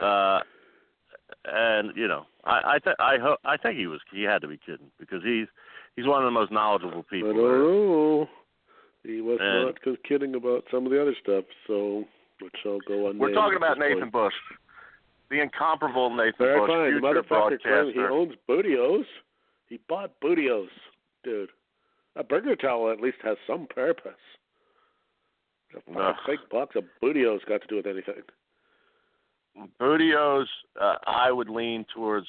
uh, 0.00 0.40
and 1.52 1.96
you 1.96 2.08
know, 2.08 2.26
I 2.44 2.74
I 2.74 2.78
th- 2.78 2.96
I 2.98 3.18
ho- 3.18 3.38
I 3.44 3.56
think 3.56 3.78
he 3.78 3.86
was 3.86 4.00
he 4.12 4.22
had 4.22 4.40
to 4.42 4.48
be 4.48 4.58
kidding 4.64 4.90
because 4.98 5.22
he's 5.22 5.46
he's 5.96 6.06
one 6.06 6.22
of 6.22 6.26
the 6.26 6.30
most 6.30 6.50
knowledgeable 6.52 7.04
I 7.08 7.14
people. 7.14 7.32
don't 7.34 7.36
know. 7.38 8.26
Oh, 8.26 8.28
he 9.04 9.20
was 9.20 9.38
And- 9.40 9.66
not 9.66 9.74
just 9.84 10.02
kidding 10.04 10.34
about 10.34 10.64
some 10.70 10.84
of 10.86 10.92
the 10.92 11.00
other 11.00 11.14
stuff, 11.22 11.44
so 11.66 12.04
which 12.40 12.54
I'll 12.64 12.80
go 12.86 13.08
on. 13.08 13.18
We're 13.18 13.32
talking 13.32 13.56
about 13.56 13.78
Nathan 13.78 14.10
Bush, 14.10 14.34
the 15.30 15.40
incomparable 15.40 16.10
Nathan 16.10 16.34
Very 16.38 16.60
Bush, 16.60 16.68
fine. 16.68 16.94
The 16.94 17.00
future 17.00 17.22
motherfucker 17.22 17.60
claims 17.62 17.94
he 17.94 18.00
owns 18.00 18.34
Booty-O's. 18.46 19.06
He 19.68 19.78
bought 19.88 20.18
Booty-O's, 20.20 20.68
dude. 21.24 21.50
a 22.14 22.22
burger 22.24 22.56
towel 22.56 22.90
at 22.90 23.00
least 23.00 23.18
has 23.22 23.36
some 23.46 23.66
purpose. 23.66 24.12
A 25.74 25.98
Ugh. 25.98 26.14
fake 26.26 26.48
box 26.50 26.76
of 26.76 26.84
Booty-O's 27.00 27.42
got 27.48 27.60
to 27.62 27.66
do 27.66 27.76
with 27.76 27.86
anything. 27.86 28.22
Booty-O's, 29.78 30.48
uh, 30.80 30.96
I 31.06 31.30
would 31.32 31.48
lean 31.48 31.84
towards 31.94 32.26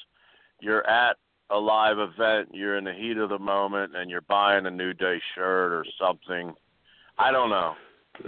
you're 0.62 0.88
at 0.90 1.18
a 1.50 1.58
live 1.58 1.98
event, 2.00 2.50
you're 2.54 2.78
in 2.78 2.84
the 2.84 2.94
heat 2.94 3.18
of 3.18 3.30
the 3.30 3.40
moment, 3.40 3.96
and 3.96 4.10
you're 4.10 4.22
buying 4.22 4.66
a 4.66 4.72
New 4.72 4.94
Day 4.94 5.22
shirt 5.36 5.72
or 5.72 5.86
something. 6.00 6.54
I 7.18 7.32
don't 7.32 7.50
know. 7.50 7.76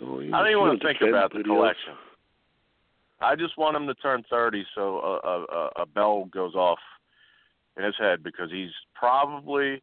Oh, 0.01 0.19
I 0.19 0.29
don't 0.29 0.47
even 0.47 0.59
want 0.59 0.79
to 0.81 0.87
think 0.87 0.99
about 1.09 1.31
the 1.33 1.39
collection. 1.43 1.93
I 3.21 3.35
just 3.35 3.57
want 3.57 3.75
him 3.75 3.87
to 3.87 3.93
turn 3.95 4.23
30 4.29 4.63
so 4.75 4.99
a, 4.99 5.45
a- 5.53 5.81
a 5.81 5.85
bell 5.85 6.25
goes 6.31 6.55
off 6.55 6.79
in 7.77 7.83
his 7.83 7.95
head 7.99 8.23
because 8.23 8.49
he's 8.51 8.71
probably, 8.95 9.81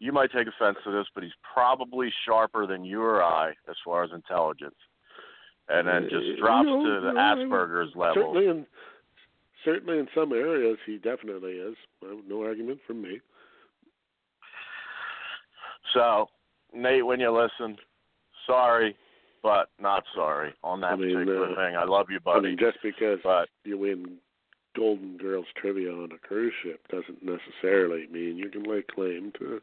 you 0.00 0.12
might 0.12 0.30
take 0.32 0.46
offense 0.48 0.76
to 0.84 0.90
this, 0.92 1.06
but 1.14 1.22
he's 1.22 1.32
probably 1.54 2.12
sharper 2.26 2.66
than 2.66 2.84
you 2.84 3.00
or 3.02 3.22
I 3.22 3.50
as 3.68 3.76
far 3.84 4.04
as 4.04 4.10
intelligence. 4.12 4.74
And 5.70 5.86
then 5.86 6.08
just 6.10 6.38
drops 6.40 6.66
no, 6.66 6.82
to 6.84 7.00
the 7.00 7.12
no, 7.12 7.20
I- 7.20 7.34
Asperger's 7.34 7.94
level. 7.94 8.14
Certainly 8.14 8.46
in 8.48 8.66
certainly 9.64 9.98
in 9.98 10.08
some 10.14 10.32
areas 10.32 10.78
he 10.86 10.96
definitely 10.96 11.52
is. 11.52 11.76
No- 12.02 12.20
No 12.28 12.42
argument 12.44 12.80
from 12.86 13.02
me. 13.02 13.20
So, 15.94 16.28
Nate, 16.74 17.04
when 17.04 17.20
you 17.20 17.30
listen, 17.30 17.76
sorry, 18.46 18.94
but 19.42 19.70
not 19.80 20.04
sorry 20.14 20.52
on 20.62 20.80
that 20.82 20.92
I 20.92 20.96
mean, 20.96 21.12
particular 21.14 21.52
uh, 21.52 21.56
thing. 21.56 21.76
I 21.76 21.84
love 21.84 22.06
you, 22.10 22.20
buddy. 22.20 22.38
I 22.38 22.50
mean, 22.50 22.58
just 22.58 22.78
because 22.82 23.18
but 23.24 23.48
you 23.64 23.78
win 23.78 24.18
Golden 24.76 25.16
Girls 25.16 25.46
trivia 25.56 25.92
on 25.92 26.10
a 26.12 26.18
cruise 26.18 26.52
ship 26.62 26.80
doesn't 26.88 27.22
necessarily 27.22 28.06
mean 28.10 28.36
you 28.36 28.50
can 28.50 28.64
lay 28.64 28.82
claim 28.82 29.32
to 29.38 29.60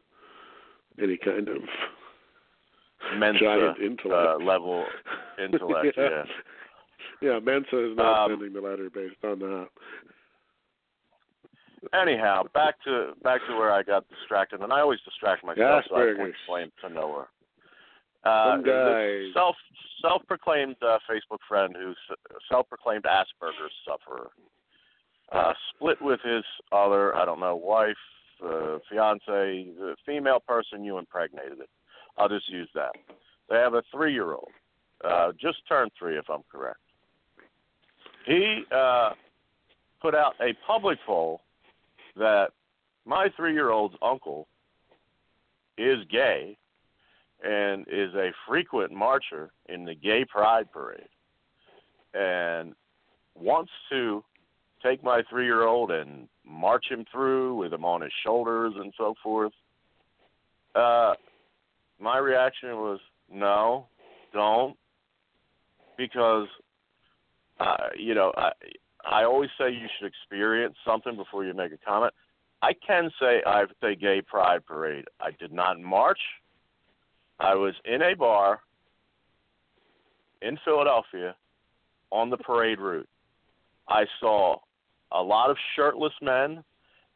any 1.02 1.16
kind 1.16 1.48
of 1.48 1.58
Mensa 3.18 3.38
giant 3.76 4.00
uh, 4.06 4.36
level 4.36 4.84
intellect, 5.38 5.96
yeah. 5.96 6.24
yeah, 7.20 7.38
Mensa 7.38 7.90
is 7.92 7.96
not 7.96 8.24
Um, 8.24 8.30
sending 8.38 8.52
the 8.52 8.60
letter 8.66 8.90
based 8.90 9.22
on 9.24 9.38
that. 9.40 9.68
Anyhow, 11.92 12.44
back 12.52 12.74
to 12.84 13.12
back 13.22 13.40
to 13.48 13.54
where 13.56 13.72
I 13.72 13.82
got 13.82 14.08
distracted, 14.08 14.60
and 14.60 14.72
I 14.72 14.80
always 14.80 15.00
distract 15.04 15.44
myself, 15.44 15.84
so 15.88 15.96
I 15.96 16.14
point 16.16 16.34
blame 16.48 16.72
to 16.82 16.88
nowhere. 16.88 17.28
Uh, 18.24 18.56
guy- 18.56 19.30
self 19.32 19.54
self-proclaimed 20.02 20.76
uh, 20.82 20.98
Facebook 21.08 21.38
friend 21.48 21.74
who's 21.78 21.96
self-proclaimed 22.50 23.04
Asperger's 23.04 23.72
sufferer, 23.86 24.30
uh, 25.32 25.52
split 25.74 26.00
with 26.02 26.20
his 26.22 26.44
other, 26.72 27.16
I 27.16 27.24
don't 27.24 27.40
know, 27.40 27.56
wife, 27.56 27.96
uh, 28.44 28.78
fiance, 28.90 29.24
the 29.78 29.96
female 30.04 30.40
person 30.46 30.84
you 30.84 30.98
impregnated 30.98 31.60
it. 31.60 31.70
I'll 32.18 32.28
just 32.28 32.48
use 32.48 32.68
that. 32.74 32.92
They 33.48 33.56
have 33.56 33.74
a 33.74 33.82
three-year-old, 33.92 34.50
uh, 35.04 35.32
just 35.40 35.58
turned 35.68 35.90
three, 35.98 36.18
if 36.18 36.28
I'm 36.30 36.42
correct. 36.50 36.78
He 38.26 38.62
uh, 38.74 39.10
put 40.02 40.14
out 40.14 40.34
a 40.40 40.54
public 40.66 40.98
poll 41.06 41.42
that 42.16 42.48
my 43.04 43.28
three-year-old's 43.36 43.94
uncle 44.02 44.48
is 45.78 45.98
gay 46.10 46.56
and 47.44 47.86
is 47.88 48.14
a 48.14 48.30
frequent 48.48 48.92
marcher 48.92 49.50
in 49.68 49.84
the 49.84 49.94
gay 49.94 50.24
pride 50.24 50.70
parade 50.72 51.08
and 52.14 52.74
wants 53.34 53.70
to 53.90 54.24
take 54.82 55.04
my 55.04 55.22
three 55.28 55.44
year 55.44 55.64
old 55.64 55.90
and 55.90 56.28
march 56.44 56.86
him 56.90 57.04
through 57.12 57.56
with 57.56 57.72
him 57.72 57.84
on 57.84 58.00
his 58.00 58.12
shoulders 58.24 58.72
and 58.76 58.92
so 58.96 59.14
forth. 59.22 59.52
Uh 60.74 61.14
my 62.00 62.18
reaction 62.18 62.70
was 62.76 63.00
no, 63.32 63.86
don't 64.32 64.76
because 65.96 66.48
uh 67.60 67.88
you 67.96 68.14
know, 68.14 68.32
I 68.36 68.50
I 69.04 69.24
always 69.24 69.50
say 69.58 69.70
you 69.70 69.86
should 69.98 70.06
experience 70.06 70.76
something 70.84 71.16
before 71.16 71.44
you 71.44 71.54
make 71.54 71.72
a 71.72 71.78
comment. 71.78 72.12
I 72.62 72.72
can 72.86 73.10
say 73.20 73.42
I've 73.46 73.70
at 73.82 73.90
a 73.90 73.94
gay 73.94 74.22
pride 74.22 74.64
parade. 74.66 75.04
I 75.20 75.30
did 75.38 75.52
not 75.52 75.80
march. 75.80 76.18
I 77.38 77.54
was 77.54 77.74
in 77.84 78.02
a 78.02 78.14
bar 78.14 78.60
in 80.42 80.58
Philadelphia 80.64 81.34
on 82.10 82.30
the 82.30 82.36
parade 82.38 82.80
route. 82.80 83.08
I 83.88 84.04
saw 84.20 84.56
a 85.12 85.22
lot 85.22 85.50
of 85.50 85.56
shirtless 85.74 86.12
men, 86.22 86.64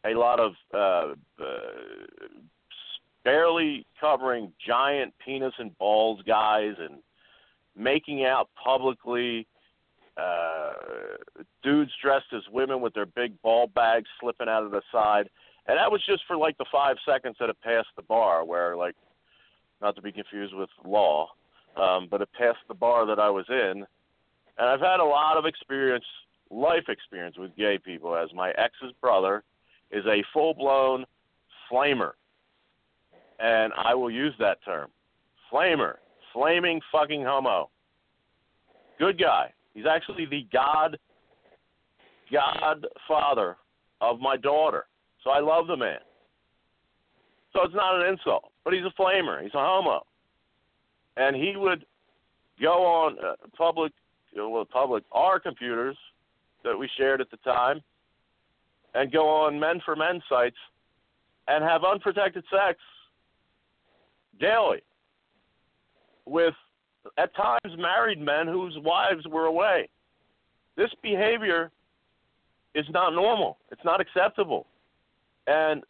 a 0.04 0.14
lot 0.14 0.38
of 0.40 0.52
uh, 0.72 1.14
uh, 1.42 1.44
barely 3.24 3.86
covering 4.00 4.52
giant 4.66 5.14
penis 5.24 5.54
and 5.58 5.76
balls 5.78 6.20
guys, 6.26 6.74
and 6.78 6.98
making 7.76 8.24
out 8.24 8.48
publicly. 8.62 9.46
Uh, 10.16 10.72
dudes 11.62 11.92
dressed 12.02 12.26
as 12.36 12.42
women 12.52 12.80
with 12.80 12.92
their 12.92 13.06
big 13.06 13.40
ball 13.42 13.68
bags 13.68 14.06
slipping 14.20 14.48
out 14.48 14.64
of 14.64 14.70
the 14.70 14.82
side, 14.92 15.30
and 15.66 15.78
that 15.78 15.90
was 15.90 16.02
just 16.04 16.22
for 16.26 16.36
like 16.36 16.58
the 16.58 16.64
five 16.70 16.96
seconds 17.06 17.36
that 17.40 17.48
it 17.48 17.56
passed 17.62 17.88
the 17.96 18.02
bar, 18.02 18.44
where 18.44 18.76
like 18.76 18.96
not 19.80 19.96
to 19.96 20.02
be 20.02 20.12
confused 20.12 20.54
with 20.54 20.68
law, 20.84 21.28
um, 21.76 22.08
but 22.10 22.20
it 22.20 22.28
passed 22.36 22.58
the 22.68 22.74
bar 22.74 23.06
that 23.06 23.18
I 23.18 23.30
was 23.30 23.46
in. 23.48 23.86
And 24.58 24.68
I've 24.68 24.80
had 24.80 25.00
a 25.00 25.04
lot 25.04 25.36
of 25.36 25.46
experience, 25.46 26.04
life 26.50 26.88
experience 26.88 27.38
with 27.38 27.56
gay 27.56 27.78
people, 27.78 28.14
as 28.14 28.28
my 28.34 28.50
ex's 28.50 28.92
brother 29.00 29.42
is 29.90 30.04
a 30.06 30.22
full 30.32 30.54
blown 30.54 31.04
flamer. 31.70 32.12
And 33.42 33.72
I 33.76 33.94
will 33.94 34.10
use 34.10 34.34
that 34.38 34.58
term 34.64 34.90
flamer, 35.52 35.94
flaming 36.32 36.80
fucking 36.92 37.24
homo. 37.24 37.70
Good 38.98 39.18
guy. 39.18 39.52
He's 39.74 39.86
actually 39.86 40.26
the 40.26 40.46
God, 40.52 40.98
godfather 42.32 43.56
of 44.00 44.20
my 44.20 44.36
daughter. 44.36 44.86
So 45.24 45.30
I 45.30 45.40
love 45.40 45.66
the 45.66 45.76
man. 45.76 45.98
So 47.52 47.62
it's 47.64 47.74
not 47.74 48.00
an 48.00 48.12
insult, 48.12 48.52
but 48.64 48.72
he's 48.72 48.84
a 48.84 49.00
flamer. 49.00 49.42
He's 49.42 49.54
a 49.54 49.58
homo, 49.58 50.06
and 51.16 51.34
he 51.34 51.54
would 51.56 51.84
go 52.60 52.84
on 52.84 53.16
uh, 53.18 53.34
public, 53.56 53.92
uh, 54.38 54.48
well, 54.48 54.64
public 54.64 55.02
our 55.10 55.40
computers 55.40 55.96
that 56.62 56.78
we 56.78 56.88
shared 56.96 57.20
at 57.20 57.30
the 57.30 57.38
time, 57.38 57.80
and 58.94 59.10
go 59.10 59.28
on 59.28 59.58
men 59.58 59.80
for 59.84 59.96
men 59.96 60.22
sites 60.28 60.56
and 61.48 61.64
have 61.64 61.82
unprotected 61.84 62.44
sex 62.50 62.78
daily 64.40 64.80
with 66.26 66.54
at 67.18 67.34
times 67.34 67.76
married 67.78 68.20
men 68.20 68.46
whose 68.46 68.76
wives 68.78 69.26
were 69.28 69.46
away. 69.46 69.88
This 70.76 70.90
behavior 71.02 71.70
is 72.74 72.86
not 72.90 73.10
normal. 73.10 73.58
It's 73.70 73.84
not 73.84 74.00
acceptable. 74.00 74.66
And 75.46 75.82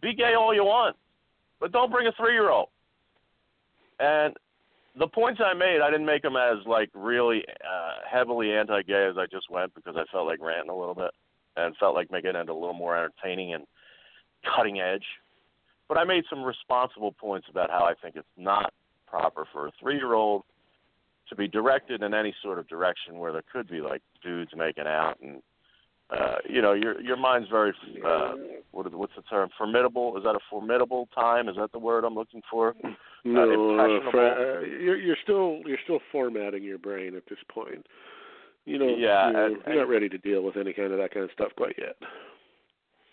be 0.00 0.14
gay 0.14 0.34
all 0.34 0.54
you 0.54 0.64
want, 0.64 0.96
but 1.60 1.72
don't 1.72 1.90
bring 1.90 2.06
a 2.06 2.12
three 2.12 2.32
year 2.32 2.50
old. 2.50 2.68
And 3.98 4.34
the 4.98 5.06
points 5.06 5.40
I 5.44 5.54
made, 5.54 5.80
I 5.80 5.90
didn't 5.90 6.06
make 6.06 6.22
them 6.22 6.36
as 6.36 6.58
like 6.66 6.90
really 6.94 7.44
uh, 7.62 7.94
heavily 8.10 8.52
anti-gay 8.52 9.08
as 9.10 9.16
I 9.18 9.26
just 9.26 9.50
went 9.50 9.74
because 9.74 9.94
I 9.96 10.04
felt 10.10 10.26
like 10.26 10.40
ranting 10.40 10.70
a 10.70 10.76
little 10.76 10.94
bit 10.94 11.10
and 11.56 11.76
felt 11.76 11.94
like 11.94 12.10
making 12.10 12.34
it 12.34 12.48
a 12.48 12.54
little 12.54 12.74
more 12.74 12.96
entertaining 12.96 13.54
and 13.54 13.64
cutting 14.54 14.80
edge. 14.80 15.04
But 15.88 15.98
I 15.98 16.04
made 16.04 16.24
some 16.28 16.42
responsible 16.42 17.12
points 17.12 17.46
about 17.50 17.70
how 17.70 17.84
I 17.84 17.94
think 18.00 18.16
it's 18.16 18.26
not 18.36 18.72
proper 19.06 19.46
for 19.52 19.68
a 19.68 19.72
three-year-old 19.80 20.42
to 21.28 21.36
be 21.36 21.48
directed 21.48 22.02
in 22.02 22.14
any 22.14 22.34
sort 22.42 22.58
of 22.58 22.68
direction 22.68 23.18
where 23.18 23.32
there 23.32 23.42
could 23.52 23.68
be 23.68 23.80
like 23.80 24.02
dudes 24.22 24.50
making 24.56 24.86
out 24.86 25.16
and 25.22 25.42
uh, 26.10 26.36
you 26.48 26.62
know 26.62 26.72
your 26.72 27.00
your 27.00 27.16
mind's 27.16 27.48
very 27.48 27.72
uh, 28.04 28.34
what 28.70 28.92
what's 28.94 29.12
the 29.16 29.22
term 29.22 29.48
formidable 29.58 30.16
is 30.16 30.22
that 30.22 30.36
a 30.36 30.38
formidable 30.48 31.08
time 31.12 31.48
is 31.48 31.56
that 31.56 31.72
the 31.72 31.78
word 31.80 32.04
I'm 32.04 32.14
looking 32.14 32.42
for 32.48 32.74
No, 33.24 33.76
uh. 33.76 34.10
Fra- 34.12 34.60
uh, 34.60 34.60
you're 34.60 34.96
you're 34.96 35.16
still 35.22 35.60
you're 35.66 35.78
still 35.82 35.98
formatting 36.12 36.62
your 36.62 36.78
brain 36.78 37.16
at 37.16 37.24
this 37.28 37.38
point. 37.52 37.84
You 38.66 38.78
know, 38.78 38.96
Yeah, 38.96 39.30
you're, 39.30 39.46
and- 39.46 39.56
you're 39.66 39.76
not 39.76 39.88
ready 39.88 40.08
to 40.08 40.18
deal 40.18 40.42
with 40.42 40.56
any 40.56 40.72
kind 40.72 40.92
of 40.92 40.98
that 40.98 41.12
kind 41.12 41.24
of 41.24 41.30
stuff 41.32 41.50
quite 41.56 41.74
yet. 41.76 41.96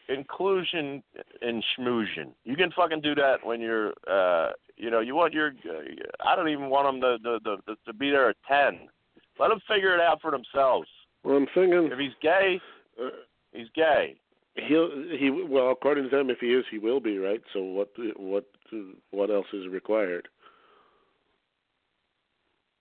Inclusion 0.09 1.03
and 1.41 1.63
schmoosion. 1.77 2.33
You 2.43 2.55
can 2.55 2.71
fucking 2.71 3.01
do 3.01 3.15
that 3.15 3.37
when 3.43 3.61
you're, 3.61 3.93
uh, 4.09 4.51
you 4.77 4.89
know, 4.89 4.99
you 4.99 5.15
want 5.15 5.33
your. 5.33 5.49
Uh, 5.49 5.81
I 6.25 6.35
don't 6.35 6.49
even 6.49 6.69
want 6.69 6.87
them 6.87 7.01
to, 7.01 7.39
to 7.39 7.57
to 7.67 7.75
to 7.85 7.93
be 7.93 8.09
there 8.09 8.29
at 8.29 8.35
ten. 8.47 8.87
Let 9.39 9.49
them 9.49 9.59
figure 9.67 9.93
it 9.95 10.01
out 10.01 10.21
for 10.21 10.31
themselves. 10.31 10.87
Well, 11.23 11.37
I'm 11.37 11.47
thinking 11.53 11.89
If 11.91 11.99
he's 11.99 12.11
gay, 12.21 12.59
uh, 13.01 13.09
he's 13.51 13.67
gay. 13.75 14.15
he'll 14.55 14.89
he 15.17 15.29
well 15.29 15.71
according 15.71 16.09
to 16.09 16.09
them, 16.09 16.29
if 16.29 16.39
he 16.39 16.47
is, 16.53 16.65
he 16.69 16.77
will 16.77 16.99
be 16.99 17.17
right. 17.17 17.41
So 17.53 17.61
what 17.63 17.89
what 18.17 18.45
what 19.11 19.29
else 19.29 19.47
is 19.53 19.67
required? 19.67 20.27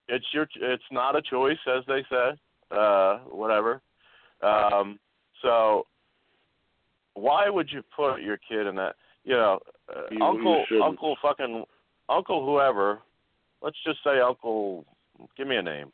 It's 0.08 0.26
your. 0.32 0.48
It's 0.60 0.82
not 0.90 1.16
a 1.16 1.22
choice, 1.22 1.58
as 1.66 1.84
they 1.86 2.04
say. 2.10 2.32
Uh, 2.70 3.18
whatever. 3.30 3.80
Um, 4.42 4.98
so, 5.42 5.86
why 7.14 7.48
would 7.48 7.70
you 7.70 7.82
put 7.94 8.20
your 8.20 8.36
kid 8.36 8.66
in 8.66 8.74
that? 8.76 8.96
You 9.24 9.34
know, 9.34 9.60
uh, 9.88 10.02
You- 10.10 10.18
you 10.18 10.24
Uncle 10.24 10.66
shouldn't. 10.66 10.86
Uncle 10.86 11.16
fucking 11.16 11.66
Uncle 12.08 12.44
whoever. 12.44 13.02
Let's 13.60 13.80
just 13.84 14.02
say 14.02 14.20
Uncle. 14.20 14.84
Give 15.36 15.46
me 15.46 15.56
a 15.56 15.62
name. 15.62 15.92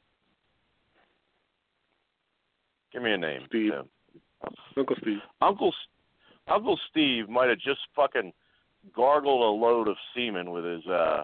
Give 2.92 3.02
me 3.02 3.12
a 3.12 3.18
name. 3.18 3.44
Steve. 3.46 3.72
Uncle 4.76 4.96
Steve. 4.96 5.22
Uncle 5.40 5.74
Uncle 6.46 6.78
Steve 6.88 7.28
might 7.28 7.48
have 7.50 7.58
just 7.58 7.80
fucking 7.94 8.32
gargled 8.94 9.42
a 9.42 9.66
load 9.66 9.88
of 9.88 9.96
semen 10.14 10.50
with 10.50 10.64
his 10.64 10.86
uh 10.86 11.22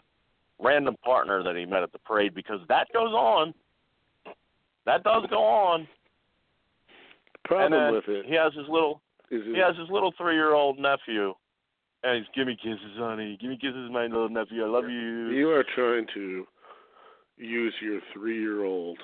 random 0.59 0.97
partner 1.05 1.43
that 1.43 1.57
he 1.57 1.65
met 1.65 1.83
at 1.83 1.93
the 1.93 1.99
parade 2.01 2.35
because 2.35 2.61
that 2.69 2.93
goes 2.93 3.13
on. 3.13 3.55
That 4.85 5.03
does 5.03 5.27
go 5.31 5.43
on. 5.43 5.89
Problem 7.45 7.73
then 7.73 7.93
with 7.93 8.09
it 8.09 8.27
he 8.27 8.35
has 8.35 8.53
his 8.55 8.69
little 8.69 9.01
he 9.31 9.59
has 9.59 9.77
his 9.77 9.89
little 9.91 10.13
three 10.17 10.35
year 10.35 10.55
old 10.55 10.79
nephew 10.79 11.35
and 12.05 12.19
he's 12.19 12.27
give 12.35 12.47
me 12.47 12.57
kisses, 12.57 12.97
honey. 12.97 13.39
Give 13.41 13.51
me 13.51 13.57
kisses, 13.57 13.91
my 13.91 14.03
little 14.03 14.29
nephew. 14.29 14.65
I 14.65 14.69
love 14.69 14.85
you. 14.85 15.31
you 15.31 15.51
are 15.51 15.65
trying 15.75 16.07
to 16.15 16.47
use 17.39 17.75
your 17.81 18.01
three 18.13 18.41
year 18.41 18.65
old 18.65 18.99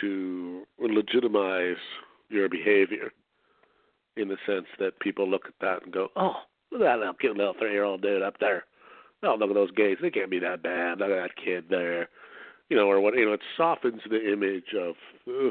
to 0.00 0.64
legitimize 0.78 1.76
your 2.28 2.48
behavior 2.48 3.10
in 4.16 4.28
the 4.28 4.36
sense 4.46 4.66
that 4.78 5.00
people 5.00 5.28
look 5.28 5.46
at 5.46 5.54
that 5.60 5.82
and 5.84 5.92
go, 5.92 6.08
Oh, 6.16 6.34
look 6.70 6.82
at 6.82 6.98
that 6.98 7.18
cute 7.18 7.36
little 7.36 7.54
three 7.58 7.72
year 7.72 7.84
old 7.84 8.02
dude 8.02 8.22
up 8.22 8.38
there. 8.38 8.64
Oh, 9.22 9.36
look 9.38 9.48
at 9.48 9.54
those 9.54 9.70
gays. 9.70 9.96
They 10.00 10.10
can't 10.10 10.30
be 10.30 10.38
that 10.40 10.62
bad. 10.62 10.98
Look 10.98 11.10
at 11.10 11.22
that 11.22 11.42
kid 11.42 11.64
there. 11.70 12.08
You 12.68 12.76
know, 12.76 12.88
or 12.88 13.00
what 13.00 13.14
you 13.14 13.24
know, 13.24 13.32
it 13.32 13.40
softens 13.56 14.02
the 14.10 14.32
image 14.32 14.74
of 14.78 14.94
uh, 15.28 15.50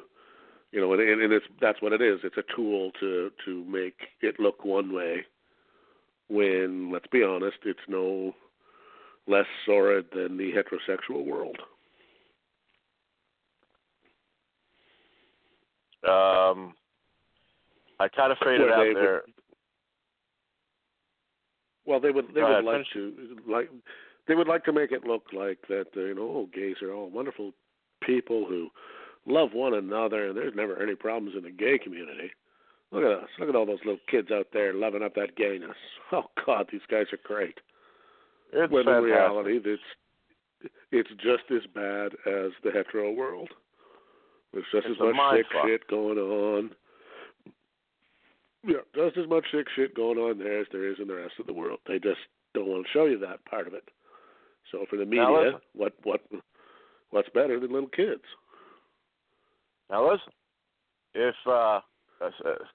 you 0.75 0.81
know, 0.81 0.91
and, 0.91 1.01
and 1.21 1.31
it's 1.31 1.45
that's 1.61 1.81
what 1.81 1.93
it 1.93 2.01
is. 2.01 2.19
It's 2.25 2.35
a 2.37 2.43
tool 2.53 2.91
to 2.99 3.31
to 3.45 3.63
make 3.63 3.95
it 4.21 4.39
look 4.41 4.65
one 4.65 4.93
way 4.93 5.25
when 6.27 6.91
let's 6.91 7.07
be 7.07 7.23
honest, 7.23 7.57
it's 7.63 7.79
no 7.87 8.33
less 9.25 9.45
sordid 9.65 10.07
than 10.13 10.35
the 10.37 10.51
heterosexual 10.51 11.25
world. 11.25 11.57
Um 16.03 16.73
I 17.99 18.09
kind 18.09 18.33
of 18.33 18.37
faded 18.43 18.61
Where 18.67 18.73
out 18.73 18.83
they 18.83 18.87
would- 18.89 18.97
there. 18.97 19.21
Well, 21.87 21.99
they 22.01 22.09
would 22.11 22.27
they 22.29 22.41
Go 22.41 22.47
would 22.47 22.51
ahead, 22.51 22.65
like 22.65 22.85
to 22.93 23.13
like 23.47 23.69
they 24.27 24.35
would 24.35 24.47
like 24.47 24.65
to 24.65 24.73
make 24.73 24.91
it 24.91 25.05
look 25.05 25.27
like 25.31 25.59
that 25.69 25.85
uh, 25.95 26.01
you 26.01 26.15
know 26.15 26.23
oh, 26.23 26.49
gays 26.53 26.75
are 26.81 26.91
all 26.91 27.09
wonderful 27.09 27.53
people 28.03 28.45
who 28.49 28.69
love 29.25 29.49
one 29.53 29.73
another 29.73 30.27
and 30.27 30.37
there's 30.37 30.55
never 30.55 30.81
any 30.81 30.95
problems 30.95 31.35
in 31.37 31.43
the 31.43 31.51
gay 31.51 31.77
community. 31.77 32.31
Look 32.91 33.03
at 33.03 33.23
us. 33.23 33.29
Look 33.39 33.49
at 33.49 33.55
all 33.55 33.65
those 33.65 33.79
little 33.83 33.99
kids 34.09 34.29
out 34.31 34.47
there 34.53 34.73
loving 34.73 35.03
up 35.03 35.15
that 35.15 35.35
gayness. 35.35 35.75
Oh 36.11 36.25
God, 36.45 36.67
these 36.71 36.85
guys 36.89 37.07
are 37.11 37.19
great. 37.25 37.57
It's 38.53 38.71
when 38.71 38.85
fantastic. 38.85 39.09
in 39.09 39.15
reality, 39.15 39.59
it's 39.65 39.81
it's 40.91 41.09
just 41.17 41.49
as 41.51 41.65
bad 41.73 42.13
as 42.27 42.51
the 42.63 42.71
hetero 42.71 43.11
world. 43.11 43.49
There's 44.53 44.65
just 44.71 44.85
It's 44.87 45.01
as 45.01 45.15
much 45.15 45.37
sick 45.37 45.45
fuck. 45.51 45.65
shit 45.67 45.87
going 45.87 46.17
on. 46.19 46.69
Yeah, 48.63 48.85
just 48.95 49.17
as 49.17 49.27
much 49.27 49.45
sick 49.51 49.65
shit 49.75 49.95
going 49.95 50.17
on 50.19 50.37
there 50.39 50.61
as 50.61 50.67
there 50.71 50.89
is 50.89 50.97
in 50.99 51.07
the 51.07 51.15
rest 51.15 51.33
of 51.39 51.47
the 51.47 51.53
world. 51.53 51.79
They 51.87 51.97
just 51.99 52.21
don't 52.53 52.67
want 52.67 52.85
to 52.85 52.91
show 52.93 53.05
you 53.05 53.19
that 53.19 53.43
part 53.45 53.67
of 53.67 53.73
it. 53.73 53.83
So 54.71 54.85
for 54.89 54.95
the 54.97 55.05
media, 55.05 55.59
what 55.73 55.93
what 56.03 56.21
what's 57.09 57.29
better 57.29 57.59
than 57.59 57.73
little 57.73 57.89
kids? 57.89 58.23
Now 59.89 60.09
listen, 60.11 60.31
if 61.13 61.35
uh, 61.47 61.79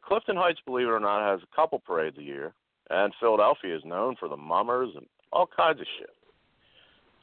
Clifton 0.06 0.36
Heights, 0.36 0.60
believe 0.64 0.86
it 0.86 0.90
or 0.90 1.00
not, 1.00 1.28
has 1.30 1.40
a 1.42 1.56
couple 1.56 1.78
parades 1.80 2.18
a 2.18 2.22
year, 2.22 2.52
and 2.90 3.12
Philadelphia 3.20 3.76
is 3.76 3.82
known 3.84 4.16
for 4.18 4.28
the 4.28 4.36
mummers 4.36 4.90
and 4.96 5.06
all 5.32 5.46
kinds 5.46 5.80
of 5.80 5.86
shit. 5.98 6.10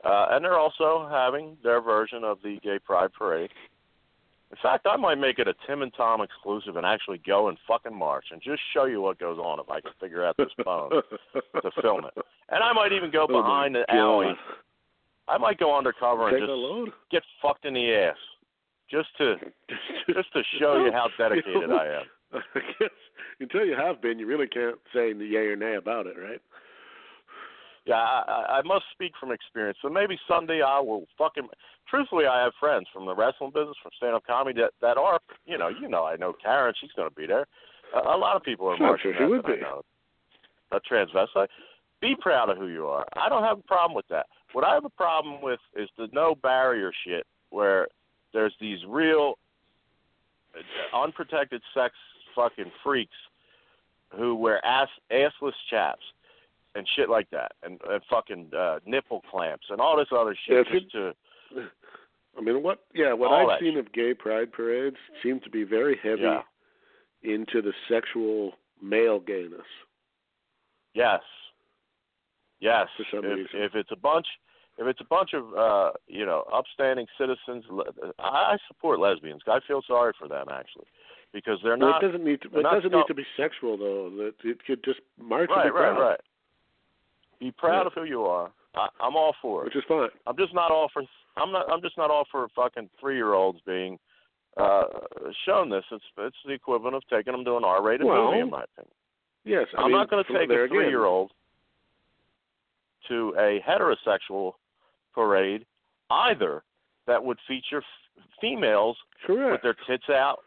Uh, 0.06 0.28
and 0.32 0.44
they're 0.46 0.60
also 0.60 1.08
having 1.10 1.58
their 1.64 1.82
version 1.82 2.24
of 2.24 2.38
the 2.44 2.58
Gay 2.64 2.80
Pride 2.80 3.12
Parade. 3.18 3.50
In 4.52 4.58
fact, 4.62 4.86
I 4.90 4.96
might 4.96 5.16
make 5.16 5.40
it 5.40 5.48
a 5.50 5.54
Tim 5.68 5.82
and 5.82 5.92
Tom 5.98 6.22
exclusive 6.22 6.78
and 6.78 6.86
actually 6.86 7.18
go 7.26 7.50
and 7.50 7.58
fucking 7.68 7.94
march 7.98 8.26
and 8.32 8.42
just 8.42 8.62
show 8.74 8.86
you 8.86 9.02
what 9.02 9.20
goes 9.20 9.38
on 9.38 9.60
if 9.60 9.70
I 9.70 9.82
can 9.82 9.92
figure 10.00 10.24
out 10.26 10.38
this 10.38 10.48
phone 10.64 10.90
to 11.62 11.72
film 11.82 12.06
it. 12.06 12.24
And 12.50 12.64
I 12.64 12.72
might 12.72 12.94
even 12.94 13.12
go 13.12 13.24
Oh, 13.30 13.42
behind 13.42 13.76
the 13.76 13.84
God. 13.90 13.98
alley. 13.98 14.34
I 15.28 15.38
might 15.38 15.58
go 15.60 15.78
undercover 15.78 16.30
and 16.30 16.36
Take 16.38 16.44
a 16.50 16.86
just 16.86 16.98
get 17.12 17.24
fucked 17.42 17.66
in 17.66 17.74
the 17.74 17.94
ass, 17.94 18.16
just 18.90 19.10
to 19.18 19.36
just 20.14 20.32
to 20.34 20.42
show 20.60 20.84
you 20.84 20.92
how 20.92 21.10
dedicated 21.18 21.72
I 21.72 22.02
am. 22.02 22.06
I 22.34 22.60
guess 22.80 22.90
until 23.40 23.66
you 23.66 23.76
have 23.76 24.02
been, 24.02 24.20
you 24.20 24.28
really 24.28 24.48
can't 24.48 24.76
say 24.94 25.14
the 25.14 25.26
yay 25.26 25.48
or 25.48 25.56
nay 25.56 25.76
about 25.76 26.08
it, 26.08 26.16
right? 26.18 26.42
Yeah, 27.86 27.96
I, 27.96 28.60
I 28.60 28.62
must 28.64 28.84
speak 28.92 29.14
from 29.18 29.32
experience. 29.32 29.78
So 29.82 29.90
maybe 29.90 30.20
someday 30.28 30.62
I 30.62 30.80
will 30.80 31.06
fucking. 31.18 31.48
Truthfully, 31.90 32.26
I 32.26 32.44
have 32.44 32.52
friends 32.60 32.86
from 32.92 33.06
the 33.06 33.16
wrestling 33.16 33.52
business, 33.54 33.78
from 33.82 33.92
stand-up 33.96 34.24
comedy 34.28 34.60
that 34.60 34.74
that 34.82 34.98
are, 34.98 35.20
you 35.46 35.58
know, 35.58 35.70
you 35.70 35.88
know, 35.88 36.04
I 36.04 36.18
know 36.18 36.34
Karen. 36.34 36.74
She's 36.80 36.92
going 36.98 37.10
to 37.10 37.16
be 37.16 37.26
there. 37.26 37.48
A, 37.96 38.00
a 38.00 38.18
lot 38.18 38.36
of 38.36 38.44
people 38.44 38.68
are 38.68 38.78
marching. 38.78 39.14
sure 39.18 39.26
she 39.26 39.32
would 39.32 39.46
be. 39.46 39.62
A 40.72 40.80
transvestite. 40.82 41.48
Be 42.02 42.14
proud 42.20 42.50
of 42.50 42.58
who 42.58 42.68
you 42.68 42.88
are. 42.88 43.06
I 43.16 43.30
don't 43.30 43.44
have 43.44 43.60
a 43.60 43.64
problem 43.64 43.96
with 43.96 44.08
that. 44.10 44.26
What 44.52 44.66
I 44.66 44.74
have 44.74 44.86
a 44.86 44.90
problem 44.90 45.42
with 45.42 45.60
is 45.76 45.88
the 45.98 46.10
no 46.12 46.36
barrier 46.36 46.92
shit, 47.06 47.26
where 47.52 47.88
there's 48.34 48.54
these 48.60 48.80
real 48.88 49.38
unprotected 50.94 51.62
sex 51.74 51.94
fucking 52.36 52.72
freaks 52.84 53.16
who 54.16 54.36
wear 54.36 54.64
ass 54.66 54.88
assless 55.12 55.54
chaps 55.70 56.04
and 56.76 56.88
shit 56.96 57.10
like 57.10 57.30
that, 57.32 57.54
and, 57.64 57.80
and 57.90 58.02
fucking 58.10 58.50
uh, 58.58 58.80
nipple 58.86 59.22
clamps 59.32 59.66
and 59.70 59.82
all 59.82 59.98
this 59.98 60.08
other 60.16 60.36
shit 60.48 60.68
Yeah, 60.72 60.80
just 60.80 60.92
to 60.92 61.14
I 62.38 62.42
mean, 62.42 62.62
what? 62.62 62.84
Yeah, 62.94 63.14
what 63.14 63.32
I've 63.32 63.60
seen 63.60 63.78
of 63.80 63.92
gay 63.94 64.14
pride 64.14 64.52
parades 64.52 64.98
seem 65.24 65.40
to 65.40 65.50
be 65.50 65.64
very 65.64 65.98
heavy 66.04 66.22
Yeah. 66.22 66.42
into 67.24 67.64
the 67.64 67.74
sexual 67.90 68.54
male 68.82 69.20
gayness. 69.20 69.66
yes, 70.94 71.22
yes. 72.60 72.88
For 72.96 73.06
some 73.12 73.26
if, 73.26 73.38
reason. 73.38 73.50
if 73.62 73.72
it's 73.74 73.90
a 73.92 73.96
bunch, 73.96 74.28
if 74.78 74.86
it's 74.88 75.02
a 75.02 75.06
bunch 75.06 75.32
of 75.34 75.44
uh, 75.58 75.92
you 76.08 76.26
know 76.26 76.44
upstanding 76.54 77.08
citizens, 77.18 77.64
I 78.20 78.54
I 78.54 78.58
support 78.68 79.00
lesbians. 79.00 79.42
I 79.48 79.60
feel 79.68 79.82
sorry 79.88 80.14
for 80.20 80.28
them 80.28 80.46
actually, 80.52 80.86
because 81.34 81.60
they're 81.64 81.78
Well, 81.78 81.90
not 81.92 82.04
it 82.04 82.08
doesn't 82.08 82.24
need 82.26 82.42
to. 82.44 82.48
It 82.60 82.64
doesn't 82.64 82.92
need 82.92 83.08
to 83.08 83.14
be 83.16 83.26
sexual 83.36 83.78
though. 83.78 84.10
That 84.18 84.34
it 84.44 84.64
could 84.66 84.84
just 84.84 85.00
march 85.22 85.50
right, 85.50 85.66
right, 85.66 85.72
proud, 85.74 86.00
right. 86.00 86.20
Be 87.40 87.52
proud 87.52 87.82
Yeah. 87.82 87.88
of 87.88 87.94
who 87.94 88.04
you 88.04 88.24
are. 88.26 88.52
I, 88.76 88.88
I'm 89.00 89.16
all 89.16 89.36
for 89.42 89.62
it. 89.62 89.66
which 89.66 89.76
is 89.76 89.84
fine. 89.88 90.10
I'm 90.28 90.38
just 90.38 90.54
not 90.54 90.72
all 90.72 90.90
for. 90.94 91.04
I'm 91.36 91.52
not. 91.52 91.72
I'm 91.72 91.82
just 91.82 91.98
not 91.98 92.12
all 92.12 92.26
for 92.32 92.48
fucking 92.56 92.90
three 93.00 93.16
year 93.16 93.34
olds 93.34 93.60
being 93.66 93.98
uh 94.58 94.84
shown 95.46 95.70
this. 95.70 95.84
It's 95.92 96.04
it's 96.20 96.36
the 96.46 96.54
equivalent 96.54 96.96
of 96.96 97.04
taking 97.10 97.34
them 97.34 97.46
to 97.46 97.58
an 97.58 97.64
R-rated 97.64 98.06
Well, 98.06 98.26
movie, 98.32 98.40
in 98.40 98.50
my 98.50 98.64
opinion. 98.64 98.94
Yes, 99.46 99.68
I 99.78 99.82
I'm 99.82 99.88
mean, 99.88 99.98
not 99.98 100.10
going 100.10 100.24
to 100.24 100.34
take 100.34 100.50
a 100.50 100.68
three 100.68 100.90
year 100.90 101.06
old 101.06 101.32
to 103.08 103.34
a 103.40 103.60
heterosexual 103.68 104.54
parade 105.18 105.66
either 106.12 106.64
that 107.08 107.24
would 107.24 107.40
feature 107.48 107.80
f- 107.80 108.24
females 108.40 108.96
with 109.52 109.62
their 109.64 109.76
tits 109.88 110.10
out 110.10 110.40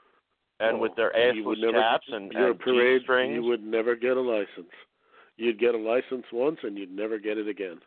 and 0.61 0.77
Oh, 0.77 0.81
with 0.81 0.95
their 0.95 1.11
assless 1.13 1.59
never- 1.61 1.73
chaps 1.81 2.07
and, 2.13 2.31
your 2.33 2.51
and 2.51 2.61
parade, 2.61 3.01
G-strings. 3.01 3.35
you 3.35 3.43
would 3.43 3.65
never 3.65 3.97
get 3.97 4.17
a 4.17 4.21
license. 4.21 4.71
You'd 5.37 5.59
get 5.59 5.75
a 5.75 5.79
license 5.79 6.27
once, 6.33 6.59
and 6.63 6.77
you'd 6.79 6.93
never 6.95 7.19
get 7.19 7.39
it 7.39 7.49
again. 7.49 7.79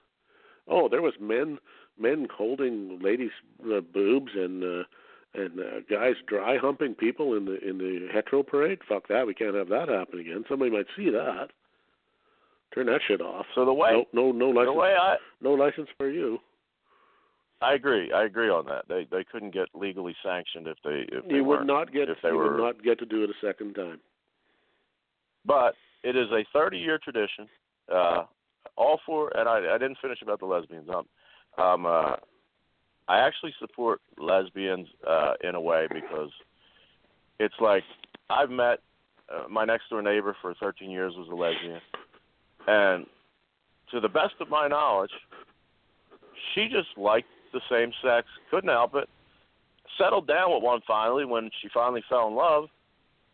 Oh, 0.67 0.89
there 0.89 1.01
was 1.01 1.13
men 1.19 1.59
men 1.99 2.27
holding 2.35 2.99
ladies' 2.99 3.29
uh, 3.71 3.79
boobs 3.81 4.31
and 4.35 4.63
uh, 4.63 4.83
and 5.35 5.59
uh, 5.59 5.79
guys 5.89 6.15
dry 6.27 6.57
humping 6.57 6.95
people 6.95 7.35
in 7.37 7.45
the 7.45 7.57
in 7.67 7.77
the 7.77 8.07
hetero 8.11 8.41
parade. 8.43 8.79
Fuck 8.89 9.07
that. 9.09 9.27
We 9.27 9.33
can't 9.35 9.55
have 9.55 9.69
that 9.69 9.87
happen 9.89 10.19
again. 10.19 10.43
Somebody 10.49 10.71
might 10.71 10.87
see 10.97 11.09
that. 11.11 11.49
Turn 12.73 12.87
that 12.87 13.01
shit 13.07 13.21
off. 13.21 13.45
So 13.53 13.65
the 13.65 13.73
way 13.73 13.91
no, 14.13 14.31
no, 14.31 14.31
no 14.31 14.47
the 14.51 14.59
license. 14.71 14.77
way 14.77 14.93
I 14.99 15.15
no 15.41 15.51
license 15.53 15.89
for 15.97 16.09
you. 16.09 16.39
I 17.63 17.73
agree. 17.75 18.11
I 18.11 18.23
agree 18.25 18.49
on 18.49 18.65
that. 18.65 18.85
They 18.89 19.07
they 19.09 19.23
couldn't 19.23 19.53
get 19.53 19.67
legally 19.73 20.15
sanctioned 20.23 20.67
if 20.67 20.77
they 20.83 21.05
if 21.15 21.25
they 21.27 21.35
You 21.35 21.43
would 21.45 21.65
weren't. 21.67 21.93
get. 21.93 22.09
if 22.09 22.17
they 22.21 22.31
were- 22.31 22.51
would 22.55 22.57
not 22.61 22.83
get 22.83 22.99
to 22.99 23.05
do 23.05 23.23
it 23.23 23.29
a 23.29 23.33
second 23.45 23.73
time. 23.75 23.99
But 25.45 25.75
it 26.03 26.15
is 26.15 26.29
a 26.31 26.43
30 26.53 26.77
year 26.77 26.97
tradition. 26.97 27.47
Uh, 27.91 28.25
all 28.75 28.99
four, 29.05 29.31
and 29.37 29.47
I, 29.47 29.75
I 29.75 29.77
didn't 29.77 29.97
finish 30.01 30.21
about 30.21 30.39
the 30.39 30.45
lesbians. 30.45 30.89
Um, 30.89 31.05
um, 31.63 31.85
uh, 31.85 32.15
I 33.07 33.19
actually 33.19 33.53
support 33.59 34.01
lesbians 34.17 34.87
uh, 35.07 35.33
in 35.43 35.55
a 35.55 35.61
way 35.61 35.87
because 35.93 36.31
it's 37.39 37.55
like 37.59 37.83
I've 38.29 38.49
met 38.49 38.79
uh, 39.29 39.47
my 39.49 39.63
next 39.65 39.89
door 39.89 40.01
neighbor 40.01 40.35
for 40.41 40.53
13 40.55 40.89
years 40.89 41.13
was 41.17 41.27
a 41.29 41.35
lesbian, 41.35 41.81
and 42.67 43.05
to 43.91 43.99
the 43.99 44.09
best 44.09 44.35
of 44.39 44.49
my 44.49 44.67
knowledge, 44.67 45.11
she 46.53 46.67
just 46.67 46.97
liked 46.97 47.27
the 47.53 47.61
same 47.69 47.91
sex, 48.03 48.27
couldn't 48.51 48.69
help 48.69 48.95
it. 48.95 49.07
Settled 49.97 50.27
down 50.27 50.53
with 50.53 50.63
one 50.63 50.81
finally 50.85 51.23
when 51.23 51.49
she 51.61 51.69
finally 51.73 52.03
fell 52.09 52.27
in 52.27 52.35
love, 52.35 52.65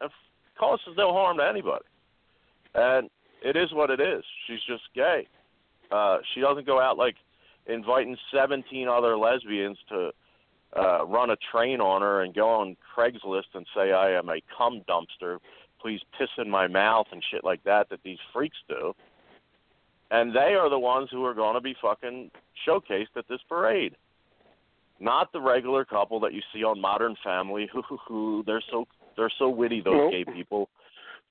and 0.02 0.12
causes 0.60 0.94
no 0.98 1.14
harm 1.14 1.38
to 1.38 1.44
anybody. 1.44 1.86
And 2.76 3.10
it 3.42 3.56
is 3.56 3.74
what 3.74 3.90
it 3.90 4.00
is. 4.00 4.24
She's 4.46 4.62
just 4.68 4.84
gay. 4.94 5.28
Uh, 5.92 6.18
she 6.34 6.42
doesn't 6.42 6.68
go 6.68 6.80
out 6.80 6.98
like 6.98 7.16
inviting 7.66 8.18
17 8.34 8.88
other 8.88 9.18
lesbians 9.18 9.78
to 9.90 10.12
uh, 10.78 11.06
run 11.06 11.32
a 11.32 11.38
train 11.52 11.82
on 11.82 12.02
her 12.02 12.22
and 12.22 12.34
go 12.34 12.50
on 12.50 12.76
Craigslist 12.96 13.56
and 13.56 13.66
say 13.76 13.92
I 13.92 14.12
am 14.12 14.30
a 14.30 14.42
cum 14.56 14.84
dumpster. 14.88 15.40
Please 15.82 16.02
piss 16.18 16.30
in 16.38 16.50
my 16.50 16.68
mouth 16.68 17.08
and 17.12 17.24
shit 17.32 17.44
like 17.44 17.64
that 17.64 17.90
that 17.90 18.02
these 18.04 18.20
freaks 18.34 18.58
do. 18.68 18.94
And 20.12 20.36
they 20.36 20.56
are 20.56 20.70
the 20.70 20.80
ones 20.80 21.10
who 21.12 21.24
are 21.26 21.34
going 21.34 21.56
to 21.56 21.62
be 21.62 21.76
fucking 21.82 22.32
showcased 22.68 23.16
at 23.16 23.28
this 23.28 23.42
parade. 23.48 23.96
Not 25.00 25.32
the 25.32 25.40
regular 25.42 25.86
couple 25.86 26.20
that 26.22 26.34
you 26.34 26.42
see 26.54 26.64
on 26.64 26.80
Modern 26.80 27.16
Family 27.24 27.70
who, 27.74 27.82
who 28.08 28.44
they're 28.46 28.64
so 28.70 28.88
they're 29.16 29.32
so 29.38 29.50
witty 29.50 29.82
those 29.82 29.96
Well, 29.96 30.12
gay 30.12 30.26
people. 30.26 30.70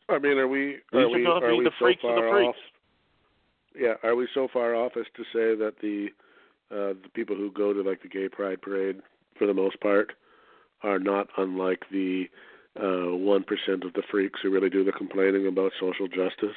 I 0.08 0.18
mean, 0.18 0.38
are 0.38 0.48
we 0.48 0.78
These 0.92 1.00
are 1.00 1.04
are 1.04 1.08
we 1.08 1.26
are 1.26 1.56
we 1.56 1.64
the 1.64 1.70
so 1.78 1.84
freaks 1.84 2.02
of 2.04 2.14
the 2.14 2.20
far 2.22 2.30
freaks. 2.32 2.48
off? 2.48 2.54
Yeah, 3.78 3.94
are 4.02 4.16
we 4.16 4.26
so 4.34 4.48
far 4.52 4.74
off 4.74 4.92
as 4.96 5.06
to 5.16 5.22
say 5.24 5.54
that 5.54 5.74
the 5.80 6.08
uh, 6.70 6.94
the 7.02 7.08
people 7.14 7.36
who 7.36 7.50
go 7.50 7.72
to 7.72 7.82
like 7.82 8.02
the 8.02 8.08
gay 8.08 8.28
pride 8.28 8.60
parade, 8.62 9.00
for 9.38 9.46
the 9.46 9.54
most 9.54 9.80
part, 9.80 10.12
are 10.82 10.98
not 10.98 11.28
unlike 11.36 11.84
the 11.90 12.24
uh, 12.80 13.14
one 13.16 13.44
percent 13.44 13.84
of 13.84 13.92
the 13.92 14.02
freaks 14.10 14.40
who 14.42 14.50
really 14.50 14.70
do 14.70 14.84
the 14.84 14.92
complaining 14.92 15.46
about 15.46 15.72
social 15.78 16.08
justice? 16.08 16.56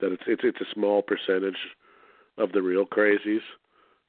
That 0.00 0.12
it's 0.12 0.22
it's 0.26 0.42
it's 0.44 0.60
a 0.60 0.74
small 0.74 1.02
percentage 1.02 1.58
of 2.38 2.52
the 2.52 2.62
real 2.62 2.86
crazies 2.86 3.40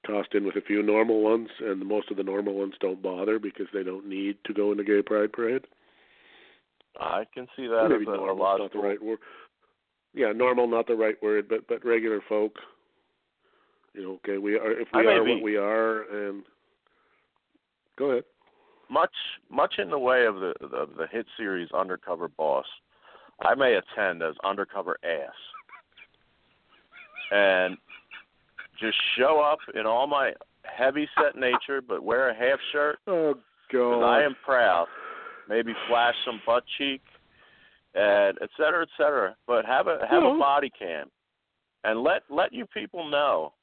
tossed 0.07 0.33
in 0.33 0.45
with 0.45 0.55
a 0.55 0.61
few 0.61 0.81
normal 0.81 1.21
ones, 1.21 1.49
and 1.59 1.85
most 1.85 2.09
of 2.09 2.17
the 2.17 2.23
normal 2.23 2.53
ones 2.53 2.73
don't 2.79 3.01
bother 3.01 3.37
because 3.37 3.67
they 3.73 3.83
don't 3.83 4.07
need 4.07 4.37
to 4.45 4.53
go 4.53 4.71
in 4.71 4.77
the 4.77 4.83
gay 4.83 5.01
pride 5.01 5.33
parade. 5.33 5.65
I 6.99 7.25
can 7.33 7.47
see 7.55 7.67
that 7.67 7.89
Maybe 7.89 8.03
as 8.03 8.07
a, 8.07 8.17
normal's 8.17 8.59
not 8.59 8.73
the 8.73 8.79
right 8.79 9.01
word. 9.01 9.19
Yeah, 10.13 10.31
normal 10.31 10.67
not 10.67 10.87
the 10.87 10.95
right 10.95 11.21
word, 11.21 11.47
but 11.47 11.67
but 11.67 11.85
regular 11.85 12.21
folk. 12.27 12.53
You 13.93 14.03
know, 14.03 14.11
okay, 14.13 14.37
we 14.37 14.55
are 14.55 14.71
if 14.71 14.87
we 14.93 15.05
are 15.05 15.23
be- 15.23 15.33
what 15.33 15.43
we 15.43 15.57
are, 15.57 16.27
and 16.27 16.43
go 17.97 18.11
ahead. 18.11 18.23
much 18.89 19.13
much 19.49 19.75
in 19.77 19.89
the 19.89 19.99
way 19.99 20.25
of 20.25 20.35
the 20.35 20.53
of 20.75 20.95
the 20.97 21.07
hit 21.11 21.27
series 21.37 21.69
Undercover 21.71 22.29
Boss, 22.29 22.65
I 23.41 23.53
may 23.53 23.75
attend 23.75 24.23
as 24.23 24.33
undercover 24.43 24.97
ass, 25.03 25.35
and 27.31 27.77
just 28.79 28.97
show 29.17 29.39
up 29.41 29.59
in 29.75 29.85
all 29.85 30.07
my 30.07 30.33
heavy 30.63 31.07
set 31.15 31.35
nature, 31.35 31.81
but 31.81 32.03
wear 32.03 32.29
a 32.29 32.35
half 32.35 32.59
shirt 32.71 32.99
Oh 33.07 33.35
God! 33.71 34.03
I 34.03 34.23
am 34.23 34.35
proud. 34.45 34.87
Maybe 35.49 35.73
flash 35.89 36.15
some 36.25 36.41
butt 36.45 36.63
cheek, 36.77 37.01
and 37.95 38.37
et 38.41 38.49
cetera, 38.57 38.83
et 38.83 38.89
cetera. 38.97 39.35
But 39.47 39.65
have 39.65 39.87
a 39.87 39.99
have 40.09 40.23
a 40.23 40.37
body 40.37 40.71
cam, 40.77 41.09
and 41.83 42.01
let 42.01 42.23
let 42.29 42.53
you 42.53 42.65
people 42.65 43.09
know 43.09 43.53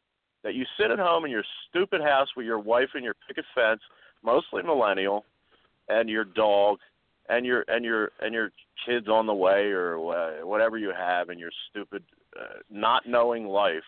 that 0.42 0.54
you 0.54 0.64
sit 0.78 0.90
at 0.90 0.98
home 0.98 1.24
in 1.24 1.30
your 1.30 1.44
stupid 1.68 2.00
house 2.00 2.28
with 2.36 2.46
your 2.46 2.58
wife 2.58 2.90
and 2.94 3.04
your 3.04 3.14
picket 3.26 3.44
fence, 3.54 3.80
mostly 4.22 4.62
millennial, 4.62 5.24
and 5.88 6.08
your 6.08 6.24
dog, 6.24 6.78
and 7.28 7.46
your 7.46 7.64
and 7.68 7.84
your 7.84 8.10
and 8.20 8.34
your 8.34 8.50
kids 8.86 9.08
on 9.08 9.26
the 9.26 9.34
way 9.34 9.66
or 9.66 9.98
wha- 9.98 10.44
whatever 10.44 10.78
you 10.78 10.92
have 10.96 11.30
in 11.30 11.38
your 11.38 11.50
stupid 11.70 12.02
uh, 12.38 12.58
not 12.70 13.06
knowing 13.06 13.46
life, 13.46 13.84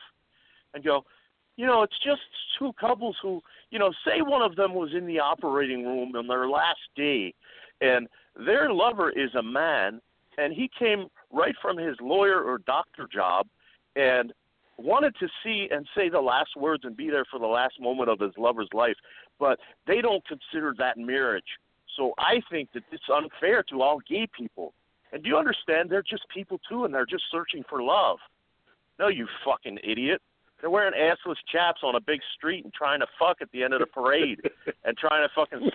and 0.75 0.85
go. 0.85 1.05
You 1.57 1.67
know, 1.67 1.83
it's 1.83 1.99
just 2.05 2.21
two 2.59 2.73
couples 2.79 3.17
who, 3.23 3.43
you 3.71 3.79
know, 3.79 3.93
say 4.05 4.21
one 4.21 4.43
of 4.43 4.57
them 4.57 4.75
was 4.75 4.91
in 4.95 5.07
the 5.07 5.19
operating 5.19 5.85
room 5.85 6.15
on 6.15 6.27
their 6.27 6.49
last 6.49 6.81
day, 6.95 7.35
and 7.81 8.09
their 8.45 8.73
lover 8.73 9.11
is 9.11 9.35
a 9.35 9.43
man, 9.43 10.01
and 10.37 10.53
he 10.53 10.71
came 10.79 11.07
right 11.33 11.55
from 11.61 11.79
his 11.79 11.97
lawyer 12.01 12.43
or 12.43 12.59
doctor 12.59 13.09
job, 13.13 13.47
and 13.97 14.33
wanted 14.79 15.15
to 15.19 15.29
see 15.43 15.69
and 15.71 15.87
say 15.97 16.11
the 16.11 16.21
last 16.21 16.51
words 16.57 16.85
and 16.85 16.97
be 16.97 17.09
there 17.09 17.25
for 17.31 17.41
the 17.41 17.47
last 17.47 17.81
moment 17.81 18.11
of 18.11 18.21
his 18.21 18.33
lover's 18.37 18.69
life, 18.75 18.97
but 19.39 19.59
they 19.87 20.03
don't 20.03 20.23
consider 20.27 20.75
that 20.77 20.99
marriage. 20.99 21.59
So 21.97 22.13
I 22.19 22.43
think 22.51 22.69
that 22.75 22.83
it's 22.93 23.05
unfair 23.11 23.63
to 23.71 23.81
all 23.81 24.01
gay 24.07 24.29
people. 24.37 24.75
And 25.13 25.23
do 25.23 25.31
you 25.31 25.39
understand? 25.39 25.89
They're 25.89 26.03
just 26.03 26.25
people 26.29 26.61
too, 26.69 26.85
and 26.85 26.93
they're 26.93 27.07
just 27.07 27.25
searching 27.33 27.65
for 27.71 27.83
love. 27.83 28.19
No, 28.99 29.09
you 29.09 29.27
fucking 29.45 29.79
idiot. 29.83 30.21
They're 30.61 30.71
wearing 30.71 30.95
assless 30.95 31.37
chaps 31.53 31.81
on 31.83 31.95
a 31.97 32.01
big 32.01 32.21
street 32.37 32.65
and 32.65 32.73
trying 32.73 33.01
to 33.01 33.07
fuck 33.19 33.39
at 33.43 33.51
the 33.53 33.63
end 33.63 33.75
of 33.75 33.81
the 33.81 33.87
parade 33.87 34.41
and 34.85 34.97
trying 34.97 35.27
to 35.27 35.33
fucking 35.35 35.71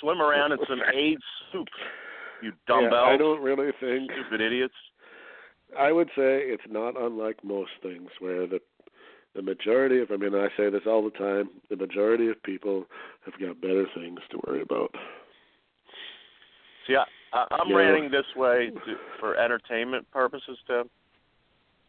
swim 0.00 0.20
around 0.22 0.52
in 0.52 0.58
some 0.68 0.80
AIDS 0.94 1.22
soup. 1.52 1.68
You 2.42 2.52
Yeah, 2.68 2.80
dumbbells, 2.82 3.08
I 3.08 3.16
don't 3.16 3.42
really 3.42 3.70
think. 3.80 4.10
stupid 4.12 4.40
idiots. 4.40 4.74
I 5.78 5.92
would 5.92 6.08
say 6.16 6.42
it's 6.46 6.62
not 6.68 7.00
unlike 7.00 7.44
most 7.44 7.70
things 7.82 8.10
where 8.18 8.46
the 8.46 8.60
the 9.36 9.42
majority 9.42 10.00
of 10.00 10.10
I 10.10 10.16
mean 10.16 10.34
I 10.34 10.48
say 10.56 10.70
this 10.70 10.82
all 10.86 11.04
the 11.04 11.10
time, 11.16 11.50
the 11.68 11.76
majority 11.76 12.28
of 12.28 12.42
people 12.42 12.86
have 13.24 13.38
got 13.38 13.60
better 13.60 13.86
things 13.94 14.18
to 14.30 14.40
worry 14.46 14.62
about. 14.62 14.92
See, 16.86 16.96
I, 16.96 17.04
I, 17.32 17.46
I'm 17.52 17.68
Yeah. 17.68 17.76
ranting 17.76 18.10
this 18.10 18.26
way 18.34 18.70
to, 18.70 18.96
for 19.20 19.36
entertainment 19.36 20.10
purposes, 20.10 20.58
Tim. 20.66 20.90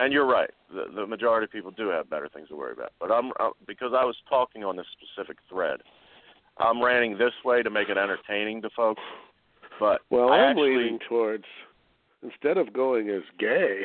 And 0.02 0.11
you're 0.11 0.26
right. 0.26 0.49
The, 0.73 0.86
the 0.95 1.06
majority 1.06 1.45
of 1.45 1.52
people 1.52 1.69
do 1.69 1.90
have 1.90 2.10
better 2.10 2.28
things 2.28 2.49
to 2.49 2.56
worry 2.56 2.73
about. 2.73 2.91
But 2.99 3.11
I'm 3.11 3.32
uh, 3.40 3.52
because 3.68 3.91
I 3.95 4.03
was 4.03 4.15
talking 4.28 4.64
on 4.64 4.76
this 4.76 4.88
specific 4.98 5.38
thread. 5.48 5.82
I'm 6.57 6.84
ranting 6.84 7.19
this 7.19 7.34
way 7.45 7.61
to 7.61 7.69
make 7.69 7.88
it 7.88 7.98
entertaining 7.99 8.64
to 8.64 8.69
folks. 8.76 9.02
But 9.80 10.02
Well, 10.10 10.34
I 10.34 10.38
I'm 10.38 10.49
actually, 10.49 10.76
leaning 10.76 10.99
towards 11.07 11.44
instead 12.23 12.57
of 12.57 12.73
going 12.73 13.10
as 13.11 13.22
gay, 13.38 13.82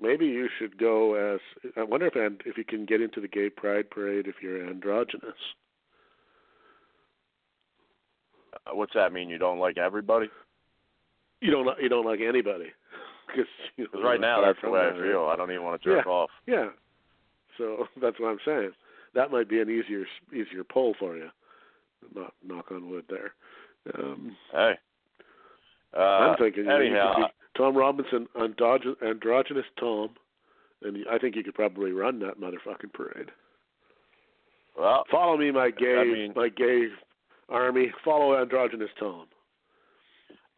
maybe 0.00 0.24
you 0.24 0.48
should 0.58 0.78
go 0.78 1.34
as 1.34 1.40
I 1.76 1.82
wonder 1.82 2.06
if 2.06 2.16
and 2.16 2.40
if 2.46 2.56
you 2.56 2.64
can 2.64 2.86
get 2.86 3.02
into 3.02 3.20
the 3.20 3.28
gay 3.28 3.50
pride 3.50 3.90
parade 3.90 4.26
if 4.26 4.36
you're 4.42 4.66
androgynous. 4.66 5.34
uh, 8.66 8.74
what's 8.74 8.94
that 8.94 9.12
mean? 9.12 9.28
You 9.28 9.36
don't 9.36 9.58
like 9.58 9.76
everybody? 9.76 10.30
You 11.42 11.50
don't 11.50 11.68
you 11.78 11.90
don't 11.90 12.06
like 12.06 12.20
anybody 12.26 12.72
because 13.26 13.46
you 13.76 13.86
know, 13.94 14.02
right 14.02 14.20
now 14.20 14.40
that's 14.40 14.58
the 14.62 14.70
way 14.70 14.80
I 14.80 14.90
that, 14.90 14.98
right? 14.98 15.32
I 15.32 15.36
don't 15.36 15.50
even 15.50 15.64
want 15.64 15.80
to 15.82 15.88
jerk 15.88 16.04
Yeah. 16.06 16.12
off. 16.12 16.30
Yeah. 16.46 16.68
So 17.58 17.86
that's 18.00 18.18
what 18.20 18.28
I'm 18.28 18.38
saying. 18.44 18.70
That 19.14 19.30
might 19.30 19.48
be 19.48 19.60
an 19.60 19.70
easier 19.70 20.04
easier 20.32 20.64
pull 20.64 20.94
for 20.98 21.16
you. 21.16 21.28
Knock 22.14 22.34
knock 22.46 22.70
on 22.70 22.90
wood 22.90 23.04
there. 23.08 23.32
Um, 23.98 24.36
Hey. 24.52 24.72
Uh, 25.96 26.00
I'm 26.00 26.36
thinking 26.38 26.64
you 26.64 26.68
know, 26.68 26.78
you 26.80 26.90
could 26.90 27.22
be 27.22 27.32
Tom 27.56 27.76
Robinson, 27.76 28.26
androgynous, 28.40 28.96
androgynous 29.06 29.64
Tom, 29.78 30.10
and 30.82 30.98
I 31.10 31.18
think 31.18 31.36
you 31.36 31.44
could 31.44 31.54
probably 31.54 31.92
run 31.92 32.18
that 32.18 32.40
motherfucking 32.40 32.92
parade. 32.92 33.30
well, 34.76 35.04
Follow 35.10 35.36
me, 35.36 35.52
my 35.52 35.70
gay, 35.70 35.96
I 35.98 36.04
mean- 36.04 36.32
my 36.34 36.48
gay 36.48 36.88
army. 37.48 37.92
Follow 38.04 38.40
androgynous 38.40 38.90
Tom. 38.98 39.26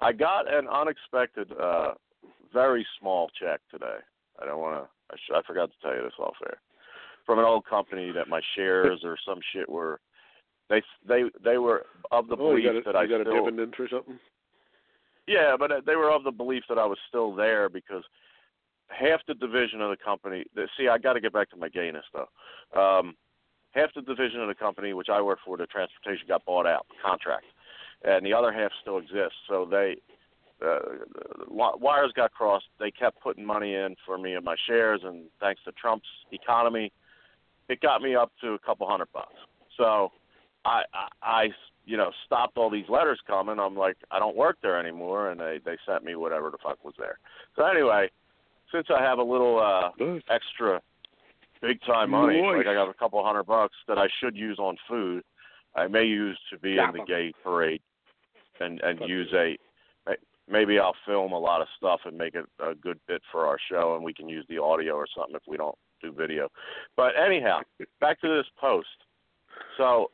I 0.01 0.13
got 0.13 0.51
an 0.53 0.69
unexpected, 0.69 1.53
uh, 1.53 1.95
very 2.53 2.87
small 3.01 3.31
check 3.41 3.61
today. 3.71 3.99
I 4.41 4.47
don't 4.47 4.61
want 4.61 4.83
to. 4.83 4.89
I, 5.13 5.17
sh- 5.17 5.35
I 5.35 5.41
forgot 5.47 5.71
to 5.71 5.77
tell 5.83 5.97
you 5.97 6.03
this 6.03 6.19
off 6.19 6.35
air. 6.45 6.59
From 7.25 7.39
an 7.39 7.45
old 7.45 7.65
company 7.65 8.13
that 8.13 8.29
my 8.29 8.41
shares 8.55 9.01
or 9.05 9.17
some 9.27 9.41
shit 9.53 9.69
were. 9.69 10.01
They 10.69 10.83
they 11.07 11.23
they 11.45 11.59
were 11.59 11.87
of 12.11 12.27
the 12.27 12.35
oh, 12.35 12.51
belief 12.51 12.67
a, 12.69 12.81
that 12.85 12.97
I 12.97 13.07
got 13.07 13.21
a 13.21 13.25
dividend 13.25 13.75
for 13.77 13.89
something? 13.89 14.19
Yeah, 15.29 15.57
but 15.59 15.71
uh, 15.71 15.81
they 15.87 15.97
were 15.97 16.11
of 16.11 16.25
the 16.25 16.33
belief 16.33 16.65
that 16.69 16.79
I 16.79 16.87
was 16.87 16.99
still 17.09 17.35
there 17.35 17.69
because 17.69 18.03
half 18.89 19.21
the 19.27 19.35
division 19.35 19.81
of 19.81 19.91
the 19.91 19.97
company. 19.97 20.45
See, 20.77 20.89
I 20.89 20.99
got 20.99 21.15
to 21.15 21.21
get 21.21 21.33
back 21.33 21.51
to 21.51 21.57
my 21.57 21.69
gayness 21.69 22.05
though. 22.13 22.81
Um, 22.81 23.15
half 23.73 23.91
the 23.95 24.03
division 24.03 24.41
of 24.41 24.49
the 24.49 24.55
company, 24.55 24.93
which 24.93 25.09
I 25.09 25.21
work 25.21 25.39
for, 25.45 25.57
the 25.57 25.67
transportation, 25.67 26.27
got 26.29 26.45
bought 26.45 26.67
out, 26.67 26.87
contract, 27.05 27.45
and 28.05 28.25
the 28.25 28.33
other 28.33 28.53
half 28.53 28.71
still 28.81 28.99
exists. 28.99 29.39
So 29.49 29.67
they 29.71 29.97
uh, 30.65 30.79
wires 31.49 32.13
got 32.15 32.33
crossed. 32.33 32.67
They 32.79 32.91
kept 32.91 33.21
putting 33.21 33.45
money 33.45 33.75
in 33.75 33.97
for 34.05 34.19
me 34.19 34.35
and 34.35 34.45
my 34.45 34.57
shares, 34.67 35.01
and 35.05 35.25
thanks 35.41 35.61
to 35.65 35.73
Trump's 35.73 36.09
economy, 36.33 36.93
it 37.69 37.81
got 37.81 38.01
me 38.03 38.15
up 38.15 38.33
to 38.41 38.53
a 38.55 38.59
couple 38.59 38.89
hundred 38.89 39.09
bucks. 39.13 39.35
So 39.77 40.13
I, 40.65 40.83
I, 40.95 41.09
I 41.23 41.49
you 41.85 41.97
know, 41.97 42.11
stopped 42.25 42.57
all 42.57 42.71
these 42.71 42.89
letters 42.89 43.21
coming. 43.27 43.59
I'm 43.59 43.77
like, 43.77 43.97
I 44.11 44.19
don't 44.19 44.37
work 44.37 44.59
there 44.63 44.79
anymore, 44.79 45.31
and 45.31 45.41
they 45.41 45.61
they 45.65 45.77
sent 45.87 46.05
me 46.05 46.17
whatever 46.17 46.51
the 46.51 46.59
fuck 46.63 46.85
was 46.85 46.95
there. 46.99 47.19
So 47.55 47.65
anyway, 47.65 48.11
since 48.73 48.87
I 48.91 49.03
have 49.03 49.19
a 49.19 49.23
little 49.23 49.61
uh 49.61 49.91
extra 50.31 50.81
big 51.63 51.81
time 51.83 52.11
money, 52.11 52.41
Nice. 52.41 52.57
like 52.59 52.67
I 52.67 52.75
got 52.75 52.89
a 52.89 52.95
couple 52.95 53.25
hundred 53.25 53.45
bucks 53.45 53.77
that 53.89 53.99
I 53.99 54.09
should 54.21 54.37
use 54.37 54.59
on 54.59 54.77
food, 54.89 55.23
I 55.75 55.87
may 55.87 56.05
use 56.05 56.39
to 56.51 56.59
be 56.59 56.73
in 56.73 56.93
the 56.93 57.05
gay 57.07 57.33
parade 57.43 57.81
and 58.61 58.81
and 58.81 58.99
use 59.09 59.33
a 59.35 59.57
maybe 60.49 60.79
I'll 60.79 60.97
film 61.07 61.33
a 61.33 61.39
lot 61.39 61.61
of 61.61 61.69
stuff 61.77 62.01
and 62.05 62.17
make 62.17 62.35
it 62.35 62.45
a 62.61 62.75
good 62.75 62.99
bit 63.07 63.23
for 63.31 63.47
our 63.47 63.59
show, 63.71 63.95
and 63.95 64.05
we 64.05 64.15
can 64.15 64.29
use 64.29 64.45
the 64.49 64.59
audio 64.59 64.95
or 64.95 65.07
something 65.17 65.35
if 65.35 65.43
we 65.47 65.57
don't 65.57 65.77
do 66.03 66.13
video. 66.13 66.49
But 66.97 67.13
anyhow, 67.19 67.61
back 68.01 68.21
to 68.21 68.29
this 68.29 68.47
post. 68.61 68.89
So 69.77 70.11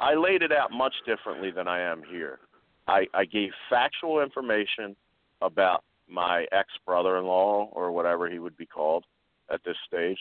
I 0.00 0.14
laid 0.14 0.42
it 0.42 0.52
out 0.52 0.70
much 0.72 0.94
differently 1.06 1.50
than 1.50 1.68
I 1.68 1.80
am 1.80 2.02
here. 2.08 2.40
I, 2.86 3.06
I 3.14 3.24
gave 3.24 3.50
factual 3.70 4.22
information 4.22 4.96
about 5.40 5.84
my 6.08 6.46
ex 6.52 6.68
brother-in-law 6.86 7.70
or 7.72 7.92
whatever 7.92 8.28
he 8.28 8.38
would 8.38 8.56
be 8.56 8.66
called 8.66 9.04
at 9.52 9.60
this 9.64 9.76
stage. 9.86 10.18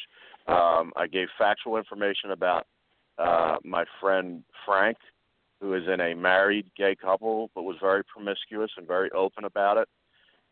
Um, 0.47 0.93
I 0.95 1.07
gave 1.11 1.27
factual 1.37 1.77
information 1.77 2.31
about 2.31 2.67
uh, 3.17 3.57
my 3.63 3.85
friend 4.01 4.43
Frank, 4.65 4.97
who 5.63 5.73
is 5.75 5.83
in 5.87 6.01
a 6.01 6.13
married 6.13 6.65
gay 6.75 6.93
couple 6.93 7.49
but 7.55 7.63
was 7.63 7.77
very 7.79 8.03
promiscuous 8.03 8.69
and 8.75 8.85
very 8.85 9.09
open 9.11 9.45
about 9.45 9.77
it, 9.77 9.87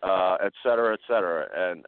uh, 0.02 0.38
et 0.42 0.54
cetera, 0.64 0.94
et 0.94 1.02
cetera. 1.06 1.48
And 1.54 1.86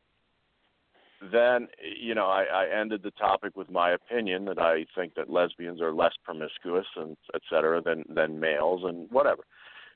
then, 1.31 1.69
you 1.81 2.15
know, 2.15 2.25
I, 2.25 2.43
I 2.43 2.79
ended 2.81 3.01
the 3.01 3.11
topic 3.11 3.55
with 3.55 3.71
my 3.71 3.91
opinion 3.91 4.43
that 4.45 4.59
I 4.59 4.85
think 4.93 5.15
that 5.15 5.29
lesbians 5.29 5.81
are 5.81 5.93
less 5.93 6.11
promiscuous 6.25 6.85
and 6.97 7.15
et 7.33 7.41
cetera 7.49 7.81
than 7.81 8.03
than 8.13 8.41
males 8.41 8.81
and 8.83 9.09
whatever. 9.09 9.43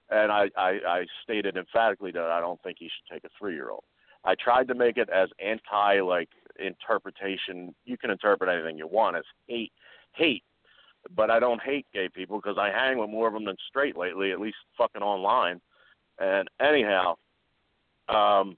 And 0.10 0.32
I, 0.32 0.50
I, 0.56 0.80
I 0.88 1.06
stated 1.22 1.58
emphatically 1.58 2.12
that 2.14 2.32
I 2.32 2.40
don't 2.40 2.62
think 2.64 2.78
he 2.80 2.86
should 2.86 3.14
take 3.14 3.26
a 3.26 3.30
three 3.38 3.56
year 3.56 3.72
old. 3.72 3.84
I 4.24 4.36
tried 4.36 4.70
to 4.70 4.74
make 4.74 4.96
it 4.96 5.10
as 5.10 5.28
anti 5.44 6.00
like 6.00 6.30
interpretation. 6.58 7.76
You 7.84 7.98
can 7.98 8.10
interpret 8.10 8.50
anything 8.50 8.78
you 8.78 8.88
want 8.88 9.18
as 9.18 9.26
hate, 9.48 9.74
hate, 10.14 10.44
but 11.16 11.30
I 11.30 11.40
don't 11.40 11.62
hate 11.62 11.86
gay 11.94 12.10
people 12.14 12.40
because 12.42 12.58
I 12.58 12.70
hang 12.70 12.98
with 12.98 13.10
more 13.10 13.28
of 13.28 13.34
them 13.34 13.46
than 13.46 13.56
straight 13.70 13.98
lately, 13.98 14.32
at 14.32 14.40
least 14.40 14.58
fucking 14.78 15.02
online. 15.02 15.62
And 16.20 16.48
anyhow, 16.60 17.16
um, 18.10 18.58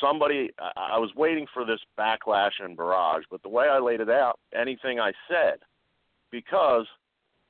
somebody 0.00 0.50
I 0.76 0.98
was 0.98 1.10
waiting 1.16 1.46
for 1.52 1.64
this 1.64 1.80
backlash 1.98 2.52
and 2.60 2.76
barrage, 2.76 3.24
but 3.30 3.42
the 3.42 3.48
way 3.48 3.66
I 3.68 3.78
laid 3.78 4.00
it 4.00 4.10
out, 4.10 4.38
anything 4.54 5.00
I 5.00 5.12
said, 5.28 5.58
because 6.30 6.86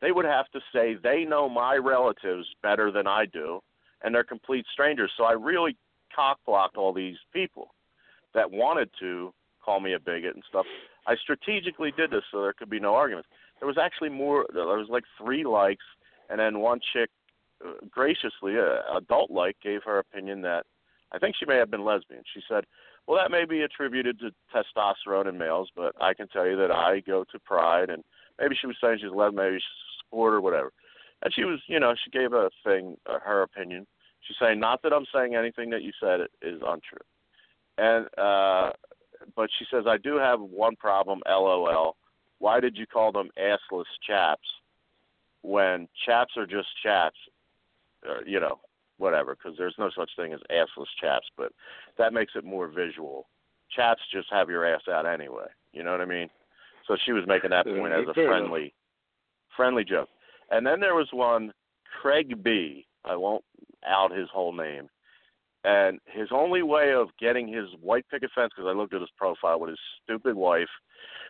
they 0.01 0.12
would 0.12 0.24
have 0.24 0.48
to 0.51 0.60
say 0.73 0.97
they 1.02 1.24
know 1.24 1.48
my 1.48 1.77
relatives 1.77 2.47
better 2.62 2.90
than 2.90 3.06
I 3.06 3.27
do, 3.27 3.60
and 4.02 4.14
they're 4.14 4.24
complete 4.24 4.66
strangers. 4.73 5.10
So 5.16 5.24
I 5.24 5.32
really 5.32 5.77
cockblocked 6.16 6.77
all 6.77 6.93
these 6.93 7.16
people 7.32 7.69
that 8.35 8.51
wanted 8.51 8.90
to 9.01 9.32
call 9.64 9.81
me 9.81 9.94
a 9.94 10.01
bigot 10.01 10.35
and 10.35 10.43
stuff. 10.48 10.66
I 11.06 11.16
strategically 11.16 11.93
did 11.97 12.10
this 12.10 12.23
so 12.31 12.43
there 12.43 12.52
could 12.52 12.70
be 12.70 12.81
no 12.81 12.94
arguments. 12.94 13.28
There 13.62 13.68
was 13.68 13.78
actually 13.80 14.09
more. 14.09 14.44
There 14.52 14.64
was 14.64 14.89
like 14.90 15.05
three 15.16 15.44
likes, 15.44 15.84
and 16.28 16.40
then 16.40 16.59
one 16.59 16.80
chick 16.93 17.09
uh, 17.64 17.74
graciously, 17.89 18.59
uh, 18.59 18.98
adult 18.98 19.30
like, 19.30 19.56
gave 19.62 19.84
her 19.84 20.01
opinion 20.01 20.43
that 20.43 20.66
I 21.12 21.20
think 21.20 21.36
she 21.39 21.47
may 21.47 21.59
have 21.59 21.70
been 21.70 21.84
lesbian. 21.84 22.24
She 22.34 22.40
said, 22.48 22.64
"Well, 23.06 23.16
that 23.18 23.30
may 23.30 23.44
be 23.44 23.62
attributed 23.62 24.18
to 24.18 24.32
testosterone 24.52 25.28
in 25.28 25.39
males, 25.39 25.68
but 25.76 25.94
I 26.01 26.12
can 26.12 26.26
tell 26.26 26.44
you 26.44 26.56
that 26.56 26.72
I 26.72 27.05
go 27.06 27.22
to 27.30 27.39
Pride, 27.39 27.89
and 27.89 28.02
maybe 28.40 28.56
she 28.60 28.66
was 28.66 28.74
saying 28.82 28.98
she's 29.01 29.12
lesbian, 29.12 29.36
maybe 29.36 29.59
she's 29.59 30.06
sport 30.09 30.34
or 30.34 30.40
whatever." 30.40 30.72
And 31.22 31.32
she 31.32 31.44
was, 31.44 31.60
you 31.68 31.78
know, 31.78 31.94
she 32.02 32.10
gave 32.10 32.32
a 32.32 32.51
thing, 32.64 32.97
uh, 33.09 33.20
her 33.20 33.43
opinion. 33.43 33.86
She's 34.22 34.39
saying, 34.40 34.59
not 34.59 34.82
that 34.82 34.93
I'm 34.93 35.06
saying 35.14 35.36
anything 35.36 35.70
that 35.70 35.82
you 35.82 35.93
said 36.01 36.22
is 36.43 36.60
untrue, 36.66 36.98
and 37.78 38.06
uh, 38.18 38.72
but 39.36 39.51
she 39.56 39.66
says 39.70 39.84
I 39.86 39.98
do 39.98 40.16
have 40.16 40.40
one 40.40 40.74
problem. 40.74 41.20
LOL. 41.28 41.94
Why 42.43 42.59
did 42.59 42.77
you 42.77 42.89
call 42.89 43.12
them 43.12 43.31
assless 43.40 43.85
chaps 44.05 44.48
when 45.43 45.86
chaps 46.05 46.32
are 46.36 46.44
just 46.44 46.66
chaps? 46.82 47.16
Uh, 48.05 48.24
you 48.27 48.40
know, 48.40 48.59
whatever, 48.98 49.36
because 49.36 49.56
there's 49.56 49.77
no 49.78 49.90
such 49.97 50.10
thing 50.16 50.32
as 50.32 50.40
assless 50.51 50.89
chaps, 51.01 51.28
but 51.36 51.52
that 51.98 52.12
makes 52.12 52.32
it 52.35 52.44
more 52.44 52.66
visual. 52.66 53.28
Chaps 53.70 54.02
just 54.12 54.27
have 54.32 54.51
your 54.51 54.66
ass 54.66 54.82
out 54.90 55.06
anyway. 55.06 55.47
You 55.73 55.85
know 55.85 55.93
what 55.93 56.01
I 56.01 56.05
mean? 56.05 56.28
So 56.89 56.97
she 57.06 57.12
was 57.12 57.23
making 57.28 57.51
that 57.51 57.64
point 57.64 57.93
as 57.93 58.09
a 58.09 58.12
friendly, 58.12 58.74
friendly 59.56 59.85
joke. 59.85 60.09
And 60.51 60.66
then 60.66 60.81
there 60.81 60.97
was 60.97 61.06
one, 61.12 61.52
Craig 62.01 62.43
B. 62.43 62.85
I 63.05 63.14
won't 63.14 63.44
out 63.86 64.10
his 64.10 64.28
whole 64.32 64.52
name. 64.52 64.89
And 65.64 66.01
his 66.06 66.28
only 66.32 66.62
way 66.62 66.93
of 66.93 67.09
getting 67.20 67.47
his 67.47 67.66
white 67.80 68.05
picket 68.10 68.30
fence, 68.34 68.52
because 68.56 68.68
I 68.68 68.76
looked 68.76 68.94
at 68.94 69.01
his 69.01 69.10
profile 69.16 69.60
with 69.60 69.70
his 69.70 69.78
stupid 70.02 70.34
wife 70.34 70.68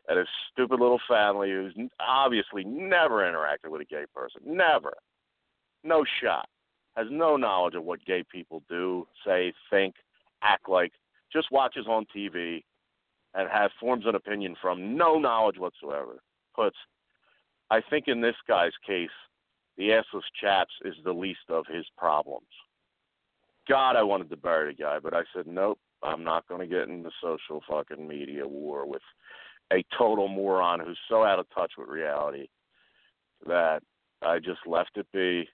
and 0.09 0.19
his 0.19 0.29
stupid 0.51 0.81
little 0.81 1.01
family, 1.09 1.51
who's 1.51 1.75
obviously 2.01 2.65
never 2.65 3.19
interacted 3.19 3.71
with 3.71 3.83
a 3.83 3.85
gay 3.85 4.05
person, 4.15 4.41
never, 4.45 4.95
no 5.85 6.05
shot 6.23 6.49
has 6.97 7.07
no 7.11 7.37
knowledge 7.37 7.75
of 7.75 7.85
what 7.85 8.05
gay 8.05 8.23
people 8.31 8.63
do, 8.69 9.07
say, 9.27 9.53
think, 9.71 9.95
act 10.43 10.69
like, 10.69 10.93
just 11.33 11.51
watches 11.51 11.87
on 11.89 12.05
TV 12.15 12.63
and 13.35 13.49
has 13.51 13.71
forms 13.81 14.05
an 14.07 14.15
opinion 14.15 14.55
from 14.61 14.97
no 14.97 15.19
knowledge 15.19 15.59
whatsoever. 15.59 16.23
Puts, 16.55 16.77
I 17.71 17.81
think 17.81 18.09
in 18.09 18.21
this 18.21 18.37
guy's 18.47 18.73
case, 18.87 19.09
the 19.79 19.89
assless 19.89 20.23
chaps 20.39 20.73
is 20.85 20.95
the 21.03 21.13
least 21.13 21.49
of 21.49 21.65
his 21.73 21.87
problems. 21.97 22.47
God, 23.69 23.97
I 23.97 24.03
wanted 24.03 24.31
to 24.31 24.37
bury 24.37 24.75
the 24.75 24.83
guy, 24.83 24.99
but 25.03 25.15
I 25.15 25.23
said, 25.35 25.47
nope, 25.47 25.79
I'm 26.03 26.25
not 26.25 26.49
going 26.49 26.61
to 26.61 26.67
get 26.67 26.89
in 26.89 27.03
the 27.03 27.13
social 27.23 27.63
fucking 27.69 28.07
media 28.07 28.47
war 28.47 28.87
with 28.87 29.03
a 29.73 29.85
total 29.97 30.29
moron 30.29 30.81
who's 30.81 30.99
so 31.09 31.25
out 31.25 31.39
of 31.39 31.47
touch 31.55 31.73
with 31.79 31.89
reality 31.89 32.49
that 33.47 33.83
I 34.21 34.39
just 34.39 34.67
left 34.67 34.97
it 34.97 35.07
be 35.13 35.49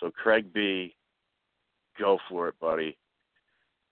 so 0.00 0.10
Craig 0.10 0.52
B, 0.52 0.94
go 1.98 2.18
for 2.28 2.48
it, 2.48 2.58
buddy. 2.60 2.96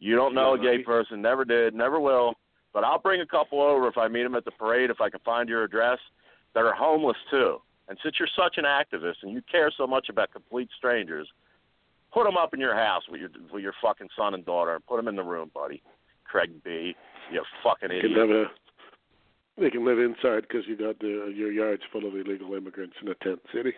You 0.01 0.17
don't 0.17 0.35
know 0.35 0.55
a 0.55 0.59
gay 0.59 0.83
person, 0.83 1.21
never 1.21 1.45
did, 1.45 1.75
never 1.75 2.01
will. 2.01 2.35
But 2.73 2.85
I'll 2.85 3.01
bring 3.01 3.21
a 3.21 3.27
couple 3.27 3.61
over 3.61 3.89
if 3.89 3.99
I 3.99 4.09
meet 4.09 4.23
them 4.23 4.35
at 4.35 4.45
the 4.45 4.51
parade, 4.53 4.91
if 4.91 5.01
I 5.01 5.11
can 5.11 5.21
find 5.25 5.49
your 5.49 5.65
address, 5.65 5.99
that 6.55 6.65
are 6.65 6.75
homeless 6.75 7.17
too. 7.31 7.59
And 7.89 7.99
since 8.03 8.17
you're 8.19 8.29
such 8.37 8.59
an 8.59 8.65
activist 8.65 9.17
and 9.23 9.33
you 9.33 9.43
care 9.51 9.73
so 9.77 9.87
much 9.87 10.09
about 10.09 10.33
complete 10.33 10.69
strangers, 10.77 11.29
put 12.13 12.25
them 12.25 12.37
up 12.37 12.55
in 12.55 12.61
your 12.61 12.75
house 12.75 13.03
with 13.11 13.21
your 13.21 13.31
with 13.53 13.63
your 13.63 13.75
fucking 13.83 14.09
son 14.17 14.35
and 14.35 14.45
daughter 14.45 14.79
put 14.87 14.97
them 14.97 15.09
in 15.09 15.17
the 15.17 15.23
room, 15.23 15.51
buddy. 15.55 15.83
Craig 16.25 16.51
B, 16.65 16.95
you 17.33 17.43
fucking 17.63 17.91
idiot. 17.91 18.13
Can 18.15 18.31
a, 18.31 18.45
they 19.61 19.71
can 19.71 19.85
live 19.85 19.99
inside 19.99 20.43
because 20.43 20.67
you 20.67 20.77
got 20.77 20.99
the, 20.99 21.33
your 21.35 21.51
yards 21.51 21.83
full 21.91 22.07
of 22.07 22.15
illegal 22.15 22.55
immigrants 22.55 22.97
in 23.01 23.09
a 23.09 23.15
tent 23.17 23.41
city. 23.55 23.73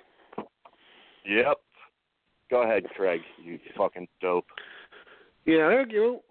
Yep. 1.27 1.57
Go 2.51 2.63
ahead, 2.63 2.85
Craig. 2.97 3.21
You 3.43 3.59
fucking 3.77 4.09
dope. 4.21 4.47
Yeah, 5.47 5.85
you 5.89 6.01
know, 6.01 6.23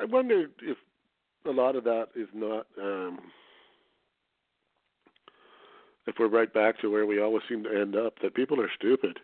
I 0.00 0.04
wonder 0.04 0.46
if 0.62 0.76
a 1.44 1.50
lot 1.50 1.76
of 1.76 1.84
that 1.84 2.06
is 2.14 2.28
not. 2.34 2.66
um 2.80 3.18
if 6.06 6.14
we're 6.18 6.28
right 6.28 6.52
back 6.52 6.80
to 6.80 6.90
where 6.90 7.06
we 7.06 7.20
always 7.20 7.42
seem 7.48 7.64
to 7.64 7.80
end 7.80 7.96
up, 7.96 8.14
that 8.22 8.34
people 8.34 8.60
are 8.60 8.70
stupid, 8.76 9.18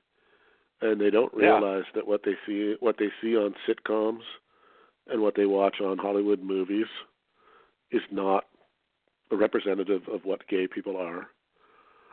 and 0.82 1.00
they 1.00 1.10
don't 1.10 1.32
realize 1.32 1.84
yeah. 1.86 2.00
that 2.00 2.08
what 2.08 2.22
they 2.24 2.34
see, 2.46 2.76
what 2.80 2.96
they 2.98 3.08
see 3.22 3.36
on 3.36 3.54
sitcoms, 3.68 4.22
and 5.08 5.22
what 5.22 5.34
they 5.36 5.46
watch 5.46 5.80
on 5.80 5.98
Hollywood 5.98 6.42
movies, 6.42 6.86
is 7.90 8.02
not 8.10 8.44
a 9.30 9.36
representative 9.36 10.02
of 10.12 10.24
what 10.24 10.46
gay 10.48 10.66
people 10.66 10.96
are. 10.96 11.28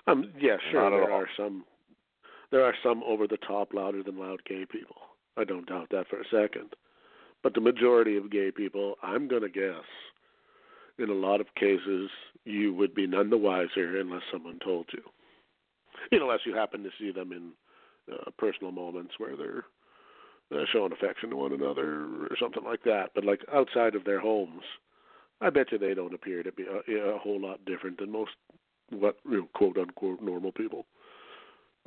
Um, 0.08 0.32
yeah, 0.40 0.58
sure, 0.72 0.90
there 0.90 1.12
are 1.12 1.28
some 1.38 1.66
there 2.52 2.64
are 2.64 2.74
some 2.82 3.04
over 3.04 3.28
the 3.28 3.38
top, 3.38 3.74
louder 3.74 4.02
than 4.02 4.18
loud 4.18 4.44
gay 4.46 4.66
people. 4.66 4.96
I 5.38 5.44
don't 5.44 5.68
doubt 5.68 5.90
that 5.92 6.08
for 6.08 6.20
a 6.20 6.26
second. 6.32 6.74
But 7.44 7.54
the 7.54 7.62
majority 7.62 8.18
of 8.18 8.32
gay 8.32 8.52
people, 8.52 8.96
I'm 9.02 9.28
going 9.28 9.44
to 9.44 9.50
guess, 9.50 9.86
in 10.98 11.10
a 11.10 11.14
lot 11.14 11.40
of 11.40 11.54
cases, 11.56 12.10
you 12.44 12.74
would 12.74 12.94
be 12.94 13.08
none 13.08 13.30
the 13.30 13.38
wiser 13.38 14.00
unless 14.00 14.24
someone 14.32 14.60
told. 14.64 14.88
You 14.92 15.04
unless 16.12 16.40
you 16.46 16.56
happen 16.56 16.84
to 16.84 16.90
see 17.00 17.12
them 17.12 17.32
in 17.32 17.52
uh, 18.12 18.32
personal 18.38 18.72
moments 18.72 19.14
where 19.18 19.36
they're 19.36 19.66
uh, 20.52 20.66
showing 20.72 20.92
affection 20.92 21.30
to 21.30 21.36
one 21.36 21.54
another 21.54 22.06
or 22.30 22.36
something 22.40 22.64
like 22.64 22.84
that. 22.84 23.12
But 23.16 23.26
like 23.26 23.42
outside 23.54 23.96
of 23.96 24.04
their 24.04 24.20
homes, 24.20 24.64
I 25.42 25.50
bet 25.50 25.72
you 25.72 25.78
they 25.78 25.94
don't 25.94 26.14
appear 26.14 26.44
to 26.44 26.52
be 26.52 26.66
a, 26.66 27.16
a 27.16 27.18
whole 27.18 27.40
lot 27.40 27.64
different 27.66 28.00
than 28.00 28.12
most 28.12 28.32
what 28.92 29.18
you 29.30 29.38
know, 29.38 29.50
quote 29.54 29.78
unquote 29.78 30.22
normal 30.22 30.52
people 30.52 30.86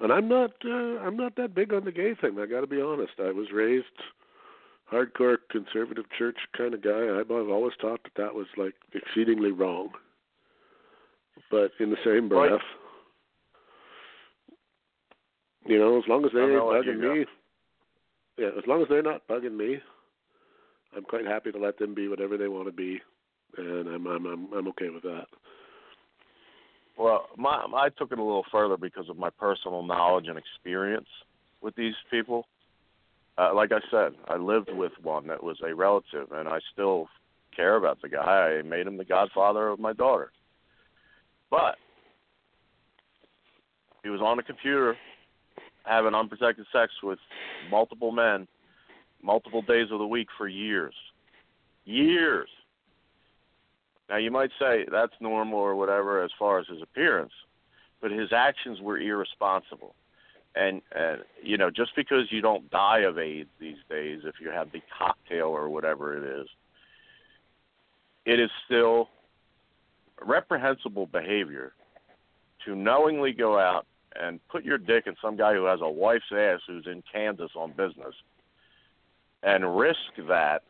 and 0.03 0.13
I'm 0.13 0.29
not 0.29 0.53
uh, 0.65 0.99
I'm 1.01 1.17
not 1.17 1.37
that 1.37 1.55
big 1.55 1.73
on 1.73 1.85
the 1.85 1.93
gay 1.93 2.15
thing. 2.21 2.39
I 2.39 2.47
got 2.47 2.61
to 2.61 2.67
be 2.67 2.81
honest. 2.81 3.13
I 3.19 3.31
was 3.31 3.49
raised 3.53 3.87
hardcore 4.93 5.39
conservative 5.51 6.05
church 6.19 6.37
kind 6.57 6.75
of 6.75 6.83
guy. 6.83 7.19
I've 7.19 7.31
always 7.31 7.75
thought 7.81 8.03
that 8.05 8.15
that 8.17 8.35
was 8.35 8.47
like 8.57 8.75
exceedingly 8.95 9.53
wrong. 9.53 9.91
But 11.51 11.73
in 11.81 11.91
the 11.91 11.97
same 12.05 12.29
breath, 12.29 12.51
right. 12.53 12.61
You 15.67 15.79
know, 15.79 15.99
as 15.99 16.05
long 16.09 16.25
as 16.25 16.31
they 16.33 16.41
ain't 16.41 16.53
bugging 16.53 16.99
me, 16.99 17.25
yeah, 18.39 18.49
as 18.59 18.65
long 18.67 18.83
as 18.83 18.89
they're 18.89 19.03
not 19.03 19.27
bugging 19.29 19.57
me, 19.57 19.79
I'm 20.97 21.05
quite 21.05 21.27
happy 21.27 21.53
to 21.53 21.59
let 21.59 21.79
them 21.79 21.95
be 21.95 22.09
whatever 22.09 22.37
they 22.37 22.49
want 22.49 22.67
to 22.67 22.73
be, 22.73 23.01
and 23.57 23.89
I'm 23.89 24.07
I'm 24.07 24.27
I'm, 24.27 24.53
I'm 24.53 24.69
okay 24.69 24.89
with 24.89 25.03
that. 25.03 25.27
Well, 26.99 27.27
my 27.37 27.65
I 27.75 27.89
took 27.97 28.13
it 28.13 28.19
a 28.19 28.23
little 28.23 28.45
further 28.51 28.77
because 28.77 29.09
of 29.09 29.17
my 29.17 29.31
personal 29.31 29.83
knowledge 29.83 30.27
and 30.29 30.39
experience 30.39 31.09
with 31.61 31.75
these 31.77 31.95
people. 32.11 32.47
Uh, 33.39 33.55
like 33.55 33.73
I 33.73 33.81
said, 33.91 34.13
I 34.29 34.37
lived 34.37 34.71
with 34.73 34.93
one 35.03 35.27
that 35.29 35.43
was 35.43 35.57
a 35.67 35.75
relative, 35.75 36.31
and 36.33 36.49
I 36.49 36.59
still 36.73 37.09
care 37.57 37.77
about 37.77 38.03
the 38.03 38.09
guy. 38.09 38.59
I 38.59 38.63
made 38.63 38.87
him 38.87 38.99
the 38.99 39.05
godfather 39.05 39.69
of 39.69 39.81
my 39.81 39.95
daughter. 39.95 40.33
But 41.51 41.77
he 44.03 44.11
was 44.11 44.21
on 44.21 44.37
the 44.37 44.43
computer 44.43 44.97
having 45.85 46.15
unprotected 46.15 46.67
sex 46.73 46.93
with 47.03 47.19
multiple 47.71 48.13
men 48.13 48.47
multiple 49.23 49.63
days 49.63 49.89
of 49.91 49.99
the 49.99 50.07
week 50.07 50.29
for 50.37 50.49
years. 50.49 50.95
Years. 51.85 52.49
Now 54.09 54.17
you 54.17 54.31
might 54.31 54.51
say 54.59 54.85
that's 54.91 55.13
normal 55.21 55.59
or 55.59 55.77
whatever 55.77 56.23
as 56.23 56.31
far 56.39 56.59
as 56.59 56.67
his 56.67 56.83
appearance, 56.83 57.33
but 58.01 58.11
his 58.11 58.33
actions 58.33 58.81
were 58.81 58.99
irresponsible. 58.99 59.95
And 60.55 60.83
uh, 60.95 61.17
you 61.43 61.57
know, 61.57 61.71
just 61.71 61.93
because 61.97 62.31
you 62.31 62.43
don't 62.43 62.71
die 62.71 63.01
of 63.01 63.19
AIDS 63.19 63.49
these 63.59 63.79
days, 63.89 64.21
if 64.25 64.35
you 64.41 64.51
have 64.51 64.71
the 64.71 64.83
cocktail 64.99 65.47
or 65.47 65.71
whatever 65.71 66.17
it 66.17 66.43
is, 66.43 66.49
it 68.27 68.39
is 68.39 68.51
still 68.67 69.09
reprehensible 70.21 71.07
behavior 71.07 71.73
to 72.67 72.77
knowingly 72.77 73.33
go 73.33 73.59
out 73.59 73.87
and 74.21 74.41
put 74.49 74.65
your 74.65 74.79
dick 74.79 75.07
in 75.07 75.15
some 75.23 75.37
guy 75.37 75.55
who 75.55 75.65
has 75.65 75.81
a 75.83 75.89
wife's 75.89 76.33
ass 76.33 76.61
who's 76.67 76.87
in 76.87 77.03
Kansas 77.13 77.51
on 77.57 77.71
business 77.71 78.15
and 79.43 79.77
risk 79.77 79.99
that 80.29 80.63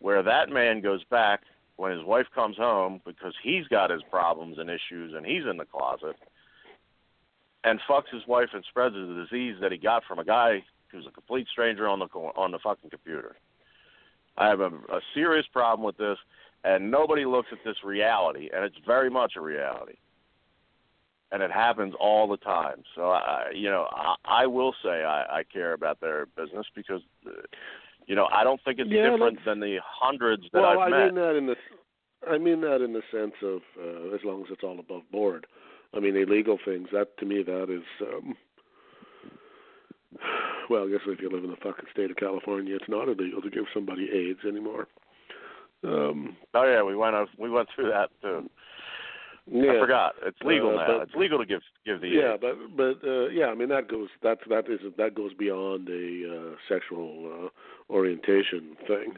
where 0.00 0.22
that 0.22 0.48
man 0.48 0.80
goes 0.80 1.02
back 1.04 1.42
when 1.76 1.92
his 1.92 2.04
wife 2.04 2.26
comes 2.34 2.56
home 2.56 3.00
because 3.04 3.34
he's 3.42 3.66
got 3.68 3.90
his 3.90 4.02
problems 4.10 4.58
and 4.58 4.70
issues 4.70 5.14
and 5.14 5.26
he's 5.26 5.44
in 5.48 5.56
the 5.56 5.64
closet 5.64 6.16
and 7.64 7.80
fucks 7.88 8.12
his 8.12 8.26
wife 8.26 8.48
and 8.54 8.64
spreads 8.68 8.94
the 8.94 9.26
disease 9.28 9.56
that 9.60 9.72
he 9.72 9.78
got 9.78 10.04
from 10.04 10.18
a 10.18 10.24
guy 10.24 10.62
who's 10.90 11.06
a 11.06 11.10
complete 11.10 11.46
stranger 11.50 11.88
on 11.88 11.98
the 11.98 12.06
on 12.06 12.50
the 12.50 12.58
fucking 12.58 12.90
computer. 12.90 13.36
I 14.36 14.48
have 14.48 14.60
a, 14.60 14.66
a 14.66 15.00
serious 15.14 15.46
problem 15.52 15.84
with 15.84 15.96
this, 15.98 16.16
and 16.64 16.90
nobody 16.90 17.24
looks 17.24 17.48
at 17.52 17.58
this 17.64 17.76
reality, 17.84 18.48
and 18.54 18.64
it's 18.64 18.76
very 18.86 19.10
much 19.10 19.32
a 19.36 19.40
reality, 19.40 19.96
and 21.32 21.42
it 21.42 21.50
happens 21.50 21.94
all 22.00 22.26
the 22.26 22.36
time. 22.38 22.82
So 22.94 23.10
I, 23.10 23.50
you 23.54 23.70
know, 23.70 23.86
I, 23.90 24.14
I 24.24 24.46
will 24.46 24.74
say 24.82 25.04
I, 25.04 25.38
I 25.40 25.42
care 25.52 25.72
about 25.74 26.00
their 26.00 26.26
business 26.26 26.66
because, 26.74 27.02
you 28.06 28.14
know, 28.14 28.28
I 28.32 28.44
don't 28.44 28.60
think 28.64 28.78
it's 28.78 28.90
Yeah, 28.90 29.10
different 29.10 29.38
than 29.44 29.60
the 29.60 29.78
hundreds 29.84 30.44
that 30.52 30.60
well, 30.62 30.80
I've 30.80 30.88
I 30.88 30.90
met. 30.90 31.06
mean 31.06 31.14
that 31.16 31.36
in 31.36 31.46
the, 31.46 31.56
I 32.30 32.38
mean 32.38 32.60
that 32.62 32.82
in 32.82 32.92
the 32.92 33.02
sense 33.12 33.34
of 33.42 33.60
uh, 33.78 34.14
as 34.14 34.20
long 34.24 34.42
as 34.42 34.48
it's 34.50 34.64
all 34.64 34.78
above 34.80 35.02
board. 35.12 35.46
I 35.94 36.00
mean 36.00 36.16
illegal 36.16 36.58
things. 36.64 36.88
That 36.92 37.16
to 37.18 37.26
me, 37.26 37.42
that 37.42 37.70
is. 37.70 37.84
um 38.02 38.36
Well, 40.70 40.84
I 40.86 40.90
guess 40.90 41.00
if 41.06 41.20
you 41.20 41.30
live 41.30 41.44
in 41.44 41.50
the 41.50 41.56
fucking 41.56 41.86
state 41.92 42.10
of 42.10 42.16
California, 42.16 42.74
it's 42.76 42.88
not 42.88 43.08
illegal 43.08 43.40
to 43.42 43.50
give 43.50 43.64
somebody 43.72 44.08
AIDS 44.12 44.40
anymore. 44.46 44.86
Um, 45.84 46.36
Oh 46.54 46.64
yeah, 46.64 46.82
we 46.82 46.96
went 46.96 47.14
we 47.38 47.50
went 47.50 47.68
through 47.74 47.90
that 47.90 48.10
too. 48.20 48.50
Yeah, 49.50 49.72
I 49.72 49.78
forgot. 49.80 50.14
It's 50.24 50.40
legal 50.42 50.70
Uh, 50.70 50.76
now. 50.76 50.86
but- 50.86 51.02
it's 51.08 51.14
legal 51.14 51.38
to 51.38 51.46
give 51.46 51.62
give 51.84 52.00
the 52.00 52.08
Yeah, 52.08 52.34
AIDS. 52.34 52.42
but 52.42 52.76
but 52.76 53.08
uh, 53.08 53.28
yeah, 53.28 53.46
I 53.46 53.54
mean 53.54 53.68
that 53.70 53.88
goes 53.88 54.08
that 54.22 54.38
that 54.48 54.68
is 54.68 54.80
that 54.96 55.14
goes 55.14 55.32
beyond 55.34 55.88
a 55.88 56.52
uh, 56.52 56.56
sexual 56.68 57.10
uh, 57.50 57.92
orientation 57.92 58.76
thing. 58.86 59.14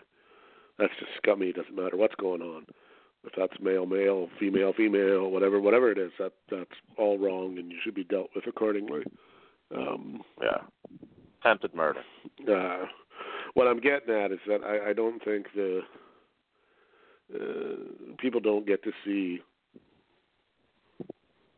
That's 0.79 0.93
just 0.99 1.13
scummy. 1.17 1.49
It 1.49 1.57
doesn't 1.57 1.75
matter 1.77 1.97
what's 1.97 2.15
going 2.15 2.43
on. 2.43 2.67
If 3.25 3.35
that's 3.37 3.61
male, 3.61 3.85
male, 3.85 4.31
female, 4.39 4.73
female, 4.73 5.31
whatever, 5.31 5.61
whatever 5.61 5.91
it 5.93 5.99
is, 5.99 6.11
that 6.19 6.33
that's 6.51 6.71
all 6.97 7.19
wrong, 7.19 7.59
and 7.59 7.71
you 7.71 7.77
should 7.83 7.95
be 7.95 8.05
dealt 8.05 8.31
with 8.35 8.47
accordingly. 8.47 9.03
Um, 9.77 10.23
yeah, 10.41 10.63
attempted 11.43 11.75
murder. 11.75 12.03
uh, 12.51 12.87
what 13.55 13.67
I'm 13.67 13.79
getting 13.81 14.15
at 14.15 14.33
is 14.33 14.39
that 14.47 14.63
I, 14.65 14.91
I 14.91 14.93
don't 14.95 15.23
think 15.23 15.47
the 15.55 15.83
uh, 17.35 18.15
people 18.19 18.41
don't 18.41 18.67
get 18.67 18.83
to 18.85 18.93
see. 19.05 19.41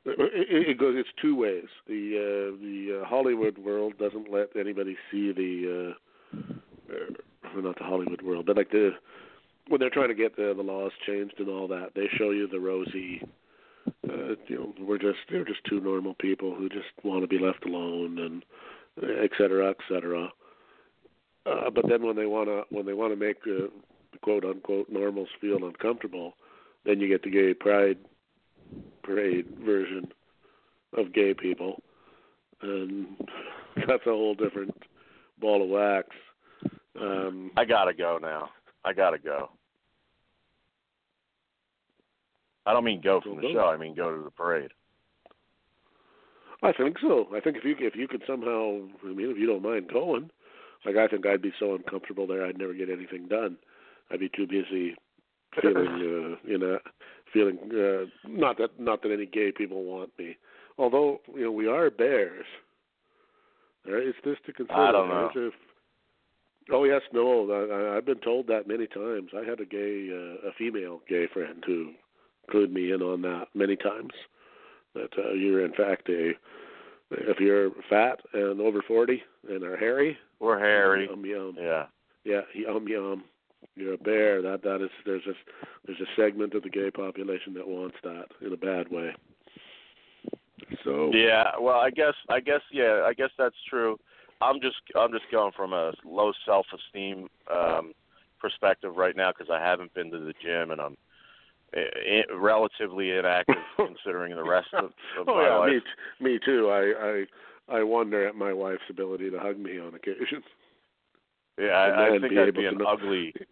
It, 0.05 0.79
goes. 0.79 0.97
It's 0.97 1.09
two 1.21 1.37
ways. 1.37 1.69
The 1.87 2.19
uh, 2.19 2.57
the 2.61 3.03
uh, 3.03 3.07
Hollywood 3.07 3.59
world 3.59 3.95
doesn't 3.99 4.33
let 4.33 4.49
anybody 4.59 4.97
see 5.11 5.33
the, 5.33 5.95
uh, 6.35 6.39
uh, 6.93 7.61
not 7.61 7.79
the 7.79 7.85
Hollywood 7.85 8.23
world, 8.23 8.47
but 8.47 8.57
like 8.57 8.71
the 8.71 8.91
when 9.69 9.81
they're 9.81 9.91
trying 9.91 10.09
to 10.09 10.15
get 10.15 10.35
the 10.37 10.55
the 10.57 10.63
laws 10.63 10.91
changed 11.07 11.35
and 11.39 11.49
all 11.49 11.69
that, 11.69 11.91
they 11.95 12.09
show 12.17 12.31
you 12.31 12.49
the 12.49 12.59
rosy. 12.59 13.23
Uh, 14.09 14.35
you 14.49 14.57
know, 14.57 14.75
we're 14.81 14.99
just 14.99 15.19
they're 15.31 15.45
just 15.45 15.65
two 15.69 15.81
normal 15.81 16.15
people 16.15 16.55
who 16.55 16.69
just 16.69 16.89
want 17.05 17.23
to 17.23 17.29
be 17.29 17.39
left 17.39 17.65
alone 17.65 18.19
and 18.19 18.45
et 19.23 19.31
cetera, 19.39 19.71
et 19.71 19.77
cetera. 19.89 20.29
Uh, 21.47 21.71
but 21.71 21.89
then 21.89 22.05
when 22.05 22.17
they 22.17 22.27
want 22.27 22.49
to 22.49 22.63
when 22.75 22.87
they 22.87 22.93
want 22.93 23.13
to 23.13 23.17
make 23.17 23.39
uh, 23.47 23.67
quote 24.23 24.45
unquote 24.45 24.89
normals 24.91 25.29
feel 25.41 25.65
uncomfortable, 25.65 26.35
then 26.85 27.01
you 27.01 27.09
get 27.09 27.23
the 27.23 27.31
gay 27.31 27.55
pride 27.55 27.99
parade 29.03 29.47
version 29.65 30.13
of 30.97 31.13
gay 31.13 31.35
people, 31.35 31.83
and 32.61 33.07
that's 33.77 34.07
a 34.07 34.11
whole 34.11 34.35
different 34.35 34.75
ball 35.41 35.63
of 35.63 35.69
wax. 35.69 36.09
Um, 37.01 37.51
I 37.57 37.65
gotta 37.65 37.95
go 37.95 38.19
now. 38.21 38.51
I 38.85 38.93
gotta 38.93 39.19
go. 39.19 39.51
I 42.67 42.73
don't 42.73 42.85
mean 42.85 43.01
go 43.03 43.21
from 43.21 43.37
the 43.37 43.51
show. 43.53 43.67
I 43.67 43.77
mean 43.77 43.95
go 43.95 44.17
to 44.17 44.23
the 44.23 44.31
parade. 44.31 44.71
I 46.63 46.73
think 46.73 46.99
so. 47.01 47.27
I 47.35 47.41
think 47.41 47.57
if 47.57 47.65
you 47.65 47.75
if 47.81 47.97
you 47.97 48.07
could 48.07 48.23
somehow, 48.27 48.79
I 49.05 49.09
mean, 49.09 49.31
if 49.31 49.39
you 49.39 49.47
don't 49.47 49.63
mind 49.63 49.91
going, 49.93 50.31
like 50.85 50.97
I 50.97 51.09
think 51.09 51.27
I'd 51.27 51.43
be 51.43 51.53
so 51.59 51.75
uncomfortable 51.75 52.27
there, 52.27 52.47
I'd 52.47 52.59
never 52.59 52.75
get 52.75 52.89
anything 52.89 53.27
done. 53.27 53.57
I'd 54.11 54.21
be 54.21 54.29
too 54.29 54.47
busy 54.47 54.95
feeling, 55.61 55.87
uh, 55.87 56.49
you 56.49 56.59
know, 56.59 56.79
feeling 57.33 57.59
uh, 57.73 58.05
not 58.29 58.59
that 58.59 58.79
not 58.79 59.03
that 59.03 59.13
any 59.13 59.27
gay 59.27 59.53
people 59.53 59.85
want 59.85 60.11
me. 60.19 60.37
Although 60.79 61.21
you 61.35 61.43
know 61.45 61.53
we 61.53 61.67
are 61.69 61.91
bears. 61.91 62.47
There 63.85 64.01
is 64.01 64.15
this 64.25 64.37
to 64.47 64.53
consider. 64.53 64.79
I 64.79 64.93
don't 64.93 65.09
know. 65.09 65.31
A- 65.35 66.75
oh 66.75 66.85
yes, 66.85 67.03
no. 67.13 67.51
I, 67.51 67.97
I've 67.97 68.07
been 68.07 68.21
told 68.21 68.47
that 68.47 68.69
many 68.69 68.87
times. 68.87 69.31
I 69.37 69.45
had 69.49 69.61
a 69.61 69.65
gay, 69.65 70.09
uh, 70.13 70.49
a 70.49 70.53
female 70.57 71.01
gay 71.09 71.27
friend 71.33 71.63
who 71.67 71.93
clued 72.53 72.71
me 72.73 72.93
in 72.93 73.03
on 73.03 73.23
that 73.23 73.47
many 73.55 73.77
times. 73.77 74.13
That 74.95 75.11
uh, 75.19 75.33
you're 75.33 75.65
in 75.65 75.73
fact 75.73 76.09
a 76.09 76.33
if 77.11 77.41
you're 77.41 77.71
fat 77.91 78.21
and 78.33 78.61
over 78.61 78.83
forty 78.87 79.23
and 79.49 79.63
are 79.65 79.77
hairy, 79.77 80.17
We're 80.41 80.59
hairy. 80.59 81.07
yum 81.11 81.25
yum, 81.27 81.57
Yeah. 81.59 81.87
yeah, 82.25 82.43
yum 82.55 82.87
yum. 82.89 83.25
You're 83.75 83.95
a 83.95 83.99
bear. 83.99 84.43
That 84.43 84.63
that 84.63 84.83
is 84.83 84.91
there's 85.07 85.27
a 85.27 85.33
there's 85.87 86.01
a 86.01 86.21
segment 86.21 86.55
of 86.55 86.63
the 86.63 86.71
gay 86.71 86.91
population 86.91 87.55
that 87.55 87.67
wants 87.67 87.97
that 88.03 88.27
in 88.45 88.53
a 88.53 88.57
bad 88.57 88.91
way. 88.91 89.15
So 90.85 91.11
Yeah. 91.13 91.53
Well, 91.61 91.79
I 91.79 91.91
guess 91.91 92.15
I 92.29 92.41
guess 92.41 92.61
yeah. 92.71 93.05
I 93.07 93.15
guess 93.15 93.31
that's 93.39 93.57
true. 93.69 93.99
I'm 94.41 94.61
just 94.61 94.77
I'm 94.95 95.13
just 95.13 95.31
going 95.31 95.53
from 95.57 95.73
a 95.73 95.93
low 96.05 96.33
self 96.45 96.67
esteem 96.75 97.29
um, 97.53 97.93
perspective 98.41 98.97
right 98.97 99.17
now 99.17 99.33
because 99.33 99.51
I 99.53 99.61
haven't 99.63 99.95
been 99.95 100.11
to 100.11 100.19
the 100.19 100.35
gym 100.43 100.71
and 100.71 100.81
I'm 100.81 100.97
i 101.75 101.79
i 101.79 102.35
relatively 102.35 103.11
inactive 103.11 103.57
considering 103.77 104.35
the 104.37 104.45
rest 104.45 104.69
of, 104.75 104.87
of 105.19 105.29
oh 105.29 105.35
my 105.37 105.45
yeah, 105.45 105.57
life. 105.57 105.71
me 106.21 106.33
me 106.33 106.39
too. 106.45 106.69
I 106.69 107.25
I 107.71 107.79
I 107.79 107.83
wonder 107.83 108.27
at 108.27 108.35
my 108.35 108.53
wife's 108.53 108.83
ability 108.91 109.31
to 109.31 109.39
hug 109.39 109.59
me 109.59 109.79
on 109.79 109.95
occasion. 109.95 110.43
Yeah, 111.59 111.67
I, 111.67 112.07
I 112.07 112.19
think 112.19 112.37
I'd 112.37 112.55
be 112.55 112.67
an 112.67 112.79
know- 112.79 112.87
ugly. 112.87 113.35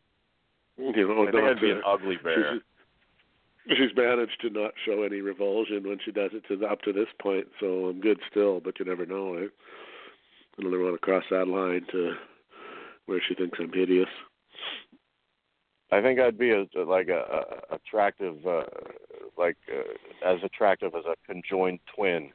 You 0.78 1.06
know, 1.06 1.28
I 1.28 1.30
think 1.30 1.44
I'd 1.44 1.60
be 1.60 1.70
an 1.72 1.82
ugly 1.86 2.16
bear. 2.24 2.54
She's, 3.68 3.76
she's 3.76 3.94
managed 3.94 4.40
to 4.40 4.48
not 4.48 4.72
show 4.86 5.02
any 5.02 5.20
revulsion 5.20 5.86
when 5.86 5.98
she 6.02 6.10
does 6.10 6.30
it 6.32 6.42
to 6.48 6.56
the, 6.56 6.64
up 6.64 6.80
to 6.82 6.92
this 6.94 7.08
point, 7.20 7.48
so 7.60 7.88
I'm 7.88 8.00
good 8.00 8.18
still. 8.30 8.60
But 8.60 8.78
you 8.78 8.86
never 8.86 9.04
know. 9.04 9.34
Eh? 9.34 9.48
I 10.58 10.62
don't 10.62 10.72
ever 10.72 10.82
want 10.82 10.94
to 10.94 10.98
cross 10.98 11.24
that 11.30 11.48
line 11.48 11.84
to 11.92 12.14
where 13.04 13.20
she 13.28 13.34
thinks 13.34 13.58
I'm 13.60 13.72
hideous. 13.74 14.08
I 15.92 16.00
think 16.00 16.18
I'd 16.18 16.38
be 16.38 16.52
a, 16.52 16.64
like 16.82 17.08
a, 17.08 17.60
a 17.70 17.74
attractive, 17.74 18.36
uh, 18.46 18.62
like 19.36 19.56
uh, 19.70 20.26
as 20.26 20.38
attractive 20.44 20.94
as 20.94 21.04
a 21.04 21.16
conjoined 21.30 21.80
twin 21.94 22.30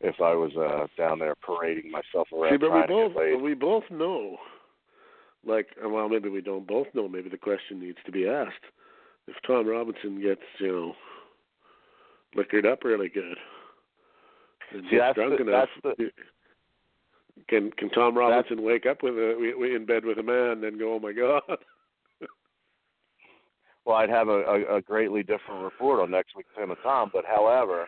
if 0.00 0.16
I 0.20 0.34
was 0.34 0.52
uh, 0.56 0.86
down 1.00 1.18
there 1.18 1.34
parading 1.36 1.90
myself 1.90 2.28
around 2.32 2.52
See, 2.52 2.56
but 2.58 2.72
we 2.72 2.82
both 2.86 3.42
we 3.42 3.54
both 3.54 3.84
know. 3.90 4.36
Like, 5.46 5.68
well, 5.84 6.08
maybe 6.08 6.28
we 6.28 6.40
don't 6.40 6.66
both 6.66 6.88
know. 6.94 7.08
Maybe 7.08 7.28
the 7.28 7.36
question 7.38 7.80
needs 7.80 7.98
to 8.04 8.12
be 8.12 8.28
asked. 8.28 8.64
If 9.28 9.36
Tom 9.46 9.66
Robinson 9.66 10.20
gets, 10.20 10.40
you 10.58 10.72
know, 10.72 10.92
liquored 12.34 12.66
up 12.66 12.84
really 12.84 13.08
good, 13.08 13.36
and 14.72 14.82
See, 14.84 14.90
gets 14.90 15.00
that's 15.02 15.14
drunk 15.14 15.38
the- 15.38 15.48
enough, 15.48 15.68
that's 15.84 16.00
can 17.48 17.70
can 17.72 17.90
Tom 17.90 18.16
Robinson 18.16 18.62
wake 18.62 18.86
up 18.86 19.02
with 19.02 19.14
a 19.14 19.74
in 19.74 19.84
bed 19.86 20.04
with 20.04 20.18
a 20.18 20.22
man 20.22 20.64
and 20.64 20.78
go, 20.78 20.94
oh 20.94 20.98
my 21.00 21.12
god? 21.12 21.42
Well, 23.84 23.96
I'd 23.98 24.10
have 24.10 24.26
a, 24.26 24.40
a, 24.40 24.76
a 24.78 24.82
greatly 24.82 25.22
different 25.22 25.62
report 25.62 26.00
on 26.00 26.10
next 26.10 26.34
week's 26.36 26.48
Tim 26.58 26.70
and 26.70 26.78
Tom. 26.82 27.08
But 27.12 27.24
however, 27.24 27.86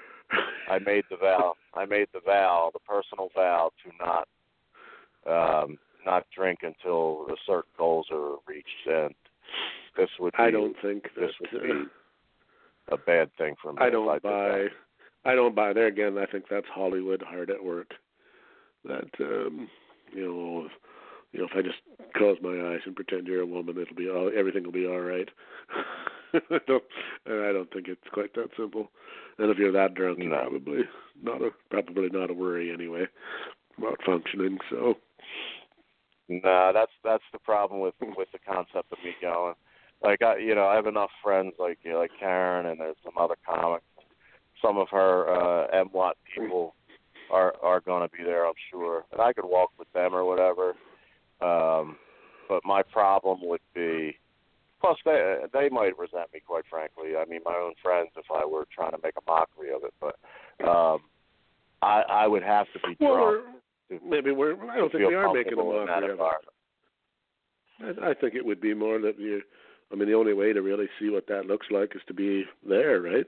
I 0.70 0.78
made 0.78 1.02
the 1.10 1.16
vow. 1.16 1.54
I 1.74 1.86
made 1.86 2.06
the 2.14 2.20
vow, 2.24 2.70
the 2.72 2.78
personal 2.78 3.30
vow, 3.34 3.72
to 3.82 3.90
not 3.98 5.64
um, 5.64 5.76
not 6.08 6.26
drink 6.34 6.60
until 6.62 7.26
the 7.26 7.36
certain 7.46 7.70
goals 7.76 8.06
are 8.10 8.36
reached, 8.46 8.86
and 8.86 9.14
this 9.96 10.08
would 10.18 10.32
be 10.32 10.42
I 10.42 10.50
don't 10.50 10.76
think 10.80 11.04
this 11.14 11.32
would 11.40 11.62
be 11.62 11.84
a 12.90 12.96
bad 12.96 13.30
thing 13.36 13.54
for 13.60 13.72
me. 13.72 13.78
I 13.80 13.90
don't 13.90 14.08
I 14.08 14.18
buy. 14.18 14.66
I 15.24 15.34
don't 15.34 15.54
buy 15.54 15.72
there 15.72 15.88
again. 15.88 16.16
I 16.16 16.26
think 16.26 16.44
that's 16.50 16.66
Hollywood 16.72 17.22
hard 17.26 17.50
at 17.50 17.62
work. 17.62 17.90
That 18.84 19.10
um, 19.20 19.68
you 20.14 20.24
know, 20.24 20.68
you 21.32 21.40
know, 21.40 21.46
if 21.50 21.56
I 21.56 21.62
just 21.62 21.78
close 22.16 22.38
my 22.40 22.72
eyes 22.72 22.80
and 22.86 22.96
pretend 22.96 23.26
you're 23.26 23.42
a 23.42 23.46
woman, 23.46 23.76
it'll 23.78 23.96
be 23.96 24.08
all 24.08 24.30
everything 24.34 24.64
will 24.64 24.72
be 24.72 24.86
all 24.86 25.00
right. 25.00 25.28
no, 26.68 26.80
I 27.26 27.52
don't 27.52 27.70
think 27.72 27.88
it's 27.88 28.00
quite 28.12 28.34
that 28.34 28.48
simple. 28.56 28.90
And 29.38 29.50
if 29.50 29.58
you're 29.58 29.72
that 29.72 29.94
drunk, 29.94 30.18
No. 30.20 30.36
probably 30.36 30.84
not 31.22 31.42
a 31.42 31.50
probably 31.70 32.08
not 32.10 32.30
a 32.30 32.34
worry 32.34 32.72
anyway 32.72 33.04
about 33.76 33.98
functioning. 34.06 34.58
So 34.70 34.94
Nah, 36.28 36.72
that's 36.72 36.92
that's 37.02 37.24
the 37.32 37.38
problem 37.38 37.80
with 37.80 37.94
with 38.16 38.28
the 38.32 38.38
concept 38.38 38.92
of 38.92 38.98
me 39.02 39.12
going. 39.20 39.54
Like 40.02 40.22
I, 40.22 40.36
you 40.36 40.54
know, 40.54 40.66
I 40.66 40.74
have 40.74 40.86
enough 40.86 41.10
friends 41.22 41.54
like 41.58 41.78
you 41.82 41.92
know, 41.92 41.98
like 41.98 42.10
Karen, 42.20 42.66
and 42.66 42.78
there's 42.78 42.96
some 43.02 43.14
other 43.18 43.36
comics. 43.46 43.84
Some 44.62 44.76
of 44.76 44.88
her 44.90 45.28
uh, 45.28 45.84
MWAT 45.84 46.12
people 46.36 46.74
are 47.32 47.54
are 47.62 47.80
going 47.80 48.08
to 48.08 48.16
be 48.16 48.22
there, 48.24 48.46
I'm 48.46 48.52
sure, 48.70 49.04
and 49.12 49.20
I 49.20 49.32
could 49.32 49.46
walk 49.46 49.70
with 49.78 49.90
them 49.92 50.14
or 50.14 50.24
whatever. 50.24 50.74
Um, 51.40 51.96
but 52.48 52.64
my 52.64 52.82
problem 52.82 53.38
would 53.42 53.60
be, 53.74 54.18
plus 54.80 54.98
they 55.04 55.36
they 55.52 55.68
might 55.70 55.98
resent 55.98 56.32
me, 56.34 56.40
quite 56.46 56.64
frankly. 56.68 57.16
I 57.16 57.24
mean, 57.24 57.40
my 57.44 57.54
own 57.54 57.72
friends, 57.82 58.10
if 58.16 58.26
I 58.34 58.44
were 58.44 58.66
trying 58.74 58.92
to 58.92 58.98
make 59.02 59.14
a 59.16 59.30
mockery 59.30 59.70
of 59.74 59.82
it, 59.84 59.94
but 60.00 60.16
um, 60.68 61.00
I 61.80 62.02
I 62.08 62.26
would 62.26 62.42
have 62.42 62.66
to 62.74 62.80
be 62.80 62.96
well, 63.00 63.16
drunk. 63.16 63.44
To- 63.90 64.00
maybe 64.06 64.30
we're. 64.30 64.54
I 64.70 64.76
don't 64.76 64.92
think 64.92 65.08
we 65.08 65.14
are 65.14 65.32
making 65.32 65.54
a 65.54 65.56
mockery 65.56 66.10
of 66.12 66.20
it. 66.20 67.98
I, 68.04 68.10
I 68.10 68.14
think 68.14 68.34
it 68.34 68.44
would 68.44 68.60
be 68.60 68.74
more 68.74 68.98
that 69.00 69.18
you. 69.18 69.42
I 69.92 69.96
mean, 69.96 70.08
the 70.08 70.14
only 70.14 70.34
way 70.34 70.52
to 70.52 70.60
really 70.60 70.88
see 71.00 71.08
what 71.08 71.26
that 71.28 71.46
looks 71.46 71.68
like 71.70 71.96
is 71.96 72.02
to 72.08 72.14
be 72.14 72.44
there, 72.68 73.00
right? 73.00 73.26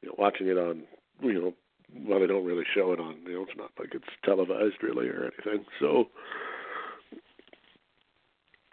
You 0.00 0.08
know, 0.08 0.14
watching 0.16 0.46
it 0.46 0.56
on, 0.56 0.84
you 1.20 1.34
know, 1.34 1.54
well, 2.06 2.20
they 2.20 2.26
don't 2.26 2.46
really 2.46 2.64
show 2.74 2.92
it 2.92 3.00
on. 3.00 3.16
You 3.26 3.34
know, 3.34 3.42
it's 3.42 3.58
not 3.58 3.70
like 3.78 3.90
it's 3.94 4.04
televised 4.24 4.82
really 4.82 5.08
or 5.08 5.30
anything. 5.44 5.66
So, 5.78 6.08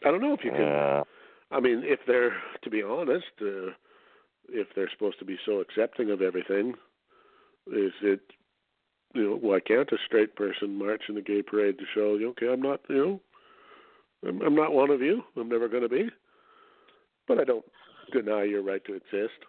I 0.05 0.11
don't 0.11 0.21
know 0.21 0.33
if 0.33 0.45
you 0.45 0.51
can. 0.51 0.61
Yeah. 0.61 1.03
I 1.51 1.59
mean, 1.59 1.81
if 1.83 1.99
they're, 2.07 2.33
to 2.63 2.69
be 2.69 2.83
honest, 2.83 3.25
uh, 3.41 3.71
if 4.49 4.67
they're 4.75 4.89
supposed 4.91 5.19
to 5.19 5.25
be 5.25 5.37
so 5.45 5.59
accepting 5.59 6.11
of 6.11 6.21
everything, 6.21 6.73
is 7.67 7.93
it, 8.01 8.21
you 9.13 9.23
know, 9.23 9.37
why 9.41 9.59
can't 9.59 9.91
a 9.91 9.97
straight 10.05 10.35
person 10.35 10.77
march 10.77 11.03
in 11.09 11.15
the 11.15 11.21
gay 11.21 11.41
parade 11.41 11.77
to 11.77 11.85
show, 11.93 12.15
you 12.15 12.29
okay, 12.29 12.51
I'm 12.51 12.61
not, 12.61 12.81
you 12.89 12.95
know, 12.95 13.21
I'm, 14.27 14.41
I'm 14.41 14.55
not 14.55 14.73
one 14.73 14.89
of 14.89 15.01
you. 15.01 15.23
I'm 15.35 15.49
never 15.49 15.67
going 15.67 15.83
to 15.83 15.89
be. 15.89 16.09
But 17.27 17.39
I 17.39 17.43
don't 17.43 17.65
deny 18.11 18.43
your 18.43 18.63
right 18.63 18.83
to 18.85 18.93
exist. 18.93 19.39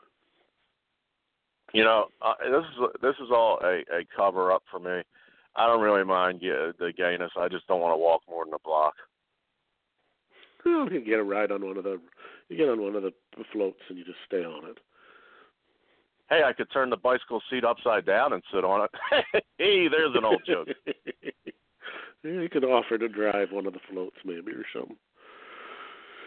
You 1.73 1.85
know, 1.85 2.07
uh, 2.23 2.35
this 2.41 2.65
is 2.65 3.01
this 3.03 3.15
is 3.23 3.31
all 3.31 3.59
a, 3.63 3.81
a 3.95 4.05
cover 4.17 4.53
up 4.53 4.63
for 4.71 4.81
me. 4.81 5.03
I 5.55 5.67
don't 5.67 5.83
really 5.83 6.05
mind 6.05 6.41
yeah, 6.41 6.71
the 6.79 6.93
gayness. 6.97 7.33
I 7.37 7.49
just 7.49 7.67
don't 7.67 7.81
want 7.81 7.93
to 7.93 7.99
walk 7.99 8.23
more 8.29 8.45
than 8.45 8.55
a 8.55 8.59
block. 8.65 8.95
Well, 10.65 10.89
you 10.91 11.05
get 11.05 11.19
a 11.19 11.25
ride 11.25 11.51
on 11.51 11.65
one 11.67 11.77
of 11.77 11.85
the, 11.85 12.01
you 12.49 12.57
get 12.57 12.69
on 12.69 12.83
one 12.83 12.95
of 12.95 13.03
the 13.03 13.13
floats 13.53 13.81
and 13.89 13.99
you 13.99 14.05
just 14.05 14.19
stay 14.27 14.45
on 14.45 14.71
it. 14.71 14.79
Hey, 16.31 16.43
I 16.45 16.53
could 16.53 16.71
turn 16.71 16.91
the 16.91 16.97
bicycle 16.97 17.41
seat 17.51 17.65
upside 17.65 18.05
down 18.05 18.35
and 18.35 18.43
sit 18.53 18.65
on 18.65 18.87
it. 18.87 19.25
hey, 19.59 19.89
there's 19.89 20.15
an 20.15 20.25
old 20.25 20.43
joke. 20.47 20.69
yeah, 20.87 21.33
you 22.23 22.49
could 22.51 22.65
offer 22.65 22.99
to 22.99 23.09
drive 23.09 23.51
one 23.51 23.67
of 23.67 23.73
the 23.73 23.81
floats 23.91 24.17
maybe 24.25 24.53
or 24.53 24.65
something. 24.75 24.97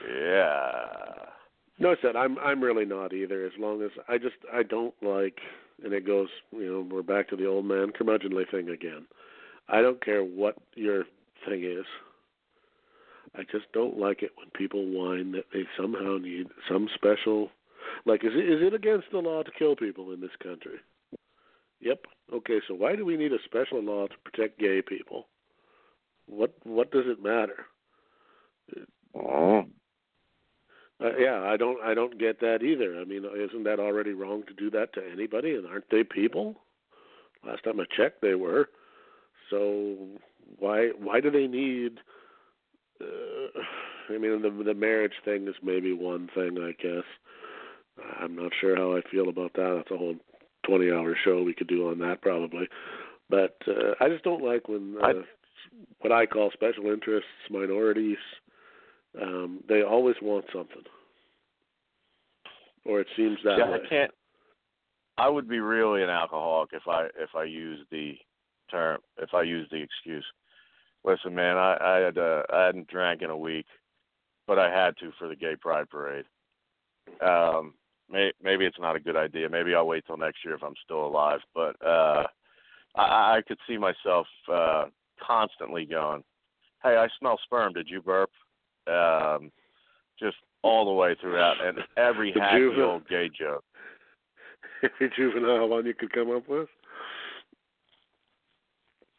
Yeah. 0.09 1.31
No, 1.77 1.91
I 1.91 1.95
said 2.01 2.15
I'm 2.15 2.37
I'm 2.39 2.63
really 2.63 2.85
not 2.85 3.13
either. 3.13 3.45
As 3.45 3.51
long 3.59 3.81
as 3.83 3.91
I 4.07 4.17
just 4.17 4.35
I 4.53 4.63
don't 4.63 4.93
like, 5.01 5.39
and 5.83 5.93
it 5.93 6.05
goes, 6.05 6.29
you 6.51 6.71
know, 6.71 6.87
we're 6.89 7.03
back 7.03 7.29
to 7.29 7.35
the 7.35 7.45
old 7.45 7.65
man 7.65 7.91
curmudgeonly 7.91 8.49
thing 8.49 8.69
again. 8.69 9.05
I 9.69 9.81
don't 9.81 10.03
care 10.03 10.23
what 10.23 10.55
your 10.75 11.05
thing 11.47 11.63
is. 11.63 11.85
I 13.35 13.43
just 13.43 13.71
don't 13.73 13.97
like 13.97 14.23
it 14.23 14.31
when 14.35 14.49
people 14.53 14.85
whine 14.85 15.31
that 15.33 15.45
they 15.53 15.63
somehow 15.79 16.17
need 16.17 16.47
some 16.69 16.89
special. 16.95 17.49
Like, 18.05 18.23
is 18.23 18.31
it 18.33 18.49
is 18.49 18.61
it 18.61 18.73
against 18.73 19.07
the 19.11 19.19
law 19.19 19.43
to 19.43 19.51
kill 19.57 19.75
people 19.75 20.11
in 20.11 20.21
this 20.21 20.35
country? 20.41 20.79
Yep. 21.81 22.05
Okay, 22.33 22.59
so 22.67 22.75
why 22.75 22.95
do 22.95 23.05
we 23.05 23.17
need 23.17 23.33
a 23.33 23.43
special 23.45 23.83
law 23.83 24.07
to 24.07 24.15
protect 24.23 24.59
gay 24.59 24.81
people? 24.81 25.27
What 26.27 26.53
what 26.63 26.91
does 26.91 27.05
it 27.07 27.21
matter? 27.21 27.65
Oh. 29.15 29.65
Uh, 31.03 31.17
yeah, 31.17 31.41
I 31.41 31.57
don't 31.57 31.81
I 31.81 31.93
don't 31.93 32.19
get 32.19 32.39
that 32.41 32.61
either. 32.63 32.99
I 32.99 33.05
mean, 33.05 33.25
isn't 33.25 33.63
that 33.63 33.79
already 33.79 34.13
wrong 34.13 34.43
to 34.47 34.53
do 34.53 34.69
that 34.71 34.93
to 34.93 35.01
anybody? 35.11 35.55
And 35.55 35.65
aren't 35.65 35.89
they 35.89 36.03
people? 36.03 36.55
Last 37.45 37.63
time 37.63 37.79
I 37.79 37.85
checked, 37.95 38.21
they 38.21 38.35
were. 38.35 38.69
So 39.49 39.97
why 40.59 40.89
why 40.97 41.19
do 41.19 41.31
they 41.31 41.47
need? 41.47 41.99
Uh, 43.01 43.59
I 44.13 44.17
mean, 44.17 44.41
the 44.41 44.63
the 44.63 44.73
marriage 44.73 45.13
thing 45.25 45.47
is 45.47 45.55
maybe 45.63 45.93
one 45.93 46.29
thing, 46.35 46.57
I 46.59 46.73
guess. 46.81 47.05
I'm 48.19 48.35
not 48.35 48.51
sure 48.59 48.75
how 48.75 48.95
I 48.95 49.01
feel 49.09 49.29
about 49.29 49.53
that. 49.53 49.73
That's 49.77 49.91
a 49.91 49.97
whole 49.97 50.15
20-hour 50.67 51.15
show 51.23 51.41
we 51.43 51.53
could 51.53 51.67
do 51.67 51.89
on 51.89 51.99
that 51.99 52.21
probably. 52.21 52.67
But 53.29 53.57
uh, 53.67 53.93
I 53.99 54.09
just 54.09 54.23
don't 54.23 54.43
like 54.43 54.67
when 54.67 54.97
uh, 55.01 55.07
I- 55.07 55.13
what 55.99 56.11
I 56.11 56.25
call 56.25 56.51
special 56.51 56.87
interests, 56.87 57.29
minorities, 57.49 58.17
um, 59.21 59.63
they 59.69 59.83
always 59.83 60.15
want 60.21 60.45
something, 60.53 60.83
or 62.85 62.99
it 62.99 63.07
seems 63.15 63.37
that 63.43 63.57
yeah, 63.57 63.69
way. 63.69 63.79
I 63.83 63.89
can't. 63.89 64.11
I 65.17 65.29
would 65.29 65.47
be 65.47 65.59
really 65.59 66.03
an 66.03 66.09
alcoholic 66.09 66.71
if 66.73 66.87
I 66.87 67.05
if 67.17 67.35
I 67.35 67.43
used 67.43 67.83
the 67.91 68.15
term 68.69 68.99
if 69.17 69.33
I 69.33 69.43
used 69.43 69.71
the 69.71 69.81
excuse. 69.81 70.25
Listen, 71.03 71.35
man, 71.35 71.57
I 71.57 71.77
I 71.79 71.97
had 71.97 72.17
uh, 72.17 72.43
I 72.51 72.65
hadn't 72.65 72.87
drank 72.87 73.21
in 73.21 73.29
a 73.29 73.37
week, 73.37 73.67
but 74.47 74.57
I 74.57 74.69
had 74.69 74.97
to 74.97 75.11
for 75.19 75.27
the 75.27 75.35
gay 75.35 75.55
pride 75.59 75.89
parade. 75.89 76.25
Um, 77.21 77.73
may, 78.11 78.31
maybe 78.41 78.65
it's 78.65 78.79
not 78.79 78.95
a 78.95 78.99
good 78.99 79.15
idea. 79.15 79.49
Maybe 79.49 79.73
I'll 79.75 79.87
wait 79.87 80.03
till 80.05 80.17
next 80.17 80.43
year 80.43 80.55
if 80.55 80.63
I'm 80.63 80.75
still 80.83 81.05
alive. 81.05 81.39
But 81.53 81.75
uh, 81.85 82.27
I, 82.95 83.37
I 83.37 83.41
could 83.47 83.57
see 83.67 83.77
myself 83.77 84.27
uh, 84.51 84.85
constantly 85.25 85.85
going, 85.85 86.23
"Hey, 86.83 86.97
I 86.97 87.07
smell 87.19 87.39
sperm. 87.43 87.73
Did 87.73 87.87
you 87.89 88.01
burp?" 88.01 88.29
Um, 88.87 89.51
just 90.19 90.37
all 90.63 90.85
the 90.85 90.91
way 90.91 91.15
throughout, 91.19 91.65
and 91.65 91.79
every 91.97 92.31
juvenile- 92.31 92.91
old 92.91 93.07
gay 93.07 93.29
joke. 93.29 93.63
Every 94.83 95.11
juvenile 95.15 95.69
one 95.69 95.85
you 95.85 95.93
could 95.93 96.11
come 96.11 96.31
up 96.31 96.49
with. 96.49 96.67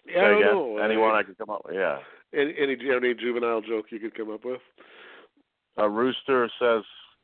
Yeah, 0.05 0.19
I 0.19 0.28
don't 0.28 0.43
again? 0.43 0.55
know. 0.55 0.78
Anyone 0.78 1.14
I 1.14 1.23
could 1.23 1.39
come 1.39 1.51
up 1.51 1.62
with? 1.64 1.77
Yeah. 1.77 1.98
Any, 2.35 2.55
any 2.59 2.77
any 2.90 3.14
juvenile 3.14 3.60
joke 3.60 3.86
you 3.90 4.01
could 4.01 4.16
come 4.16 4.31
up 4.31 4.44
with? 4.44 4.60
A 5.77 5.89
rooster 5.89 6.51
says 6.60 6.82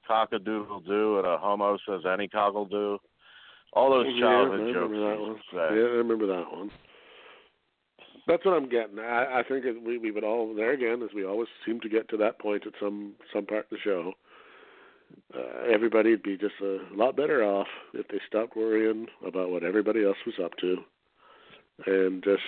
cock 0.08 0.30
a 0.32 0.38
doodle 0.40 0.80
doo, 0.80 1.18
and 1.18 1.26
a 1.26 1.38
homo 1.38 1.78
says 1.86 2.00
any 2.10 2.26
cockle 2.26 2.64
do. 2.64 2.98
All 3.74 3.90
those 3.90 4.06
Yeah, 4.14 4.20
childhood 4.22 4.60
I 4.60 4.72
jokes. 4.72 4.90
remember 4.90 5.10
that 5.10 5.20
one. 5.20 5.36
say. 5.52 5.76
Yeah, 5.76 5.86
I 5.86 5.96
remember 6.02 6.26
that 6.26 6.50
one. 6.52 6.70
That's 8.26 8.44
what 8.44 8.54
I'm 8.54 8.68
getting. 8.68 8.98
I, 8.98 9.40
I 9.40 9.42
think 9.48 9.64
it, 9.64 9.82
we 9.82 9.98
we 9.98 10.10
would 10.10 10.24
all 10.24 10.54
there 10.54 10.72
again, 10.72 11.02
as 11.02 11.14
we 11.14 11.24
always 11.24 11.48
seem 11.64 11.80
to 11.80 11.88
get 11.88 12.08
to 12.10 12.16
that 12.18 12.38
point 12.40 12.66
at 12.66 12.72
some 12.80 13.12
some 13.32 13.46
part 13.46 13.64
of 13.64 13.70
the 13.70 13.78
show. 13.84 14.12
Uh, 15.34 15.72
everybody'd 15.72 16.22
be 16.22 16.36
just 16.36 16.54
a 16.62 16.78
lot 16.94 17.16
better 17.16 17.42
off 17.42 17.66
if 17.94 18.06
they 18.08 18.20
stopped 18.26 18.54
worrying 18.56 19.06
about 19.26 19.50
what 19.50 19.62
everybody 19.62 20.04
else 20.04 20.18
was 20.26 20.34
up 20.44 20.52
to, 20.60 20.76
and 21.86 22.22
just 22.22 22.42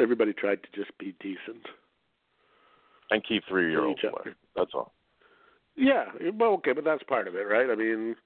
everybody 0.00 0.32
tried 0.32 0.60
to 0.62 0.68
just 0.74 0.96
be 0.98 1.14
decent. 1.20 1.64
And 3.10 3.24
keep 3.26 3.44
three 3.48 3.70
year 3.70 3.84
olds 3.86 4.00
away. 4.04 4.34
That's 4.56 4.72
all. 4.74 4.92
Yeah, 5.78 6.06
well, 6.34 6.54
okay, 6.54 6.72
but 6.72 6.84
that's 6.84 7.04
part 7.04 7.28
of 7.28 7.36
it, 7.36 7.46
right? 7.46 7.70
I 7.70 7.76
mean, 7.76 8.16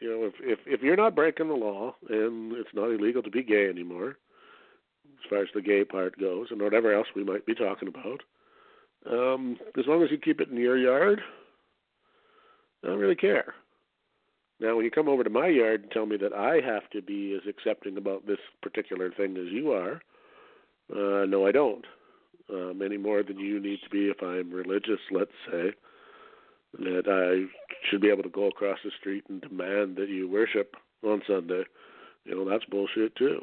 you 0.00 0.08
know, 0.08 0.24
if 0.26 0.34
if 0.40 0.58
if 0.66 0.82
you're 0.82 0.96
not 0.96 1.14
breaking 1.14 1.48
the 1.48 1.54
law 1.54 1.94
and 2.08 2.52
it's 2.52 2.70
not 2.74 2.90
illegal 2.90 3.22
to 3.22 3.30
be 3.30 3.42
gay 3.42 3.68
anymore, 3.68 4.16
as 5.06 5.28
far 5.28 5.42
as 5.42 5.48
the 5.54 5.60
gay 5.60 5.84
part 5.84 6.18
goes, 6.18 6.46
and 6.50 6.60
whatever 6.60 6.94
else 6.94 7.06
we 7.14 7.22
might 7.22 7.44
be 7.44 7.54
talking 7.54 7.88
about, 7.88 8.22
um, 9.10 9.58
as 9.78 9.84
long 9.86 10.02
as 10.02 10.10
you 10.10 10.16
keep 10.16 10.40
it 10.40 10.48
in 10.48 10.56
your 10.56 10.78
yard, 10.78 11.20
I 12.82 12.86
don't 12.86 12.98
really 12.98 13.14
care. 13.14 13.54
Now, 14.58 14.74
when 14.74 14.86
you 14.86 14.90
come 14.90 15.08
over 15.08 15.22
to 15.22 15.28
my 15.28 15.48
yard 15.48 15.82
and 15.82 15.90
tell 15.90 16.06
me 16.06 16.16
that 16.16 16.32
I 16.32 16.60
have 16.66 16.88
to 16.90 17.02
be 17.02 17.34
as 17.34 17.46
accepting 17.46 17.98
about 17.98 18.26
this 18.26 18.38
particular 18.62 19.10
thing 19.10 19.36
as 19.36 19.52
you 19.52 19.72
are, 19.72 20.00
uh, 20.90 21.26
no, 21.26 21.46
I 21.46 21.52
don't. 21.52 21.84
Um, 22.50 22.80
any 22.82 22.96
more 22.96 23.22
than 23.22 23.38
you 23.38 23.60
need 23.60 23.80
to 23.84 23.90
be 23.90 24.08
if 24.08 24.22
I'm 24.22 24.50
religious, 24.50 25.00
let's 25.10 25.32
say 25.50 25.74
that 26.78 27.04
I 27.08 27.46
should 27.88 28.00
be 28.00 28.10
able 28.10 28.22
to 28.22 28.28
go 28.28 28.46
across 28.46 28.78
the 28.84 28.90
street 28.98 29.24
and 29.28 29.40
demand 29.40 29.96
that 29.96 30.08
you 30.08 30.28
worship 30.28 30.74
on 31.04 31.22
Sunday. 31.26 31.64
You 32.24 32.34
know, 32.34 32.48
that's 32.48 32.64
bullshit 32.66 33.14
too. 33.16 33.40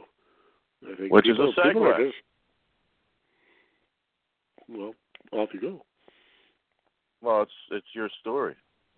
I 0.91 0.95
think 0.95 1.11
Which 1.13 1.27
is 1.27 1.37
a 1.39 1.47
people 1.61 1.81
segue. 1.83 1.97
just 1.97 2.17
well, 4.69 4.93
off 5.31 5.49
you 5.53 5.61
go. 5.61 5.85
Well, 7.21 7.43
it's 7.43 7.51
it's 7.71 7.87
your 7.93 8.09
story. 8.21 8.55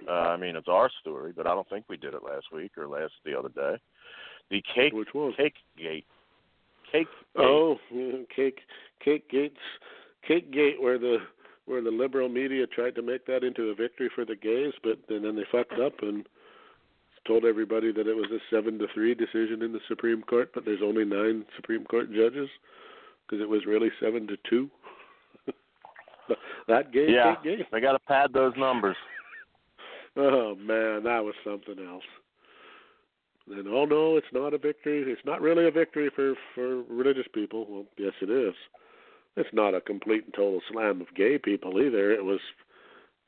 Uh, 0.08 0.12
I 0.12 0.38
mean, 0.38 0.56
it's 0.56 0.68
our 0.68 0.90
story, 1.02 1.32
but 1.36 1.48
I 1.48 1.54
don't 1.54 1.70
think 1.70 1.86
we 1.88 1.96
did 1.98 2.14
it 2.14 2.24
last 2.24 2.48
week 2.52 2.72
or 2.78 2.88
last 2.88 3.14
the 3.24 3.38
other 3.38 3.50
day. 3.50 3.78
The 4.52 4.62
cake 4.74 4.94
Which 4.94 5.14
one? 5.14 5.34
cake 5.34 5.56
gate. 5.78 6.06
Cake 6.92 7.08
gate. 7.08 7.44
Oh, 7.44 7.78
yeah, 7.92 8.12
cake, 8.36 8.60
cake 9.04 9.30
gates, 9.30 9.58
Cake 10.28 10.52
Gate, 10.52 10.82
where 10.82 10.98
the 10.98 11.18
where 11.66 11.82
the 11.82 11.92
liberal 11.92 12.30
media 12.30 12.68
tried 12.68 12.96
to 12.96 13.02
make 13.02 13.26
that 13.26 13.44
into 13.44 13.70
a 13.70 13.76
victory 13.76 14.10
for 14.14 14.26
the 14.26 14.36
gays, 14.36 14.74
but 14.84 15.00
and 15.14 15.26
then 15.26 15.36
they 15.36 15.46
fucked 15.52 15.80
up 15.80 15.94
and 16.02 16.28
told 17.26 17.44
everybody 17.44 17.92
that 17.92 18.08
it 18.08 18.16
was 18.16 18.30
a 18.32 18.56
seven 18.56 18.78
to 18.78 18.88
three 18.94 19.16
decision 19.16 19.62
in 19.62 19.74
the 19.74 19.80
Supreme 19.88 20.22
Court, 20.22 20.52
but 20.54 20.64
there's 20.64 20.82
only 20.84 21.06
nine 21.06 21.46
Supreme 21.56 21.84
Court 21.86 22.12
judges 22.12 22.50
because 23.26 23.42
it 23.42 23.50
was 23.50 23.66
really 23.66 23.90
seven 24.00 24.28
to 24.28 24.38
two. 24.48 24.70
that 26.68 26.92
gay, 26.94 27.08
yeah, 27.10 27.36
gay, 27.44 27.66
they 27.72 27.82
got 27.82 27.94
to 27.94 28.00
pad 28.00 28.32
those 28.34 28.54
numbers. 28.58 28.98
Oh 30.18 30.56
man, 30.56 31.04
that 31.04 31.24
was 31.24 31.34
something 31.44 31.84
else. 31.84 32.04
And 33.50 33.68
oh 33.68 33.86
no, 33.86 34.18
it's 34.18 34.28
not 34.32 34.54
a 34.54 34.58
victory. 34.58 35.04
It's 35.12 35.26
not 35.26 35.42
really 35.42 35.68
a 35.68 35.72
victory 35.72 36.10
for 36.16 36.36
for 36.54 36.84
religious 36.84 37.28
people. 37.34 37.66
Well, 37.70 37.86
yes, 37.98 38.14
it 38.22 38.30
is. 38.30 38.54
It's 39.38 39.50
not 39.54 39.74
a 39.74 39.82
complete 39.82 40.26
and 40.26 40.34
total 40.34 40.62
slam 40.72 41.02
of 41.02 41.14
gay 41.16 41.38
people 41.38 41.82
either. 41.82 42.12
It 42.12 42.24
was, 42.24 42.40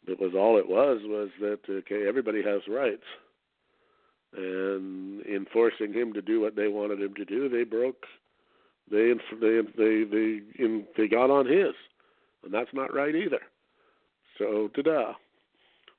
it 0.07 0.19
was 0.19 0.31
all 0.35 0.57
it 0.57 0.67
was 0.67 0.99
was 1.03 1.29
that 1.41 1.59
okay, 1.69 2.07
everybody 2.07 2.41
has 2.43 2.61
rights, 2.69 3.03
and 4.35 5.21
in 5.25 5.45
forcing 5.51 5.93
him 5.93 6.13
to 6.13 6.21
do 6.21 6.39
what 6.39 6.55
they 6.55 6.67
wanted 6.69 7.01
him 7.01 7.13
to 7.15 7.25
do, 7.25 7.49
they 7.49 7.63
broke, 7.63 8.05
they 8.89 9.13
they 9.41 9.59
they 9.77 10.03
they 10.09 10.41
in, 10.63 10.85
they 10.95 11.07
got 11.07 11.29
on 11.29 11.45
his, 11.45 11.73
and 12.43 12.53
that's 12.53 12.73
not 12.73 12.93
right 12.93 13.15
either. 13.15 13.41
So 14.37 14.69
ta-da. 14.75 15.13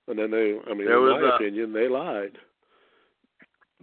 And 0.07 0.19
then 0.19 0.31
they, 0.31 0.59
I 0.67 0.73
mean, 0.75 0.87
There 0.87 1.11
in 1.11 1.21
my 1.21 1.29
a- 1.29 1.35
opinion, 1.35 1.75
they 1.75 1.87
lied. 1.87 2.39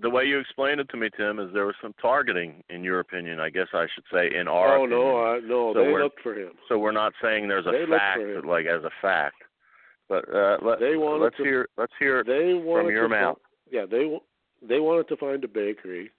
The 0.02 0.10
way 0.10 0.26
you 0.26 0.40
explained 0.40 0.82
it 0.82 0.90
to 0.90 0.98
me, 0.98 1.10
Tim, 1.16 1.40
is 1.40 1.54
there 1.54 1.66
was 1.66 1.76
some 1.82 1.94
targeting, 2.02 2.64
in 2.70 2.84
your 2.84 3.00
opinion. 3.00 3.40
I 3.40 3.50
guess 3.50 3.68
I 3.74 3.88
should 3.96 4.04
say, 4.14 4.36
in 4.38 4.48
our 4.48 4.78
oh 4.78 4.84
opinion. 4.84 5.00
no, 5.00 5.24
I, 5.24 5.40
no, 5.40 5.74
So 5.74 5.80
they 5.86 5.94
looked 5.98 6.22
for 6.22 6.34
him. 6.34 6.52
So 6.68 6.78
we're 6.78 6.92
not 6.92 7.14
saying 7.22 7.48
there's 7.48 7.66
a 7.66 7.72
They 7.72 7.86
fact, 7.90 8.46
like 8.46 8.66
as 8.66 8.84
a 8.84 8.90
fact. 9.02 9.36
But 10.10 10.26
uh, 10.34 10.58
let, 10.62 10.80
They 10.80 10.98
wanted 10.98 11.24
let's 11.24 11.38
to- 11.38 11.44
hear 11.44 11.70
let's 11.78 11.94
hear 11.98 12.24
They 12.24 12.54
wanted 12.54 12.84
from 12.88 12.92
your 12.92 13.04
to 13.04 13.10
mouth. 13.10 13.38
Yeah, 13.72 13.86
they 13.90 14.20
they 14.62 14.80
wanted 14.80 15.08
to 15.08 15.18
find 15.18 15.44
a 15.44 15.48
bakery 15.48 16.12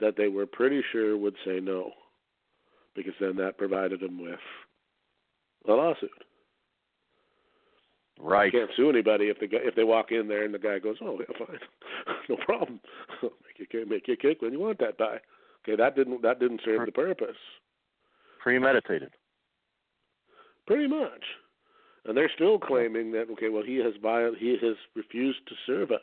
that 0.00 0.16
they 0.16 0.28
were 0.28 0.46
pretty 0.46 0.82
sure 0.92 1.16
would 1.16 1.34
say 1.46 1.60
no, 1.60 1.92
because 2.94 3.14
then 3.20 3.36
that 3.36 3.56
provided 3.58 4.00
them 4.00 4.20
with 4.22 4.38
a 5.66 5.72
lawsuit. 5.72 6.10
Right. 8.20 8.52
You 8.52 8.60
can't 8.60 8.70
sue 8.76 8.90
anybody 8.90 9.26
if 9.26 9.38
the 9.40 9.46
guy, 9.46 9.58
if 9.62 9.74
they 9.74 9.84
walk 9.84 10.12
in 10.12 10.28
there 10.28 10.44
and 10.44 10.54
the 10.54 10.58
guy 10.58 10.78
goes, 10.78 10.96
"Oh, 11.00 11.18
yeah, 11.18 11.46
fine, 11.46 11.58
no 12.28 12.36
problem, 12.44 12.80
make 13.22 13.58
your 13.58 13.66
cake, 13.66 13.88
make 13.90 14.08
your 14.08 14.16
cake 14.16 14.42
when 14.42 14.52
you 14.52 14.60
want 14.60 14.78
that 14.80 14.98
pie." 14.98 15.20
Okay, 15.64 15.76
that 15.76 15.94
didn't 15.96 16.22
that 16.22 16.40
didn't 16.40 16.60
serve 16.64 16.86
the 16.86 16.92
purpose, 16.92 17.36
Premeditated. 18.40 19.10
pretty 20.66 20.88
much. 20.88 21.24
And 22.04 22.16
they're 22.16 22.30
still 22.34 22.58
claiming 22.58 23.12
that 23.12 23.30
okay, 23.32 23.48
well 23.48 23.62
he 23.62 23.76
has 23.76 23.94
viol- 24.02 24.34
he 24.38 24.56
has 24.60 24.76
refused 24.96 25.46
to 25.48 25.54
serve 25.66 25.92
us. 25.92 26.00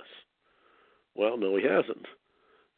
Well, 1.15 1.37
no, 1.37 1.57
he 1.57 1.63
hasn't. 1.63 2.05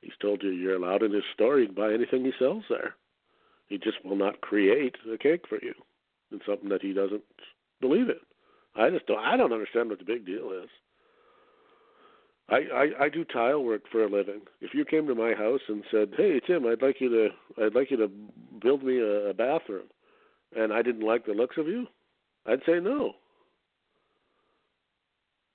He's 0.02 0.18
told 0.20 0.42
you 0.42 0.50
you're 0.50 0.76
allowed 0.76 1.04
in 1.04 1.14
his 1.14 1.24
store. 1.36 1.60
You 1.60 1.68
can 1.68 1.76
buy 1.76 1.94
anything 1.94 2.26
he 2.26 2.32
sells 2.40 2.64
there. 2.70 2.96
He 3.68 3.78
just 3.78 4.04
will 4.04 4.16
not 4.16 4.42
create 4.42 4.96
a 5.14 5.18
cake 5.18 5.48
for 5.48 5.60
you 5.62 5.74
in 6.32 6.42
something 6.48 6.70
that 6.70 6.82
he 6.82 6.92
doesn't 6.94 7.22
believe 7.80 8.10
in. 8.10 8.20
I 8.76 8.90
just 8.90 9.06
don't. 9.08 9.20
I 9.20 9.38
don't 9.38 9.54
understand 9.54 9.90
what 9.90 10.00
the 10.00 10.06
big 10.06 10.26
deal 10.26 10.52
is. 10.64 10.70
I, 12.50 12.56
I 12.74 13.06
I 13.06 13.10
do 13.10 13.24
tile 13.24 13.64
work 13.64 13.84
for 13.92 14.04
a 14.04 14.10
living. 14.10 14.42
If 14.60 14.74
you 14.74 14.86
came 14.86 15.08
to 15.08 15.16
my 15.16 15.34
house 15.34 15.62
and 15.68 15.84
said, 15.92 16.10
"Hey 16.16 16.40
Tim, 16.46 16.66
I'd 16.66 16.82
like 16.82 17.00
you 17.00 17.10
to 17.10 17.64
I'd 17.66 17.76
like 17.76 17.92
you 17.92 17.98
to 17.98 18.12
build 18.62 18.84
me 18.84 19.00
a, 19.00 19.30
a 19.30 19.34
bathroom," 19.34 19.88
and 20.56 20.74
I 20.74 20.82
didn't 20.82 21.06
like 21.06 21.26
the 21.26 21.34
looks 21.34 21.58
of 21.58 21.68
you, 21.68 21.88
I'd 22.46 22.62
say 22.66 22.80
no. 22.80 23.14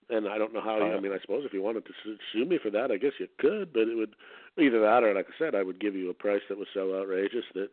And 0.08 0.28
I 0.28 0.38
don't 0.38 0.54
know 0.54 0.60
how. 0.60 0.78
I 0.80 1.00
mean, 1.00 1.12
I 1.12 1.18
suppose 1.20 1.44
if 1.44 1.52
you 1.52 1.62
wanted 1.62 1.84
to 1.86 1.92
sue 2.32 2.44
me 2.44 2.58
for 2.62 2.70
that, 2.70 2.90
I 2.90 2.96
guess 2.96 3.12
you 3.18 3.26
could. 3.38 3.72
But 3.72 3.88
it 3.88 3.96
would 3.96 4.14
either 4.56 4.80
that 4.80 5.02
or, 5.02 5.12
like 5.14 5.26
I 5.26 5.38
said, 5.38 5.54
I 5.54 5.64
would 5.64 5.80
give 5.80 5.96
you 5.96 6.10
a 6.10 6.14
price 6.14 6.42
that 6.48 6.56
was 6.56 6.68
so 6.72 6.98
outrageous 6.98 7.44
that 7.54 7.70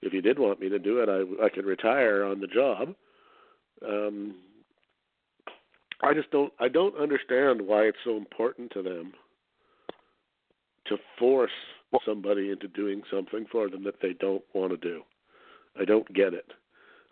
if 0.00 0.12
you 0.12 0.22
did 0.22 0.38
want 0.38 0.60
me 0.60 0.68
to 0.70 0.78
do 0.78 1.00
it, 1.00 1.08
I 1.08 1.44
I 1.44 1.48
could 1.50 1.66
retire 1.66 2.24
on 2.24 2.40
the 2.40 2.46
job. 2.46 2.94
Um, 3.86 4.34
I 6.02 6.14
just 6.14 6.30
don't. 6.30 6.52
I 6.60 6.68
don't 6.68 6.96
understand 6.96 7.62
why 7.62 7.82
it's 7.82 7.98
so 8.04 8.16
important 8.16 8.70
to 8.72 8.82
them 8.82 9.12
to 10.86 10.96
force 11.18 11.50
somebody 12.06 12.50
into 12.50 12.68
doing 12.68 13.02
something 13.10 13.46
for 13.50 13.68
them 13.68 13.84
that 13.84 14.00
they 14.00 14.12
don't 14.12 14.44
want 14.54 14.70
to 14.70 14.76
do. 14.76 15.02
I 15.78 15.84
don't 15.84 16.12
get 16.14 16.34
it. 16.34 16.52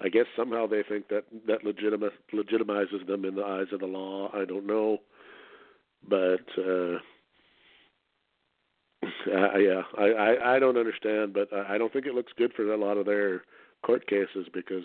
I 0.01 0.09
guess 0.09 0.27
somehow 0.37 0.67
they 0.67 0.83
think 0.83 1.09
that 1.09 1.25
that 1.47 1.65
legitimate 1.65 2.13
legitimizes 2.33 3.07
them 3.07 3.25
in 3.25 3.35
the 3.35 3.45
eyes 3.45 3.73
of 3.73 3.81
the 3.81 3.87
law. 3.87 4.31
I 4.35 4.45
don't 4.45 4.67
know, 4.67 4.99
but 6.09 6.45
uh, 6.59 6.99
uh, 9.03 9.59
yeah, 9.59 9.83
I, 9.99 10.05
I 10.05 10.57
I 10.57 10.59
don't 10.59 10.77
understand, 10.77 11.33
but 11.33 11.49
I 11.53 11.75
I 11.75 11.79
don't 11.79 11.93
think 11.93 12.07
it 12.07 12.15
looks 12.15 12.33
good 12.37 12.53
for 12.55 12.71
a 12.73 12.77
lot 12.77 12.99
of 12.99 13.07
their 13.07 13.43
court 13.85 14.07
cases 14.07 14.47
because 14.53 14.85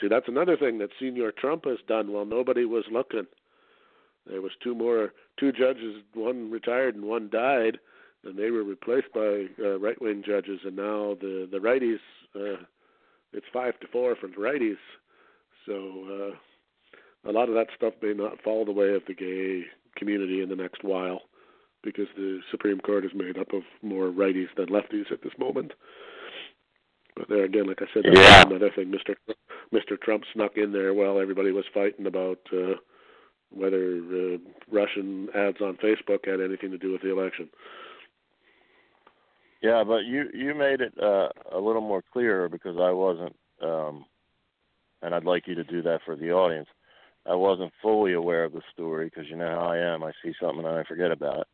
see 0.00 0.08
that's 0.08 0.28
another 0.28 0.56
thing 0.56 0.78
that 0.78 0.90
Senior 1.00 1.32
Trump 1.32 1.64
has 1.64 1.78
done 1.86 2.12
while 2.12 2.24
nobody 2.24 2.64
was 2.64 2.84
looking. 2.90 3.26
There 4.26 4.42
was 4.42 4.52
two 4.62 4.74
more 4.74 5.12
two 5.38 5.52
judges, 5.52 6.02
one 6.14 6.50
retired 6.50 6.94
and 6.94 7.04
one 7.04 7.30
died, 7.30 7.78
and 8.24 8.38
they 8.38 8.50
were 8.50 8.64
replaced 8.64 9.12
by 9.14 9.46
uh, 9.62 9.78
right 9.78 10.00
wing 10.00 10.22
judges, 10.26 10.60
and 10.64 10.76
now 10.76 11.16
the 11.20 11.48
the 11.50 11.58
righties. 11.58 12.00
Uh, 12.34 12.62
it's 13.32 13.46
five 13.52 13.78
to 13.80 13.86
four 13.88 14.16
for 14.16 14.26
the 14.26 14.34
righties. 14.34 14.78
So 15.66 16.32
uh, 16.34 17.30
a 17.30 17.32
lot 17.32 17.48
of 17.48 17.54
that 17.54 17.68
stuff 17.76 17.94
may 18.00 18.14
not 18.14 18.40
fall 18.42 18.64
the 18.64 18.72
way 18.72 18.94
of 18.94 19.02
the 19.06 19.14
gay 19.14 19.64
community 19.96 20.40
in 20.40 20.48
the 20.48 20.56
next 20.56 20.82
while, 20.82 21.22
because 21.82 22.06
the 22.16 22.40
Supreme 22.50 22.80
Court 22.80 23.04
is 23.04 23.10
made 23.14 23.38
up 23.38 23.52
of 23.52 23.62
more 23.82 24.06
righties 24.06 24.48
than 24.56 24.66
lefties 24.66 25.12
at 25.12 25.22
this 25.22 25.32
moment. 25.38 25.72
But 25.72 25.76
there 27.28 27.44
again, 27.44 27.66
like 27.66 27.82
I 27.82 27.86
said, 27.92 28.04
that's 28.04 28.18
Yeah. 28.18 28.46
another 28.46 28.70
thing. 28.70 28.92
Mr. 28.92 29.16
Mr. 29.72 30.00
Trump 30.00 30.24
snuck 30.32 30.56
in 30.56 30.72
there 30.72 30.94
while 30.94 31.18
everybody 31.20 31.52
was 31.52 31.64
fighting 31.74 32.06
about 32.06 32.38
uh, 32.52 32.74
whether 33.50 33.96
uh, 33.96 34.38
Russian 34.70 35.28
ads 35.34 35.60
on 35.60 35.76
Facebook 35.76 36.26
had 36.26 36.40
anything 36.40 36.70
to 36.70 36.78
do 36.78 36.92
with 36.92 37.02
the 37.02 37.10
election. 37.12 37.48
Yeah, 39.60 39.82
but 39.84 40.04
you 40.04 40.30
you 40.32 40.54
made 40.54 40.80
it 40.80 40.92
uh, 41.02 41.28
a 41.52 41.58
little 41.58 41.82
more 41.82 42.02
clear 42.12 42.48
because 42.48 42.76
I 42.78 42.90
wasn't, 42.92 43.34
um, 43.60 44.04
and 45.02 45.14
I'd 45.14 45.24
like 45.24 45.48
you 45.48 45.54
to 45.56 45.64
do 45.64 45.82
that 45.82 46.00
for 46.04 46.14
the 46.14 46.30
audience. 46.32 46.68
I 47.26 47.34
wasn't 47.34 47.72
fully 47.82 48.12
aware 48.14 48.44
of 48.44 48.52
the 48.52 48.62
story 48.72 49.06
because 49.06 49.28
you 49.28 49.36
know 49.36 49.50
how 49.50 49.66
I 49.66 49.78
am. 49.78 50.02
I 50.04 50.12
see 50.22 50.32
something 50.40 50.64
and 50.64 50.78
I 50.78 50.84
forget 50.84 51.10
about 51.10 51.40
it. 51.40 51.46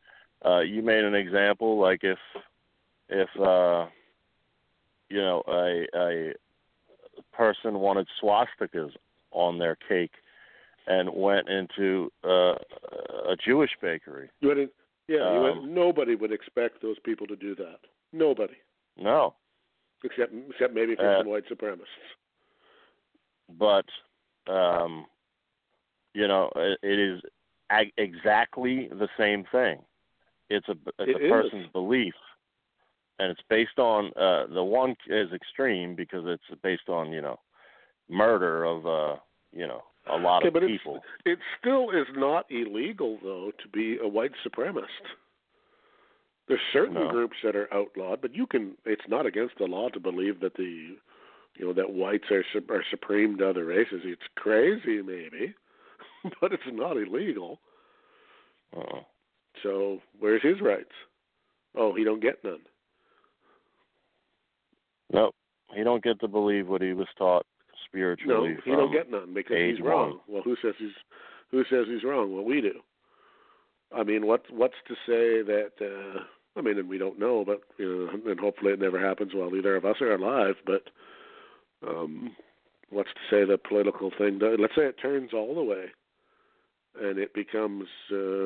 Uh, 0.44 0.60
you 0.60 0.82
made 0.82 1.04
an 1.04 1.14
example 1.14 1.80
like 1.80 2.04
if 2.04 2.18
if 3.08 3.28
uh, 3.40 3.86
you 5.10 5.20
know 5.20 5.42
a 5.48 5.86
a 5.96 6.34
person 7.32 7.78
wanted 7.80 8.06
swastikas 8.22 8.92
on 9.30 9.58
their 9.58 9.76
cake 9.88 10.12
and 10.86 11.08
went 11.14 11.48
into 11.48 12.10
uh, 12.24 12.54
a 13.28 13.36
Jewish 13.44 13.70
bakery. 13.80 14.28
You 14.40 14.48
wouldn't, 14.48 14.70
yeah, 15.08 15.16
you 15.16 15.22
Um, 15.38 15.42
wouldn't, 15.42 15.64
nobody 15.72 16.14
would 16.14 16.30
expect 16.32 16.82
those 16.82 16.98
people 17.04 17.26
to 17.26 17.36
do 17.36 17.54
that. 17.56 17.78
Nobody, 18.12 18.54
No, 18.96 19.34
except 20.04 20.32
except 20.50 20.74
maybe 20.74 20.94
for 20.94 21.06
Uh, 21.10 21.18
some 21.20 21.28
white 21.28 21.44
supremacists. 21.48 22.10
but 23.58 23.86
um, 24.46 25.06
you 26.12 26.28
know, 26.28 26.50
it, 26.56 26.78
it 26.82 26.98
is 26.98 27.22
ag- 27.70 27.92
exactly 27.96 28.88
the 28.88 29.08
same 29.18 29.44
thing. 29.50 29.82
It's 30.50 30.68
a 30.68 30.76
it's 30.98 31.10
It 31.10 31.16
a 31.16 31.24
is. 31.24 31.30
person's 31.30 31.72
belief, 31.72 32.14
and 33.18 33.30
it's 33.30 33.40
based 33.48 33.78
on 33.78 34.06
uh, 34.16 34.46
the 34.52 34.62
one 34.62 34.96
is 35.08 35.32
extreme 35.32 35.94
because 35.94 36.24
it's 36.26 36.60
based 36.62 36.88
on 36.88 37.12
you 37.12 37.20
know 37.20 37.38
murder 38.08 38.64
of 38.64 38.86
uh, 38.86 39.16
you 39.52 39.66
know 39.66 39.82
a 40.12 40.16
lot 40.16 40.44
Okay, 40.44 40.56
of 40.56 40.66
people. 40.68 41.00
it 41.24 41.38
still 41.58 41.90
is 41.90 42.06
not 42.14 42.46
illegal 42.50 43.18
though 43.22 43.52
to 43.62 43.68
be 43.68 43.98
a 44.02 44.08
white 44.08 44.32
supremacist. 44.46 45.06
There's 46.46 46.60
certain 46.74 46.94
No. 46.94 47.08
groups 47.08 47.36
that 47.42 47.56
are 47.56 47.72
outlawed, 47.72 48.20
but 48.20 48.34
you 48.34 48.46
can. 48.46 48.76
It's 48.84 49.08
not 49.08 49.24
against 49.24 49.54
the 49.58 49.64
law 49.64 49.88
to 49.88 50.00
believe 50.00 50.40
that 50.40 50.54
the, 50.54 50.96
you 51.56 51.64
know, 51.66 51.72
that 51.72 51.90
whites 51.90 52.30
are 52.30 52.44
are 52.68 52.84
supreme 52.90 53.38
to 53.38 53.48
other 53.48 53.64
races. 53.64 54.02
It's 54.04 54.20
crazy, 54.36 55.00
maybe, 55.00 55.54
but 56.42 56.52
it's 56.52 56.62
not 56.70 56.98
illegal. 56.98 57.60
Uh, 58.76 59.00
So 59.62 60.00
where's 60.18 60.42
his 60.42 60.60
rights? 60.60 60.92
Oh, 61.74 61.94
he 61.94 62.04
don't 62.04 62.20
get 62.20 62.44
none. 62.44 62.60
Nope, 65.12 65.34
he 65.74 65.82
don't 65.82 66.02
get 66.02 66.20
to 66.20 66.28
believe 66.28 66.68
what 66.68 66.82
he 66.82 66.92
was 66.92 67.08
taught 67.16 67.46
spiritually. 67.86 68.54
No, 68.54 68.60
he 68.64 68.70
don't 68.72 68.92
get 68.92 69.10
none 69.10 69.34
because 69.34 69.56
he's 69.56 69.80
wrong. 69.80 70.10
one. 70.10 70.18
Well, 70.28 70.42
who 70.42 70.56
says 70.62 70.74
he's 70.78 70.90
who 71.50 71.62
says 71.70 71.86
he's 71.88 72.04
wrong? 72.04 72.34
Well, 72.34 72.44
we 72.44 72.60
do. 72.60 72.80
I 73.94 74.02
mean, 74.02 74.26
what 74.26 74.42
what's 74.50 74.74
to 74.88 74.94
say 75.06 75.42
that? 75.42 75.72
uh 75.80 76.20
I 76.56 76.60
mean, 76.62 76.78
and 76.78 76.88
we 76.88 76.98
don't 76.98 77.18
know, 77.18 77.44
but 77.44 77.62
you 77.78 78.08
know, 78.24 78.30
and 78.30 78.38
hopefully 78.38 78.72
it 78.72 78.80
never 78.80 79.00
happens 79.04 79.32
while 79.34 79.54
either 79.54 79.74
of 79.76 79.84
us 79.84 79.96
are 80.00 80.14
alive. 80.14 80.54
But 80.66 80.84
um 81.86 82.34
what's 82.90 83.10
to 83.10 83.20
say 83.30 83.44
the 83.44 83.58
political 83.58 84.10
thing? 84.16 84.38
does- 84.38 84.58
Let's 84.60 84.74
say 84.76 84.82
it 84.86 84.96
turns 85.02 85.32
all 85.32 85.54
the 85.54 85.62
way, 85.62 85.86
and 87.00 87.18
it 87.18 87.34
becomes 87.34 87.86
uh, 88.12 88.44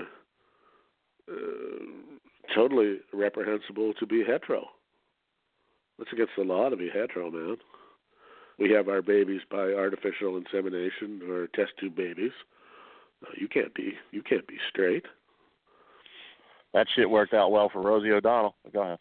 uh, 1.31 2.55
totally 2.55 3.01
reprehensible 3.13 3.93
to 3.95 4.07
be 4.07 4.25
hetero. 4.25 4.67
That's 5.99 6.13
against 6.13 6.33
the 6.37 6.45
law 6.45 6.69
to 6.69 6.77
be 6.77 6.89
hetero, 6.89 7.31
man. 7.31 7.57
We 8.59 8.71
have 8.73 8.89
our 8.89 9.03
babies 9.03 9.41
by 9.51 9.73
artificial 9.73 10.37
insemination 10.37 11.23
or 11.29 11.47
test 11.49 11.73
tube 11.79 11.97
babies. 11.97 12.33
No, 13.23 13.29
you 13.37 13.49
can't 13.49 13.75
be 13.75 13.95
you 14.11 14.23
can't 14.23 14.47
be 14.47 14.59
straight. 14.69 15.07
That 16.75 16.87
shit 16.95 17.09
worked 17.09 17.35
out 17.35 17.51
well 17.51 17.69
for 17.73 17.81
Rosie 17.83 18.13
O'Donnell. 18.13 18.55
Go 18.73 18.83
ahead. 18.83 18.99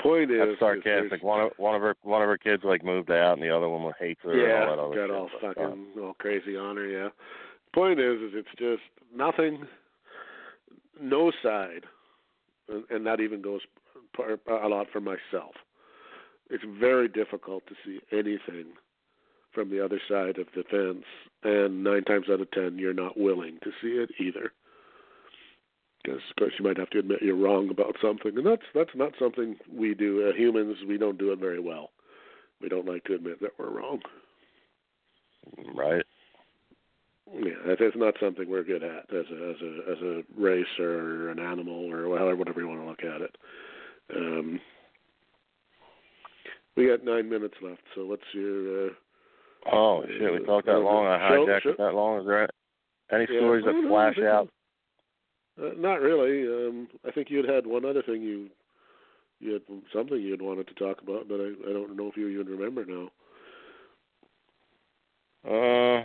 Point 0.00 0.30
is, 0.30 0.38
That's 0.38 0.52
is 0.52 0.58
sarcastic. 0.58 1.22
One 1.22 1.42
of 1.42 1.52
one 1.58 1.74
of 1.74 1.82
her 1.82 1.96
one 2.02 2.22
of 2.22 2.28
her 2.28 2.38
kids 2.38 2.62
like 2.64 2.84
moved 2.84 3.10
out, 3.10 3.34
and 3.34 3.42
the 3.42 3.54
other 3.54 3.68
one 3.68 3.92
hates 3.98 4.20
her. 4.24 4.34
yeah, 4.34 4.62
and 4.62 4.80
all 4.80 4.90
that 4.90 4.98
other 4.98 5.06
got 5.08 5.14
all 5.14 5.30
fucking 5.40 5.86
all 6.00 6.14
crazy 6.14 6.56
on 6.56 6.76
her. 6.76 6.86
Yeah. 6.86 7.08
Point 7.74 8.00
is, 8.00 8.20
is 8.20 8.32
it's 8.34 8.48
just 8.58 8.82
nothing, 9.14 9.66
no 11.00 11.32
side, 11.42 11.84
and, 12.68 12.84
and 12.90 13.06
that 13.06 13.20
even 13.20 13.40
goes 13.40 13.60
a 14.18 14.68
lot 14.68 14.86
for 14.92 15.00
myself. 15.00 15.54
It's 16.50 16.64
very 16.78 17.08
difficult 17.08 17.64
to 17.66 17.74
see 17.84 18.00
anything 18.12 18.72
from 19.52 19.70
the 19.70 19.84
other 19.84 20.00
side 20.08 20.38
of 20.38 20.46
the 20.54 20.64
fence, 20.70 21.04
and 21.42 21.84
nine 21.84 22.04
times 22.04 22.26
out 22.30 22.40
of 22.40 22.50
ten, 22.50 22.78
you're 22.78 22.94
not 22.94 23.18
willing 23.18 23.58
to 23.62 23.70
see 23.80 23.88
it 23.88 24.10
either. 24.18 24.52
Because 26.02 26.20
of 26.30 26.36
course 26.36 26.52
you 26.58 26.64
might 26.64 26.78
have 26.78 26.90
to 26.90 26.98
admit 26.98 27.22
you're 27.22 27.36
wrong 27.36 27.70
about 27.70 27.96
something, 28.02 28.36
and 28.36 28.46
that's 28.46 28.62
that's 28.74 28.94
not 28.94 29.12
something 29.18 29.56
we 29.72 29.94
do. 29.94 30.28
Uh, 30.28 30.36
humans, 30.36 30.76
we 30.88 30.98
don't 30.98 31.18
do 31.18 31.32
it 31.32 31.38
very 31.38 31.60
well. 31.60 31.90
We 32.60 32.68
don't 32.68 32.86
like 32.86 33.04
to 33.04 33.14
admit 33.14 33.40
that 33.40 33.52
we're 33.58 33.70
wrong. 33.70 34.00
right. 35.74 36.04
Yeah, 37.32 37.54
that 37.66 37.80
is 37.80 37.92
not 37.96 38.14
something 38.20 38.48
we're 38.48 38.64
good 38.64 38.82
at 38.82 39.12
as 39.14 39.26
a 39.30 39.50
as 39.50 39.56
a 39.62 39.92
as 39.92 39.98
a 40.02 40.22
race 40.36 40.78
or 40.78 41.30
an 41.30 41.38
animal 41.38 41.90
or 41.90 42.08
whatever 42.08 42.60
you 42.60 42.68
want 42.68 42.80
to 42.80 42.86
look 42.86 43.04
at 43.04 43.22
it. 43.22 43.36
Um, 44.14 44.60
we 46.76 46.88
got 46.88 47.04
nine 47.04 47.28
minutes 47.28 47.54
left, 47.62 47.82
so 47.94 48.06
what's 48.06 48.22
your? 48.32 48.86
Uh, 48.86 48.90
Oh 49.70 50.04
shit, 50.18 50.32
we 50.32 50.44
talked 50.44 50.66
that 50.66 50.78
long. 50.78 51.06
I 51.06 51.18
hijacked 51.18 51.62
show- 51.62 51.70
it 51.70 51.78
that 51.78 51.94
long. 51.94 52.20
Is 52.20 52.26
there 52.26 52.48
any 53.12 53.26
stories 53.26 53.64
that 53.64 53.84
flash 53.88 54.16
think 54.16 54.26
out? 54.26 54.48
Uh, 55.60 55.70
not 55.76 56.00
really. 56.00 56.46
Um, 56.48 56.88
I 57.06 57.12
think 57.12 57.30
you 57.30 57.38
had 57.38 57.48
had 57.48 57.66
one 57.66 57.84
other 57.84 58.02
thing 58.02 58.22
you 58.22 58.48
you 59.38 59.52
had 59.52 59.62
something 59.92 60.20
you 60.20 60.32
had 60.32 60.42
wanted 60.42 60.66
to 60.68 60.74
talk 60.74 61.00
about, 61.02 61.28
but 61.28 61.36
I 61.36 61.52
I 61.68 61.72
don't 61.72 61.96
know 61.96 62.08
if 62.08 62.16
you 62.16 62.28
even 62.28 62.46
remember 62.46 62.84
now. 62.84 63.10
Uh, 65.44 66.04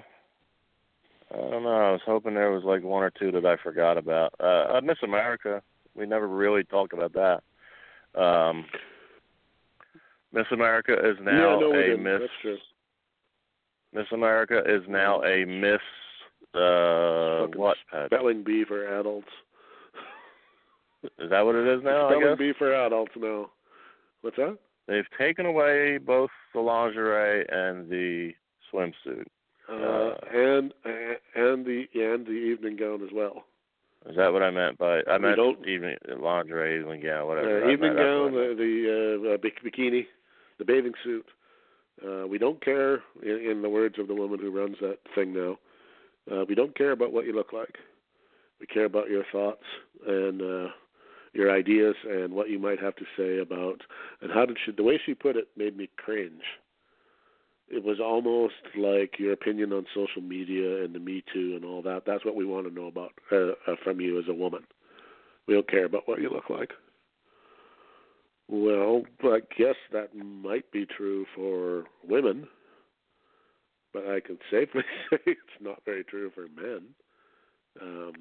I 1.33 1.49
don't 1.49 1.63
know. 1.63 1.69
I 1.69 1.91
was 1.91 2.01
hoping 2.05 2.33
there 2.33 2.51
was 2.51 2.63
like 2.63 2.83
one 2.83 3.03
or 3.03 3.11
two 3.11 3.31
that 3.31 3.45
I 3.45 3.57
forgot 3.57 3.97
about. 3.97 4.33
Uh, 4.39 4.77
uh 4.77 4.81
Miss 4.83 4.97
America. 5.03 5.61
We 5.95 6.05
never 6.05 6.27
really 6.27 6.63
talked 6.63 6.93
about 6.93 7.13
that. 7.13 7.41
Um, 8.17 8.65
Miss 10.33 10.45
America 10.51 10.93
is 10.93 11.17
now 11.21 11.59
yeah, 11.59 11.67
no, 11.67 11.73
a. 11.73 11.97
Miss. 11.97 12.29
Miss 13.93 14.05
America 14.11 14.61
is 14.65 14.83
now 14.87 15.23
a 15.23 15.45
Miss. 15.45 15.81
Uh, 16.53 17.47
what? 17.55 17.77
Spelling 18.05 18.43
bee 18.43 18.65
for 18.67 18.99
adults. 18.99 19.27
Is 21.19 21.29
that 21.29 21.45
what 21.45 21.55
it 21.55 21.67
is 21.67 21.83
now? 21.83 22.07
I 22.07 22.11
Spelling 22.11 22.29
guess 22.29 22.37
bee 22.39 22.53
for 22.57 22.73
adults 22.73 23.13
now. 23.15 23.49
What's 24.21 24.37
that? 24.37 24.57
they've 24.87 25.05
taken 25.17 25.45
away 25.45 25.97
both 25.97 26.29
the 26.53 26.59
lingerie 26.59 27.45
and 27.49 27.89
the 27.89 28.31
swimsuit. 28.73 29.25
Uh, 29.69 30.15
and 30.33 30.73
and 31.35 31.65
the 31.65 31.83
and 31.95 32.25
the 32.25 32.31
evening 32.31 32.77
gown 32.77 33.03
as 33.03 33.09
well. 33.13 33.43
Is 34.05 34.15
that 34.15 34.31
what 34.31 34.43
I 34.43 34.51
meant 34.51 34.77
by? 34.77 35.01
I 35.09 35.17
meant 35.17 35.37
don't- 35.37 35.67
evening 35.67 35.97
lingerie, 36.19 36.79
evening 36.79 37.01
gown, 37.01 37.27
whatever. 37.27 37.65
Uh, 37.65 37.71
evening 37.71 37.95
gown, 37.95 38.31
the, 38.31 38.55
the 38.55 39.33
uh, 39.33 39.37
bik- 39.37 39.63
bikini, 39.65 40.05
the 40.59 40.65
bathing 40.65 40.93
suit. 41.03 41.25
Uh, 42.05 42.27
we 42.27 42.37
don't 42.37 42.63
care, 42.63 43.01
in, 43.23 43.51
in 43.51 43.61
the 43.61 43.69
words 43.69 43.95
of 43.99 44.07
the 44.07 44.13
woman 44.13 44.39
who 44.39 44.51
runs 44.51 44.77
that 44.81 44.99
thing 45.15 45.33
now. 45.33 45.57
Uh, 46.31 46.45
we 46.47 46.55
don't 46.55 46.77
care 46.77 46.91
about 46.91 47.11
what 47.11 47.25
you 47.25 47.33
look 47.33 47.53
like. 47.53 47.75
We 48.59 48.67
care 48.67 48.85
about 48.85 49.09
your 49.09 49.23
thoughts 49.31 49.63
and 50.05 50.41
uh, 50.41 50.67
your 51.33 51.51
ideas 51.55 51.95
and 52.07 52.33
what 52.33 52.49
you 52.49 52.59
might 52.59 52.79
have 52.79 52.95
to 52.97 53.05
say 53.17 53.39
about. 53.39 53.81
And 54.21 54.31
how 54.31 54.45
did 54.45 54.57
she? 54.63 54.71
The 54.71 54.83
way 54.83 54.99
she 55.05 55.13
put 55.13 55.35
it 55.35 55.47
made 55.57 55.75
me 55.75 55.89
cringe. 55.97 56.43
It 57.69 57.83
was 57.83 57.99
almost 57.99 58.53
like 58.77 59.19
your 59.19 59.33
opinion 59.33 59.73
on 59.73 59.85
social 59.93 60.21
media 60.21 60.83
and 60.83 60.95
the 60.95 60.99
Me 60.99 61.23
Too 61.33 61.53
and 61.55 61.65
all 61.65 61.81
that. 61.81 62.03
That's 62.05 62.23
what 62.23 62.35
we 62.35 62.45
want 62.45 62.67
to 62.67 62.73
know 62.73 62.87
about 62.87 63.11
uh, 63.31 63.51
uh, 63.69 63.75
from 63.83 63.99
you 63.99 64.17
as 64.19 64.25
a 64.29 64.33
woman. 64.33 64.63
We 65.47 65.53
don't 65.53 65.69
care 65.69 65.85
about 65.85 66.07
what 66.07 66.21
you 66.21 66.29
look 66.29 66.49
like. 66.49 66.71
Well, 68.47 69.03
I 69.23 69.39
guess 69.57 69.75
that 69.91 70.15
might 70.15 70.71
be 70.71 70.85
true 70.85 71.25
for 71.35 71.83
women, 72.07 72.47
but 73.93 74.07
I 74.07 74.21
can 74.21 74.37
safely 74.49 74.83
say 75.09 75.17
it's 75.25 75.39
not 75.59 75.83
very 75.85 76.05
true 76.05 76.31
for 76.33 76.47
men. 76.55 76.83
Um, 77.81 78.13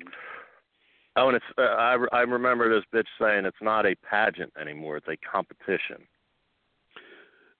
Oh, 1.17 1.29
and 1.29 1.37
it's 1.37 1.47
uh, 1.57 1.63
I 1.63 1.97
I 2.13 2.21
remember 2.21 2.69
this 2.69 2.85
bitch 2.95 3.07
saying 3.19 3.47
it's 3.47 3.57
not 3.63 3.87
a 3.87 3.97
pageant 4.09 4.53
anymore; 4.61 4.99
it's 4.99 5.09
a 5.09 5.17
competition. 5.17 6.07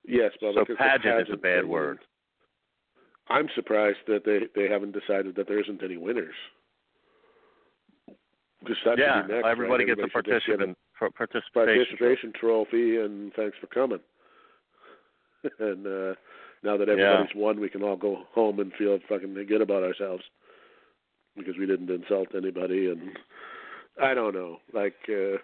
Yes, 0.07 0.33
but 0.41 0.55
So 0.55 0.65
the 0.69 0.75
pageant 0.77 1.29
is 1.29 1.33
a 1.33 1.37
bad 1.37 1.65
word. 1.67 1.99
I'm 3.29 3.49
surprised 3.55 3.99
that 4.07 4.25
they 4.25 4.41
they 4.55 4.69
haven't 4.69 4.93
decided 4.93 5.35
that 5.37 5.49
there 5.49 5.61
isn't 5.61 5.83
any 5.83 5.97
winners. 5.97 6.35
Yeah, 8.97 9.23
next, 9.29 9.47
everybody 9.47 9.85
right? 9.85 9.97
gets 9.97 10.01
a 10.01 10.03
just 10.03 10.15
get 10.15 10.25
participant 10.59 10.79
par- 10.99 11.09
a 11.09 11.13
participation. 11.13 11.53
participation 11.87 12.33
trophy 12.39 12.97
and 12.99 13.33
thanks 13.35 13.57
for 13.61 13.67
coming. 13.69 14.01
and 15.61 15.87
uh 15.87 16.15
now 16.65 16.77
that 16.77 16.89
everybody's 16.89 17.35
won, 17.37 17.61
we 17.61 17.69
can 17.69 17.83
all 17.83 17.97
go 17.97 18.25
home 18.33 18.59
and 18.59 18.73
feel 18.79 18.99
fucking 19.09 19.35
good 19.47 19.61
about 19.61 19.85
ourselves 19.85 20.25
because 21.37 21.55
we 21.59 21.67
didn't 21.67 21.91
insult 21.91 22.29
anybody. 22.35 22.89
And 22.91 23.11
I 24.03 24.15
don't 24.15 24.35
know, 24.35 24.59
like 24.73 24.97
uh 25.09 25.39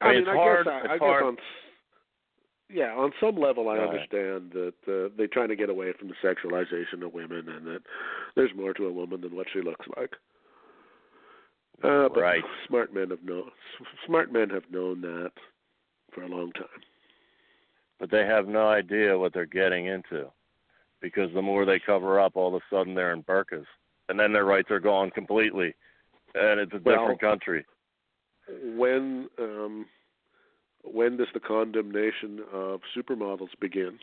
I 0.00 0.08
mean, 0.12 0.16
I 0.16 0.18
it's 0.18 0.26
mean, 0.26 0.36
hard- 0.36 0.64
guess 0.66 0.72
I, 0.74 0.78
it's 0.78 0.88
I 0.94 0.98
hard. 0.98 1.22
guess 1.22 1.28
on 1.28 1.36
yeah, 2.68 2.92
on 2.94 3.12
some 3.20 3.36
level, 3.36 3.68
I 3.68 3.78
understand 3.78 4.52
that 4.52 4.74
uh, 4.88 5.08
they're 5.16 5.28
trying 5.28 5.48
to 5.48 5.56
get 5.56 5.70
away 5.70 5.92
from 5.98 6.08
the 6.08 6.14
sexualization 6.22 7.04
of 7.04 7.12
women, 7.14 7.48
and 7.48 7.66
that 7.66 7.80
there's 8.34 8.54
more 8.56 8.74
to 8.74 8.86
a 8.86 8.92
woman 8.92 9.20
than 9.20 9.34
what 9.36 9.46
she 9.52 9.60
looks 9.62 9.86
like. 9.96 10.10
Uh, 11.82 12.08
but 12.08 12.20
Right. 12.20 12.42
smart 12.66 12.92
men 12.94 13.10
have 13.10 13.22
known 13.22 13.50
smart 14.06 14.32
men 14.32 14.48
have 14.50 14.64
known 14.70 15.00
that 15.02 15.32
for 16.12 16.22
a 16.22 16.28
long 16.28 16.50
time. 16.52 16.82
but 17.98 18.10
they 18.10 18.24
have 18.26 18.48
no 18.48 18.68
idea 18.68 19.18
what 19.18 19.32
they're 19.32 19.46
getting 19.46 19.86
into 19.86 20.30
because 21.00 21.32
the 21.34 21.42
more 21.42 21.64
they 21.66 21.78
cover 21.78 22.18
up, 22.18 22.34
all 22.36 22.48
of 22.48 22.62
a 22.62 22.74
sudden 22.74 22.94
they're 22.94 23.12
in 23.12 23.22
burkas, 23.22 23.66
and 24.08 24.18
then 24.18 24.32
their 24.32 24.44
rights 24.46 24.70
are 24.70 24.80
gone 24.80 25.10
completely, 25.10 25.74
and 26.34 26.58
it's 26.60 26.72
a 26.72 26.78
Well, 26.78 26.98
different 26.98 27.20
country. 27.20 27.64
When 28.76 29.28
um, 29.38 29.86
when 30.92 31.16
does 31.16 31.28
the 31.34 31.40
condemnation 31.40 32.40
of 32.52 32.80
supermodels 32.96 33.58
begin? 33.60 33.98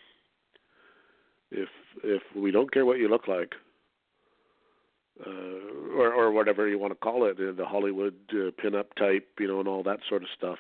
If 1.51 1.69
if 2.03 2.23
we 2.35 2.51
don't 2.51 2.71
care 2.71 2.85
what 2.85 2.97
you 2.97 3.07
look 3.07 3.27
like, 3.27 3.53
uh, 5.25 5.29
or 5.97 6.13
or 6.13 6.31
whatever 6.31 6.67
you 6.67 6.79
want 6.79 6.91
to 6.91 6.99
call 6.99 7.25
it, 7.25 7.37
uh, 7.39 7.51
the 7.55 7.65
Hollywood 7.65 8.15
uh, 8.31 8.51
pinup 8.61 8.93
type, 8.97 9.27
you 9.39 9.47
know, 9.47 9.59
and 9.59 9.67
all 9.67 9.83
that 9.83 9.99
sort 10.09 10.23
of 10.23 10.29
stuff. 10.35 10.57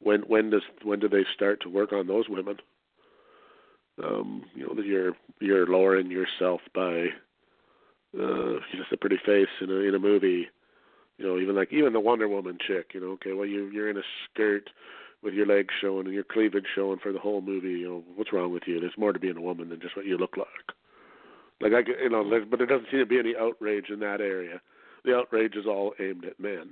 When 0.00 0.22
when 0.22 0.50
does 0.50 0.62
when 0.82 1.00
do 1.00 1.08
they 1.08 1.24
start 1.34 1.60
to 1.62 1.68
work 1.68 1.92
on 1.92 2.06
those 2.06 2.28
women? 2.28 2.56
Um, 4.02 4.44
you 4.54 4.66
know, 4.66 4.82
you're 4.82 5.12
you're 5.40 5.66
lowering 5.66 6.10
yourself 6.10 6.60
by 6.74 7.08
uh, 8.18 8.58
just 8.76 8.92
a 8.92 8.96
pretty 8.96 9.18
face 9.24 9.48
in 9.60 9.70
a 9.70 9.74
in 9.74 9.94
a 9.94 9.98
movie. 9.98 10.48
You 11.18 11.26
know, 11.26 11.38
even 11.38 11.56
like 11.56 11.72
even 11.72 11.92
the 11.92 12.00
Wonder 12.00 12.28
Woman 12.28 12.58
chick. 12.64 12.90
You 12.94 13.00
know, 13.00 13.10
okay, 13.12 13.32
well 13.32 13.46
you 13.46 13.66
you're 13.66 13.90
in 13.90 13.96
a 13.96 14.02
skirt 14.24 14.70
with 15.22 15.34
your 15.34 15.46
legs 15.46 15.74
showing 15.80 16.06
and 16.06 16.14
your 16.14 16.24
cleavage 16.24 16.66
showing 16.74 16.98
for 16.98 17.12
the 17.12 17.18
whole 17.18 17.40
movie. 17.40 17.70
You 17.80 17.88
know, 17.88 18.04
what's 18.14 18.32
wrong 18.32 18.52
with 18.52 18.62
you? 18.66 18.80
There's 18.80 18.96
more 18.98 19.12
to 19.12 19.18
being 19.18 19.36
a 19.36 19.40
woman 19.40 19.68
than 19.68 19.80
just 19.80 19.96
what 19.96 20.06
you 20.06 20.16
look 20.16 20.36
like. 20.36 20.48
Like 21.60 21.72
I, 21.72 22.02
you 22.02 22.08
know, 22.10 22.24
but 22.48 22.58
there 22.58 22.66
doesn't 22.66 22.86
seem 22.90 23.00
to 23.00 23.06
be 23.06 23.18
any 23.18 23.34
outrage 23.36 23.86
in 23.90 23.98
that 24.00 24.20
area. 24.20 24.60
The 25.04 25.16
outrage 25.16 25.56
is 25.56 25.66
all 25.66 25.92
aimed 26.00 26.24
at 26.24 26.38
men. 26.38 26.70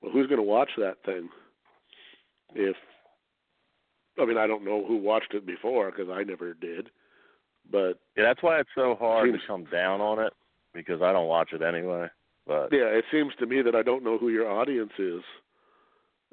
Well, 0.00 0.12
who's 0.12 0.26
going 0.26 0.38
to 0.38 0.42
watch 0.42 0.70
that 0.78 0.96
thing? 1.04 1.28
If 2.54 2.76
I 4.20 4.24
mean, 4.24 4.38
I 4.38 4.46
don't 4.46 4.64
know 4.64 4.84
who 4.86 4.96
watched 4.96 5.34
it 5.34 5.46
before 5.46 5.90
because 5.90 6.08
I 6.10 6.22
never 6.24 6.54
did. 6.54 6.88
But 7.70 7.98
Yeah, 8.16 8.24
that's 8.24 8.42
why 8.42 8.58
it's 8.60 8.70
so 8.74 8.96
hard 8.98 9.28
Seems- 9.28 9.40
to 9.42 9.46
come 9.46 9.64
down 9.70 10.00
on 10.00 10.18
it 10.18 10.32
because 10.72 11.02
I 11.02 11.12
don't 11.12 11.28
watch 11.28 11.52
it 11.52 11.60
anyway. 11.62 12.08
But 12.46 12.72
yeah, 12.72 12.86
it 12.86 13.04
seems 13.12 13.34
to 13.38 13.46
me 13.46 13.60
that 13.62 13.74
I 13.74 13.82
don't 13.82 14.02
know 14.02 14.16
who 14.16 14.30
your 14.30 14.50
audience 14.50 14.92
is. 14.98 15.22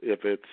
If 0.02 0.24
it's 0.24 0.44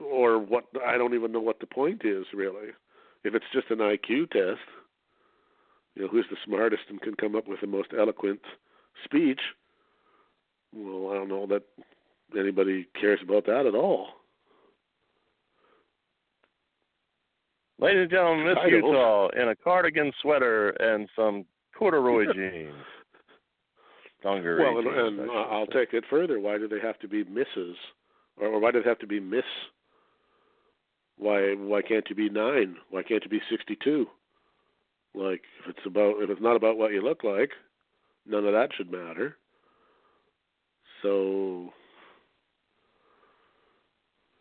or 0.00 0.38
what 0.38 0.64
I 0.86 0.96
don't 0.96 1.14
even 1.14 1.32
know 1.32 1.40
what 1.40 1.60
the 1.60 1.66
point 1.66 2.02
is 2.04 2.24
really. 2.34 2.68
If 3.22 3.34
it's 3.34 3.44
just 3.52 3.70
an 3.70 3.78
IQ 3.78 4.30
test, 4.30 4.60
you 5.94 6.02
know, 6.02 6.08
who's 6.08 6.26
the 6.30 6.36
smartest 6.44 6.84
and 6.88 7.00
can 7.00 7.14
come 7.14 7.36
up 7.36 7.46
with 7.46 7.60
the 7.60 7.66
most 7.66 7.88
eloquent 7.98 8.40
speech? 9.04 9.40
Well, 10.74 11.10
I 11.12 11.14
don't 11.16 11.28
know 11.28 11.46
that 11.48 11.62
anybody 12.38 12.86
cares 12.98 13.20
about 13.22 13.46
that 13.46 13.66
at 13.66 13.74
all. 13.74 14.08
Ladies 17.78 18.02
and 18.02 18.10
gentlemen, 18.10 18.46
Miss. 18.46 18.58
Utah 18.68 19.28
in 19.28 19.48
a 19.48 19.56
cardigan 19.56 20.12
sweater 20.20 20.70
and 20.70 21.08
some 21.16 21.46
corduroy 21.76 22.26
jeans. 22.34 22.74
Dungaree 24.22 24.62
Well, 24.62 24.78
and, 24.78 24.86
jeans, 24.86 24.96
and 24.96 25.30
uh, 25.30 25.32
should 25.32 25.50
I'll 25.50 25.66
take 25.66 25.94
it 25.94 26.04
further. 26.10 26.38
Why 26.40 26.58
do 26.58 26.68
they 26.68 26.80
have 26.80 26.98
to 27.00 27.08
be 27.08 27.24
Mrs. 27.24 27.74
Or, 28.36 28.48
or 28.48 28.60
why 28.60 28.70
do 28.70 28.82
they 28.82 28.88
have 28.88 28.98
to 28.98 29.06
be 29.06 29.18
Miss? 29.18 29.44
Why 31.20 31.52
why 31.54 31.82
can't 31.82 32.08
you 32.08 32.16
be 32.16 32.30
nine? 32.30 32.76
Why 32.88 33.02
can't 33.02 33.22
you 33.22 33.28
be 33.30 33.42
sixty-two? 33.50 34.06
Like 35.14 35.42
if 35.62 35.76
it's 35.76 35.86
about 35.86 36.22
if 36.22 36.30
it's 36.30 36.40
not 36.40 36.56
about 36.56 36.78
what 36.78 36.92
you 36.92 37.02
look 37.02 37.22
like, 37.22 37.50
none 38.26 38.46
of 38.46 38.54
that 38.54 38.70
should 38.74 38.90
matter. 38.90 39.36
So 41.02 41.68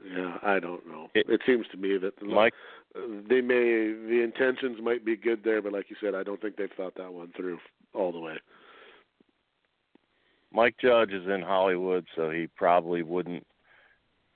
yeah, 0.09 0.37
I 0.41 0.59
don't 0.59 0.87
know. 0.87 1.09
It- 1.13 1.27
It, 1.29 1.41
seems 1.45 1.67
to 1.71 1.77
me 1.77 1.97
that 1.97 2.13
like 2.25 2.53
they 3.29 3.41
may 3.41 3.91
the 3.91 4.21
intentions 4.23 4.77
might 4.81 5.03
be 5.03 5.17
good 5.17 5.43
there, 5.43 5.61
but 5.61 5.73
like 5.73 5.89
you 5.89 5.97
said, 5.99 6.15
I 6.15 6.23
don't 6.23 6.41
think 6.41 6.55
they've 6.55 6.71
thought 6.77 6.95
that 6.95 7.13
one 7.13 7.33
through 7.35 7.59
all 7.93 8.13
the 8.13 8.19
way. 8.19 8.37
Mike 10.53 10.75
Judge 10.81 11.11
is 11.11 11.27
in 11.27 11.41
Hollywood, 11.41 12.05
so 12.15 12.29
he 12.29 12.47
probably 12.47 13.03
wouldn't 13.03 13.45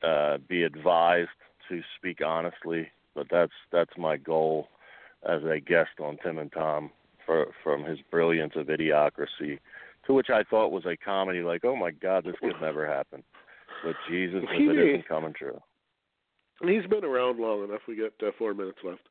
uh, 0.04 0.40
be 0.50 0.64
advised 0.64 1.30
to 1.70 1.82
speak 1.98 2.20
honestly. 2.26 2.90
But 3.16 3.28
that's 3.30 3.54
that's 3.72 3.98
my 3.98 4.18
goal 4.18 4.68
as 5.28 5.42
a 5.44 5.60
guest 5.60 6.00
on 6.00 6.18
Tim 6.24 6.38
and 6.38 6.52
Tom 6.52 6.92
for, 7.26 7.48
from 7.64 7.84
his 7.84 8.00
brilliance 8.12 8.54
of 8.56 8.68
idiocracy, 8.68 9.60
to 10.06 10.14
which 10.14 10.30
I 10.30 10.44
thought 10.44 10.72
was 10.72 10.86
a 10.86 10.98
comedy. 10.98 11.42
Like, 11.42 11.64
oh 11.64 11.76
my 11.76 11.92
God, 11.92 12.26
this 12.26 12.36
could 12.42 12.60
never 12.62 12.88
happen. 12.88 13.24
But 13.84 13.96
Jesus, 14.10 14.44
if 14.44 14.78
it 14.78 14.90
isn't 14.90 15.08
coming 15.08 15.34
true. 15.34 15.60
And 16.62 16.70
he's 16.70 16.86
been 16.90 17.04
around 17.04 17.40
long 17.40 17.64
enough. 17.64 17.82
We 17.88 17.98
got 17.98 18.26
uh, 18.26 18.32
four 18.38 18.54
minutes 18.54 18.80
left. 18.84 19.02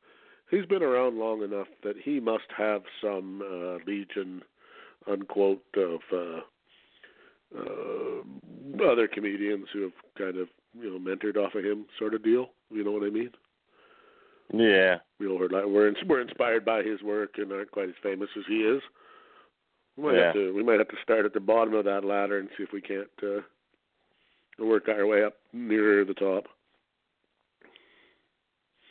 He's 0.49 0.65
been 0.65 0.83
around 0.83 1.17
long 1.17 1.43
enough 1.43 1.67
that 1.83 1.95
he 2.03 2.19
must 2.19 2.45
have 2.57 2.81
some 3.01 3.41
uh, 3.41 3.83
legion, 3.87 4.41
unquote, 5.09 5.63
of 5.77 5.99
uh, 6.11 6.41
uh, 7.57 8.91
other 8.91 9.07
comedians 9.07 9.67
who 9.71 9.83
have 9.83 9.91
kind 10.17 10.37
of 10.37 10.47
you 10.79 10.89
know 10.91 10.99
mentored 10.99 11.37
off 11.37 11.55
of 11.55 11.63
him, 11.63 11.85
sort 11.99 12.13
of 12.13 12.23
deal. 12.23 12.49
You 12.71 12.83
know 12.83 12.91
what 12.91 13.03
I 13.03 13.09
mean? 13.09 13.29
Yeah, 14.53 14.97
We 15.19 15.27
all 15.27 15.39
heard 15.39 15.51
that. 15.51 15.65
like 15.65 15.65
we're 15.65 15.87
ins- 15.87 16.03
we're 16.07 16.21
inspired 16.21 16.65
by 16.65 16.83
his 16.83 17.01
work 17.01 17.37
and 17.37 17.51
aren't 17.51 17.71
quite 17.71 17.89
as 17.89 17.95
famous 18.03 18.29
as 18.37 18.43
he 18.47 18.57
is. 18.63 18.81
We 19.95 20.03
might 20.03 20.15
have 20.15 20.35
Yeah. 20.35 20.41
to 20.41 20.53
we 20.53 20.63
might 20.63 20.79
have 20.79 20.89
to 20.89 21.01
start 21.01 21.25
at 21.25 21.33
the 21.33 21.39
bottom 21.39 21.73
of 21.73 21.85
that 21.85 22.03
ladder 22.03 22.39
and 22.39 22.49
see 22.57 22.63
if 22.63 22.71
we 22.73 22.81
can't 22.81 23.07
uh, 23.23 23.41
work 24.59 24.89
our 24.89 25.07
way 25.07 25.23
up 25.23 25.35
nearer 25.53 26.03
the 26.05 26.13
top. 26.13 26.45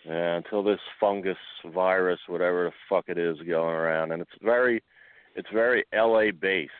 Yeah, 0.04 0.36
until 0.36 0.62
this 0.64 0.80
fungus 0.98 1.36
virus, 1.72 2.18
whatever 2.26 2.64
the 2.64 2.72
fuck 2.88 3.04
it 3.08 3.18
is, 3.18 3.36
going 3.38 3.74
around, 3.76 4.10
and 4.10 4.20
it's 4.20 4.32
very, 4.42 4.82
it's 5.36 5.48
very 5.52 5.84
L.A. 5.92 6.32
based, 6.32 6.72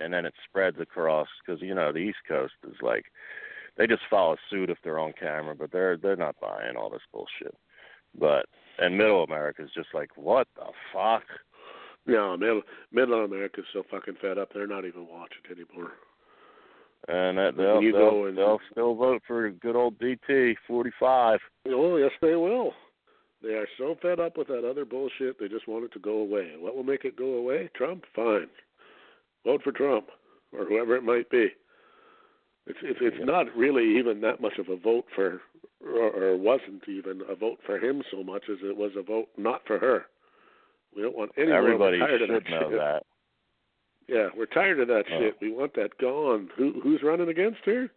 and 0.00 0.12
then 0.12 0.26
it 0.26 0.34
spreads 0.48 0.80
across 0.80 1.28
because 1.46 1.62
you 1.62 1.72
know 1.74 1.92
the 1.92 1.98
East 1.98 2.18
Coast 2.26 2.54
is 2.66 2.74
like, 2.82 3.04
they 3.76 3.86
just 3.86 4.02
follow 4.08 4.36
suit 4.50 4.70
if 4.70 4.78
they're 4.84 4.98
on 4.98 5.12
camera, 5.18 5.54
but 5.54 5.72
they're 5.72 5.96
they're 5.96 6.16
not 6.16 6.36
buying 6.40 6.76
all 6.76 6.90
this 6.90 7.02
bullshit. 7.12 7.54
But 8.18 8.46
and 8.78 8.96
Middle 8.96 9.24
America 9.24 9.62
is 9.62 9.70
just 9.74 9.88
like, 9.94 10.10
what 10.16 10.48
the 10.56 10.66
fuck? 10.92 11.22
No, 12.06 12.36
middle 12.36 12.62
middle 12.92 13.24
America's 13.24 13.64
so 13.72 13.82
fucking 13.90 14.16
fed 14.20 14.38
up 14.38 14.50
they're 14.52 14.66
not 14.66 14.84
even 14.84 15.06
watching 15.08 15.42
anymore. 15.50 15.92
And 17.08 17.36
that 17.38 17.56
they'll 17.56 17.82
You 17.82 17.92
they'll, 17.92 18.10
go 18.10 18.24
and- 18.26 18.36
they'll 18.38 18.60
still 18.70 18.94
vote 18.94 19.22
for 19.26 19.50
good 19.50 19.76
old 19.76 19.98
DT 19.98 20.54
forty 20.66 20.90
five. 21.00 21.40
Oh 21.68 21.96
yes, 21.96 22.12
they 22.20 22.34
will. 22.34 22.72
They 23.42 23.54
are 23.54 23.68
so 23.76 23.96
fed 24.00 24.20
up 24.20 24.38
with 24.38 24.48
that 24.48 24.68
other 24.68 24.86
bullshit. 24.86 25.38
They 25.38 25.48
just 25.48 25.68
want 25.68 25.84
it 25.84 25.92
to 25.92 25.98
go 25.98 26.18
away. 26.18 26.52
What 26.58 26.74
will 26.74 26.82
make 26.82 27.04
it 27.04 27.16
go 27.16 27.34
away? 27.34 27.68
Trump. 27.76 28.04
Fine. 28.16 28.48
Vote 29.44 29.60
for 29.62 29.72
Trump 29.72 30.06
or 30.56 30.64
whoever 30.64 30.96
it 30.96 31.02
might 31.02 31.28
be. 31.28 31.48
It's 32.66 32.78
it's 32.82 32.98
it's 33.02 33.16
Yeah. 33.18 33.24
not 33.26 33.54
really 33.56 33.98
even 33.98 34.20
that 34.22 34.40
much 34.40 34.58
of 34.58 34.68
a 34.68 34.76
vote 34.76 35.04
for, 35.14 35.40
or, 35.84 36.10
or 36.10 36.36
wasn't 36.36 36.88
even 36.88 37.20
a 37.28 37.34
vote 37.34 37.58
for 37.66 37.78
him 37.78 38.02
so 38.10 38.22
much 38.24 38.44
as 38.50 38.58
it 38.62 38.76
was 38.76 38.92
a 38.96 39.02
vote 39.02 39.28
not 39.36 39.62
for 39.66 39.78
her. 39.78 40.06
We 40.96 41.02
don't 41.02 41.16
want 41.16 41.32
any 41.36 41.48
more. 41.48 41.56
Everybody 41.58 41.98
tired 41.98 42.22
of 42.22 42.28
should 42.28 42.44
that 42.44 42.50
know 42.50 42.70
shit. 42.70 42.78
that. 42.78 43.02
Yeah, 44.08 44.28
we're 44.36 44.46
tired 44.46 44.80
of 44.80 44.88
that 44.88 45.04
Oh. 45.10 45.18
shit. 45.20 45.36
We 45.40 45.50
want 45.50 45.74
that 45.74 45.96
gone. 45.98 46.50
Who 46.56 46.80
who's 46.82 47.02
running 47.02 47.28
against 47.28 47.60
her? 47.66 47.90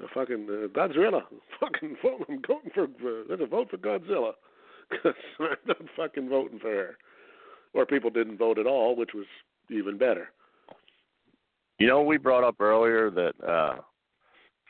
Uh, 0.00 0.06
fucking 0.14 0.46
uh, 0.48 0.68
Godzilla. 0.68 1.22
Fucking 1.60 1.96
vote. 2.02 2.24
I'm 2.28 2.40
voting 2.46 2.70
for. 2.74 2.84
Uh, 2.84 3.24
there's 3.28 3.40
a 3.40 3.46
vote 3.46 3.68
for 3.70 3.76
Godzilla. 3.78 4.32
'Cause 4.90 5.14
I'm 5.40 5.56
not 5.66 5.76
fucking 5.96 6.28
voting 6.28 6.58
for 6.58 6.70
her. 6.70 6.96
Or 7.72 7.84
people 7.86 8.10
didn't 8.10 8.36
vote 8.38 8.58
at 8.58 8.66
all, 8.66 8.94
which 8.96 9.12
was 9.14 9.24
even 9.70 9.96
better. 9.98 10.30
You 11.78 11.86
know, 11.86 12.02
we 12.02 12.18
brought 12.18 12.44
up 12.44 12.60
earlier 12.60 13.10
that 13.10 13.32
uh 13.42 13.76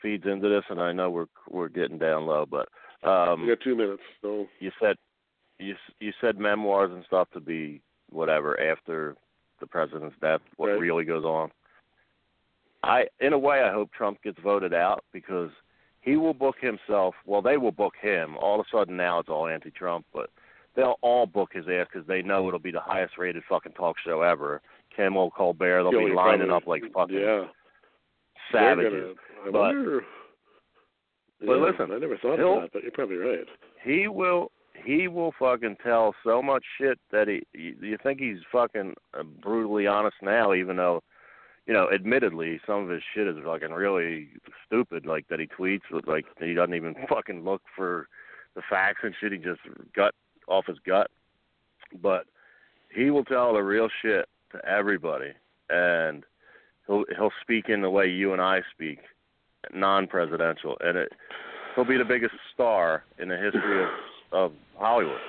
feeds 0.05 0.25
into 0.27 0.47
this, 0.47 0.63
and 0.69 0.79
I 0.79 0.91
know 0.91 1.09
we're 1.09 1.25
we're 1.49 1.67
getting 1.67 1.97
down 1.97 2.27
low, 2.27 2.45
but 2.45 2.67
um 3.07 3.41
we 3.41 3.47
got 3.47 3.61
two 3.63 3.75
minutes, 3.75 4.03
so 4.21 4.45
you 4.59 4.71
said 4.79 4.97
you 5.57 5.73
you 5.99 6.11
said 6.21 6.37
memoirs 6.37 6.91
and 6.93 7.03
stuff 7.07 7.27
to 7.33 7.39
be 7.39 7.81
whatever 8.11 8.59
after 8.59 9.15
the 9.59 9.65
president's 9.65 10.15
death. 10.21 10.41
What 10.57 10.67
Right. 10.67 10.79
really 10.79 11.05
goes 11.05 11.23
on? 11.25 11.49
I, 12.83 13.05
in 13.19 13.33
a 13.33 13.37
way, 13.39 13.63
I 13.63 13.71
hope 13.71 13.89
Trump 13.93 14.21
gets 14.21 14.37
voted 14.43 14.71
out 14.75 15.03
because 15.11 15.49
he 16.01 16.17
will 16.17 16.35
book 16.35 16.57
himself. 16.61 17.15
Well, 17.25 17.41
they 17.41 17.57
will 17.57 17.71
book 17.71 17.93
him. 17.99 18.37
All 18.37 18.59
of 18.59 18.65
a 18.67 18.69
sudden 18.77 18.95
now 18.95 19.17
it's 19.17 19.29
all 19.29 19.47
anti-Trump, 19.47 20.05
but 20.13 20.29
they'll 20.75 20.99
all 21.01 21.25
book 21.25 21.49
his 21.51 21.65
ass 21.67 21.87
because 21.91 22.07
they 22.07 22.21
know 22.21 22.47
it'll 22.47 22.59
be 22.59 22.69
the 22.71 22.79
highest-rated 22.79 23.41
fucking 23.49 23.71
talk 23.71 23.95
show 24.05 24.21
ever. 24.21 24.61
Kimmel, 24.95 25.31
Colbert, 25.31 25.81
they'll 25.83 25.99
Yeah, 25.99 26.09
be 26.09 26.13
lining 26.13 26.47
probably- 26.49 26.81
up 26.81 26.83
like 26.83 26.93
fucking 26.93 27.17
yeah. 27.17 27.45
Savages. 28.51 29.15
Gonna, 29.43 29.47
I 29.47 29.51
But- 29.51 29.59
wonder. 29.59 30.05
but 31.39 31.47
yeah, 31.47 31.65
listen, 31.65 31.91
I 31.91 31.97
never 31.99 32.17
thought 32.17 32.39
of 32.39 32.61
that, 32.61 32.69
but 32.73 32.83
you're 32.83 32.91
probably 32.91 33.17
right. 33.17 33.45
he 33.83 34.07
will 34.07 34.51
he 34.83 35.07
will 35.07 35.33
fucking 35.39 35.77
tell 35.83 36.13
so 36.23 36.41
much 36.41 36.63
shit 36.77 36.99
that 37.11 37.27
he 37.27 37.43
you, 37.53 37.75
you 37.81 37.97
think 38.03 38.19
he's 38.19 38.39
fucking 38.51 38.93
uh, 39.17 39.23
brutally 39.23 39.87
honest 39.87 40.17
now 40.21 40.53
even 40.53 40.75
though 40.75 41.01
you 41.65 41.73
know 41.73 41.89
admittedly 41.93 42.59
some 42.67 42.83
of 42.83 42.89
his 42.89 43.01
shit 43.13 43.27
is 43.27 43.37
fucking 43.43 43.71
really 43.71 44.29
stupid 44.65 45.05
like 45.05 45.27
that 45.29 45.39
he 45.39 45.47
tweets 45.47 45.89
with 45.91 46.07
like 46.07 46.25
he 46.39 46.53
doesn't 46.53 46.75
even 46.75 46.93
fucking 47.09 47.43
look 47.43 47.61
for 47.75 48.07
the 48.55 48.61
facts 48.69 48.99
and 49.03 49.15
shit 49.19 49.31
he 49.31 49.37
just 49.37 49.61
gut 49.95 50.13
off 50.47 50.65
his 50.67 50.77
gut 50.85 51.09
but 52.01 52.25
he 52.93 53.09
will 53.09 53.23
tell 53.25 53.53
the 53.53 53.61
real 53.61 53.87
shit 54.01 54.27
to 54.51 54.63
everybody 54.67 55.31
and 55.69 56.23
he'll 56.87 57.03
he'll 57.17 57.31
speak 57.41 57.69
in 57.69 57.81
the 57.81 57.89
way 57.89 58.07
you 58.07 58.33
and 58.33 58.41
I 58.41 58.61
speak 58.73 58.99
non-presidential 59.73 60.77
and 60.81 60.97
it 60.97 61.11
he'll 61.75 61.85
be 61.85 61.97
the 61.97 62.05
biggest 62.05 62.33
star 62.53 63.03
in 63.19 63.27
the 63.29 63.37
history 63.37 63.83
of 63.83 63.89
of 64.31 64.51
Hollywood. 64.77 65.19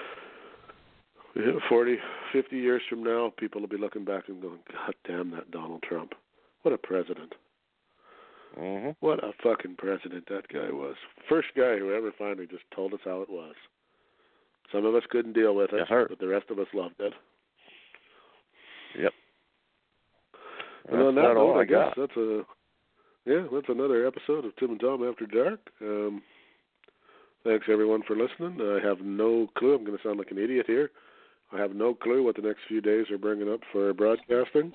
Yeah, 1.37 1.53
40, 1.69 1.99
50 2.33 2.57
years 2.57 2.83
from 2.89 3.05
now, 3.05 3.33
people 3.39 3.61
will 3.61 3.69
be 3.69 3.77
looking 3.77 4.05
back 4.05 4.25
and 4.29 4.41
going, 4.41 4.59
God 4.73 4.95
damn 5.07 5.31
that 5.33 5.51
Donald 5.51 5.83
Trump. 5.83 6.15
What 6.63 6.73
a 6.73 6.79
president. 6.79 7.35
hmm 8.59 8.91
What 9.01 9.23
a 9.23 9.33
fucking 9.43 9.77
president 9.77 10.27
that 10.29 10.49
guy 10.49 10.71
was. 10.73 10.97
First 11.29 11.49
guy 11.57 11.77
who 11.79 11.93
ever 11.95 12.11
finally 12.19 12.47
just 12.47 12.65
told 12.75 12.95
us 12.95 13.01
how 13.05 13.21
it 13.21 13.29
was. 13.29 13.55
Some 14.73 14.87
of 14.87 14.95
us 14.95 15.03
couldn't 15.11 15.35
deal 15.35 15.55
with 15.55 15.73
it, 15.73 15.87
sir. 15.89 16.07
but 16.09 16.19
the 16.19 16.27
rest 16.27 16.47
of 16.51 16.59
us 16.59 16.67
loved 16.73 16.97
it. 17.01 17.13
Yep. 18.99 19.13
And 20.89 21.03
on 21.03 21.15
that 21.17 21.35
note, 21.35 21.57
I 21.57 21.61
I 21.61 21.65
guess 21.65 21.95
got. 21.95 21.97
that's 21.97 22.17
a 22.17 22.43
yeah, 23.27 23.43
that's 23.53 23.69
another 23.69 24.07
episode 24.07 24.45
of 24.45 24.55
Tim 24.57 24.71
and 24.71 24.81
Tom 24.81 25.03
After 25.07 25.27
Dark. 25.27 25.59
Um, 25.83 26.23
thanks 27.43 27.67
everyone 27.69 28.03
for 28.07 28.15
listening. 28.15 28.61
I 28.61 28.87
have 28.87 29.01
no 29.01 29.49
clue. 29.59 29.75
I'm 29.75 29.85
going 29.85 29.97
to 29.99 30.03
sound 30.05 30.19
like 30.19 30.31
an 30.31 30.39
idiot 30.39 30.67
here. 30.69 30.91
I 31.53 31.59
have 31.59 31.75
no 31.75 31.93
clue 31.93 32.23
what 32.23 32.37
the 32.37 32.43
next 32.43 32.61
few 32.69 32.81
days 32.81 33.07
are 33.11 33.19
bringing 33.19 33.53
up 33.53 33.61
for 33.73 33.93
broadcasting. 33.95 34.73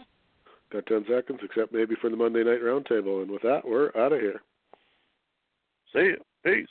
Got 0.71 0.85
10 0.85 1.05
seconds, 1.09 1.39
except 1.43 1.73
maybe 1.73 1.95
for 2.01 2.09
the 2.09 2.15
Monday 2.17 2.43
Night 2.43 2.61
Roundtable. 2.61 3.21
And 3.21 3.31
with 3.31 3.41
that, 3.43 3.61
we're 3.65 3.91
out 3.97 4.13
of 4.13 4.19
here. 4.19 4.41
See 5.93 5.99
you. 6.13 6.17
Peace. 6.43 6.67